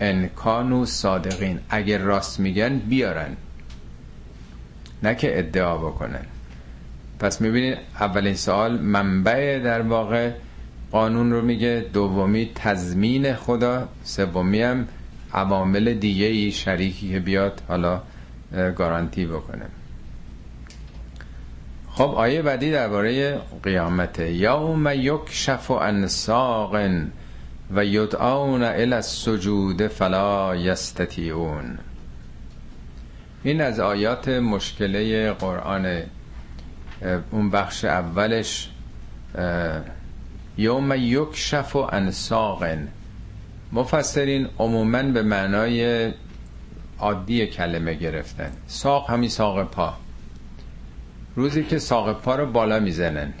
انکانو 0.00 0.84
صادقین. 0.86 1.60
اگر 1.70 1.98
راست 1.98 2.40
میگن 2.40 2.78
بیارن. 2.78 3.36
نه 5.02 5.14
که 5.14 5.38
ادعا 5.38 5.76
بکنن. 5.76 6.26
پس 7.18 7.40
می‌بینید 7.40 7.78
اولین 8.00 8.34
سوال 8.34 8.80
منبع 8.80 9.58
در 9.58 9.82
واقع 9.82 10.30
قانون 10.92 11.32
رو 11.32 11.42
میگه 11.42 11.86
دومی 11.92 12.50
تضمین 12.54 13.34
خدا 13.34 13.88
سومی 14.04 14.62
هم 14.62 14.88
عوامل 15.32 15.94
دیگه 15.94 16.26
ای 16.26 16.52
شریکی 16.52 17.10
که 17.10 17.20
بیاد 17.20 17.62
حالا 17.68 18.02
گارانتی 18.76 19.26
بکنه. 19.26 19.66
خب 21.90 22.14
آیه 22.16 22.42
بعدی 22.42 22.70
درباره 22.70 23.38
قیامت 23.62 24.18
یوم 24.18 24.88
یکشف 24.94 25.70
عن 25.70 26.06
ساق 26.06 26.76
و 27.74 27.84
یدعون 27.84 28.62
الى 28.62 28.94
السجود 28.94 29.86
فلا 29.86 30.56
یستطیعون. 30.56 31.78
این 33.42 33.60
از 33.60 33.80
آیات 33.80 34.28
مشکله 34.28 35.32
قرآن 35.32 36.02
اون 37.30 37.50
بخش 37.50 37.84
اولش 37.84 38.70
یوم 40.58 40.92
یکشف 40.92 41.76
عن 41.76 42.10
ساق 42.10 42.64
مفسرین 43.72 44.48
عموما 44.58 45.02
به 45.02 45.22
معنای 45.22 46.12
عادی 46.98 47.46
کلمه 47.46 47.94
گرفتن. 47.94 48.52
ساق 48.66 49.10
همین 49.10 49.28
ساق 49.28 49.64
پا. 49.64 49.94
روزی 51.36 51.64
که 51.64 51.78
ساق 51.78 52.20
پا 52.20 52.36
رو 52.36 52.46
بالا 52.46 52.80
می‌زنن. 52.80 53.32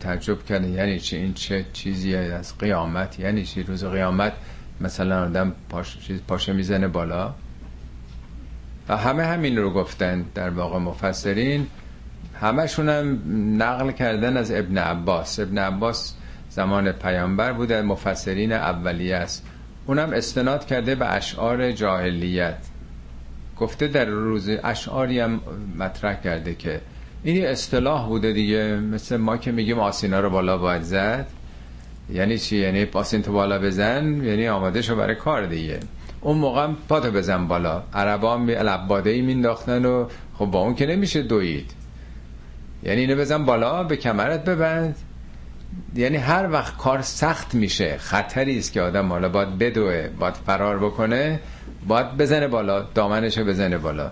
تعجب 0.00 0.44
کردن 0.44 0.72
یعنی 0.72 1.00
چی؟ 1.00 1.16
این 1.16 1.34
چه 1.34 1.64
چیزی 1.72 2.14
از 2.14 2.58
قیامت؟ 2.58 3.20
یعنی 3.20 3.44
چی؟ 3.44 3.62
روز 3.62 3.84
قیامت 3.84 4.32
مثلا 4.80 5.24
آدم 5.24 5.54
پاش... 5.68 5.98
چیز 5.98 6.20
پاشه 6.28 6.52
می‌زنه 6.52 6.88
بالا؟ 6.88 7.34
و 8.88 8.96
همه 8.96 9.24
همین 9.24 9.56
رو 9.56 9.70
گفتن 9.70 10.24
در 10.34 10.50
واقع 10.50 10.78
مفسرین. 10.78 11.66
همشون 12.40 12.88
هم 12.88 13.18
نقل 13.62 13.90
کردن 13.90 14.36
از 14.36 14.50
ابن 14.50 14.78
عباس. 14.78 15.38
ابن 15.38 15.58
عباس 15.58 16.14
زمان 16.50 16.92
پیامبر 16.92 17.52
بوده 17.52 17.82
مفسرین 17.82 18.52
اولیه 18.52 19.16
است. 19.16 19.46
اونم 19.86 20.12
استناد 20.12 20.66
کرده 20.66 20.94
به 20.94 21.06
اشعار 21.06 21.72
جاهلیت. 21.72 22.58
گفته 23.60 23.86
در 23.86 24.04
روز 24.04 24.48
اشعاری 24.64 25.20
هم 25.20 25.40
مطرح 25.78 26.20
کرده 26.20 26.54
که 26.54 26.80
این 27.24 27.46
اصطلاح 27.46 28.06
بوده 28.06 28.32
دیگه 28.32 28.76
مثل 28.76 29.16
ما 29.16 29.36
که 29.36 29.52
میگیم 29.52 29.78
آسینا 29.78 30.20
رو 30.20 30.30
بالا 30.30 30.58
باید 30.58 30.82
زد. 30.82 31.26
یعنی 32.12 32.38
چی؟ 32.38 32.56
یعنی 32.56 32.86
آسین 32.92 33.22
تو 33.22 33.32
بالا 33.32 33.58
بزن 33.58 34.24
یعنی 34.24 34.48
آماده 34.48 34.82
شو 34.82 34.96
برای 34.96 35.14
کار 35.14 35.46
دیگه. 35.46 35.80
اون 36.20 36.38
موقع 36.38 36.68
پاتو 36.88 37.10
بزن 37.10 37.48
بالا. 37.48 37.82
عربان 37.94 38.46
به 38.46 38.62
لباده 38.62 39.10
ای 39.10 39.22
مینداختن 39.22 39.84
و 39.84 40.08
خب 40.34 40.46
با 40.46 40.60
اون 40.60 40.74
که 40.74 40.86
نمیشه 40.86 41.22
دوید. 41.22 41.70
یعنی 42.82 43.00
اینو 43.00 43.16
بزن 43.16 43.44
بالا 43.44 43.82
به 43.84 43.96
کمرت 43.96 44.44
ببند. 44.44 44.96
یعنی 45.94 46.16
هر 46.16 46.52
وقت 46.52 46.76
کار 46.76 47.02
سخت 47.02 47.54
میشه 47.54 47.98
خطری 47.98 48.58
است 48.58 48.72
که 48.72 48.82
آدم 48.82 49.08
حالا 49.08 49.28
باید 49.28 49.58
بدوه 49.58 50.08
باید 50.18 50.34
فرار 50.34 50.78
بکنه 50.78 51.40
باید 51.86 52.16
بزنه 52.16 52.48
بالا 52.48 52.82
دامنشو 52.82 53.44
بزنه 53.44 53.78
بالا. 53.78 54.10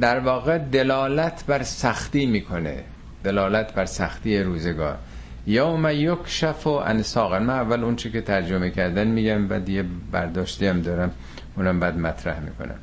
در 0.00 0.20
واقع 0.20 0.58
دلالت 0.58 1.44
بر 1.46 1.62
سختی 1.62 2.26
می‌کنه. 2.26 2.84
دلالت 3.24 3.74
بر 3.74 3.84
سختی 3.84 4.38
روزگار. 4.38 4.98
یوم 5.46 5.88
یکشف 5.90 6.66
و 6.66 6.70
انساقن 6.70 7.42
من 7.42 7.54
اول 7.54 7.84
اون 7.84 7.96
که 7.96 8.20
ترجمه 8.20 8.70
کردن 8.70 9.06
میگم 9.06 9.50
و 9.50 9.60
دیگه 9.60 9.84
برداشتی 10.12 10.66
هم 10.66 10.80
دارم 10.80 11.12
اونم 11.56 11.80
بعد 11.80 11.98
مطرح 11.98 12.40
می‌کنم. 12.40 12.78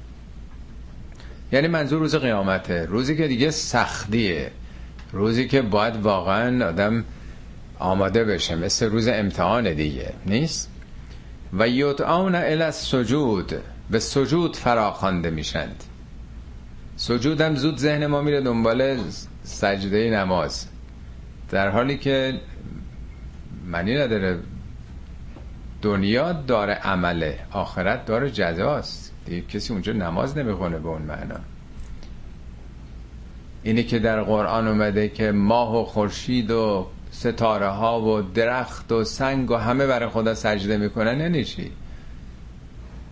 یعنی 1.53 1.67
منظور 1.67 1.99
روز 1.99 2.15
قیامته. 2.15 2.85
روزی 2.85 3.17
که 3.17 3.27
دیگه 3.27 3.51
سختیه. 3.51 4.51
روزی 5.11 5.47
که 5.47 5.61
باید 5.61 5.95
واقعا 5.95 6.67
آدم 6.67 7.05
آماده 7.79 8.23
بشه. 8.23 8.55
مثل 8.55 8.89
روز 8.89 9.07
امتحان 9.07 9.73
دیگه. 9.73 10.13
نیست؟ 10.25 10.69
و 11.53 11.67
یدعون 11.67 12.35
ال 12.35 12.71
سجود 12.71 13.53
به 13.89 13.99
سجود 13.99 14.55
فراخوانده 14.55 15.29
میشند. 15.29 15.83
سجودم 16.95 17.55
زود 17.55 17.77
ذهن 17.77 18.05
ما 18.05 18.21
میره 18.21 18.41
دنبال 18.41 18.97
سجده 19.43 20.09
نماز. 20.09 20.67
در 21.49 21.69
حالی 21.69 21.97
که 21.97 22.39
معنی 23.65 23.95
نداره. 23.95 24.39
دنیا 25.81 26.31
داره 26.33 26.73
عمله. 26.73 27.39
آخرت 27.51 28.05
داره 28.05 28.31
جزاست. 28.31 29.12
دیگه 29.25 29.41
کسی 29.41 29.73
اونجا 29.73 29.93
نماز 29.93 30.37
نمی‌خونه 30.37 30.79
به 30.79 30.87
اون 30.87 31.01
معنا. 31.01 31.39
اینی 33.63 33.83
که 33.83 33.99
در 33.99 34.23
قرآن 34.23 34.67
اومده 34.67 35.09
که 35.09 35.31
ماه 35.31 35.81
و 35.81 35.83
خورشید 35.85 36.51
و 36.51 36.87
ستاره 37.11 37.67
ها 37.67 38.01
و 38.01 38.21
درخت 38.21 38.91
و 38.91 39.03
سنگ 39.03 39.51
و 39.51 39.55
همه 39.55 39.87
برای 39.87 40.09
خدا 40.09 40.35
سجده 40.35 40.77
می‌کنن 40.77 41.19
یعنی 41.19 41.43
چی؟ 41.43 41.71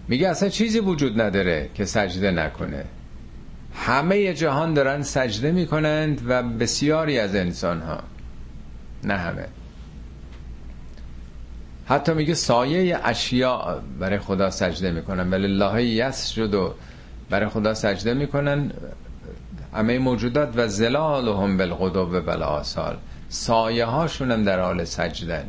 میگه 0.08 0.30
اصلا 0.30 0.50
چیزی 0.50 0.80
وجود 0.80 1.22
نداره 1.22 1.70
که 1.74 1.86
سجده 1.86 2.32
نکنه. 2.32 2.86
همه 3.74 4.34
جهان 4.34 4.74
دارن 4.74 5.02
سجده 5.02 5.52
می‌کنند 5.52 6.22
و 6.28 6.44
بسیاری 6.44 7.20
از 7.20 7.36
انسان 7.36 7.82
ها 7.82 8.00
نه 9.04 9.14
همه. 9.14 9.46
حتی 11.92 12.14
میگه 12.14 12.34
سایه 12.34 13.00
اشیاء 13.04 13.80
برای 14.00 14.20
خدا 14.20 14.50
سجده 14.50 14.92
می‌کنن. 14.92 15.32
ولی 15.32 15.46
الله 15.46 15.84
یسجد 15.84 16.54
و 16.54 16.74
برای 17.30 17.50
خدا 17.50 17.74
سجده 17.74 18.14
می‌کنن. 18.14 18.72
همه 19.74 20.00
موجودات 20.00 20.50
و 20.56 20.68
زلالهم 20.68 21.58
بالغدو 21.58 22.00
و 22.00 22.22
بالآصال 22.22 22.98
سایه 23.30 23.86
هاشون 23.86 24.32
هم 24.32 24.44
در 24.44 24.60
حال 24.60 24.84
سجدن 24.84 25.44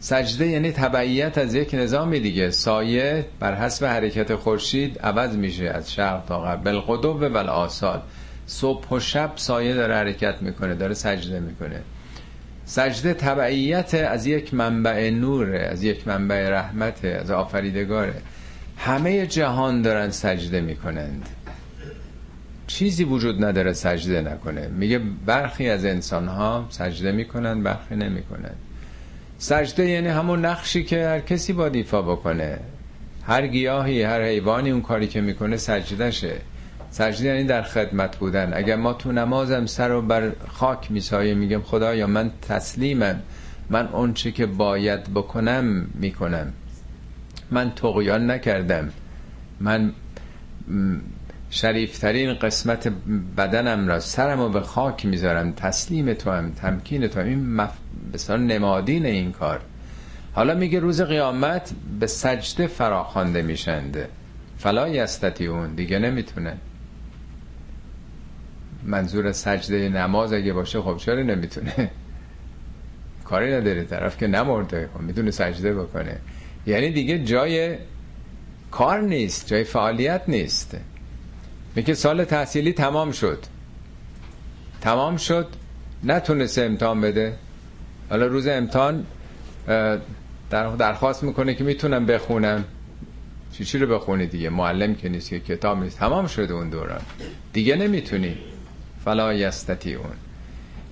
سجده 0.00 0.46
یعنی 0.46 0.72
تبعیت 0.72 1.38
از 1.38 1.54
یک 1.54 1.74
نظامی 1.74 2.20
دیگه. 2.20 2.50
سایه 2.50 3.26
بر 3.40 3.54
حسب 3.54 3.86
حرکت 3.86 4.34
خورشید 4.34 4.98
عوض 4.98 5.36
میشه 5.36 5.64
از 5.64 5.92
شرق 5.92 6.24
تا 6.24 6.40
غرب. 6.40 6.64
بالغدو 6.64 7.08
و 7.08 7.28
بالآصال 7.28 8.00
صبح 8.46 8.88
و 8.88 9.00
شب 9.00 9.32
سایه 9.36 9.74
داره 9.74 9.94
حرکت 9.94 10.34
می‌کنه 10.40 10.74
داره 10.74 10.94
سجده 10.94 11.40
می‌کنه. 11.40 11.80
سجده 12.66 13.14
تبعیت 13.14 13.94
از 13.94 14.26
یک 14.26 14.54
منبع 14.54 15.10
نوره 15.10 15.60
از 15.60 15.82
یک 15.82 16.08
منبع 16.08 16.50
رحمته 16.50 17.08
از 17.08 17.30
آفریدگاره. 17.30 18.14
همه 18.76 19.26
جهان 19.26 19.82
دارن 19.82 20.10
سجده 20.10 20.60
می‌کنند. 20.60 21.28
چیزی 22.66 23.04
وجود 23.04 23.44
نداره 23.44 23.72
سجده 23.72 24.20
نکنه. 24.20 24.68
میگه 24.68 25.00
برخی 25.26 25.68
از 25.68 25.84
انسان 25.84 26.28
ها 26.28 26.66
سجده 26.70 27.12
می‌کنن 27.12 27.62
برخی 27.62 27.94
نمی‌کنن. 27.96 28.54
سجده 29.38 29.88
یعنی 29.88 30.08
همون 30.08 30.44
نقشی 30.44 30.84
که 30.84 31.08
هر 31.08 31.20
کسی 31.20 31.52
با 31.52 31.66
ایفا 31.66 32.02
بکنه. 32.02 32.58
هر 33.22 33.46
گیاهی 33.46 34.02
هر 34.02 34.22
حیوانی 34.22 34.70
اون 34.70 34.82
کاری 34.82 35.06
که 35.06 35.20
می‌کنه 35.20 35.56
سجدشه 35.56 36.36
سجده 36.94 37.24
یعنی 37.24 37.44
در 37.44 37.62
خدمت 37.62 38.16
بودن. 38.16 38.52
اگر 38.54 38.76
ما 38.76 38.92
تو 38.92 39.12
نمازم 39.12 39.66
سر 39.66 39.88
رو 39.88 40.02
بر 40.02 40.32
خاک 40.48 40.90
میسایه 40.90 41.34
میگم 41.34 41.62
خدایا 41.62 42.06
من 42.06 42.30
تسلیمم. 42.42 43.20
من 43.70 43.88
اون 43.88 44.14
چه 44.14 44.32
که 44.32 44.46
باید 44.46 45.14
بکنم 45.14 45.86
می‌کنم. 45.94 46.52
من 47.50 47.70
تقیان 47.70 48.30
نکردم. 48.30 48.90
من 49.60 49.92
شریفترین 51.50 52.34
قسمت 52.34 52.92
بدنم 53.36 53.88
را 53.88 54.00
سرم 54.00 54.40
رو 54.40 54.48
به 54.48 54.60
خاک 54.60 55.06
می‌ذارم. 55.06 55.52
تسلیم 55.52 56.14
تو 56.14 56.30
هم 56.30 56.50
تمکین 56.50 57.06
تو 57.06 57.20
هم. 57.20 57.26
این 57.26 57.54
مف... 57.54 57.72
بسیار 58.12 58.38
نمادین 58.38 59.06
این 59.06 59.32
کار. 59.32 59.60
حالا 60.32 60.54
میگه 60.54 60.80
روز 60.80 61.00
قیامت 61.00 61.70
به 62.00 62.06
سجده 62.06 62.66
فراخوانده 62.66 63.42
میشنده 63.42 64.08
فلا 64.58 64.88
یستتی 64.88 65.46
اون 65.46 65.74
دیگه 65.74 65.98
نمی‌تونه 65.98 66.56
منظور 68.84 69.32
سجده 69.32 69.88
نماز 69.88 70.32
اگه 70.32 70.52
باشه 70.52 70.80
خب 70.80 70.96
چرا 70.96 71.22
نمی‌تونه؟ 71.22 71.90
کاری 73.24 73.52
نداره 73.52 73.84
طرف 73.84 74.18
که 74.18 74.26
نمرده 74.26 74.88
خب 74.94 75.00
می‌تونه 75.00 75.30
سجده 75.30 75.74
بکنه. 75.74 76.16
یعنی 76.66 76.90
دیگه 76.90 77.18
جای 77.18 77.76
کار 78.70 79.00
نیست 79.00 79.46
جای 79.46 79.64
فعالیت 79.64 80.22
نیست. 80.28 80.76
میگه 81.76 81.94
سال 81.94 82.24
تحصیلی 82.24 82.72
تمام 82.72 83.12
شد. 83.12 83.38
تمام 84.80 85.16
شد 85.16 85.48
نتونسته 86.04 86.62
امتحان 86.62 87.00
بده. 87.00 87.34
حالا 88.10 88.26
روز 88.26 88.46
امتحان 88.46 89.06
در 90.50 90.76
درخواست 90.76 91.22
می‌کنه 91.22 91.54
که 91.54 91.64
می‌تونم 91.64 92.06
بخونم. 92.06 92.64
چی 93.52 93.64
چی 93.64 93.78
رو 93.78 93.94
بخونی 93.98 94.26
دیگه؟ 94.26 94.48
معلم 94.50 94.94
که 94.94 95.08
نیست 95.08 95.30
که 95.30 95.40
کتاب 95.40 95.82
نیست. 95.82 95.98
تمام 95.98 96.26
شده 96.26 96.54
اون 96.54 96.70
دوران. 96.70 97.00
دیگه 97.52 97.76
نمی‌تونی. 97.76 98.38
فلا 99.04 99.34
یستتی 99.34 99.94
اون 99.94 100.12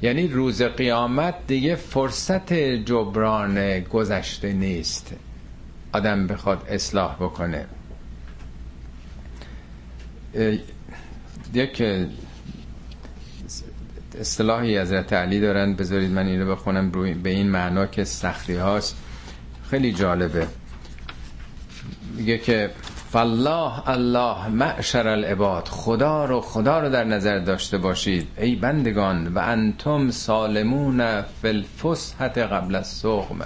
یعنی 0.03 0.29
روز 0.29 0.63
قیامت 0.63 1.35
دیگه 1.47 1.75
فرصت 1.75 2.53
جبران 2.53 3.81
گذشته 3.81 4.53
نیست. 4.53 5.15
آدم 5.93 6.27
بخواد 6.27 6.67
اصلاح 6.69 7.15
بکنه. 7.15 7.67
یک 11.55 11.83
اصطلاحی 14.21 14.79
از 14.79 14.93
علی 14.93 15.41
دارن. 15.41 15.75
بذارید 15.75 16.11
من 16.11 16.27
این 16.27 16.41
رو 16.41 16.53
بخونم 16.53 16.93
روی 16.93 17.15
به 17.15 17.31
این 17.31 17.51
معنا 17.51 17.87
که 17.87 18.05
سخری 18.05 18.57
هاست. 18.57 18.97
خیلی 19.71 19.93
جالبه. 19.93 20.47
میگه 22.17 22.39
که 22.39 22.71
فالله 23.13 23.89
الله 23.89 24.49
معشر 24.49 25.09
العباد. 25.09 25.69
خدا 25.69 26.25
رو 26.25 26.41
خدا 26.41 26.81
رو 26.81 26.89
در 26.89 27.05
نظر 27.05 27.39
داشته 27.39 27.79
باشید. 27.79 28.29
ای 28.39 28.57
بندگان 28.57 29.35
و 29.35 29.39
انتم 29.39 30.11
سالمون 30.11 31.23
فی 31.23 31.49
الفسحت 31.49 32.39
قبل 32.39 32.75
الصغم 32.75 33.39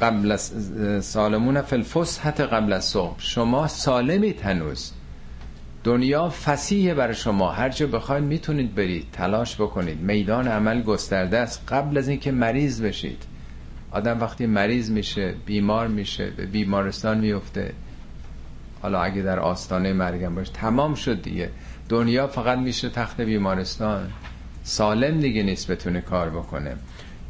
قبل 0.00 0.36
سالمون 1.00 1.62
فی 1.62 1.76
الفسحت 1.76 2.40
قبل 2.40 2.72
الصغم 2.72 3.14
شما 3.18 3.68
سالمی 3.68 4.34
هنوز 4.42 4.92
دنیا 5.84 6.28
فسیحه 6.28 6.94
برای 6.94 7.14
شما. 7.14 7.52
هر 7.52 7.68
جا 7.68 7.86
بخواید 7.86 8.24
می‌تونید 8.24 8.74
برید. 8.74 9.06
تلاش 9.12 9.56
بکنید. 9.56 10.00
میدان 10.00 10.48
عمل 10.48 10.82
گسترده 10.82 11.38
است. 11.38 11.62
قبل 11.68 11.98
از 11.98 12.08
اینکه 12.08 12.32
مریض 12.32 12.82
بشید. 12.82 13.22
آدم 13.90 14.20
وقتی 14.20 14.46
مریض 14.46 14.90
میشه 14.90 15.34
بیمار 15.46 15.88
میشه 15.88 16.30
به 16.30 16.46
بیمارستان 16.46 17.18
میفته. 17.18 17.72
حالا 18.82 19.02
اگه 19.02 19.22
در 19.22 19.38
آستانه 19.38 19.92
مرگم 19.92 20.34
باشه 20.34 20.52
تمام 20.52 20.94
شد 20.94 21.22
دیگه. 21.22 21.50
دنیا 21.88 22.26
فقط 22.26 22.58
میشه 22.58 22.88
تخت 22.88 23.20
بیمارستان. 23.20 24.10
سالم 24.64 25.20
دیگه 25.20 25.42
نیست 25.42 25.70
بتونه 25.70 26.00
کار 26.00 26.30
بکنه. 26.30 26.76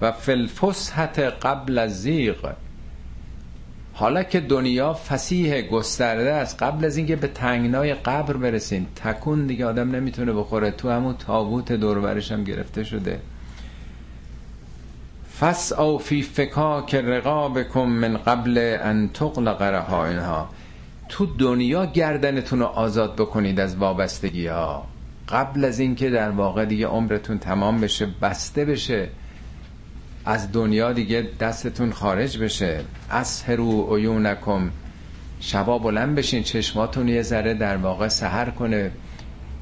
و 0.00 0.12
فلفسحت 0.12 1.18
قبل 1.18 1.78
از 1.78 2.02
زیغ. 2.02 2.52
حالا 3.92 4.22
که 4.22 4.40
دنیا 4.40 4.94
فسیح 4.94 5.62
گسترده 5.62 6.32
است 6.32 6.62
قبل 6.62 6.84
از 6.84 6.96
اینکه 6.96 7.16
به 7.16 7.28
تنگنای 7.28 7.94
قبر 7.94 8.36
برسین 8.36 8.86
تکون 8.96 9.46
دیگه 9.46 9.66
آدم 9.66 9.90
نمی‌تونه 9.90 10.32
بخوره. 10.32 10.70
تو 10.70 10.90
همون 10.90 11.14
تابوت 11.16 11.72
دوربرش 11.72 12.32
هم 12.32 12.44
گرفته 12.44 12.84
شده. 12.84 13.20
فس 15.40 15.72
او 15.72 15.98
فی 15.98 16.22
فکاک 16.22 16.94
رقابکم 16.94 17.80
من 17.84 18.16
قبل 18.16 18.78
ان 18.82 19.10
تغلق 19.14 19.62
رهائنها 19.62 20.48
تو 21.12 21.26
دنیا 21.26 21.86
گردنتون 21.86 22.58
رو 22.58 22.66
آزاد 22.66 23.16
بکنید 23.16 23.60
از 23.60 23.76
وابستگی 23.76 24.46
ها. 24.46 24.86
قبل 25.28 25.64
از 25.64 25.78
اینکه 25.78 26.10
در 26.10 26.30
واقع 26.30 26.64
دیگه 26.64 26.86
عمرتون 26.86 27.38
تمام 27.38 27.80
بشه 27.80 28.08
بسته 28.22 28.64
بشه. 28.64 29.08
از 30.24 30.52
دنیا 30.52 30.92
دیگه 30.92 31.28
دستتون 31.40 31.92
خارج 31.92 32.38
بشه. 32.38 32.80
از 33.10 33.42
هرو 33.42 33.96
عیونکم. 33.96 34.70
شبا 35.40 35.78
بلند 35.78 36.14
بشین 36.14 36.42
چشماتون 36.42 37.08
یه 37.08 37.22
ذره 37.22 37.54
در 37.54 37.76
واقع 37.76 38.08
سهر 38.08 38.50
کنه. 38.50 38.90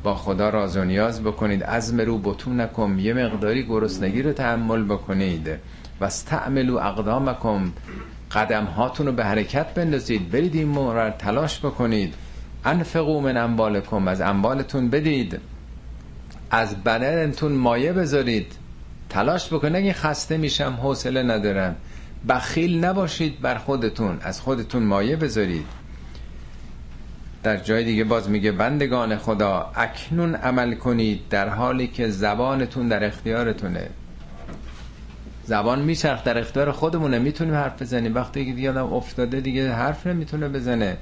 با 0.03 0.15
خدا 0.15 0.51
راز 0.51 0.77
و 0.77 0.85
نیاز 0.85 1.23
بکنید. 1.23 1.63
از 1.63 1.95
مرو 1.95 2.19
بتونکم 2.19 2.99
یه 2.99 3.13
مقداری 3.13 3.67
گرسنگی 3.67 4.23
رو 4.23 4.33
تحمل 4.33 4.85
بکنید. 4.85 5.49
و 6.01 6.05
استعملو 6.05 6.77
اقدامکم. 6.77 7.73
قدم 8.33 8.65
هاتون 8.65 9.07
رو 9.07 9.13
به 9.13 9.25
حرکت 9.25 9.75
بندازید 9.75 10.31
برید 10.31 10.55
این 10.55 10.69
مورد 10.69 11.17
تلاش 11.17 11.59
بکنید. 11.59 12.15
انفقو 12.65 13.21
من 13.21 13.37
اموالکم 13.37 14.09
از 14.09 14.21
اموالتون 14.21 14.91
بدید. 14.91 15.41
از 16.51 16.77
بدنتون 16.77 17.53
مایه 17.53 17.93
بذارید. 17.93 18.53
تلاش 19.09 19.53
بکنید 19.53 19.77
اگه 19.77 19.93
خسته 19.93 20.37
میشم 20.37 20.79
حوصله 20.83 21.23
ندارم. 21.23 21.77
بخیل 22.29 22.85
نباشید 22.85 23.41
بر 23.41 23.55
خودتون 23.59 24.19
از 24.23 24.41
خودتون 24.41 24.83
مایه 24.83 25.17
بذارید. 25.17 25.67
در 27.43 27.57
جای 27.57 27.85
دیگه 27.85 28.05
باز 28.05 28.31
میگه 28.31 28.53
بندگان 28.53 29.17
خدا 29.17 29.73
اکنون 29.75 30.35
عمل 30.35 30.75
کنید 30.75 31.29
در 31.31 31.49
حالی 31.49 31.87
که 31.87 32.09
زبانتون 32.09 32.89
در 32.89 33.05
اختیارتونه. 33.05 33.91
زبان 35.51 35.83
میچرخ 35.83 36.25
در 36.25 36.39
اختیار 36.39 36.73
خودمونه 36.73 37.19
می‌تونیم 37.19 37.55
حرف 37.55 37.83
بزنیم. 37.83 38.15
وقتی 38.15 38.47
که 38.47 38.53
دیگه 38.53 38.77
افتاده 38.77 39.41
دیگه 39.41 39.73
حرف 39.73 40.07
نمی‌تونه 40.07 40.49
بزنه. 40.49 40.97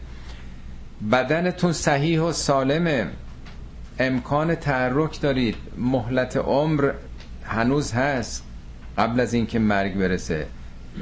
بدنتون 1.12 1.72
صحیح 1.72 2.20
و 2.20 2.32
سالمه. 2.32 3.06
امکان 3.98 4.54
تحرک 4.54 5.20
دارید. 5.20 5.56
مهلت 5.78 6.36
عمر 6.36 6.92
هنوز 7.44 7.92
هست 7.92 8.44
قبل 8.98 9.20
از 9.20 9.34
اینکه 9.34 9.58
مرگ 9.58 9.94
برسه. 9.94 10.46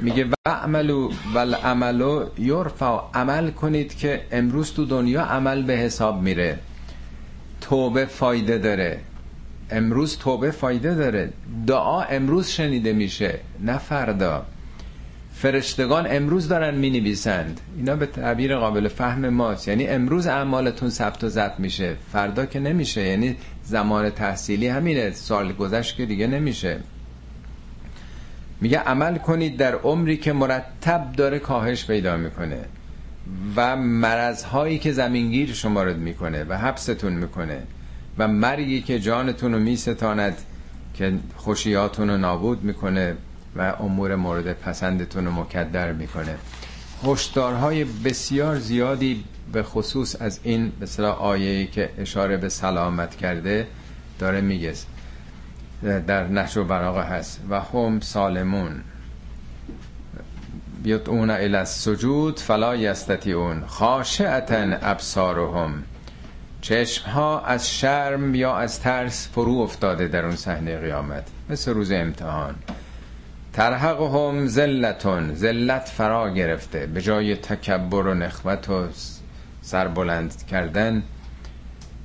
میگه 0.01 0.25
و 0.25 0.33
عملو 0.45 1.11
ول 1.33 1.53
عملو 1.55 2.25
یرفع 2.37 2.99
عمل 3.13 3.51
کنید 3.51 3.97
که 3.97 4.21
امروز 4.31 4.73
تو 4.73 4.85
دنیا 4.85 5.21
عمل 5.25 5.63
به 5.63 5.73
حساب 5.73 6.21
میره. 6.21 6.59
توبه 7.61 8.05
فایده 8.05 8.57
داره. 8.57 8.99
امروز 9.71 10.17
توبه 10.17 10.51
فایده 10.51 10.95
داره. 10.95 11.29
دعا 11.67 12.01
امروز 12.01 12.47
شنیده 12.47 12.93
میشه 12.93 13.39
نه 13.59 13.77
فردا. 13.77 14.45
فرشتگان 15.33 16.07
امروز 16.09 16.47
دارن 16.47 16.75
می 16.75 16.89
نویسند 16.89 17.61
اینا 17.77 17.95
به 17.95 18.05
تعبیر 18.05 18.55
قابل 18.55 18.87
فهم 18.87 19.29
ماست. 19.29 19.67
یعنی 19.67 19.87
امروز 19.87 20.27
اعمالتون 20.27 20.89
ثبت 20.89 21.23
و 21.23 21.29
ضبط 21.29 21.59
میشه. 21.59 21.95
فردا 22.11 22.45
که 22.45 22.59
نمیشه. 22.59 23.01
یعنی 23.01 23.35
زمان 23.63 24.09
تحصیلی 24.09 24.67
همینه. 24.67 25.11
سال 25.11 25.53
گذشت 25.53 25.95
که 25.95 26.05
دیگه 26.05 26.27
نمیشه. 26.27 26.79
میگه 28.61 28.79
عمل 28.79 29.17
کنید 29.17 29.57
در 29.57 29.75
عمری 29.75 30.17
که 30.17 30.33
مرتب 30.33 31.11
داره 31.17 31.39
کاهش 31.39 31.85
پیدا 31.85 32.17
می‌کنه 32.17 32.59
و 33.55 33.75
مرضهایی 33.75 34.79
که 34.79 34.91
زمینگیر 34.91 35.53
شما 35.53 35.83
می‌کنه 35.83 36.43
و 36.43 36.57
حبستون 36.57 37.13
می‌کنه. 37.13 37.63
و 38.17 38.27
مرگی 38.27 38.81
که 38.81 38.99
جانتون 38.99 39.53
رو 39.53 39.59
میستاند 39.59 40.37
که 40.93 41.13
خوشیاتون 41.35 42.09
رو 42.09 42.17
نابود 42.17 42.63
می‌کنه 42.63 43.15
و 43.55 43.61
امور 43.61 44.15
مورد 44.15 44.53
پسندتون 44.53 45.25
رو 45.25 45.31
مکدر 45.31 45.91
می‌کنه. 45.91 46.35
هشدارهای 47.03 47.83
بسیار 47.83 48.59
زیادی 48.59 49.23
به 49.53 49.63
خصوص 49.63 50.21
از 50.21 50.39
این 50.43 50.71
مثلا 50.81 51.11
آیه‌ای 51.11 51.67
که 51.67 51.89
اشاره 51.97 52.37
به 52.37 52.49
سلامت 52.49 53.15
کرده 53.15 53.67
داره 54.19 54.41
میگه 54.41 54.73
در 56.07 56.27
نشر 56.27 56.59
و 56.59 56.63
براغه 56.63 57.03
هست. 57.03 57.39
و 57.49 57.59
هم 57.59 57.99
سالمون. 57.99 58.81
اون 61.07 61.29
الى 61.29 61.55
السجود 61.55 62.39
فلا 62.39 62.75
یستطیعون. 62.75 63.63
خاشعتا 63.67 64.77
ابصارهم. 64.81 65.83
چشم 66.61 67.09
ها 67.11 67.41
از 67.41 67.69
شرم 67.69 68.35
یا 68.35 68.55
از 68.55 68.79
ترس 68.79 69.29
فرو 69.33 69.57
افتاده 69.57 70.07
در 70.07 70.25
اون 70.25 70.35
صحنه 70.35 70.77
قیامت. 70.77 71.23
مثل 71.49 71.73
روز 71.73 71.91
امتحان. 71.91 72.55
ترحقهم 73.53 74.47
ذلتون. 74.47 75.35
ذلت 75.35 75.91
فرا 75.97 76.29
گرفته. 76.29 76.85
به 76.85 77.01
جای 77.01 77.35
تکبر 77.35 78.07
و 78.07 78.13
نخوت 78.13 78.69
و 78.69 78.87
سربلند 79.61 80.45
کردن. 80.45 81.03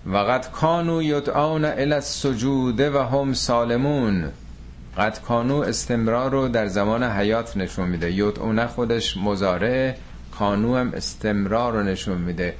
و 0.06 0.16
قد 0.16 0.50
کانو 0.50 1.02
یدعون 1.02 1.64
الی 1.64 1.92
السجود 1.92 2.80
و 2.80 3.02
هم 3.02 3.32
سالمون. 3.32 4.24
قد 4.98 5.18
کانو 5.20 5.56
استمرار 5.56 6.30
رو 6.30 6.48
در 6.48 6.66
زمان 6.66 7.04
حیات 7.04 7.56
نشون 7.56 7.88
میده. 7.88 8.12
یدعون 8.12 8.66
خودش 8.66 9.16
مزاره 9.16 9.96
کانو 10.38 10.76
هم 10.76 10.92
استمرار 10.94 11.72
رو 11.72 11.82
نشون 11.82 12.18
میده. 12.18 12.54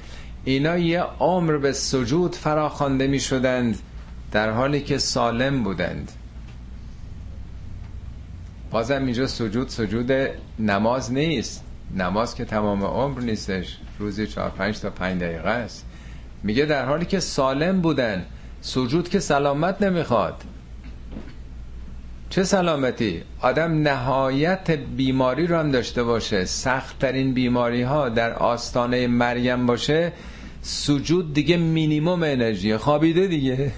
اینا 0.45 0.77
یه 0.77 1.03
عمر 1.19 1.57
به 1.57 1.71
سجود 1.71 2.35
فراخوانده 2.35 3.07
می 3.07 3.19
شدند 3.19 3.79
در 4.31 4.51
حالی 4.51 4.81
که 4.81 4.97
سالم 4.97 5.63
بودند. 5.63 6.11
بازم 8.71 9.05
اینجا 9.05 9.27
سجود 9.27 9.69
سجود 9.69 10.11
نماز 10.59 11.13
نیست. 11.13 11.63
نماز 11.95 12.35
که 12.35 12.45
تمام 12.45 12.83
عمر 12.83 13.21
نیستش 13.21 13.77
روزی 13.99 14.27
چهار 14.27 14.49
پنج 14.49 14.79
تا 14.79 14.89
پنج 14.89 15.21
دقیقه 15.21 15.49
است. 15.49 15.85
میگه 16.43 16.65
در 16.65 16.85
حالی 16.85 17.05
که 17.05 17.19
سالم 17.19 17.81
بودن 17.81 18.25
سجود 18.61 19.09
که 19.09 19.19
سلامت 19.19 19.81
نمی‌خواد. 19.81 20.43
چه 22.29 22.43
سلامتی؟ 22.43 23.23
آدم 23.41 23.81
نهایت 23.81 24.71
بیماری 24.71 25.47
رو 25.47 25.57
هم 25.57 25.71
داشته 25.71 26.03
باشه. 26.03 26.45
سختترین 26.45 27.33
بیماری 27.33 27.81
ها 27.81 28.09
در 28.09 28.33
آستانه 28.33 29.07
مریم 29.07 29.65
باشه 29.65 30.11
سجود 30.65 31.33
دیگه 31.33 31.57
مینیموم 31.57 32.23
انرژی. 32.23 32.77
خوابیده 32.77 33.27
دیگه. 33.27 33.71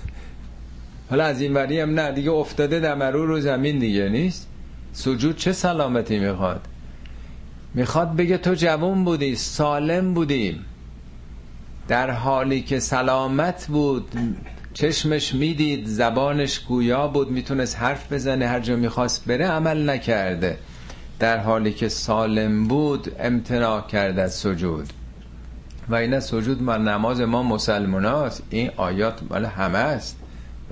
حالا 1.10 1.24
از 1.24 1.42
این 1.42 1.54
وری 1.54 1.80
هم 1.80 2.00
نه 2.00 2.12
دیگه 2.12 2.32
افتاده 2.32 2.80
دمرو 2.80 3.26
رو 3.26 3.40
زمین 3.42 3.80
دیگه. 3.80 4.10
نیست؟ 4.10 4.48
سجود 4.94 5.38
چه 5.38 5.54
سلامتی 5.54 6.20
می‌خواد؟ 6.20 6.68
می‌خواد 7.74 8.16
بگه 8.16 8.38
تو 8.38 8.54
جوان 8.54 9.04
بودی 9.04 9.36
سالم 9.36 10.14
بودی. 10.14 10.60
در 11.88 12.12
حالی 12.12 12.62
که 12.62 12.80
سلامت 12.80 13.68
بود 13.68 14.12
چشمش 14.74 15.34
می‌دید 15.34 15.88
زبانش 15.88 16.60
گویا 16.60 17.08
بود 17.08 17.32
می‌تونست 17.32 17.80
حرف 17.80 18.14
بزنه 18.14 18.48
هر 18.48 18.60
جا 18.60 18.76
می‌خواست 18.76 19.26
بره 19.26 19.48
عمل 19.48 19.90
نکرده. 19.90 20.58
در 21.20 21.38
حالی 21.38 21.74
که 21.74 21.90
سالم 21.90 22.68
بود 22.68 23.12
امتناع 23.20 23.88
کرده 23.88 24.22
از 24.22 24.34
سجود. 24.34 24.94
و 25.90 25.96
این 25.96 26.20
سجود 26.20 26.64
ما 26.64 26.78
نماز 26.78 27.22
ما 27.22 27.44
مسلمان 27.44 28.06
هست. 28.06 28.44
این 28.50 28.72
آیات 28.78 29.20
مال 29.30 29.46
همه 29.46 29.78
است. 29.78 30.18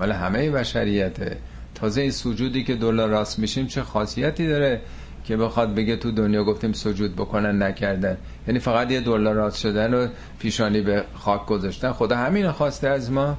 مال 0.00 0.12
همه 0.12 0.50
بشریته. 0.50 1.36
تازه 1.74 2.00
این 2.00 2.10
سجودی 2.10 2.64
که 2.64 2.74
دلار 2.74 3.08
راست 3.08 3.38
میشیم 3.38 3.66
چه 3.66 3.82
خاصیتی 3.82 4.48
داره 4.48 4.80
که 5.24 5.36
بخواد 5.36 5.74
بگه 5.74 5.96
تو 5.96 6.10
دنیا 6.10 6.44
گفتیم 6.44 6.72
سجود 6.72 7.16
بکنن 7.16 7.62
نکردن. 7.62 8.16
یعنی 8.46 8.58
فقط 8.58 8.90
یه 8.90 9.00
دلار 9.00 9.34
راست 9.34 9.58
شدن 9.58 9.94
و 9.94 10.08
پیشانی 10.38 10.80
به 10.80 11.04
خاک 11.14 11.46
گذاشتن. 11.46 11.92
خدا 11.92 12.16
همین 12.16 12.50
خواسته 12.50 12.88
از 12.88 13.10
ما. 13.10 13.38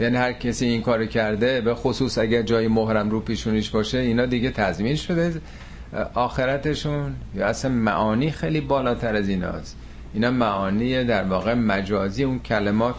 یعنی 0.00 0.16
هر 0.16 0.32
کسی 0.32 0.66
این 0.66 0.82
کار 0.82 1.06
کرده 1.06 1.60
به 1.60 1.74
خصوص 1.74 2.18
اگر 2.18 2.42
جای 2.42 2.68
محرم 2.68 3.10
رو 3.10 3.20
پیشونیش 3.20 3.70
باشه 3.70 3.98
اینا 3.98 4.26
دیگه 4.26 4.50
تضمین 4.50 4.96
شده. 4.96 5.40
آخرتشون 6.14 7.14
یا 7.34 7.46
اصلا 7.46 7.70
معانی 7.70 8.30
خیلی 8.30 8.60
بالاتر 8.60 9.16
از 9.16 9.28
ایناست. 9.28 9.76
اینا 10.14 10.30
معانی 10.30 11.04
در 11.04 11.24
واقع 11.24 11.54
مجازی 11.54 12.24
اون 12.24 12.38
کلمات 12.38 12.94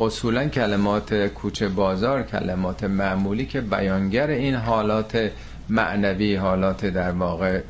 اصولا 0.00 0.48
کلمات 0.48 1.14
کوچه 1.14 1.68
بازار 1.68 2.22
کلمات 2.22 2.84
معمولی 2.84 3.46
که 3.46 3.60
بیانگر 3.60 4.26
این 4.26 4.54
حالات 4.54 5.30
معنوی 5.68 6.36
حالات 6.36 6.86
در 6.86 7.10
واقع 7.10 7.62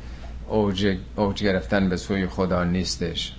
اوج, 0.47 0.97
اوج 1.15 1.43
گرفتن 1.43 1.89
به 1.89 1.97
سوی 1.97 2.27
خدا 2.27 2.63
نیستش. 2.63 3.33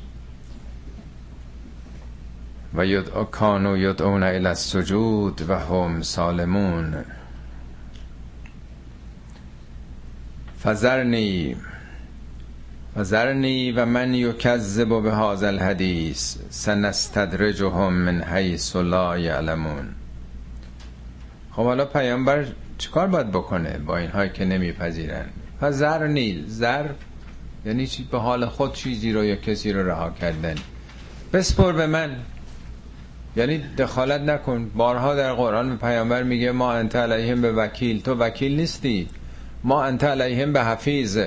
و 2.74 2.86
یدعو 2.86 3.24
کانو 3.24 3.76
یدعون 3.76 4.22
الى 4.22 4.46
السجود 4.46 5.50
و 5.50 5.58
هم 5.58 6.02
سالمون. 6.02 7.04
فذرنی 12.96 13.72
فذرنی 13.72 13.72
و 13.72 13.86
من 13.86 14.14
یکذب 14.14 15.02
به 15.02 15.12
هذا 15.12 15.46
الحدیث 15.46 16.36
سنستدرجهم 16.50 17.92
من 17.92 18.22
حیث 18.22 18.76
لا 18.76 19.18
یعلمون. 19.18 19.94
خب 21.52 21.64
حالا 21.64 21.84
پیامبر 21.84 22.46
چیکار 22.78 23.06
باید 23.06 23.30
بکنه 23.30 23.78
با 23.78 23.96
اینهایی 23.96 24.30
که 24.30 24.44
نمیپذیرن؟ 24.44 25.24
فذرنی 25.60 26.44
زر 26.46 26.88
یعنی 27.66 27.86
چی؟ 27.86 28.08
به 28.10 28.18
حال 28.18 28.46
خود 28.46 28.74
چیزی 28.74 29.12
رو 29.12 29.24
یا 29.24 29.36
کسی 29.36 29.72
رو 29.72 29.88
رها 29.88 30.10
کردن. 30.10 30.54
بسپر 31.32 31.72
به 31.72 31.86
من. 31.86 32.16
یعنی 33.36 33.58
دخالت 33.78 34.20
نکن. 34.20 34.70
بارها 34.74 35.14
در 35.14 35.32
قرآن 35.32 35.78
پیامبر 35.78 36.22
میگه 36.22 36.52
ما 36.52 36.72
انت 36.72 36.96
علیهم 36.96 37.42
به 37.42 37.52
وکیل. 37.52 38.02
تو 38.02 38.14
وکیل 38.14 38.56
نیستی. 38.56 39.08
ما 39.64 39.84
انت 39.84 40.04
علیهم 40.04 40.52
به 40.52 40.64
حفیظ. 40.64 41.18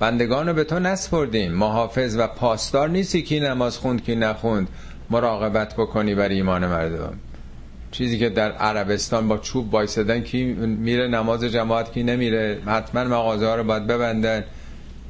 بندگان 0.00 0.48
رو 0.48 0.54
به 0.54 0.64
تو 0.64 0.78
نسپردیم. 0.78 1.52
محافظ 1.52 2.16
و 2.18 2.26
پاسدار 2.26 2.88
نیستی 2.88 3.22
کی 3.22 3.40
نماز 3.40 3.78
خوند 3.78 4.04
کی 4.04 4.14
نخوند. 4.16 4.68
مراقبت 5.10 5.74
بکنی 5.74 6.14
بر 6.14 6.28
ایمان 6.28 6.66
مردم. 6.66 7.12
چیزی 7.90 8.18
که 8.18 8.28
در 8.28 8.52
عربستان 8.52 9.28
با 9.28 9.38
چوب 9.38 9.70
بایستدن 9.70 10.20
کی 10.20 10.44
میره 10.44 11.08
نماز 11.08 11.44
جماعت 11.44 11.92
کی 11.92 12.02
نمیره 12.02 12.58
حتما 12.66 13.04
مغازه 13.04 13.46
ها 13.46 13.54
رو 13.54 13.64
باید 13.64 13.86
ببندن. 13.86 14.44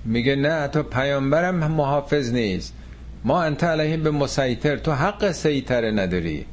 میگه 0.04 0.36
نه 0.36 0.68
تو 0.68 0.82
پیامبرم 0.82 1.54
محافظ 1.54 2.32
نیست. 2.32 2.74
ما 3.24 3.42
انت 3.42 3.64
علیهم 3.64 4.02
به 4.02 4.10
مسیطر. 4.10 4.76
تو 4.76 4.92
حق 4.92 5.30
سیطره 5.30 5.90
نداری. 5.90 6.46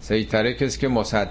سیطره 0.00 0.54
کسی 0.54 0.78
که 0.80 0.88
مسط... 0.88 1.28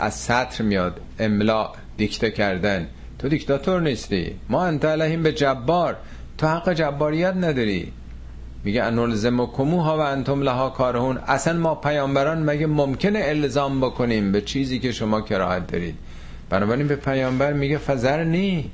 از 0.00 0.14
سطر 0.14 0.64
میاد 0.64 1.00
املا 1.18 1.72
دیکته 1.96 2.30
کردن. 2.30 2.86
تو 3.18 3.28
دیکتاتور 3.28 3.80
نیستی. 3.80 4.34
ما 4.48 4.64
انت 4.64 4.84
علیهم 4.84 5.22
به 5.22 5.32
جبار. 5.32 5.96
تو 6.38 6.46
حق 6.46 6.72
جباریت 6.72 7.34
نداری. 7.36 7.92
میگه 8.64 8.82
انلزم 8.82 9.46
کموها 9.46 9.98
و 9.98 10.00
انتم 10.00 10.42
لها 10.42 10.70
کارهون. 10.70 11.18
اصلا 11.18 11.58
ما 11.58 11.74
پیامبران 11.74 12.42
مگه 12.42 12.66
ممکنه 12.66 13.20
الزام 13.22 13.80
بکنیم 13.80 14.32
به 14.32 14.40
چیزی 14.40 14.78
که 14.78 14.92
شما 14.92 15.20
کراهت 15.20 15.66
دارید؟ 15.66 15.94
بنابراین 16.50 16.88
به 16.88 16.96
پیامبر 16.96 17.52
میگه 17.52 17.78
فزرنی 17.78 18.70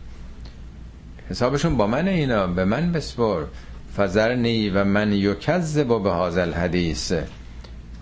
حسابشون 1.31 1.77
با 1.77 1.87
من 1.87 2.09
اینا. 2.09 2.47
به 2.47 2.65
من 2.65 2.93
بسپر. 2.93 3.43
فزرنی 3.97 4.71
و 4.71 4.85
من 4.85 5.13
یکذب 5.13 6.03
به 6.03 6.13
هذا 6.13 6.43
الحدیث. 6.43 7.13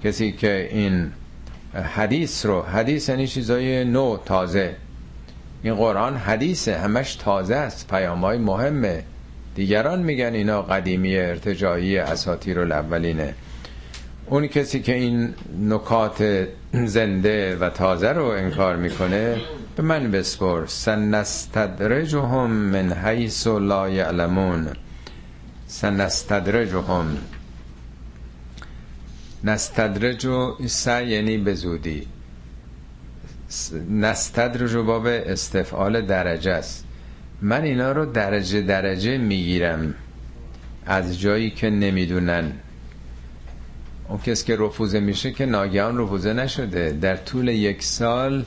کسی 0.05 0.33
که 0.33 0.69
این 0.73 1.13
حدیث 1.95 2.47
رو 2.47 2.63
حدیث 2.63 3.09
یعنی 3.09 3.27
چیزای 3.27 3.85
نو 3.85 4.17
تازه. 4.25 4.77
این 5.63 5.75
قرآن 5.75 6.17
حدیثه 6.17 6.79
همش 6.79 7.15
تازه 7.15 7.55
است 7.55 7.89
پیام 7.89 8.21
های 8.21 8.39
مهمه. 8.39 9.05
دیگران 9.55 10.03
میگن 10.03 10.35
اینا 10.35 10.63
قدیمی 10.63 11.17
ارتجایی 11.17 11.99
اساطیر 11.99 12.61
الاولینه. 12.61 13.35
اون 14.27 14.47
کسی 14.47 14.81
که 14.83 14.95
این 14.95 15.35
نکات 15.61 16.49
زنده 16.73 17.57
و 17.57 17.71
تازه 17.71 18.09
رو 18.13 18.25
انکار 18.25 18.77
می‌کنه 18.77 19.37
به 19.77 19.83
من 19.83 20.11
بسپر. 20.11 20.67
سنستدرجهم 20.67 22.51
من 22.51 22.93
حیث 22.93 23.47
لا 23.47 23.89
یعلمون. 23.91 24.69
سنستدرجهم. 25.67 27.19
نستدرج 29.45 30.27
و 30.27 30.57
یعنی 30.87 31.39
به 31.39 31.55
زودی. 31.55 32.07
نستدرج 33.91 34.77
باب 34.77 35.07
استفعال 35.07 36.01
درجه 36.01 36.51
است. 36.51 36.85
من 37.43 37.63
اینا 37.63 37.93
رو 37.93 38.07
درجه 38.07 38.61
درجه 38.61 39.19
می‌گیرم. 39.19 39.95
از 40.87 41.21
جایی 41.21 41.51
که 41.51 41.71
نمی‌دونن. 41.71 42.53
اون 44.09 44.19
کس 44.19 44.45
که 44.45 44.57
رفوزه 44.57 45.01
میشه 45.01 45.33
که 45.33 45.47
ناگهان 45.47 45.99
رفوزه 45.99 46.33
نشده. 46.33 46.93
در 46.93 47.17
طول 47.17 47.49
یک 47.49 47.83
سال 47.83 48.45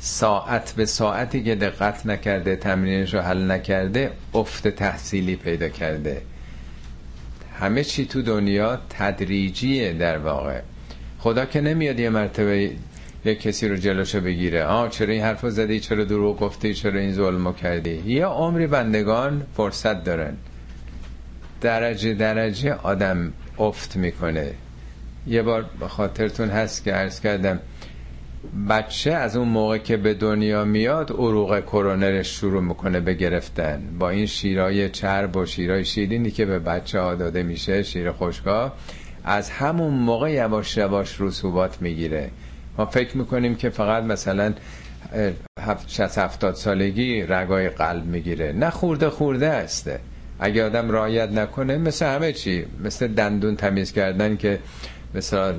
ساعت 0.00 0.72
به 0.76 0.86
ساعتی 0.86 1.42
که 1.42 1.54
دقت 1.54 2.06
نکرده 2.06 2.56
تمرینش 2.56 3.14
رو 3.14 3.20
حل 3.20 3.50
نکرده 3.50 4.10
افت 4.34 4.68
تحصیلی 4.68 5.36
پیدا 5.36 5.68
کرده. 5.68 6.22
همه 7.60 7.84
چی 7.84 8.06
تو 8.06 8.22
دنیا 8.22 8.78
تدریجیه 8.90 9.92
در 9.92 10.18
واقع. 10.18 10.60
خدا 11.18 11.44
که 11.44 11.60
نمیاد 11.60 12.00
یه 12.00 12.10
مرتبه 12.10 12.70
یه 13.24 13.34
کسی 13.34 13.68
رو 13.68 13.76
جلوشو 13.76 14.20
بگیره. 14.20 14.64
آه 14.64 14.90
چرا 14.90 15.12
این 15.12 15.22
حرف 15.22 15.48
زدی؟ 15.48 15.80
چرا 15.80 16.04
دروغ 16.04 16.38
گفتی؟ 16.38 16.74
چرا 16.74 17.00
این 17.00 17.12
ظلمو 17.12 17.52
کردی؟ 17.52 18.02
یه 18.06 18.26
عمری 18.26 18.66
بندگان 18.66 19.42
فرصت 19.56 20.04
دارن. 20.04 20.36
درجه 21.60 22.14
درجه 22.14 22.74
آدم 22.74 23.32
افت 23.58 23.96
می‌کنه. 23.96 24.50
یه 25.26 25.42
بار 25.42 25.64
خاطرتون 25.88 26.48
هست 26.48 26.84
که 26.84 26.92
عرض 26.92 27.20
کردم 27.20 27.60
بچه 28.68 29.12
از 29.12 29.36
اون 29.36 29.48
موقع 29.48 29.78
که 29.78 29.96
به 29.96 30.14
دنیا 30.14 30.64
میاد 30.64 31.10
عروق 31.10 31.60
کرونرش 31.60 32.28
شروع 32.40 32.62
می‌کنه 32.62 33.00
به 33.00 33.14
گرفتن. 33.14 33.82
با 33.98 34.10
این 34.10 34.26
شیرای 34.26 34.90
چرب 34.90 35.36
و 35.36 35.46
شیرای 35.46 35.84
شیرینی 35.84 36.30
که 36.30 36.44
به 36.44 36.58
بچه 36.58 37.00
ها 37.00 37.14
داده 37.14 37.42
میشه 37.42 37.82
شیر 37.82 38.10
خوشگاه 38.12 38.76
از 39.24 39.50
همون 39.50 39.94
موقع 39.94 40.30
یواش 40.30 40.76
یواش 40.76 41.20
رسوبات 41.20 41.82
می‌گیره. 41.82 42.30
ما 42.78 42.86
فکر 42.86 43.16
می‌کنیم 43.16 43.54
که 43.54 43.70
فقط 43.70 44.02
مثلا 44.02 44.54
60 45.86 46.18
70 46.18 46.54
سالگی 46.54 47.22
رگای 47.22 47.68
قلب 47.68 48.04
می‌گیره. 48.04 48.52
نه 48.52 48.70
خورده 48.70 49.10
خورده 49.10 49.52
هسته 49.52 50.00
اگه 50.40 50.64
آدم 50.66 50.90
رایت 50.90 51.30
نکنه 51.30 51.78
مثل 51.78 52.06
همه 52.06 52.32
چی 52.32 52.64
مثل 52.84 53.08
دندون 53.08 53.56
تمیز 53.56 53.92
کردن 53.92 54.36
که 54.36 54.58
مثلا 55.14 55.54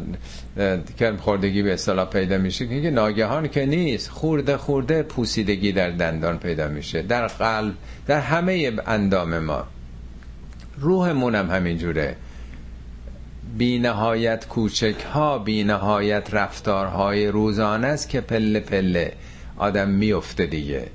کرم 0.99 1.17
خوردگی 1.17 1.63
به 1.63 1.73
اصطلاح 1.73 2.09
پیدا 2.09 2.37
میشه. 2.37 2.81
که 2.81 2.89
ناگهان 2.89 3.47
که 3.47 3.65
نیست 3.65 4.09
خورده 4.09 4.57
خورده 4.57 5.03
پوسیدگی 5.03 5.71
در 5.71 5.89
دندان 5.89 6.37
پیدا 6.37 6.67
میشه. 6.67 7.01
در 7.01 7.27
قلب 7.27 7.73
در 8.07 8.19
همه 8.19 8.71
اندام 8.87 9.39
ما. 9.39 9.67
روحمون 10.79 11.35
هم 11.35 11.49
همینجوره. 11.51 12.15
بی 13.57 13.79
نهایت 13.79 14.47
کوچک 14.47 14.95
ها 15.13 15.37
بی 15.37 15.63
نهایت 15.63 16.33
رفتارهای 16.33 17.27
روزانه 17.27 17.87
است 17.87 18.09
که 18.09 18.21
پله 18.21 18.59
پله 18.59 19.13
آدم 19.57 19.89
میفته 19.89 20.45
دیگه. 20.45 20.87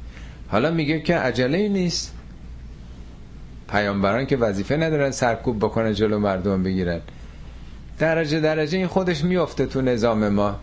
حالا 0.49 0.71
میگه 0.71 1.01
که 1.01 1.17
عجله 1.17 1.69
نیست. 1.69 2.15
پیامبران 3.69 4.27
که 4.27 4.37
وظیفه 4.37 4.77
ندارن 4.77 5.11
سرکوب 5.11 5.59
بکنن 5.59 5.93
جلو 5.95 6.19
مردم 6.19 6.63
بگیرن. 6.63 7.01
درجه 7.99 8.41
درجه 8.41 8.79
این 8.79 8.87
خودش 8.87 9.25
میفته 9.25 9.67
تو 9.67 9.83
نظام 9.83 10.29
ما. 10.29 10.61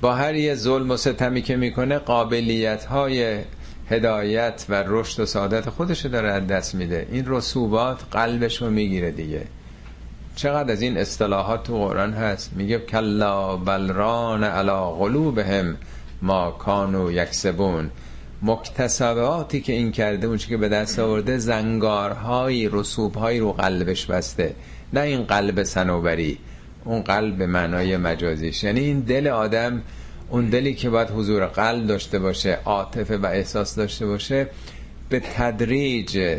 با 0.00 0.14
هر 0.14 0.34
یه 0.34 0.54
ظلم 0.54 0.90
و 0.90 0.96
ستمی 0.96 1.42
که 1.42 1.56
می‌کنه 1.56 1.98
قابلیت 1.98 2.84
های 2.84 3.38
هدایت 3.90 4.66
و 4.68 4.84
رشد 4.86 5.22
و 5.22 5.26
سعادت 5.26 5.70
خودش 5.70 6.06
داره 6.06 6.40
دست 6.40 6.74
میده. 6.74 7.06
این 7.12 7.24
رسوبات 7.26 8.02
قلبش 8.10 8.62
رو 8.62 8.70
می‌گیره 8.70 9.10
دیگه. 9.10 9.42
چقدر 10.36 10.72
از 10.72 10.82
این 10.82 10.98
اصطلاحات 10.98 11.62
تو 11.62 11.78
قرآن 11.78 12.12
هست؟ 12.12 12.50
میگه 12.56 12.78
کلا 12.78 13.56
بلران 13.56 14.44
علا 14.44 14.90
قلوبهم 14.90 15.76
ما 16.22 16.50
کانو 16.50 17.12
یکسبون. 17.12 17.90
مکتسباتی 18.42 19.60
که 19.60 19.72
این 19.72 19.92
کرده 19.92 20.26
اون 20.26 20.38
که 20.38 20.56
به 20.56 20.68
دست 20.68 20.98
آورده 20.98 21.38
زنگارهایی 21.38 22.68
رسوبهایی 22.72 23.38
رو 23.38 23.52
قلبش 23.52 24.06
بسته. 24.06 24.54
نه 24.92 25.00
این 25.00 25.22
قلب 25.22 25.62
سنوبری 25.62 26.38
اون 26.84 27.02
قلب 27.02 27.42
معنای 27.42 27.96
مجازیش. 27.96 28.64
یعنی 28.64 28.80
این 28.80 29.00
دل 29.00 29.26
آدم 29.26 29.82
اون 30.30 30.50
دلی 30.50 30.74
که 30.74 30.90
باید 30.90 31.10
حضور 31.10 31.46
قلب 31.46 31.86
داشته 31.86 32.18
باشه 32.18 32.58
عاطفه 32.64 33.16
و 33.16 33.26
احساس 33.26 33.74
داشته 33.74 34.06
باشه 34.06 34.46
به 35.08 35.20
تدریج 35.20 36.38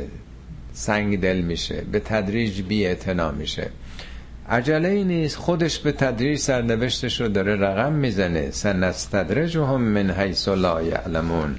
سنگ 0.73 1.21
دل 1.21 1.41
میشه 1.41 1.83
به 1.91 1.99
تدریج 1.99 2.61
بی 2.61 2.95
میشه. 3.37 3.69
عجله 4.49 4.89
ای 4.89 5.03
نیست 5.03 5.35
خودش 5.35 5.79
به 5.79 5.91
تدریج 5.91 6.39
سرنوشتش 6.39 7.21
رو 7.21 7.27
داره 7.27 7.55
رقم 7.55 7.93
می‌زنه. 7.93 8.51
سنستدرجهم 8.51 9.81
من 9.81 10.11
حیث 10.11 10.47
لا 10.47 10.81
یعلمون. 10.81 11.55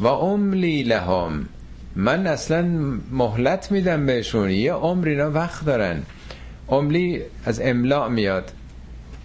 و 0.00 0.06
املی 0.06 0.82
لهم. 0.82 1.48
من 1.96 2.26
اصلا 2.26 2.62
مهلت 3.10 3.72
میدم 3.72 4.06
بهشون. 4.06 4.50
یه 4.50 4.72
عمر 4.72 5.08
اینا 5.08 5.30
وقت 5.30 5.64
دارن. 5.64 6.02
املی 6.68 7.22
از 7.44 7.60
املاع 7.60 8.08
میاد. 8.08 8.52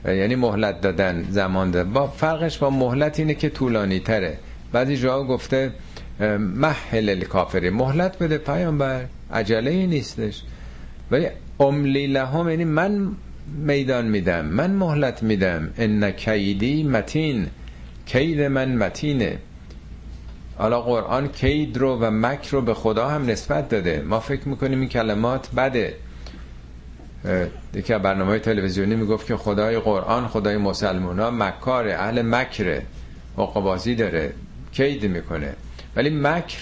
یعنی 0.05 0.35
مهلت 0.35 0.81
دادن 0.81 1.25
زمان 1.29 1.71
دادن 1.71 1.93
با 1.93 2.07
فرقش 2.07 2.57
با 2.57 2.69
مهلت 2.69 3.19
اینه 3.19 3.33
که 3.33 3.49
طولانی 3.49 3.99
تره. 3.99 4.37
بعضی 4.71 4.97
جا 4.97 5.23
گفته 5.23 5.71
محل 6.39 7.09
الکافری 7.09 7.69
مهلت 7.69 8.19
بده 8.19 8.37
پیامبر. 8.37 9.05
عجله 9.33 9.71
ای 9.71 9.87
نیستش. 9.87 10.41
ولی 11.11 11.27
املی 11.59 12.07
لهم 12.07 12.49
یعنی 12.49 12.65
من 12.65 13.11
میدان 13.57 14.05
میدم 14.05 14.45
من 14.45 14.71
مهلت 14.71 15.23
میدم. 15.23 15.69
ان 15.77 16.11
کیدی 16.11 16.83
متین 16.83 17.47
کید 18.05 18.41
من 18.41 18.75
متینه. 18.75 19.37
حالا 20.57 20.81
قرآن 20.81 21.27
کید 21.27 21.77
رو 21.77 21.97
و 22.01 22.11
مکر 22.11 22.51
رو 22.51 22.61
به 22.61 22.73
خدا 22.73 23.07
هم 23.07 23.25
نسبت 23.25 23.69
داده. 23.69 24.01
ما 24.01 24.19
فکر 24.19 24.47
می‌کنیم 24.47 24.79
این 24.79 24.89
کلمات 24.89 25.49
بده. 25.57 25.93
یکی 27.73 27.93
برنامه 27.93 28.39
تلویزیونی 28.39 28.95
می‌گفت 28.95 29.27
که 29.27 29.37
خدای 29.37 29.79
قرآن 29.79 30.27
خدای 30.27 30.57
مسلمان 30.57 31.19
ها 31.19 31.31
مکاره 31.31 31.93
اهل 31.93 32.21
مکره 32.21 32.83
حقبازی 33.37 33.95
داره 33.95 34.33
کید 34.71 35.05
می‌کنه. 35.05 35.53
ولی 35.95 36.09
مکر 36.09 36.59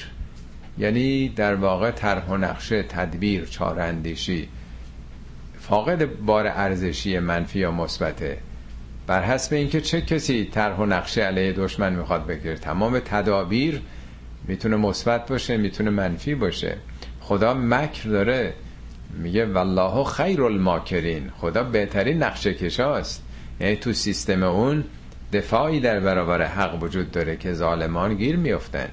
یعنی 0.77 1.29
در 1.29 1.55
واقع 1.55 1.91
طرح 1.91 2.27
و 2.29 2.37
نقشه 2.37 2.83
تدبیر 2.83 3.45
چاراندیشی 3.45 4.47
فاقد 5.69 6.15
بار 6.15 6.47
ارزشی 6.47 7.19
منفی 7.19 7.59
یا 7.59 7.71
مثبته. 7.71 8.37
بر 9.07 9.23
حسب 9.23 9.53
اینکه 9.53 9.81
چه 9.81 10.01
کسی 10.01 10.45
طرح 10.45 10.77
و 10.77 10.85
نقشه 10.85 11.21
علیه 11.21 11.53
دشمن 11.53 11.93
می‌خواد 11.93 12.25
بگیره. 12.25 12.55
تمام 12.55 12.99
تدابیر 12.99 13.81
می‌تونه 14.47 14.75
مثبت 14.75 15.29
باشه 15.29 15.57
می‌تونه 15.57 15.89
منفی 15.89 16.35
باشه. 16.35 16.77
خدا 17.21 17.53
مکر 17.53 18.09
داره. 18.09 18.53
میگه 19.13 19.45
والله 19.45 20.03
خیر 20.03 20.43
الماکرین. 20.43 21.31
خدا 21.37 21.63
بهترین 21.63 22.23
نقشه 22.23 22.53
کشاست. 22.53 23.23
یعنی 23.59 23.75
تو 23.75 23.93
سیستم 23.93 24.43
اون 24.43 24.83
دفاعی 25.33 25.79
در 25.79 25.99
برابر 25.99 26.45
حق 26.45 26.83
وجود 26.83 27.11
داره 27.11 27.37
که 27.37 27.53
ظالمان 27.53 28.15
گیر 28.15 28.35
میفتن 28.35 28.87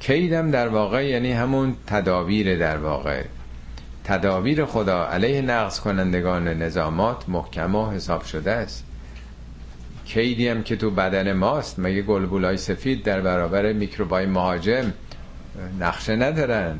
کیدم 0.00 0.50
در 0.50 0.68
واقع 0.68 1.06
یعنی 1.06 1.32
همون 1.32 1.76
تدابیر 1.86 2.58
در 2.58 2.76
واقع. 2.76 3.22
تدابیر 4.08 4.64
خدا 4.64 5.06
علیه 5.06 5.42
نقض 5.42 5.80
کنندگان 5.80 6.48
نظامات 6.48 7.28
محکم 7.28 7.74
و 7.74 7.90
حساب 7.90 8.24
شده 8.24 8.50
است. 8.50 8.84
کیدی 10.04 10.48
هم 10.48 10.62
که 10.62 10.76
تو 10.76 10.90
بدن 10.90 11.32
ماست. 11.32 11.78
مگه 11.78 12.02
گلبولای 12.02 12.56
سفید 12.56 13.02
در 13.02 13.20
برابر 13.20 13.72
میکروبای 13.72 14.26
مهاجم 14.26 14.92
نقشه 15.80 16.16
ندارن؟ 16.16 16.78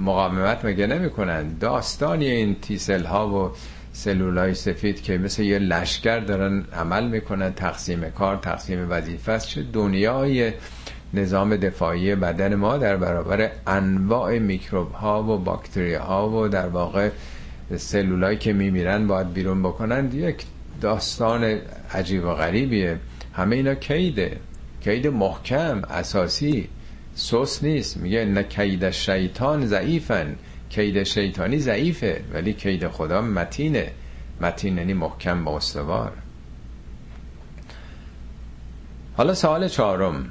مقاومت 0.00 0.64
مگه 0.64 0.86
نمی‌کنن؟ 0.86 1.58
داستانی 1.58 2.26
این 2.26 2.56
تیسل 2.62 3.04
ها 3.04 3.28
و 3.28 3.50
سلولای 3.92 4.54
سفید 4.54 5.02
که 5.02 5.18
مثل 5.18 5.42
یه 5.42 5.58
لشکر 5.58 6.20
دارن 6.20 6.64
عمل 6.72 7.08
می‌کنن 7.08 7.52
تقسیم 7.52 8.10
کار 8.10 8.36
تقسیم 8.36 8.86
وظیفه 8.90 9.32
است. 9.32 9.48
چه 9.48 9.62
دنیای 9.62 10.52
نظام 11.14 11.56
دفاعی 11.56 12.14
بدن 12.14 12.54
ما 12.54 12.76
در 12.76 12.96
برابر 12.96 13.50
انواع 13.66 14.38
میکروب 14.38 14.92
ها 14.92 15.22
و 15.22 15.38
باکتری 15.38 15.94
ها 15.94 16.30
و 16.30 16.48
در 16.48 16.68
واقع 16.68 17.10
سلولایی 17.76 18.38
که 18.38 18.52
میمیرن 18.52 19.06
باید 19.06 19.32
بیرون 19.32 19.62
بکنن 19.62 20.10
یک 20.12 20.44
داستان 20.80 21.58
عجیب 21.94 22.24
و 22.24 22.34
غریبیه. 22.34 22.98
همه 23.32 23.56
اینا 23.56 23.74
کیده. 23.74 24.36
کید 24.84 25.06
محکم 25.06 25.82
اساسی. 25.90 26.68
سوس 27.14 27.62
نیست. 27.62 27.96
میگه 27.96 28.24
نه 28.24 28.42
کید 28.42 28.90
شیطان 28.90 29.66
ضعیفن. 29.66 30.36
کید 30.70 31.02
شیطانی 31.02 31.58
ضعیفه 31.58 32.20
ولی 32.32 32.52
کید 32.52 32.88
خدا 32.88 33.20
متینه. 33.20 33.90
متین 34.40 34.78
یعنی 34.78 34.92
محکم 34.94 35.44
با 35.44 35.56
استوار. 35.56 36.12
حالا 39.16 39.34
سوال 39.34 39.68
چهارم. 39.68 40.30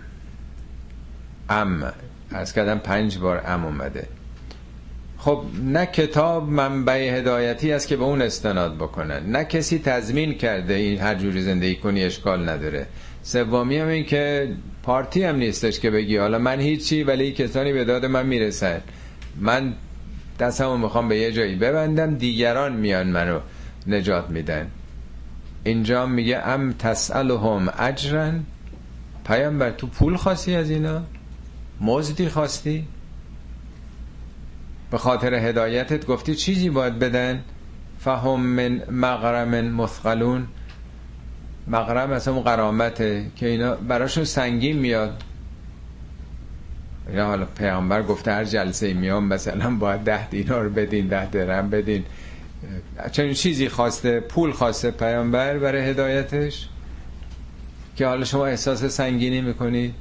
ام. 1.49 1.93
از 2.31 2.53
کردم 2.53 2.77
پنج 2.79 3.17
بار 3.17 3.41
ام 3.45 3.65
اومده. 3.65 4.07
خب 5.17 5.43
نه 5.63 5.85
کتاب 5.85 6.49
منبع 6.49 7.17
هدایتی 7.17 7.71
است 7.71 7.87
که 7.87 7.95
به 7.95 8.03
اون 8.03 8.21
استناد 8.21 8.75
بکنن. 8.75 9.31
نه 9.31 9.43
کسی 9.43 9.79
تضمین 9.79 10.37
کرده 10.37 10.73
این 10.73 10.99
هر 10.99 11.15
جوری 11.15 11.41
زندگی 11.41 11.75
کنی 11.75 12.03
اشکال 12.03 12.49
نداره. 12.49 12.85
سومی 13.23 13.77
هم 13.77 13.87
این 13.87 14.05
که 14.05 14.49
پارتی 14.83 15.23
هم 15.23 15.35
نیستش 15.35 15.79
که 15.79 15.91
بگی 15.91 16.17
حالا 16.17 16.39
من 16.39 16.59
هیچی 16.59 17.03
ولی 17.03 17.31
کسانی 17.31 17.73
به 17.73 17.85
داد 17.85 18.05
من 18.05 18.25
می‌رسن. 18.25 18.81
من 19.39 19.73
دستمو 20.39 20.77
می‌خوام 20.77 21.07
به 21.07 21.17
یه 21.17 21.31
جایی 21.31 21.55
ببندم 21.55 22.15
دیگران 22.15 22.73
میان 22.73 23.07
منو 23.07 23.39
نجات 23.87 24.29
میدن. 24.29 24.67
اینجا 25.63 26.05
میگه 26.05 26.37
ام 26.37 26.73
تسألهم 26.73 27.73
اجرن 27.79 28.43
پیامبر 29.27 29.71
تو 29.71 29.87
پول 29.87 30.15
خواستی 30.15 30.55
از 30.55 30.69
اینا؟ 30.69 31.03
مزدی 31.81 32.29
خواستی؟ 32.29 32.87
به 34.91 34.97
خاطر 34.97 35.33
هدایتت 35.33 36.05
گفتی 36.05 36.35
چیزی 36.35 36.69
باید 36.69 36.99
بدن؟ 36.99 37.43
فهم 37.99 38.39
من 38.39 38.81
مغرم 38.91 39.65
مثقلون. 39.65 40.47
مغرم 41.67 42.11
اصلا 42.11 42.33
اون 42.33 42.43
قرامته 42.43 43.25
که 43.35 43.47
اینا 43.47 43.75
براشون 43.75 44.23
سنگین 44.23 44.77
میاد. 44.77 45.23
یا 47.13 47.25
حالا 47.25 47.45
پیامبر 47.45 48.03
گفته 48.03 48.31
هر 48.31 48.43
جلسه 48.43 48.93
میام 48.93 49.27
مثلا 49.27 49.75
باید 49.75 50.01
ده 50.01 50.29
دینار 50.29 50.69
بدین 50.69 51.07
ده 51.07 51.25
درم 51.25 51.69
بدین. 51.69 52.03
چنین 53.11 53.33
چیزی 53.33 53.69
خواسته 53.69 54.19
پول 54.19 54.51
خواسته 54.51 54.91
پیامبر 54.91 55.57
برای 55.57 55.89
هدایتش؟ 55.89 56.67
که 57.95 58.07
حالا 58.07 58.25
شما 58.25 58.45
احساس 58.45 58.85
سنگینی 58.85 59.41
می‌کنید 59.41 59.95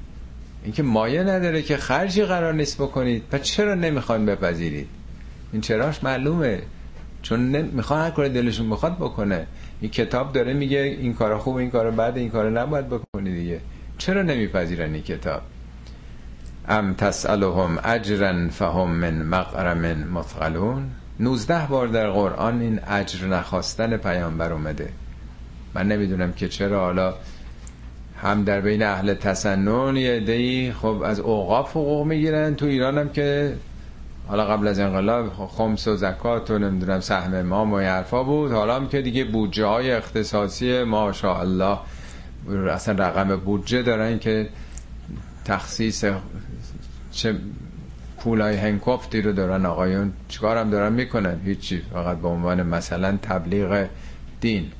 اینکه 0.67 0.83
مایه 0.83 1.23
نداره 1.23 1.63
که 1.63 1.77
خرجی 1.77 2.23
قرار 2.23 2.55
نیست 2.55 2.77
بکنید. 2.83 3.23
پس 3.31 3.43
چرا 3.43 3.75
نمی‌خواین 3.75 4.27
بپذیرید؟ 4.27 4.89
این 5.53 5.61
چراش 5.61 6.05
معلومه. 6.05 6.63
چون 7.23 7.41
می‌خوان 7.63 8.01
هر 8.01 8.11
کار 8.11 8.29
دلشون 8.29 8.71
بخواد 8.71 8.97
بکنه. 8.97 9.47
این 9.81 9.91
کتاب 9.91 10.33
داره 10.33 10.53
میگه 10.53 10.79
این 10.79 11.15
کار 11.15 11.39
خوب 11.39 11.57
این 11.57 11.71
کار 11.71 11.91
بعد 11.91 12.17
این 12.19 12.31
کار 12.31 12.51
نباید 12.51 12.89
بکنی 12.89 13.33
دیگه. 13.33 13.61
چرا 13.99 14.23
نمیپذیرن 14.23 14.95
این 14.95 15.03
کتاب؟ 15.03 15.43
ام 16.69 16.95
تسألهم 16.95 17.79
اجرا 17.85 18.49
فهم 18.49 18.91
من 18.91 19.23
مغرم 19.23 20.09
مثقلون 20.13 20.91
19 21.21 21.67
بار 21.67 21.89
در 21.89 22.11
قرآن 22.11 22.61
این 22.61 22.81
اجر 22.89 23.27
نخواستن 23.27 23.97
پیامبر 23.97 24.53
اومده. 24.53 24.89
من 25.75 25.89
نمی‌دونم 25.89 26.33
که 26.33 26.49
چرا. 26.49 26.81
حالا 26.81 27.15
هم 28.23 28.45
در 28.45 28.61
بین 28.61 28.83
اهل 28.83 29.15
تسنن 29.15 29.97
یه 29.97 30.21
دی 30.21 30.73
خب 30.73 31.03
از 31.05 31.21
اوقاف 31.21 31.71
حقوق 31.71 32.07
می‌گیرن. 32.07 32.55
تو 32.55 32.67
ایران 32.67 32.99
هم 32.99 33.09
که 33.09 33.55
حالا 34.27 34.45
قبل 34.45 34.69
از 34.69 34.79
انقلاب 34.79 35.29
خمس 35.29 35.89
و 35.89 35.97
زکات 35.97 36.51
و 36.51 36.59
نمی‌دونم 36.59 37.01
سهم 37.01 37.35
امام 37.35 37.73
و 37.73 37.79
حرفا 37.79 38.23
بود. 38.23 38.53
حالا 38.53 38.77
هم 38.77 38.89
که 38.89 39.03
دیگه 39.03 39.25
بودجه 39.25 39.65
های 39.65 39.93
اختصاصی 39.93 40.73
الله 40.73 41.79
اصلا 42.71 43.05
رقم 43.07 43.37
بودجه 43.37 43.83
دارن 43.83 44.19
که 44.19 44.49
تخصیص 45.45 46.05
چه 47.13 47.35
پولای 48.19 48.57
هنکوفتی 48.57 49.23
رو 49.23 49.33
دارن. 49.33 49.67
آقایون 49.67 50.13
چیکارم 50.29 50.71
دارن 50.71 50.93
می‌کنن؟ 50.93 51.41
هیچی. 51.45 51.83
فقط 51.93 52.17
به 52.19 52.29
عنوان 52.29 52.63
مثلا 52.63 53.19
تبلیغ 53.23 53.87
دین. 54.41 54.73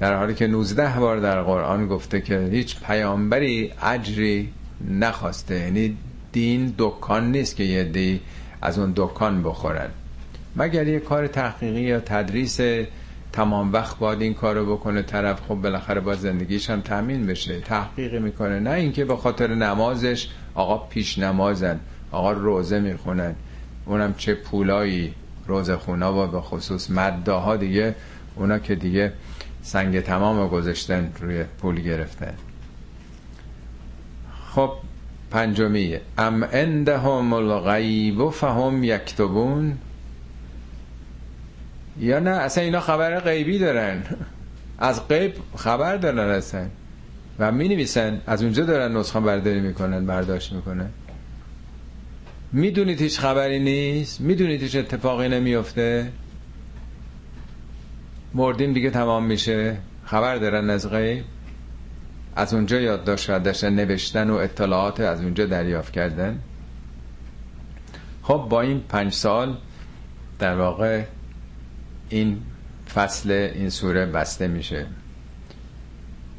در 0.00 0.16
حالی 0.16 0.34
که 0.34 0.46
19 0.46 1.00
بار 1.00 1.20
در 1.20 1.42
قرآن 1.42 1.88
گفته 1.88 2.20
که 2.20 2.48
هیچ 2.52 2.80
پیامبری 2.80 3.72
اجری 3.82 4.52
نخواسته. 4.90 5.54
یعنی 5.54 5.96
دین 6.32 6.74
دکان 6.78 7.32
نیست 7.32 7.56
که 7.56 7.64
یه 7.64 7.84
دی 7.84 8.20
از 8.62 8.78
اون 8.78 8.92
دکان 8.96 9.42
بخورن. 9.42 9.88
مگر 10.56 10.88
یه 10.88 11.00
کار 11.00 11.26
تحقیقی 11.26 11.80
یا 11.80 12.00
تدریس 12.00 12.60
تمام 13.32 13.72
وقت 13.72 13.98
باید 13.98 14.22
این 14.22 14.34
کارو 14.34 14.76
بکنه؟ 14.76 15.02
طرف 15.02 15.40
خب 15.48 15.54
بالاخره 15.54 16.00
با 16.00 16.14
زندگیش 16.14 16.70
هم 16.70 16.80
تامین 16.80 17.26
بشه. 17.26 17.60
تحقیقی 17.60 18.18
می‌کنه. 18.18 18.60
نه 18.60 18.70
اینکه 18.70 19.04
به 19.04 19.16
خاطر 19.16 19.54
نمازش 19.54 20.28
آقا 20.54 20.78
پیش 20.78 21.18
نمازن 21.18 21.80
آقا 22.12 22.32
روزه 22.32 22.80
می‌خونن. 22.80 23.34
اونم 23.86 24.14
چه 24.18 24.34
پولایی 24.34 25.14
روزه 25.46 25.76
خونا 25.76 26.24
و 26.24 26.26
به 26.26 26.40
خصوص 26.40 26.90
مداها 26.90 27.56
دیگه 27.56 27.94
اونا 28.36 28.58
که 28.58 28.74
دیگه 28.74 29.12
سنگ 29.66 30.00
تمام 30.00 30.48
گذاشتن 30.48 31.12
روی 31.20 31.44
پول 31.44 31.80
گرفتن 31.80 32.34
خب 34.54 34.72
پنجمی 35.30 35.96
ام 36.18 36.44
عندهم 36.44 37.32
الغیب 37.32 38.30
فهم 38.30 38.84
یکتبون. 38.84 39.78
یا 42.00 42.18
نه 42.18 42.30
اصلا 42.30 42.64
اینا 42.64 42.80
خبر 42.80 43.20
غیبی 43.20 43.58
دارن. 43.58 44.02
از 44.78 45.08
غیب 45.08 45.34
خبر 45.56 45.96
دارن 45.96 46.18
اصلا. 46.18 46.66
و 47.38 47.52
می 47.52 47.68
نویسن 47.68 48.20
از 48.26 48.42
اونجا 48.42 48.64
دارن 48.64 48.96
نسخه 48.96 49.20
برداری 49.20 49.60
می‌کنن 49.60 50.06
برداشت 50.06 50.52
می‌کنن. 50.52 50.90
می‌دونید 52.52 53.00
هیچ 53.00 53.20
خبری 53.20 53.58
نیست؟ 53.58 54.20
می‌دونید 54.20 54.62
هیچ 54.62 54.76
اتفاقی 54.76 55.28
نمیفته 55.28 56.12
مردیم 58.36 58.72
دیگه 58.72 58.90
تمام 58.90 59.24
میشه. 59.24 59.76
خبر 60.04 60.36
دارن 60.36 60.70
از 60.70 60.90
غیب 60.90 61.24
از 62.36 62.54
اونجا 62.54 62.80
یادداشت 62.80 63.30
داشتن 63.38 63.74
نوشتن 63.74 64.30
و 64.30 64.34
اطلاعات 64.34 65.00
از 65.00 65.20
اونجا 65.20 65.46
دریافت 65.46 65.92
کردن. 65.92 66.40
خب 68.22 68.46
با 68.50 68.60
این 68.60 68.80
پنج 68.88 69.12
سال 69.12 69.56
در 70.38 70.56
واقع 70.56 71.02
این 72.08 72.42
فصل 72.94 73.30
این 73.30 73.70
سوره 73.70 74.06
بسته 74.06 74.48
میشه. 74.48 74.86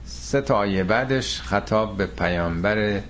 سه 0.06 0.42
تا 0.42 0.56
آیه 0.56 0.84
بعدش 0.84 1.42
خطاب 1.42 1.98
به 1.98 2.06
پیامبر 2.06 3.02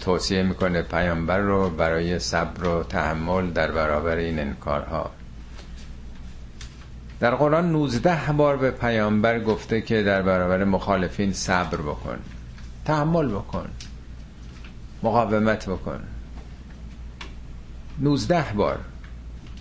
توصیه 0.00 0.42
می‌کنه 0.42 0.82
پیامبر 0.82 1.38
رو 1.38 1.70
برای 1.70 2.18
صبر 2.18 2.64
و 2.64 2.82
تحمل 2.82 3.50
در 3.50 3.70
برابر 3.70 4.16
این 4.16 4.38
انکارها. 4.38 5.10
در 7.22 7.34
قرآن 7.34 7.72
19 7.72 8.32
بار 8.32 8.56
به 8.56 8.70
پیامبر 8.70 9.40
گفته 9.40 9.80
که 9.80 10.02
در 10.02 10.22
برابر 10.22 10.64
مخالفین 10.64 11.32
صبر 11.32 11.76
بکن 11.76 12.18
تحمل 12.84 13.28
بکن 13.28 13.68
مقاومت 15.02 15.68
بکن. 15.68 16.00
19 18.00 18.44
بار. 18.56 18.78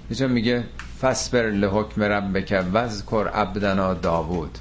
اینجا 0.10 0.28
میگه 0.28 0.64
فسبر 1.02 1.50
لحکم 1.50 2.04
ربک 2.04 2.66
وذکر 2.74 3.30
عبدنا 3.34 3.94
داوود. 3.94 4.58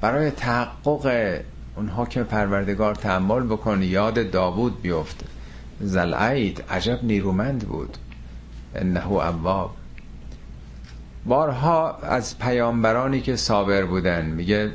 برای 0.00 0.30
تحقق 0.30 1.36
اون 1.76 1.88
حکم 1.88 2.22
پروردگار 2.22 2.94
تحمل 2.94 3.42
بکن 3.42 3.82
یاد 3.82 4.30
داوود 4.30 4.82
بیفت. 4.82 5.24
زلعید 5.80 6.64
عجب 6.70 7.04
نیرومند 7.04 7.68
بود. 7.68 7.96
انه 8.74 9.06
اواب. 9.06 9.81
بارها 11.26 11.96
از 11.96 12.38
پیامبرانی 12.38 13.20
که 13.20 13.36
صابر 13.36 13.84
بودن 13.84 14.26
میگه 14.26 14.72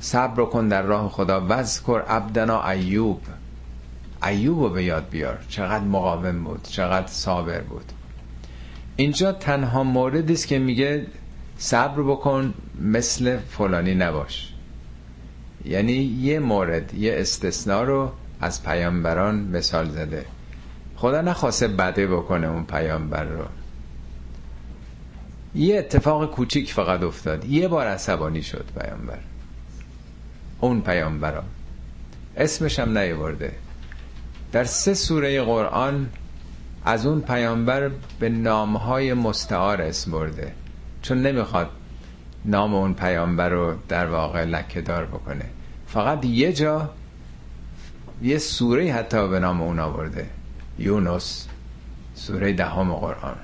صبر 0.00 0.44
کن 0.44 0.68
در 0.68 0.82
راه 0.82 1.08
خدا 1.08 1.46
وذکر 1.48 2.02
عبدنا 2.08 2.68
ایوب. 2.68 3.20
ایوب 4.26 4.62
رو 4.62 4.68
به 4.68 4.84
یاد 4.84 5.08
بیار. 5.10 5.38
چقدر 5.48 5.84
مقاوم 5.84 6.44
بود 6.44 6.62
چقدر 6.62 7.06
صابر 7.06 7.60
بود. 7.60 7.92
اینجا 8.96 9.32
تنها 9.32 9.84
موردی 9.84 10.32
است 10.32 10.48
که 10.48 10.58
میگه 10.58 11.06
صبر 11.58 12.02
بکن 12.02 12.54
مثل 12.80 13.38
فلانی 13.38 13.94
نباش. 13.94 14.52
یعنی 15.64 15.92
یه 15.92 16.38
مورد 16.38 16.94
یه 16.94 17.14
استثناء 17.16 17.82
رو 17.82 18.12
از 18.40 18.62
پیامبران 18.62 19.34
مثال 19.34 19.90
زده. 19.90 20.24
خدا 20.96 21.20
نخواسته 21.20 21.68
بده 21.68 22.06
بکنه 22.06 22.46
اون 22.46 22.64
پیامبر 22.64 23.24
رو. 23.24 23.44
یه 25.54 25.78
اتفاق 25.78 26.30
کوچیک 26.30 26.72
فقط 26.72 27.02
افتاد. 27.02 27.44
یه 27.44 27.68
بار 27.68 27.86
عصبانی 27.86 28.42
شد 28.42 28.64
پیامبر. 28.80 29.18
اون 30.60 30.80
پیامبرا. 30.80 31.42
اسمش 32.36 32.78
هم 32.78 32.98
نیورده 32.98 33.52
در 34.52 34.64
سه 34.64 34.94
سوره 34.94 35.42
قرآن 35.42 36.08
از 36.84 37.06
اون 37.06 37.20
پیامبر 37.20 37.90
به 38.20 38.28
نامهای 38.28 39.14
مستعار 39.14 39.82
اسم 39.82 40.10
برده. 40.10 40.52
چون 41.02 41.22
نمی‌خواد 41.22 41.70
نام 42.44 42.74
اون 42.74 42.94
پیامبر 42.94 43.48
رو 43.48 43.74
در 43.88 44.06
واقع 44.06 44.44
لکه 44.44 44.80
دار 44.80 45.04
بکنه. 45.04 45.44
فقط 45.86 46.24
یه 46.24 46.52
جا 46.52 46.90
یه 48.22 48.38
سوره 48.38 48.92
حتی 48.92 49.28
به 49.28 49.40
نام 49.40 49.60
اون 49.60 49.78
آورده. 49.78 50.26
یونس 50.78 51.48
سوره 52.14 52.52
دهم 52.52 52.94
قرآن. 52.94 53.36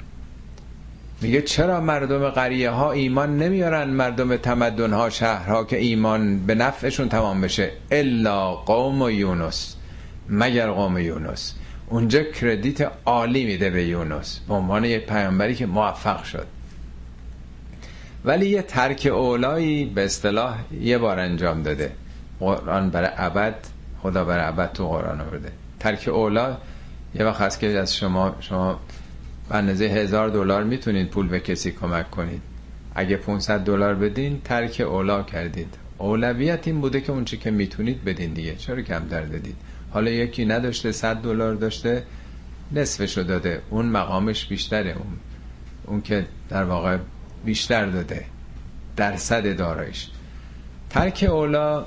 میگه 1.22 1.42
چرا 1.42 1.80
مردم 1.80 2.28
قریه 2.28 2.70
ها 2.70 2.92
ایمان 2.92 3.38
نمیارن؟ 3.38 3.90
مردم 3.90 4.36
تمدن 4.36 4.92
ها 4.92 5.10
شهرها 5.10 5.64
که 5.64 5.76
ایمان 5.76 6.46
به 6.46 6.54
نفعشون 6.54 7.08
تمام 7.08 7.40
بشه. 7.40 7.70
الا 7.90 8.54
قوم 8.54 9.02
و 9.02 9.10
یونس. 9.10 9.76
مگر 10.28 10.70
قوم 10.70 10.98
یونس. 10.98 11.54
اونجا 11.88 12.22
کردیت 12.22 12.90
عالی 13.06 13.44
میده 13.44 13.70
به 13.70 13.84
یونس. 13.84 14.40
به 14.48 14.54
عنوان 14.54 14.84
یه 14.84 14.98
پیامبری 14.98 15.54
که 15.54 15.66
موفق 15.66 16.24
شد. 16.24 16.46
ولی 18.24 18.48
یه 18.48 18.62
ترک 18.62 19.08
اولایی 19.12 19.84
به 19.84 20.04
اصطلاح 20.04 20.56
یه 20.80 20.98
بار 20.98 21.18
انجام 21.18 21.62
داده. 21.62 21.92
قرآن 22.40 22.90
برای 22.90 23.10
ابد 23.16 23.54
خدا 24.02 24.24
برای 24.24 24.44
ابد 24.44 24.72
تو 24.72 24.88
قرآن 24.88 25.20
آورده. 25.20 25.52
ترک 25.80 26.08
اولا 26.08 26.56
یه 27.14 27.24
وقت 27.24 27.40
هست 27.40 27.60
که 27.60 27.78
از 27.78 27.96
شما 27.96 28.36
شما 28.40 28.80
به 29.50 29.56
اندازه 29.56 29.84
هزار 29.84 30.28
دلار 30.28 30.64
می‌تونید 30.64 31.08
پول 31.08 31.28
به 31.28 31.40
کسی 31.40 31.72
کمک 31.72 32.10
کنید. 32.10 32.42
اگه 32.94 33.16
500 33.16 33.60
دلار 33.60 33.94
بدین 33.94 34.40
ترک 34.44 34.80
اولا 34.80 35.22
کردید. 35.22 35.74
اولویت 35.98 36.66
این 36.66 36.80
بوده 36.80 37.00
که 37.00 37.12
اونچه 37.12 37.36
که 37.36 37.50
می‌تونید 37.50 38.04
بدین 38.04 38.32
دیگه. 38.32 38.56
چرا 38.56 38.82
کم 38.82 39.08
در 39.08 39.22
دادید؟ 39.22 39.56
حالا 39.90 40.10
یکی 40.10 40.44
نداشته 40.44 40.92
100 40.92 41.16
دلار 41.16 41.54
داشته 41.54 42.02
نصفشو 42.72 43.22
داده. 43.22 43.62
اون 43.70 43.86
مقامش 43.86 44.46
بیشتره. 44.46 44.90
اون 44.90 45.18
اون 45.86 46.02
که 46.02 46.26
در 46.48 46.64
واقع 46.64 46.98
بیشتر 47.44 47.86
داده. 47.86 48.24
درصد 48.96 49.56
دارایش. 49.56 50.10
ترک 50.90 51.26
اولا 51.30 51.86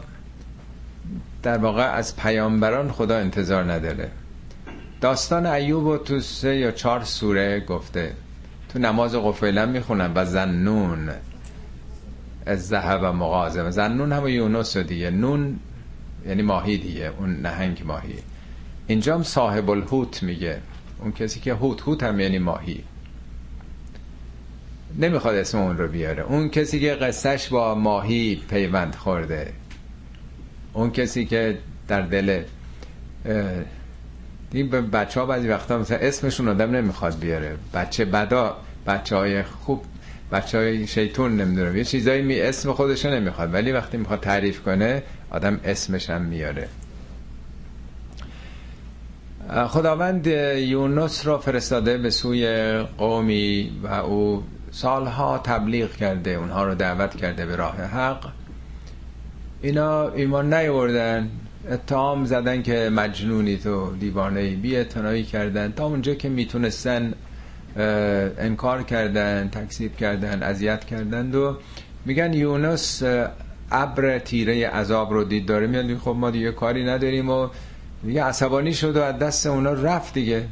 در 1.43 1.57
واقع 1.57 1.83
از 1.83 2.15
پیامبران 2.15 2.91
خدا 2.91 3.17
انتظار 3.17 3.71
نداره. 3.71 4.11
داستان 5.03 5.45
ایوب 5.45 5.85
و 5.85 5.97
تو 5.97 6.19
سه 6.19 6.55
یا 6.55 6.71
چهار 6.71 7.03
سوره 7.03 7.59
گفته. 7.59 8.13
تو 8.69 8.79
نماز 8.79 9.15
قفیلم 9.15 9.69
می‌خونم 9.69 10.11
و 10.15 10.25
زنون. 10.25 11.09
از 12.45 12.67
ذهب 12.67 13.05
مغازه 13.05 13.71
زنون 13.71 14.11
هم 14.11 14.27
یونس 14.27 14.77
دیگه. 14.77 15.09
نون 15.09 15.59
یعنی 16.27 16.41
ماهی 16.41 16.77
دیگه. 16.77 17.11
اون 17.19 17.41
نهنگ 17.41 17.81
ماهی. 17.85 18.15
اینجا 18.87 19.15
هم 19.15 19.23
صاحب 19.23 19.69
الهوت 19.69 20.23
میگه. 20.23 20.57
اون 20.99 21.11
کسی 21.11 21.39
که 21.39 21.53
هوت 21.53 21.81
هوت 21.81 22.03
هم 22.03 22.19
یعنی 22.19 22.39
ماهی. 22.39 22.83
نمی‌خواد 24.99 25.35
اسم 25.35 25.57
اون 25.57 25.77
رو 25.77 25.87
بیاره. 25.87 26.23
اون 26.23 26.49
کسی 26.49 26.79
که 26.79 26.93
قصهش 26.93 27.47
با 27.47 27.75
ماهی 27.75 28.35
پیوند 28.49 28.95
خورده. 28.95 29.53
اون 30.73 30.91
کسی 30.91 31.25
که 31.25 31.57
در 31.87 32.01
دل 32.01 32.43
این 34.53 34.69
به 34.69 34.81
بچه 34.81 35.19
ها 35.19 35.25
بعضی 35.25 35.47
وقتا 35.47 35.77
مثلا 35.77 35.97
اسمشون 35.97 36.47
آدم 36.47 36.71
نمی‌خواد 36.71 37.19
بیاره. 37.19 37.57
بچه 37.73 38.05
بدا 38.05 38.57
بچه 38.87 39.15
های 39.15 39.43
خوب 39.43 39.85
بچه 40.31 40.57
های 40.57 40.87
شیطون 40.87 41.35
نمی‌دونم. 41.41 41.77
یه 41.77 41.83
چیزایی 41.83 42.21
می 42.21 42.39
اسم 42.39 42.73
خودشو 42.73 43.09
نمی‌خواد. 43.09 43.53
ولی 43.53 43.71
وقتی 43.71 43.97
می‌خواد 43.97 44.19
تعریف 44.19 44.61
کنه 44.61 45.03
آدم 45.29 45.59
اسمش 45.63 46.09
هم 46.09 46.21
میاره. 46.21 46.67
خداوند 49.67 50.27
یونس 50.57 51.27
را 51.27 51.37
فرستاده 51.37 51.97
به 51.97 52.09
سوی 52.09 52.77
قومی 52.97 53.71
و 53.83 53.87
او 53.87 54.43
سالها 54.71 55.37
تبلیغ 55.37 55.91
کرده 55.91 56.29
اونها 56.29 56.63
رو 56.63 56.75
دعوت 56.75 57.15
کرده 57.15 57.45
به 57.45 57.55
راه 57.55 57.75
حق. 57.75 58.29
اینا 59.61 60.09
ایمان 60.09 60.53
نیوردن 60.53 61.29
اتهام 61.71 62.25
زدن 62.25 62.61
که 62.61 62.89
مجنونی 62.89 63.57
تو 63.57 63.95
دیوانه 63.95 64.55
بی 64.55 64.85
کردن. 65.23 65.71
تا 65.71 65.85
اونجا 65.85 66.13
که 66.13 66.29
می‌تونستن 66.29 67.13
انکار 68.37 68.83
کردن 68.83 69.49
تکسیب 69.49 69.95
کردن 69.95 70.43
اذیت 70.43 70.85
کردند 70.85 71.35
و 71.35 71.57
میگن 72.05 72.33
یونس 72.33 73.03
ابر 73.71 74.19
تیره 74.19 74.67
عذاب 74.67 75.13
رو 75.13 75.23
دید. 75.23 75.45
داره 75.45 75.67
میاد 75.67 75.97
خب 75.97 76.15
ما 76.19 76.31
دیگه 76.31 76.51
کاری 76.51 76.85
نداریم 76.85 77.29
و 77.29 77.47
دیگه 78.05 78.23
عصبانی 78.23 78.73
شد 78.73 78.97
و 78.97 79.01
از 79.01 79.19
دست 79.19 79.47
اونا 79.47 79.73
رفت 79.73 80.13
دیگه. 80.13 80.45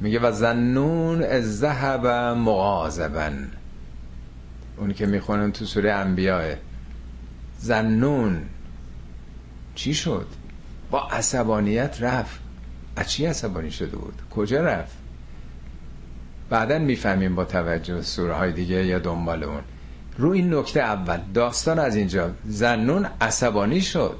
میگه 0.00 0.18
و 0.18 0.32
زنون 0.32 1.22
از 1.22 1.58
ذهب 1.58 2.06
مغازبن 2.36 3.50
اونی 4.76 4.94
که 4.94 5.06
می‌خونن 5.06 5.52
تو 5.52 5.64
سوره 5.64 5.92
انبیاء. 5.92 6.54
زنون 7.58 8.42
چی 9.76 9.94
شد؟ 9.94 10.26
با 10.90 11.08
عصبانیت 11.08 11.96
رفت. 12.00 12.40
از 12.96 13.10
چی 13.10 13.26
عصبانی 13.26 13.70
شده 13.70 13.96
بود؟ 13.96 14.22
کجا 14.30 14.60
رفت؟ 14.60 14.96
بعدا 16.50 16.78
می‌فهمیم 16.78 17.34
با 17.34 17.44
توجه 17.44 18.02
سوره 18.02 18.34
های 18.34 18.52
دیگه 18.52 18.86
یا 18.86 18.98
دنبال 18.98 19.44
اون. 19.44 19.60
رو 20.18 20.30
این 20.30 20.54
نکته 20.54 20.80
اول 20.80 21.20
داستان 21.34 21.78
از 21.78 21.96
اینجا. 21.96 22.30
زنون 22.44 23.06
عصبانی 23.20 23.80
شد. 23.80 24.16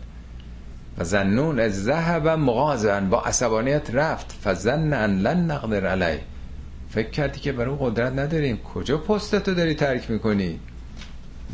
و 0.98 1.04
زنون 1.04 1.60
از 1.60 1.84
ذهب 1.84 2.28
مغازن. 2.28 3.08
با 3.08 3.22
عصبانیت 3.22 3.90
رفت. 3.94 4.38
فزن 4.44 4.92
ان 4.92 5.18
لن 5.18 5.50
نقدر 5.50 5.86
علی. 5.86 6.20
فکر 6.90 7.10
کردی 7.10 7.40
که 7.40 7.52
برای 7.52 7.76
قدرت 7.80 8.12
نداریم. 8.12 8.56
کجا 8.56 8.98
پستتو 8.98 9.54
داری 9.54 9.74
ترک 9.74 10.10
می‌کنی؟ 10.10 10.60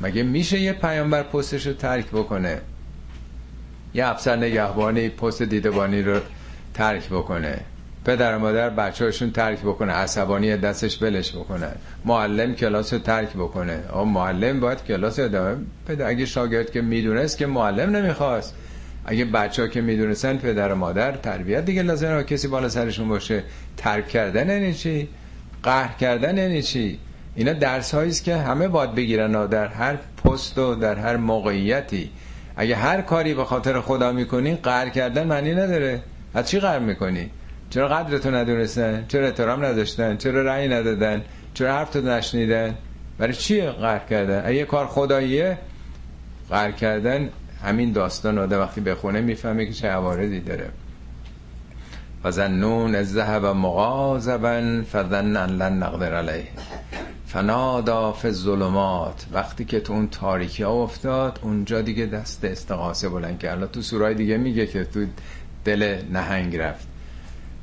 مگه 0.03 0.23
میشه 0.23 0.61
یه 0.61 0.73
پیامبر 0.73 1.23
پستش 1.23 1.66
رو 1.66 1.73
ترک 1.73 2.07
بکنه؟ 2.07 2.61
یه 3.94 4.06
افسر 4.06 4.36
نگهبانی 4.36 5.09
پست 5.09 5.43
دیدبانی 5.43 6.02
رو 6.02 6.20
ترک 6.74 7.09
بکنه. 7.09 7.60
پدر 8.05 8.36
و 8.36 8.39
مادر 8.39 8.70
بچه 8.70 9.05
هاشون 9.05 9.31
ترک 9.31 9.60
بکنه. 9.60 9.93
عصبانی 9.93 10.56
دستش 10.56 10.97
بلش 10.97 11.32
بکنه. 11.36 11.69
معلم 12.05 12.55
کلاس 12.55 12.93
رو 12.93 12.98
ترک 12.98 13.32
بکنه. 13.32 13.81
آه 13.93 14.09
معلم 14.09 14.60
باید 14.60 14.85
کلاس 14.85 15.19
ادامه 15.19 15.56
پدر 15.86 16.06
اگه 16.09 16.27
شاگرد 16.27 16.70
که 16.70 16.81
می‌دونست 16.81 17.39
که 17.39 17.47
معلم 17.47 17.97
نمی‌خواست. 17.97 18.55
اگه 19.05 19.24
بچه 19.24 19.62
ها 19.62 19.69
که 19.69 19.81
می‌دونستن 19.81 20.36
پدر 20.36 20.73
و 20.73 20.74
مادر 20.74 21.12
تربیت 21.12 21.64
دیگه 21.64 21.82
لازم 21.82 22.23
کسی 22.23 22.48
بالا 22.48 22.69
سرشون 22.69 23.09
باشه. 23.09 23.43
ترک 23.77 24.09
کردن 24.09 24.48
یعنی 24.48 24.74
چی؟ 24.74 25.09
قهر 25.62 25.97
کردن 25.98 26.39
یعنی 26.39 26.62
چی؟ 26.62 26.98
اینا 27.35 27.52
درس 27.52 27.94
است 27.94 28.24
که 28.24 28.36
همه 28.36 28.69
باید 28.69 28.94
بگیرن 28.94 29.47
در 29.47 29.66
هر 29.66 29.98
پست 30.24 30.59
و 30.59 30.74
در 30.74 30.94
هر 30.94 31.16
موقعیتی. 31.16 32.10
اگه 32.57 32.77
هر 32.77 33.01
کاری 33.01 33.35
به 33.35 33.45
خاطر 33.45 33.81
خدا 33.81 34.12
می‌کنی 34.12 34.57
قهر 34.57 34.89
کردن 34.89 35.27
معنی 35.27 35.55
نداره. 35.55 36.03
از 36.35 36.51
چی 36.51 36.61
قهر 36.61 36.79
می‌کنی؟ 36.79 37.31
چرا 37.70 37.89
قدرتو 37.89 38.31
ندونستن؟ 38.31 39.05
چرا 39.09 39.27
احترام 39.27 39.65
نداشتن؟ 39.65 40.16
چرا 40.16 40.43
رأی 40.43 40.69
ندادن؟ 40.69 41.23
چرا 41.55 41.74
حرفتو 41.74 42.01
نشنیدن؟ 42.01 42.74
برای 43.19 43.33
چی 43.33 43.61
قهر 43.61 43.99
کردن؟ 43.99 44.43
اگه 44.47 44.65
کار 44.65 44.87
خداییه 44.87 45.59
قهر 46.51 46.70
کردن 46.70 47.29
همین 47.65 47.93
داستان 47.93 48.39
آده 48.39 48.59
وقتی 48.59 48.81
بخونه 48.81 49.20
می‌فهمه 49.20 49.66
که 49.66 49.73
چه 49.73 49.89
عوارضی 49.89 50.41
داره. 50.41 50.69
و 52.24 52.31
زنون 52.31 52.95
از 52.95 53.12
ذهب 53.12 53.45
مغازبا 53.45 54.83
فظن 54.93 55.37
ان 55.37 55.51
لن 55.51 55.83
نقدر 55.83 56.15
علیه 56.15 56.49
فنادا 57.33 58.13
فی 58.13 58.29
الظلمات. 58.29 59.27
وقتی 59.33 59.65
که 59.65 59.81
تو 59.81 59.93
اون 59.93 60.09
تاریکی 60.09 60.63
ها 60.63 60.73
افتاد 60.73 61.39
اونجا 61.43 61.83
دیگه 61.83 62.07
دست 62.07 62.45
استقاسه 62.45 63.09
بلند 63.09 63.39
کرد. 63.39 63.71
تو 63.71 63.83
سورای 63.83 64.15
دیگه 64.15 64.37
میگه 64.37 64.67
که 64.67 64.85
تو 64.85 65.07
دل 65.65 65.99
نهنگ 66.11 66.57
رفت. 66.57 66.87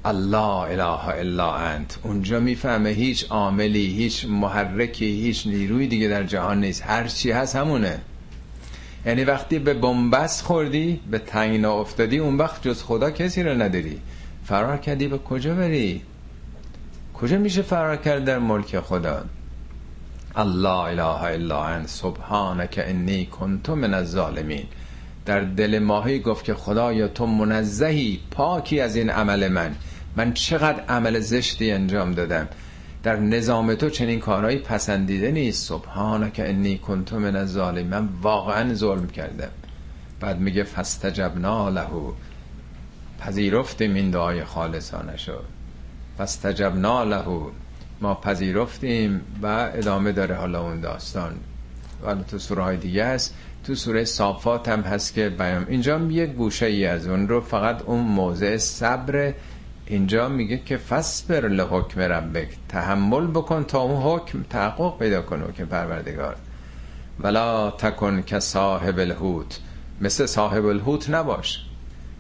الله 0.06 0.38
اله 0.38 1.08
الا 1.08 1.54
انت. 1.54 2.00
اونجا 2.04 2.40
می‌فهمه 2.40 2.90
هیچ 2.90 3.26
عاملی 3.30 3.86
هیچ 3.86 4.26
محرکی 4.26 5.06
هیچ 5.06 5.48
نیروی 5.48 5.88
دیگه 5.88 6.08
در 6.08 6.24
جهان 6.24 6.60
نیست. 6.60 6.84
هر 6.86 7.08
چی 7.08 7.32
هست 7.32 7.56
همونه. 7.56 8.00
یعنی 9.06 9.24
وقتی 9.24 9.60
به 9.60 9.74
بنبست 9.74 10.46
خوردی 10.46 11.00
به 11.12 11.20
تنگنا 11.20 11.74
افتادی 11.74 12.18
اون 12.18 12.38
وقت 12.38 12.68
جز 12.68 12.84
خدا 12.84 13.12
کسی 13.12 13.44
رو 13.44 13.62
نداری 13.62 14.00
فرار 14.46 14.78
کردی 14.78 15.08
به 15.08 15.18
کجا 15.18 15.56
بری؟ 15.56 16.02
کجا 17.14 17.38
میشه 17.38 17.62
فرار 17.62 17.98
کرد 17.98 18.26
در 18.26 18.40
ملک 18.40 18.80
خدا؟ 18.80 19.26
الله 20.36 20.70
اله 20.70 21.24
الا 21.24 21.66
انت 21.66 21.88
سبحانك 21.88 22.84
انی 22.88 23.26
کنت 23.26 23.70
من 23.70 23.94
الظالمین 23.94 24.66
در 25.30 25.40
دل 25.42 25.80
ماهی 25.80 26.20
گفت 26.20 26.46
که 26.46 26.54
خدایا 26.54 27.08
تو 27.08 27.26
منزهی 27.26 28.20
پاکی 28.32 28.80
از 28.80 28.96
این 28.96 29.10
عمل 29.10 29.48
من. 29.48 29.76
من 30.16 30.34
چقدر 30.34 30.84
عمل 30.90 31.20
زشتی 31.20 31.72
انجام 31.72 32.12
دادم. 32.12 32.48
در 33.04 33.16
نظام 33.16 33.76
تو 33.76 33.90
چنین 33.90 34.20
کارهایی 34.20 34.58
پسندیده 34.58 35.32
نیست. 35.32 35.68
سبحانه 35.68 36.32
که 36.32 36.50
انی 36.50 36.78
کنتو 36.78 37.20
من 37.20 37.36
از 37.36 37.52
ظالم 37.52 37.88
من 37.88 38.10
واقعا 38.22 38.74
ظلم 38.74 39.08
کردم. 39.08 39.52
بعد 40.20 40.40
میگه 40.40 40.64
فستجبنا 40.64 41.70
له. 41.70 41.88
پذیرفتیم 43.20 43.94
این 43.96 44.12
دعای 44.12 44.44
خالصانه 44.44 45.18
شد 45.18 45.46
فستجبنا 46.18 47.04
له. 47.04 47.26
ما 48.02 48.16
پذیرفتیم 48.16 49.22
و 49.44 49.72
ادامه 49.74 50.12
داره 50.12 50.36
حالا 50.36 50.62
اون 50.62 50.80
داستان. 50.82 51.36
ولی 52.04 52.24
تو 52.24 52.38
سوره 52.40 52.64
های 52.64 52.78
دیگه 52.78 53.04
است. 53.04 53.36
تو 53.64 53.76
سوره 53.76 54.06
صافات 54.06 54.70
هم 54.70 54.82
هست 54.82 55.14
که 55.14 55.30
بیام 55.30 55.66
اینجا 55.70 56.00
یه 56.00 56.26
گوشه 56.26 56.66
ای 56.66 56.86
از 56.86 57.08
اون 57.08 57.28
رو 57.28 57.42
فقط 57.42 57.82
اون 57.82 58.00
موضع 58.00 58.58
صبر. 58.58 59.34
اینجا 59.86 60.30
میگه 60.30 60.58
که 60.58 60.78
فسبر 60.78 61.48
لحکم 61.48 62.02
ربک. 62.02 62.48
تحمل 62.70 63.28
بکن 63.28 63.64
تا 63.64 63.80
اون 63.80 64.02
حکم 64.02 64.44
تحقق 64.50 65.00
پیدا 65.00 65.22
کنه 65.22 65.46
حکم 65.46 65.66
پروردگار. 65.66 66.36
ولا 67.20 67.72
تکن 67.72 68.22
که 68.22 68.40
صاحب 68.40 69.00
الهوت 69.00 69.60
مثل 70.02 70.26
صاحب 70.26 70.66
الهوت 70.66 71.10
نباش. 71.10 71.66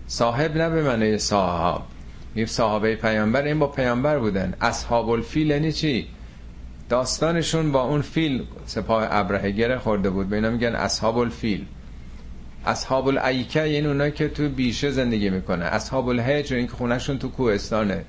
صاحب 0.08 0.58
نه 0.58 0.70
به 0.70 0.84
معنی 0.84 1.18
صاحب. 1.18 1.82
میگه 2.40 2.52
صاحبه 2.52 2.96
پیامبر 2.96 3.44
این 3.44 3.60
با 3.60 3.68
پیامبر 3.68 4.20
بودن. 4.20 4.54
اصحاب 4.62 5.10
الفیل 5.10 5.50
یعنی 5.50 5.72
چی؟ 5.72 6.08
داستانشون 6.90 7.72
با 7.72 7.82
اون 7.82 8.02
فیل 8.02 8.44
سپاه 8.66 9.08
ابرهه 9.10 9.52
گره 9.52 9.78
خورده 9.78 10.10
بود. 10.10 10.30
به 10.30 10.36
اینا 10.36 10.50
میگن 10.50 10.76
اصحاب 10.76 11.18
الفیل 11.18 11.66
اصحاب 12.66 13.08
الایکه 13.08 13.68
یعنی 13.68 13.88
اونایی 13.88 14.12
که 14.12 14.28
تو 14.30 14.50
بیشه 14.50 14.92
زندگی 14.92 15.30
می‌کنه. 15.30 15.66
اصحاب 15.66 16.08
الهجر 16.08 16.56
این 16.56 16.68
که 16.68 16.74
خونهشون 16.74 17.18
تو 17.18 17.30
کوهستانه. 17.30 18.06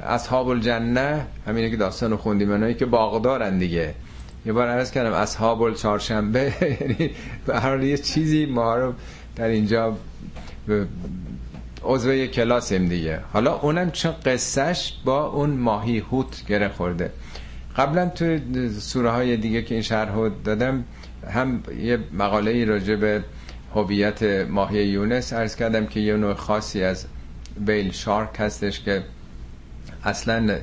اصحاب 0.00 0.48
الجنه 0.48 1.26
همینه 1.46 1.70
که 1.70 1.76
داستانو 1.76 2.16
خوندیم. 2.16 2.50
اونایی 2.50 2.74
که 2.74 2.86
باغدارن 2.86 3.58
دیگه. 3.58 3.94
یه 4.46 4.52
بار 4.52 4.68
عرض 4.68 4.90
کردم 4.90 5.12
اصحاب 5.12 5.62
الچهارشنبه 5.62 6.52
یعنی 6.80 7.10
به 7.46 7.60
هر 7.60 7.82
یه 7.82 7.98
چیزی 7.98 8.46
ما 8.46 8.76
رو 8.76 8.94
در 9.36 9.48
اینجا 9.48 9.96
عضو 11.84 12.26
کلاسیم 12.26 12.88
دیگه. 12.88 13.20
حالا 13.32 13.54
اونم 13.54 13.90
چون 13.90 14.12
قصهش 14.12 14.94
با 15.04 15.26
اون 15.26 15.50
ماهی 15.50 15.98
هوت 15.98 16.46
گره 16.46 16.68
خورده. 16.68 17.10
قبلا 17.76 18.08
تو 18.08 18.38
سوره 18.78 19.10
های 19.10 19.36
دیگه 19.36 19.62
که 19.62 19.74
این 19.74 19.82
شرح 19.82 20.28
دادم 20.44 20.84
هم 21.30 21.62
یه 21.78 21.98
مقاله 22.12 22.50
ای 22.50 22.64
راجع 22.64 22.96
به 22.96 23.24
هویت 23.74 24.22
ماهی 24.22 24.84
یونس 24.84 25.32
ارز 25.32 25.56
کردم 25.56 25.86
که 25.86 26.00
یه 26.00 26.16
نوع 26.16 26.34
خاصی 26.34 26.82
از 26.82 27.06
بیل 27.66 27.92
شارک 27.92 28.30
هستش 28.38 28.80
که 28.80 29.04
اصلا 30.04 30.58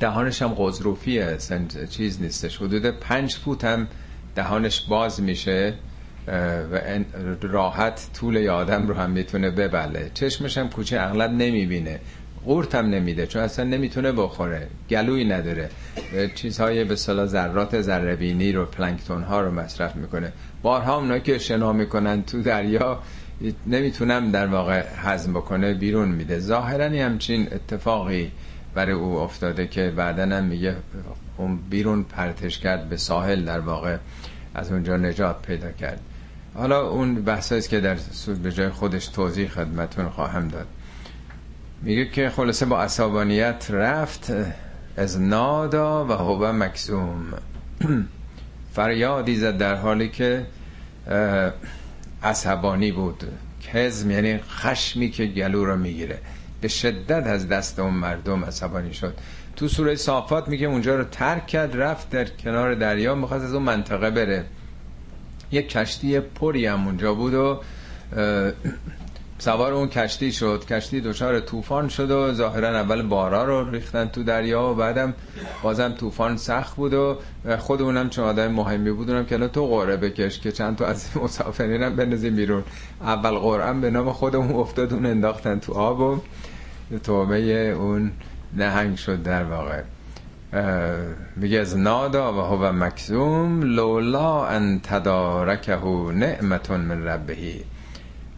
دهانش 0.00 0.42
هم 0.42 0.48
قضروفیه 0.48 1.38
چیز 1.90 2.22
نیستش. 2.22 2.56
حدود 2.56 2.86
پنج 2.86 3.34
فوت 3.34 3.64
هم 3.64 3.88
دهانش 4.34 4.80
باز 4.80 5.22
میشه. 5.22 5.74
و 6.26 6.80
راحت 7.42 8.10
طول 8.14 8.48
آدم 8.48 8.86
رو 8.88 8.94
هم 8.94 9.10
می‌تونه 9.10 9.50
ببله. 9.50 10.10
چشمش 10.14 10.58
هم 10.58 10.68
کوچه 10.68 11.00
اغلب 11.00 11.30
نمی‌بینه. 11.30 12.00
قورت 12.44 12.74
هم 12.74 12.86
نمیده 12.86 13.26
چون 13.26 13.42
اصلا 13.42 13.64
نمی‌تونه 13.64 14.12
بخوره. 14.12 14.66
گلوی 14.90 15.24
نداره. 15.24 15.68
چیزهای 16.34 16.84
به 16.84 16.96
صلاح 16.96 17.26
ذرات 17.26 17.80
ذربینی 17.80 18.52
رو 18.52 18.64
پلانکتون 18.64 19.22
ها 19.22 19.40
رو 19.40 19.50
مصرف 19.50 19.96
می‌کنه. 19.96 20.32
بارها 20.62 20.98
اونا 20.98 21.18
که 21.18 21.38
شنا 21.38 21.72
می‌کنن 21.72 22.22
تو 22.22 22.42
دریا 22.42 23.02
نمی‌تونم 23.66 24.30
در 24.30 24.46
واقع 24.46 24.84
هضم 24.96 25.32
بکنه 25.32 25.74
بیرون 25.74 26.08
میده. 26.08 26.38
ظاهرا 26.38 26.84
همچین 26.84 27.48
اتفاقی 27.52 28.32
برای 28.74 28.92
او 28.92 29.18
افتاده 29.18 29.66
که 29.66 29.90
بعدا 29.96 30.36
هم 30.36 30.44
میگه 30.44 30.76
اون 31.36 31.58
بیرون 31.70 32.02
پرتش 32.02 32.58
کرد 32.58 32.88
به 32.88 32.96
ساحل 32.96 33.44
در 33.44 33.60
واقع 33.60 33.96
از 34.54 34.72
اونجا 34.72 34.96
نجات 34.96 35.42
پیدا 35.42 35.70
کرد. 35.70 36.00
حالا 36.54 36.88
اون 36.88 37.14
بحثایی 37.14 37.62
که 37.62 37.80
در 37.80 37.96
سود 37.96 38.42
به 38.42 38.52
جای 38.52 38.68
خودش 38.68 39.06
توضیح 39.06 39.48
خدمتون 39.48 40.08
خواهم 40.08 40.48
داد. 40.48 40.66
میگه 41.82 42.10
که 42.10 42.28
خلاصه 42.28 42.66
با 42.66 42.82
عصبانیت 42.82 43.66
رفت 43.70 44.32
از 44.96 45.20
نادا 45.20 46.06
و 46.06 46.12
هو 46.12 46.52
مکسوم. 46.52 47.24
فریادی 48.74 49.36
زد 49.36 49.58
در 49.58 49.74
حالی 49.74 50.08
که 50.08 50.46
عصبانی 52.22 52.92
بود. 52.92 53.24
کزم 53.72 54.10
یعنی 54.10 54.38
خشمی 54.38 55.10
که 55.10 55.26
گلو 55.26 55.64
رو 55.64 55.76
می‌گیره. 55.76 56.18
به 56.60 56.68
شدت 56.68 57.26
از 57.26 57.48
دست 57.48 57.78
اون 57.78 57.94
مردم 57.94 58.44
عصبانی 58.44 58.94
شد. 58.94 59.14
تو 59.56 59.68
سوره 59.68 59.94
صافات 59.94 60.48
میگه 60.48 60.66
اونجا 60.66 60.96
رو 60.96 61.04
ترک 61.04 61.46
کرد 61.46 61.76
رفت 61.76 62.10
در 62.10 62.24
کنار 62.24 62.74
دریا 62.74 63.14
می‌خواست 63.14 63.44
از 63.44 63.54
اون 63.54 63.62
منطقه 63.62 64.10
بره. 64.10 64.44
یک 65.52 65.68
کشتی 65.68 66.20
پری 66.20 66.66
هم 66.66 66.86
اونجا 66.86 67.14
بود 67.14 67.34
و 67.34 67.60
سوار 69.38 69.72
اون 69.72 69.88
کشتی 69.88 70.32
شد. 70.32 70.64
کشتی 70.70 71.00
دچار 71.00 71.40
طوفان 71.40 71.88
شد 71.88 72.10
و 72.10 72.32
ظاهرا 72.32 72.68
اول 72.68 73.02
بارا 73.02 73.44
رو 73.44 73.70
ریختن 73.70 74.08
تو 74.08 74.22
دریا 74.22 74.70
و 74.70 74.74
بعدم 74.74 75.14
بازم 75.62 75.92
طوفان 75.92 76.36
سخت 76.36 76.76
بود 76.76 76.94
و 76.94 77.16
خود 77.58 77.82
اونم 77.82 78.10
چون 78.10 78.24
آدم 78.24 78.52
مهمی 78.52 78.92
بود 78.92 79.10
اونم 79.10 79.24
که 79.24 79.38
تو 79.38 79.66
قرعه 79.66 79.96
بکش 79.96 80.40
که 80.40 80.52
چند 80.52 80.76
تا 80.76 80.86
از 80.86 81.08
مسافرین 81.22 81.82
هم 81.82 81.96
بنزیم 81.96 82.36
بیرون. 82.36 82.64
اول 83.00 83.30
قرعه 83.30 83.72
به 83.72 83.90
نام 83.90 84.12
خودمون 84.12 84.52
افتاد 84.52 84.92
اون 84.92 85.06
انداختن 85.06 85.58
تو 85.58 85.72
آب 85.72 86.00
و 86.00 86.18
تومه 87.04 87.36
اون 87.78 88.12
نهنگ 88.56 88.96
شد 88.96 89.22
در 89.22 89.44
واقع. 89.44 89.82
میگه 91.36 91.58
از 91.58 91.78
نادا 91.78 92.32
و 92.32 92.36
هو 92.36 92.72
مکزوم 92.72 93.62
لولا 93.62 94.46
ان 94.46 94.80
تدارکه 94.80 95.76
نعمتون 96.14 96.80
من 96.80 97.04
ربهی. 97.04 97.64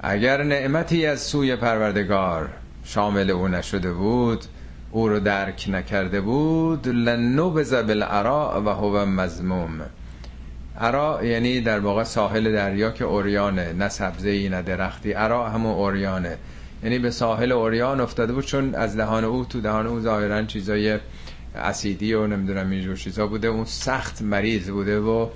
اگر 0.01 0.43
نعمتی 0.43 1.07
از 1.07 1.21
سوی 1.21 1.57
پروردگار 1.57 2.49
شامل 2.85 3.31
او 3.31 3.49
نشده 3.49 3.93
بود 3.93 4.45
او 4.91 5.09
رو 5.09 5.21
درک 5.21 5.67
نکرده 5.69 6.21
بود 6.21 6.89
لنبذ 6.89 7.75
بالعراء 7.75 8.61
و 8.61 8.69
هو 8.69 9.05
مزموم 9.05 9.81
عراء 10.81 11.25
یعنی 11.25 11.61
در 11.61 11.81
واقع 11.81 12.05
ساحل 12.05 12.53
دریا 12.53 12.91
که 12.91 13.05
اوریانه 13.05 13.73
نه 13.73 13.89
سبزه 13.89 14.29
ای 14.29 14.49
نه 14.49 14.63
درختی. 14.63 15.13
عراء 15.13 15.49
همون 15.49 15.73
اوریانه. 15.73 16.37
یعنی 16.85 16.99
به 16.99 17.11
ساحل 17.11 17.53
اوریان 17.53 18.01
افتاده 18.01 18.33
بود 18.33 18.45
چون 18.47 18.75
از 18.75 18.97
دهان 18.97 19.25
او 19.25 19.45
تو 19.45 19.61
دهان 19.61 19.87
او 19.87 20.01
ظاهرا 20.01 20.43
چیزای 20.43 20.99
اسیدی 21.55 22.15
و 22.15 22.27
نمی‌دونم 22.27 22.71
اینجور 22.71 22.97
چیزا 22.97 23.27
بوده. 23.27 23.49
اون 23.49 23.65
سخت 23.65 24.23
مریض 24.23 24.71
بوده 24.71 25.01
و 25.01 25.29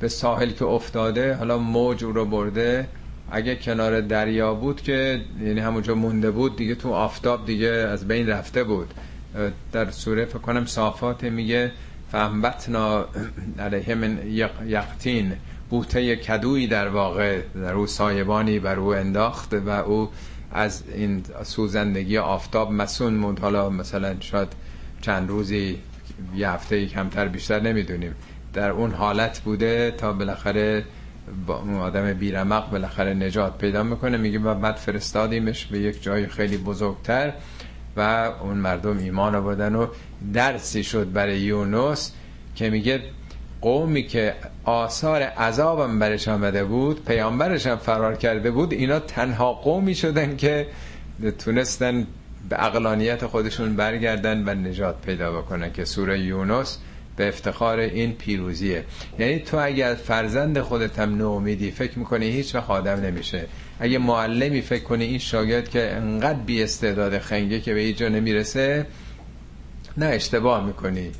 به 0.00 0.08
ساحل 0.08 0.50
که 0.50 0.64
افتاده 0.64 1.34
حالا 1.34 1.58
موج 1.58 2.04
او 2.04 2.12
رو 2.12 2.24
برده. 2.24 2.88
اگه 3.30 3.56
کنار 3.56 4.00
دریا 4.00 4.54
بود 4.54 4.82
که 4.82 5.20
یعنی 5.42 5.60
همونجا 5.60 5.94
مونده 5.94 6.30
بود 6.30 6.56
دیگه 6.56 6.74
تو 6.74 6.92
آفتاب 6.92 7.46
دیگه 7.46 7.68
از 7.68 8.08
بین 8.08 8.28
رفته 8.28 8.64
بود. 8.64 8.94
در 9.72 9.90
سوره 9.90 10.24
فکر 10.24 10.38
کنم 10.38 10.66
صافات 10.66 11.24
میگه 11.24 11.72
فهمتنا 12.12 13.06
علیه 13.58 13.94
من 13.94 14.18
یقتین 14.66 15.32
بوته 15.70 16.16
کدوی 16.16 16.66
در 16.66 16.88
واقع 16.88 17.40
در 17.54 17.74
او 17.74 17.86
سایبانی 17.86 18.58
بر 18.58 18.78
او 18.78 18.94
انداخت 18.94 19.54
و 19.54 19.68
او 19.68 20.08
از 20.52 20.82
این 20.94 21.22
سوزندگی 21.42 22.18
آفتاب 22.18 22.72
مسون 22.72 23.14
موند. 23.14 23.38
حالا 23.38 23.70
مثلا 23.70 24.16
شاید 24.20 24.48
چند 25.00 25.28
روزی 25.28 25.78
یه 26.36 26.50
هفته 26.50 26.86
کمتر 26.86 27.28
بیشتر 27.28 27.60
نمی‌دونیم. 27.60 28.14
در 28.52 28.70
اون 28.70 28.90
حالت 28.90 29.40
بوده 29.40 29.90
تا 29.90 30.12
بالاخره 30.12 30.84
با 31.46 31.58
اون 31.58 31.74
آدم 31.74 32.12
بیرمق 32.12 32.70
بالاخره 32.70 33.14
نجات 33.14 33.58
پیدا 33.58 33.82
می‌کنه. 33.82 34.16
میگه 34.16 34.38
و 34.38 34.54
بعد 34.54 34.76
فرستادیمش 34.76 35.66
به 35.66 35.78
یک 35.78 36.02
جای 36.02 36.26
خیلی 36.26 36.56
بزرگتر 36.56 37.32
و 37.96 38.32
اون 38.42 38.56
مردم 38.56 38.98
ایمان 38.98 39.34
آوردن 39.34 39.74
و 39.74 39.86
درسی 40.32 40.84
شد 40.84 41.12
برای 41.12 41.40
یونس 41.40 42.12
که 42.54 42.70
میگه 42.70 43.02
قومی 43.60 44.02
که 44.02 44.34
آثار 44.64 45.22
عذابم 45.22 45.98
برش 45.98 46.28
آمده 46.28 46.64
بود 46.64 47.04
پیامبرش 47.04 47.66
هم 47.66 47.76
فرار 47.76 48.14
کرده 48.16 48.50
بود 48.50 48.72
اینا 48.72 48.98
تنها 49.00 49.52
قومی 49.52 49.94
شدن 49.94 50.36
که 50.36 50.66
تونستن 51.38 52.06
به 52.48 52.64
اقلانیت 52.64 53.26
خودشون 53.26 53.76
برگردن 53.76 54.48
و 54.48 54.54
نجات 54.54 55.00
پیدا 55.06 55.32
بکنن 55.32 55.72
که 55.72 55.84
سوره 55.84 56.20
یونس 56.20 56.78
به 57.16 57.28
افتخار 57.28 57.78
این 57.78 58.12
پیروزیه. 58.12 58.84
یعنی 59.18 59.38
تو 59.38 59.58
اگر 59.66 59.94
فرزند 59.94 60.60
خودت 60.60 60.98
هم 60.98 61.16
نومیدی 61.16 61.70
فکر 61.70 61.98
می‌کنی 61.98 62.26
هیچ 62.26 62.54
وقت 62.54 62.70
آدم 62.70 63.00
نمیشه. 63.00 63.46
اگه 63.80 63.98
معلمی 63.98 64.62
فکر 64.62 64.82
کنی 64.82 65.04
این 65.04 65.18
شاگرد 65.18 65.68
که 65.68 65.92
انقدر 65.92 66.38
بی 66.38 66.62
استعداد 66.62 67.18
خنگه 67.18 67.60
که 67.60 67.74
به 67.74 67.80
هیچ 67.80 67.96
جا 67.96 68.08
نمی‌رسه 68.08 68.86
نه 69.96 70.06
اشتباه 70.06 70.66
می‌کنی. 70.66 71.10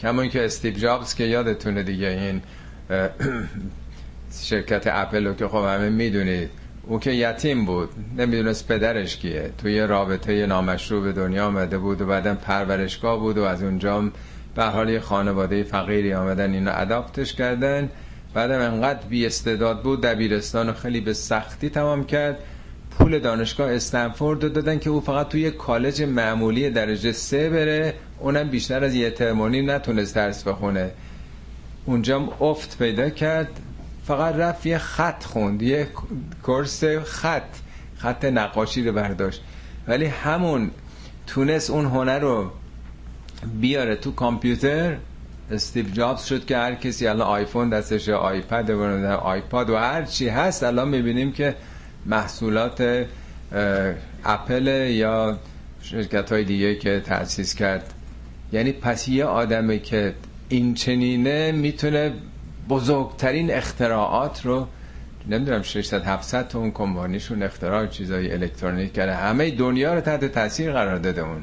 کما 0.00 0.26
که 0.26 0.44
استیو 0.44 0.74
جابز 0.74 1.14
که 1.14 1.24
یادتونه 1.24 1.82
دیگه 1.82 2.06
این 2.06 2.42
شرکت 4.42 4.82
اپل 4.86 5.34
که 5.34 5.48
خب 5.48 5.64
همه 5.68 5.88
می‌دونید. 5.88 6.50
او 6.86 7.00
که 7.00 7.10
یتیم 7.10 7.64
بود 7.64 7.88
نمی‌دونست 8.18 8.68
پدرش 8.68 9.16
کیه. 9.16 9.50
توی 9.58 9.80
رابطه 9.80 10.46
نامشروع 10.46 11.02
به 11.02 11.12
دنیا 11.12 11.46
آمده 11.46 11.78
بود 11.78 12.00
و 12.00 12.06
بعدم 12.06 12.34
پرورشگاه 12.34 13.18
بود 13.18 13.38
و 13.38 13.42
از 13.42 13.62
اونجا 13.62 14.10
به 14.54 14.64
حال 14.64 15.00
خانواده 15.00 15.62
فقیری 15.62 16.14
آمدن 16.14 16.52
اینو 16.52 16.70
اداپتش 16.74 17.34
کردن. 17.34 17.88
بعدم 18.34 18.58
انقدر 18.58 19.06
بی 19.08 19.26
استعداد 19.26 19.82
بود 19.82 20.02
دبیرستان 20.02 20.72
خیلی 20.72 21.00
به 21.00 21.12
سختی 21.12 21.70
تمام 21.70 22.04
کرد. 22.04 22.38
پول 22.90 23.18
دانشگاه 23.18 23.70
استنفورد 23.72 24.42
رو 24.42 24.48
دادن 24.48 24.78
که 24.78 24.90
او 24.90 25.00
فقط 25.00 25.28
توی 25.28 25.50
کالج 25.50 26.02
معمولی 26.02 26.70
درجه 26.70 27.12
سه 27.12 27.50
بره. 27.50 27.94
اونم 28.18 28.48
بیشتر 28.48 28.84
از 28.84 28.94
یه 28.94 29.10
ترمونی 29.10 29.62
نتونست 29.62 30.14
درس 30.14 30.42
بخونه. 30.42 30.90
اونجا 31.84 32.28
افت 32.40 32.78
پیدا 32.78 33.10
کرد. 33.10 33.60
فقط 34.06 34.34
رفت 34.34 34.66
یه 34.66 34.78
خط 34.78 35.24
خوند 35.24 35.62
یه 35.62 35.88
کورس 36.42 36.84
خط 37.04 37.42
خط 37.98 38.24
نقاشی 38.24 38.84
رو 38.84 38.92
برداشت. 38.92 39.42
ولی 39.88 40.04
همون 40.04 40.70
تونست 41.26 41.70
اون 41.70 41.84
هنر 41.84 42.18
رو 42.18 42.50
بیاره 43.60 43.96
تو 43.96 44.12
کامپیوتر. 44.12 44.96
استیو 45.50 45.86
جابز 45.90 46.22
شد 46.22 46.44
که 46.46 46.56
هر 46.56 46.74
کسی 46.74 47.06
الان 47.06 47.28
آیفون 47.28 47.68
دستش 47.68 48.08
آیپد 48.08 48.70
و 48.70 49.06
آیپاد 49.06 49.70
و 49.70 49.76
هر 49.76 50.02
چی 50.02 50.28
هست 50.28 50.62
الان 50.62 50.88
می‌بینیم 50.88 51.32
که 51.32 51.54
محصولات 52.06 53.06
اپل 54.24 54.66
یا 54.90 55.38
شرکت 55.82 56.32
های 56.32 56.44
دیگه 56.44 56.74
که 56.74 57.00
تأسیس 57.00 57.54
کرد. 57.54 57.94
یعنی 58.52 58.72
پس 58.72 59.08
یه 59.08 59.24
آدمی 59.24 59.80
که 59.80 60.14
این 60.48 60.74
چنینه 60.74 61.52
می‌تونه 61.52 62.12
بزرگترین 62.68 63.50
اختراعات 63.50 64.46
رو 64.46 64.66
نمی‌دونم 65.28 65.62
600 65.62 66.04
700 66.04 66.48
تا 66.48 66.58
اون 66.58 66.70
کمپانیشون 66.70 67.42
اختراع 67.42 67.86
چیزای 67.86 68.32
الکترونیک 68.32 68.92
کرده. 68.92 69.14
همه 69.14 69.50
دنیا 69.50 69.94
رو 69.94 70.00
تحت 70.00 70.24
تاثیر 70.24 70.72
قرار 70.72 70.98
داده 70.98 71.22
اون. 71.22 71.42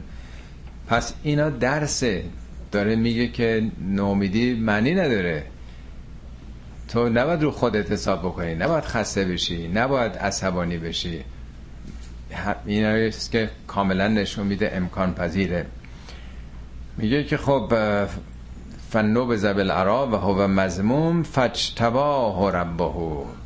پس 0.88 1.14
اینا 1.24 1.50
درسه. 1.50 2.24
داره 2.72 2.96
میگه 2.96 3.28
که 3.28 3.72
نومیدی 3.82 4.54
معنی 4.54 4.96
نداره. 4.96 5.44
تو 6.88 7.10
نباید 7.10 7.42
رو 7.44 7.52
خودت 7.52 7.92
حساب 7.92 8.20
بکنی. 8.20 8.56
نباید 8.56 8.84
خسته 8.84 9.26
بشی. 9.26 9.68
نباید 9.68 10.12
عصبانی 10.12 10.78
بشی. 10.78 11.24
است 12.68 13.32
که 13.32 13.50
کاملا 13.68 14.08
نشون 14.08 14.48
میده 14.48 14.72
امکان 14.76 15.14
پذیره 15.14 15.66
میگه 16.98 17.24
که 17.24 17.38
خب 17.38 17.74
فنو 18.92 19.26
به 19.26 19.38
زبل 19.38 19.72
عرا 19.72 20.08
و 20.08 20.16
هو 20.16 20.48
مزموم 20.48 21.24
فجتباه 21.24 22.52
ربه. 22.52 22.92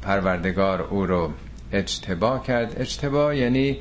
پروردگار 0.02 0.82
او 0.82 1.06
رو 1.06 1.30
اجتبا 1.72 2.40
کرد. 2.40 2.74
اجتبا 2.78 3.34
یعنی 3.34 3.78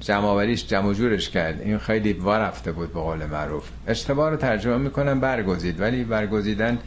جمعوریش 0.00 0.66
جمع 0.66 0.92
جورش 0.92 1.30
کرد. 1.30 1.60
این 1.60 1.78
خیلی 1.78 2.12
وا 2.12 2.52
بود 2.76 2.92
به 2.92 3.00
قول 3.00 3.26
معروف. 3.26 3.68
اشتباه 3.86 4.30
رو 4.30 4.36
ترجمه 4.36 4.76
می‌کنم 4.76 5.20
برگزید 5.20 5.80
ولی 5.80 6.04
برگزیدن 6.04 6.78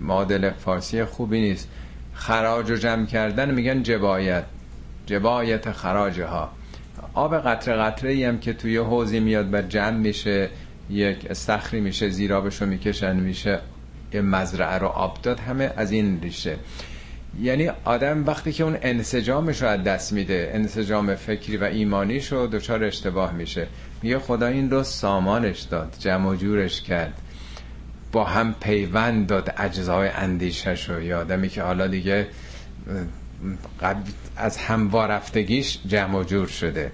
معادل 0.00 0.50
فارسی 0.50 1.04
خوبی 1.04 1.40
نیست. 1.40 1.68
خراج 2.14 2.70
و 2.70 2.76
جمع 2.76 3.06
کردن 3.06 3.50
میگن 3.50 3.82
جبایت. 3.82 4.44
جبایت 5.06 5.72
خراج 5.72 6.20
ها 6.20 6.50
آب 7.14 7.38
قطره 7.38 7.74
قطره 7.74 8.10
ای 8.10 8.24
هم 8.24 8.38
که 8.38 8.52
توی 8.52 8.76
حوزی 8.76 9.20
میاد 9.20 9.54
و 9.54 9.62
جمع 9.62 9.96
میشه. 9.96 10.50
یک 10.90 11.26
استخری 11.30 11.80
میشه 11.80 12.08
زیرابشو 12.08 12.66
می‌کشن 12.66 13.16
میشه 13.16 13.60
یه 14.12 14.20
مزرعه 14.20 14.78
رو 14.78 14.86
آب 14.86 15.18
داد 15.22 15.40
همه 15.40 15.72
از 15.76 15.92
این 15.92 16.20
ریشه. 16.20 16.56
یعنی 17.40 17.70
آدم 17.84 18.26
وقتی 18.26 18.52
که 18.52 18.64
اون 18.64 18.78
انسجامش 18.82 19.62
رو 19.62 19.68
از 19.68 19.84
دست 19.84 20.12
میده 20.12 20.50
انسجام 20.54 21.14
فکری 21.14 21.56
و 21.56 21.64
ایمانیش 21.64 22.32
رو 22.32 22.46
دچار 22.46 22.84
اشتباه 22.84 23.32
میشه. 23.32 23.66
میگه 24.02 24.18
خدا 24.18 24.46
این 24.46 24.70
رو 24.70 24.82
سامانش 24.82 25.60
داد 25.60 25.96
جمع 25.98 26.36
جورش 26.36 26.82
کرد. 26.82 27.14
با 28.12 28.24
هم 28.24 28.54
پیوند 28.60 29.26
داد 29.26 29.54
اجزای 29.56 30.08
اندیشش 30.08 30.90
رو. 30.90 31.02
یادمی 31.02 31.48
که 31.48 31.62
حالا 31.62 31.86
دیگه 31.86 32.26
از 34.36 34.56
هم 34.56 34.88
وارفتگیش 34.88 35.78
جمع 35.86 36.24
جور 36.24 36.46
شده. 36.46 36.92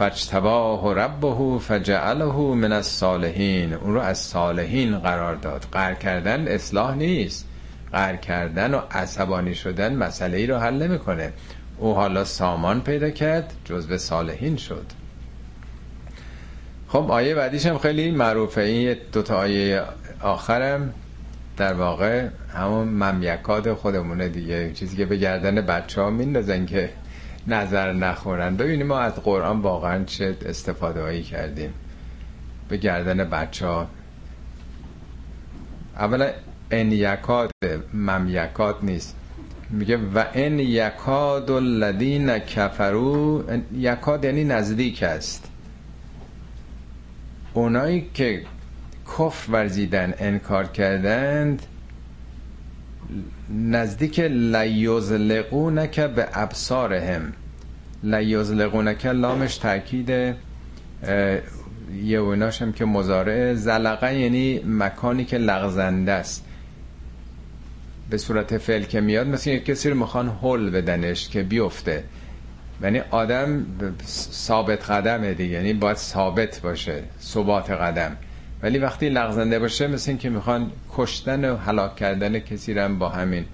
فجتباه 0.00 0.94
ربه 0.94 1.58
فجعله 1.58 2.54
من 2.54 2.72
الصالحین. 2.72 3.72
اون 3.74 3.94
رو 3.94 4.00
از 4.00 4.18
صالحین 4.18 4.98
قرار 4.98 5.34
داد. 5.34 5.66
قر 5.72 5.94
کردن 5.94 6.48
اصلاح 6.48 6.94
نیست. 6.94 7.46
قر 7.92 8.16
کردن 8.16 8.74
و 8.74 8.80
عصبانی 8.90 9.54
شدن 9.54 9.94
مسئله 9.94 10.36
ای 10.36 10.46
رو 10.46 10.56
حل 10.56 10.82
نمی‌کنه. 10.82 11.32
او 11.78 11.94
حالا 11.94 12.24
سامان 12.24 12.80
پیدا 12.80 13.10
کرد 13.10 13.52
جزو 13.64 13.98
صالحین 13.98 14.56
شد. 14.56 14.86
خب 16.88 17.10
آیه 17.10 17.34
بعدیش 17.34 17.66
هم 17.66 17.78
خیلی 17.78 18.10
معروفه. 18.10 18.60
این 18.60 18.96
دوتا 19.12 19.36
آیه 19.36 19.82
آخرم. 20.20 20.94
در 21.56 21.72
واقع 21.72 22.26
همون 22.54 22.88
ممیکات 22.88 23.72
خودمونه 23.72 24.28
دیگه. 24.28 24.72
چیزی 24.72 24.96
که 24.96 25.06
به 25.06 25.16
گردن 25.16 25.54
بچه 25.54 26.00
ها 26.00 26.10
میندازن 26.10 26.66
که 26.66 26.90
نظر 27.46 27.92
نخورن. 27.92 28.56
ببینیم 28.56 28.86
ما 28.86 28.98
از 28.98 29.14
قرآن 29.14 29.60
واقعا 29.60 30.04
چه 30.04 30.36
استفاده 30.46 31.02
هایی 31.02 31.22
کردیم 31.22 31.74
به 32.68 32.76
گردن 32.76 33.24
بچه 33.24 33.66
ها. 33.66 33.88
اولا 35.96 36.30
ان 36.70 36.92
یکاد 36.92 37.50
ممیکات 37.94 38.76
نیست. 38.82 39.16
میگه 39.70 39.96
و 39.96 40.24
ان 40.34 40.58
یکاد 40.58 41.50
الذین 41.50 42.38
کفرو 42.38 43.44
یکاد 43.72 44.24
یعنی 44.24 44.44
نزدیک 44.44 45.02
است. 45.02 45.50
اونایی 47.54 48.10
که 48.14 48.42
کفر 49.18 49.50
ورزیدن 49.52 50.14
انکار 50.18 50.66
کردند 50.66 51.62
نزدیک 53.50 54.20
لیزلقونک 54.20 56.00
به 56.00 56.28
ابصارهم. 56.32 57.32
لیزلقونک 58.02 59.06
لامش 59.06 59.56
تاکید 59.56 60.10
یه 62.04 62.18
اوناش 62.18 62.62
هم 62.62 62.72
که 62.72 62.84
مزارع 62.84 63.54
زلقه 63.54 64.14
یعنی 64.18 64.60
مکانی 64.66 65.24
که 65.24 65.38
لغزنده 65.38 66.12
است. 66.12 66.44
به 68.10 68.18
صورت 68.18 68.58
فعل 68.58 68.82
که 68.82 69.00
میاد 69.00 69.26
مثل 69.26 69.50
یک 69.50 69.64
کسی 69.64 69.90
رو 69.90 69.96
می‌خوان 69.96 70.28
حل 70.42 70.70
بدنش 70.70 71.28
که 71.28 71.42
بیفته. 71.42 72.04
یعنی 72.82 73.00
آدم 73.10 73.66
ثابت 74.32 74.90
قدمه 74.90 75.34
دیگه. 75.34 75.54
یعنی 75.54 75.72
باید 75.72 75.96
ثابت 75.96 76.60
باشه 76.60 77.02
ثبات 77.22 77.70
قدم. 77.70 78.16
ولی 78.62 78.78
وقتی 78.78 79.08
لغزنده 79.08 79.58
باشه 79.58 79.86
مثل 79.86 80.10
این 80.10 80.18
که 80.18 80.30
می‌خوان 80.30 80.70
کشتن 80.96 81.50
و 81.50 81.56
هلاک 81.56 81.96
کردن 81.96 82.38
کسی 82.38 82.74
رو 82.74 82.94
با 82.94 83.08
همین. 83.08 83.44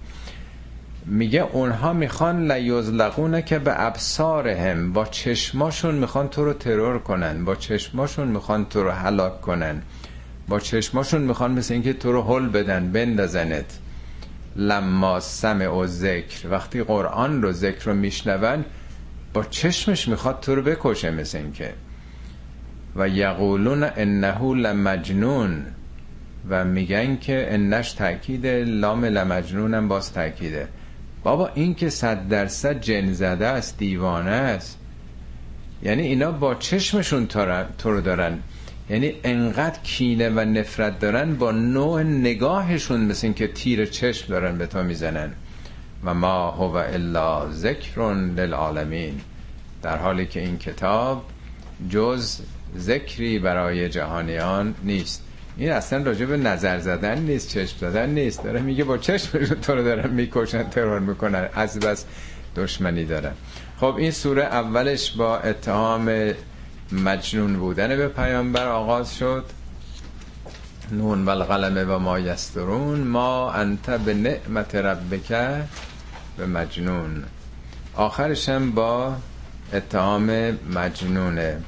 میگه 1.06 1.40
اونها 1.40 1.92
می‌خوان 1.92 2.52
لیزلقونه 2.52 3.42
که 3.42 3.58
به 3.58 3.86
ابصارهم 3.86 4.92
با 4.92 5.04
چشماشون 5.04 5.94
می‌خوان 5.94 6.28
تو 6.28 6.44
رو 6.44 6.52
ترور 6.52 6.98
کنن 6.98 7.44
با 7.44 7.54
چشماشون 7.54 8.28
می‌خوان 8.28 8.64
تو 8.64 8.82
رو 8.82 8.90
هلاک 8.90 9.40
کنن. 9.40 9.82
با 10.48 10.60
چشماشون 10.60 11.22
می‌خوان 11.22 11.50
مثل 11.50 11.74
اینکه 11.74 11.92
تو 11.92 12.12
رو 12.12 12.22
حل 12.22 12.48
بدن 12.48 12.92
بندازنت. 12.92 13.78
لما 14.56 15.20
سمع 15.20 15.68
و 15.68 15.86
ذکر. 15.86 16.48
وقتی 16.50 16.82
قرآن 16.82 17.42
رو 17.42 17.52
ذکر 17.52 17.84
رو 17.84 17.94
میشنون 17.94 18.64
با 19.32 19.44
چشمش 19.44 20.08
می‌خواد 20.08 20.40
تو 20.40 20.54
رو 20.54 20.62
بکشه 20.62 21.10
مثل 21.10 21.38
اینکه. 21.38 21.72
و 22.96 23.08
یقولون 23.08 23.82
انه 23.96 24.54
لمجنون. 24.54 25.66
و 26.48 26.64
میگن 26.64 27.16
که 27.16 27.46
انش 27.50 27.92
تاکید 27.92 28.46
لام 28.46 29.04
لمجنونم 29.04 29.88
باز 29.88 30.12
تاکیده 30.12 30.68
بابا 31.22 31.50
این 31.54 31.74
که 31.74 31.90
صد 31.90 32.28
درصد 32.28 32.80
جن 32.80 33.12
زده 33.12 33.46
است 33.46 33.78
دیوانه 33.78 34.30
است. 34.30 34.78
یعنی 35.82 36.02
اینا 36.02 36.32
با 36.32 36.54
چشمشون 36.54 37.26
تو 37.26 37.90
رو 37.90 38.00
دارن. 38.00 38.38
یعنی 38.90 39.12
انقدر 39.24 39.78
کینه 39.82 40.28
و 40.28 40.40
نفرت 40.40 40.98
دارن 40.98 41.34
با 41.34 41.52
نوع 41.52 42.02
نگاهشون 42.02 43.00
مثل 43.00 43.32
که 43.32 43.46
تیر 43.46 43.86
چشم 43.86 44.28
دارن 44.28 44.58
به 44.58 44.66
تو 44.66 44.82
می‌زنن. 44.82 45.32
و 46.04 46.14
ما 46.14 46.50
هو 46.50 46.76
الا 46.76 47.50
ذکرون 47.50 48.34
للعالمین. 48.34 49.20
در 49.82 49.96
حالی 49.96 50.26
که 50.26 50.40
این 50.40 50.58
کتاب 50.58 51.24
جز 51.90 52.40
ذکری 52.78 53.38
برای 53.38 53.88
جهانیان 53.88 54.74
نیست. 54.82 55.22
این 55.56 55.72
اصلا 55.72 56.02
راجع 56.02 56.26
به 56.26 56.36
نظر 56.36 56.78
زدن 56.78 57.18
نیست 57.18 57.48
چشم 57.48 57.76
زدن 57.80 58.10
نیست. 58.10 58.44
داره 58.44 58.60
میگه 58.60 58.84
با 58.84 58.98
چشم 58.98 59.38
تو 59.38 59.74
رو 59.74 59.82
دارن 59.84 60.10
می‌کشن 60.10 60.62
ترور 60.62 60.98
می‌کنن. 60.98 61.48
از 61.54 61.78
بس 61.78 62.04
دشمنی 62.56 63.04
دارن 63.04 63.32
خب 63.80 63.94
این 63.98 64.10
سوره 64.10 64.42
اولش 64.42 65.12
با 65.12 65.38
اتهام 65.38 66.32
مجنون 66.92 67.56
بودن 67.56 67.96
به 67.96 68.08
پیامبر 68.08 68.66
آغاز 68.66 69.16
شد. 69.16 69.44
نون 70.92 71.24
و 71.24 71.30
القلم 71.30 71.90
و 71.90 71.98
ما 71.98 72.18
یسترون. 72.18 73.00
ما 73.00 73.52
انت 73.52 73.90
به 73.90 74.14
نعمت 74.14 74.74
ربک 74.74 75.28
به 76.36 76.46
مجنون. 76.46 77.24
آخرش 77.94 78.48
هم 78.48 78.70
با 78.70 79.16
اتهام 79.72 80.58
مجنونه. 80.74 81.58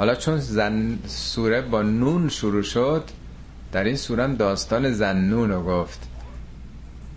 حالا 0.00 0.14
چون 0.14 0.38
زن 0.38 0.98
سوره 1.06 1.60
با 1.60 1.82
نون 1.82 2.28
شروع 2.28 2.62
شد 2.62 3.04
در 3.72 3.84
این 3.84 3.96
سوره 3.96 4.26
داستان 4.26 4.92
زنون 4.92 5.50
رو 5.50 5.62
گفت. 5.62 6.08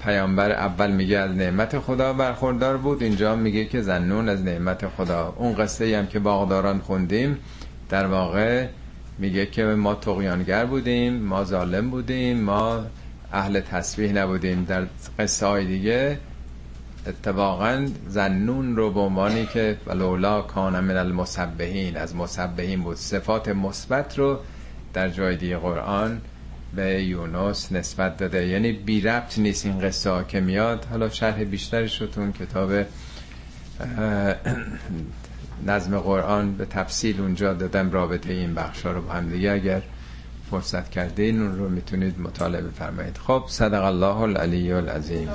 پیامبر 0.02 0.52
اول 0.52 0.92
میگه 0.92 1.18
از 1.18 1.32
نعمت 1.32 1.80
خدا 1.80 2.14
برخوردار 2.14 2.78
بود 2.78 3.04
اینجا 3.04 3.36
میگه 3.36 3.66
که 3.66 3.82
زنون 3.82 4.30
از 4.30 4.44
نعمت 4.44 4.88
خدا. 4.88 5.34
اون 5.38 5.56
قصه 5.56 5.98
هم 5.98 6.08
که 6.08 6.20
باغداران 6.20 6.80
خوندیم 6.80 7.38
در 7.90 8.06
واقع 8.06 8.68
میگه 9.18 9.46
که 9.46 9.64
ما 9.64 9.96
تقیانگر 9.96 10.66
بودیم 10.66 11.14
ما 11.14 11.44
ظالم 11.44 11.90
بودیم 11.90 12.40
ما 12.42 12.86
اهل 13.34 13.60
تسبیح 13.60 14.12
نبودیم. 14.12 14.66
در 14.66 14.86
قصه 15.20 15.46
های 15.46 15.66
دیگه 15.66 16.20
اتفاقا 17.08 17.88
زنون 18.08 18.76
رو 18.76 18.92
به 18.92 19.00
عنوانی 19.00 19.46
که 19.46 19.78
ولولا 19.88 20.42
کان 20.42 20.80
من 20.80 20.98
المسبحین 20.98 21.98
از 21.98 22.16
مسبحین 22.16 22.84
بود. 22.84 22.98
صفات 22.98 23.50
مثبت 23.50 24.20
رو 24.20 24.40
در 24.94 25.10
جای 25.10 25.36
دیگه 25.36 25.58
قرآن 25.58 26.22
به 26.76 27.04
یونس 27.04 27.72
نسبت 27.72 28.18
داده. 28.18 28.48
یعنی 28.48 28.72
بی 28.72 29.02
ربط 29.02 29.40
نیست 29.40 29.66
این 29.66 29.80
قصه 29.80 30.10
ها 30.10 30.24
که 30.24 30.40
میاد. 30.40 30.86
حالا 30.86 31.10
شرح 31.10 31.44
بیشترش 31.44 32.02
رو 32.02 32.08
تو 32.08 32.32
کتاب 32.32 32.72
نظم 35.68 36.00
قرآن 36.00 36.54
به 36.54 36.66
تفصیل 36.66 37.22
اونجا 37.22 37.54
دادم. 37.54 37.92
رابطه 37.92 38.34
این 38.34 38.56
بخش 38.56 38.86
ها 38.86 38.92
رو 38.92 39.02
با 39.02 39.14
هم 39.14 39.30
دیگه 39.30 39.52
اگر 39.52 39.82
فرصت 40.52 40.90
کردین 40.90 41.42
اون 41.42 41.58
رو 41.58 41.70
می‌تونید 41.70 42.20
مطالعه 42.20 42.64
فرمایید 42.80 43.18
خب 43.18 43.44
صدق 43.48 43.84
الله 43.84 44.18
العلی 44.18 44.72
العظیم. 44.72 45.30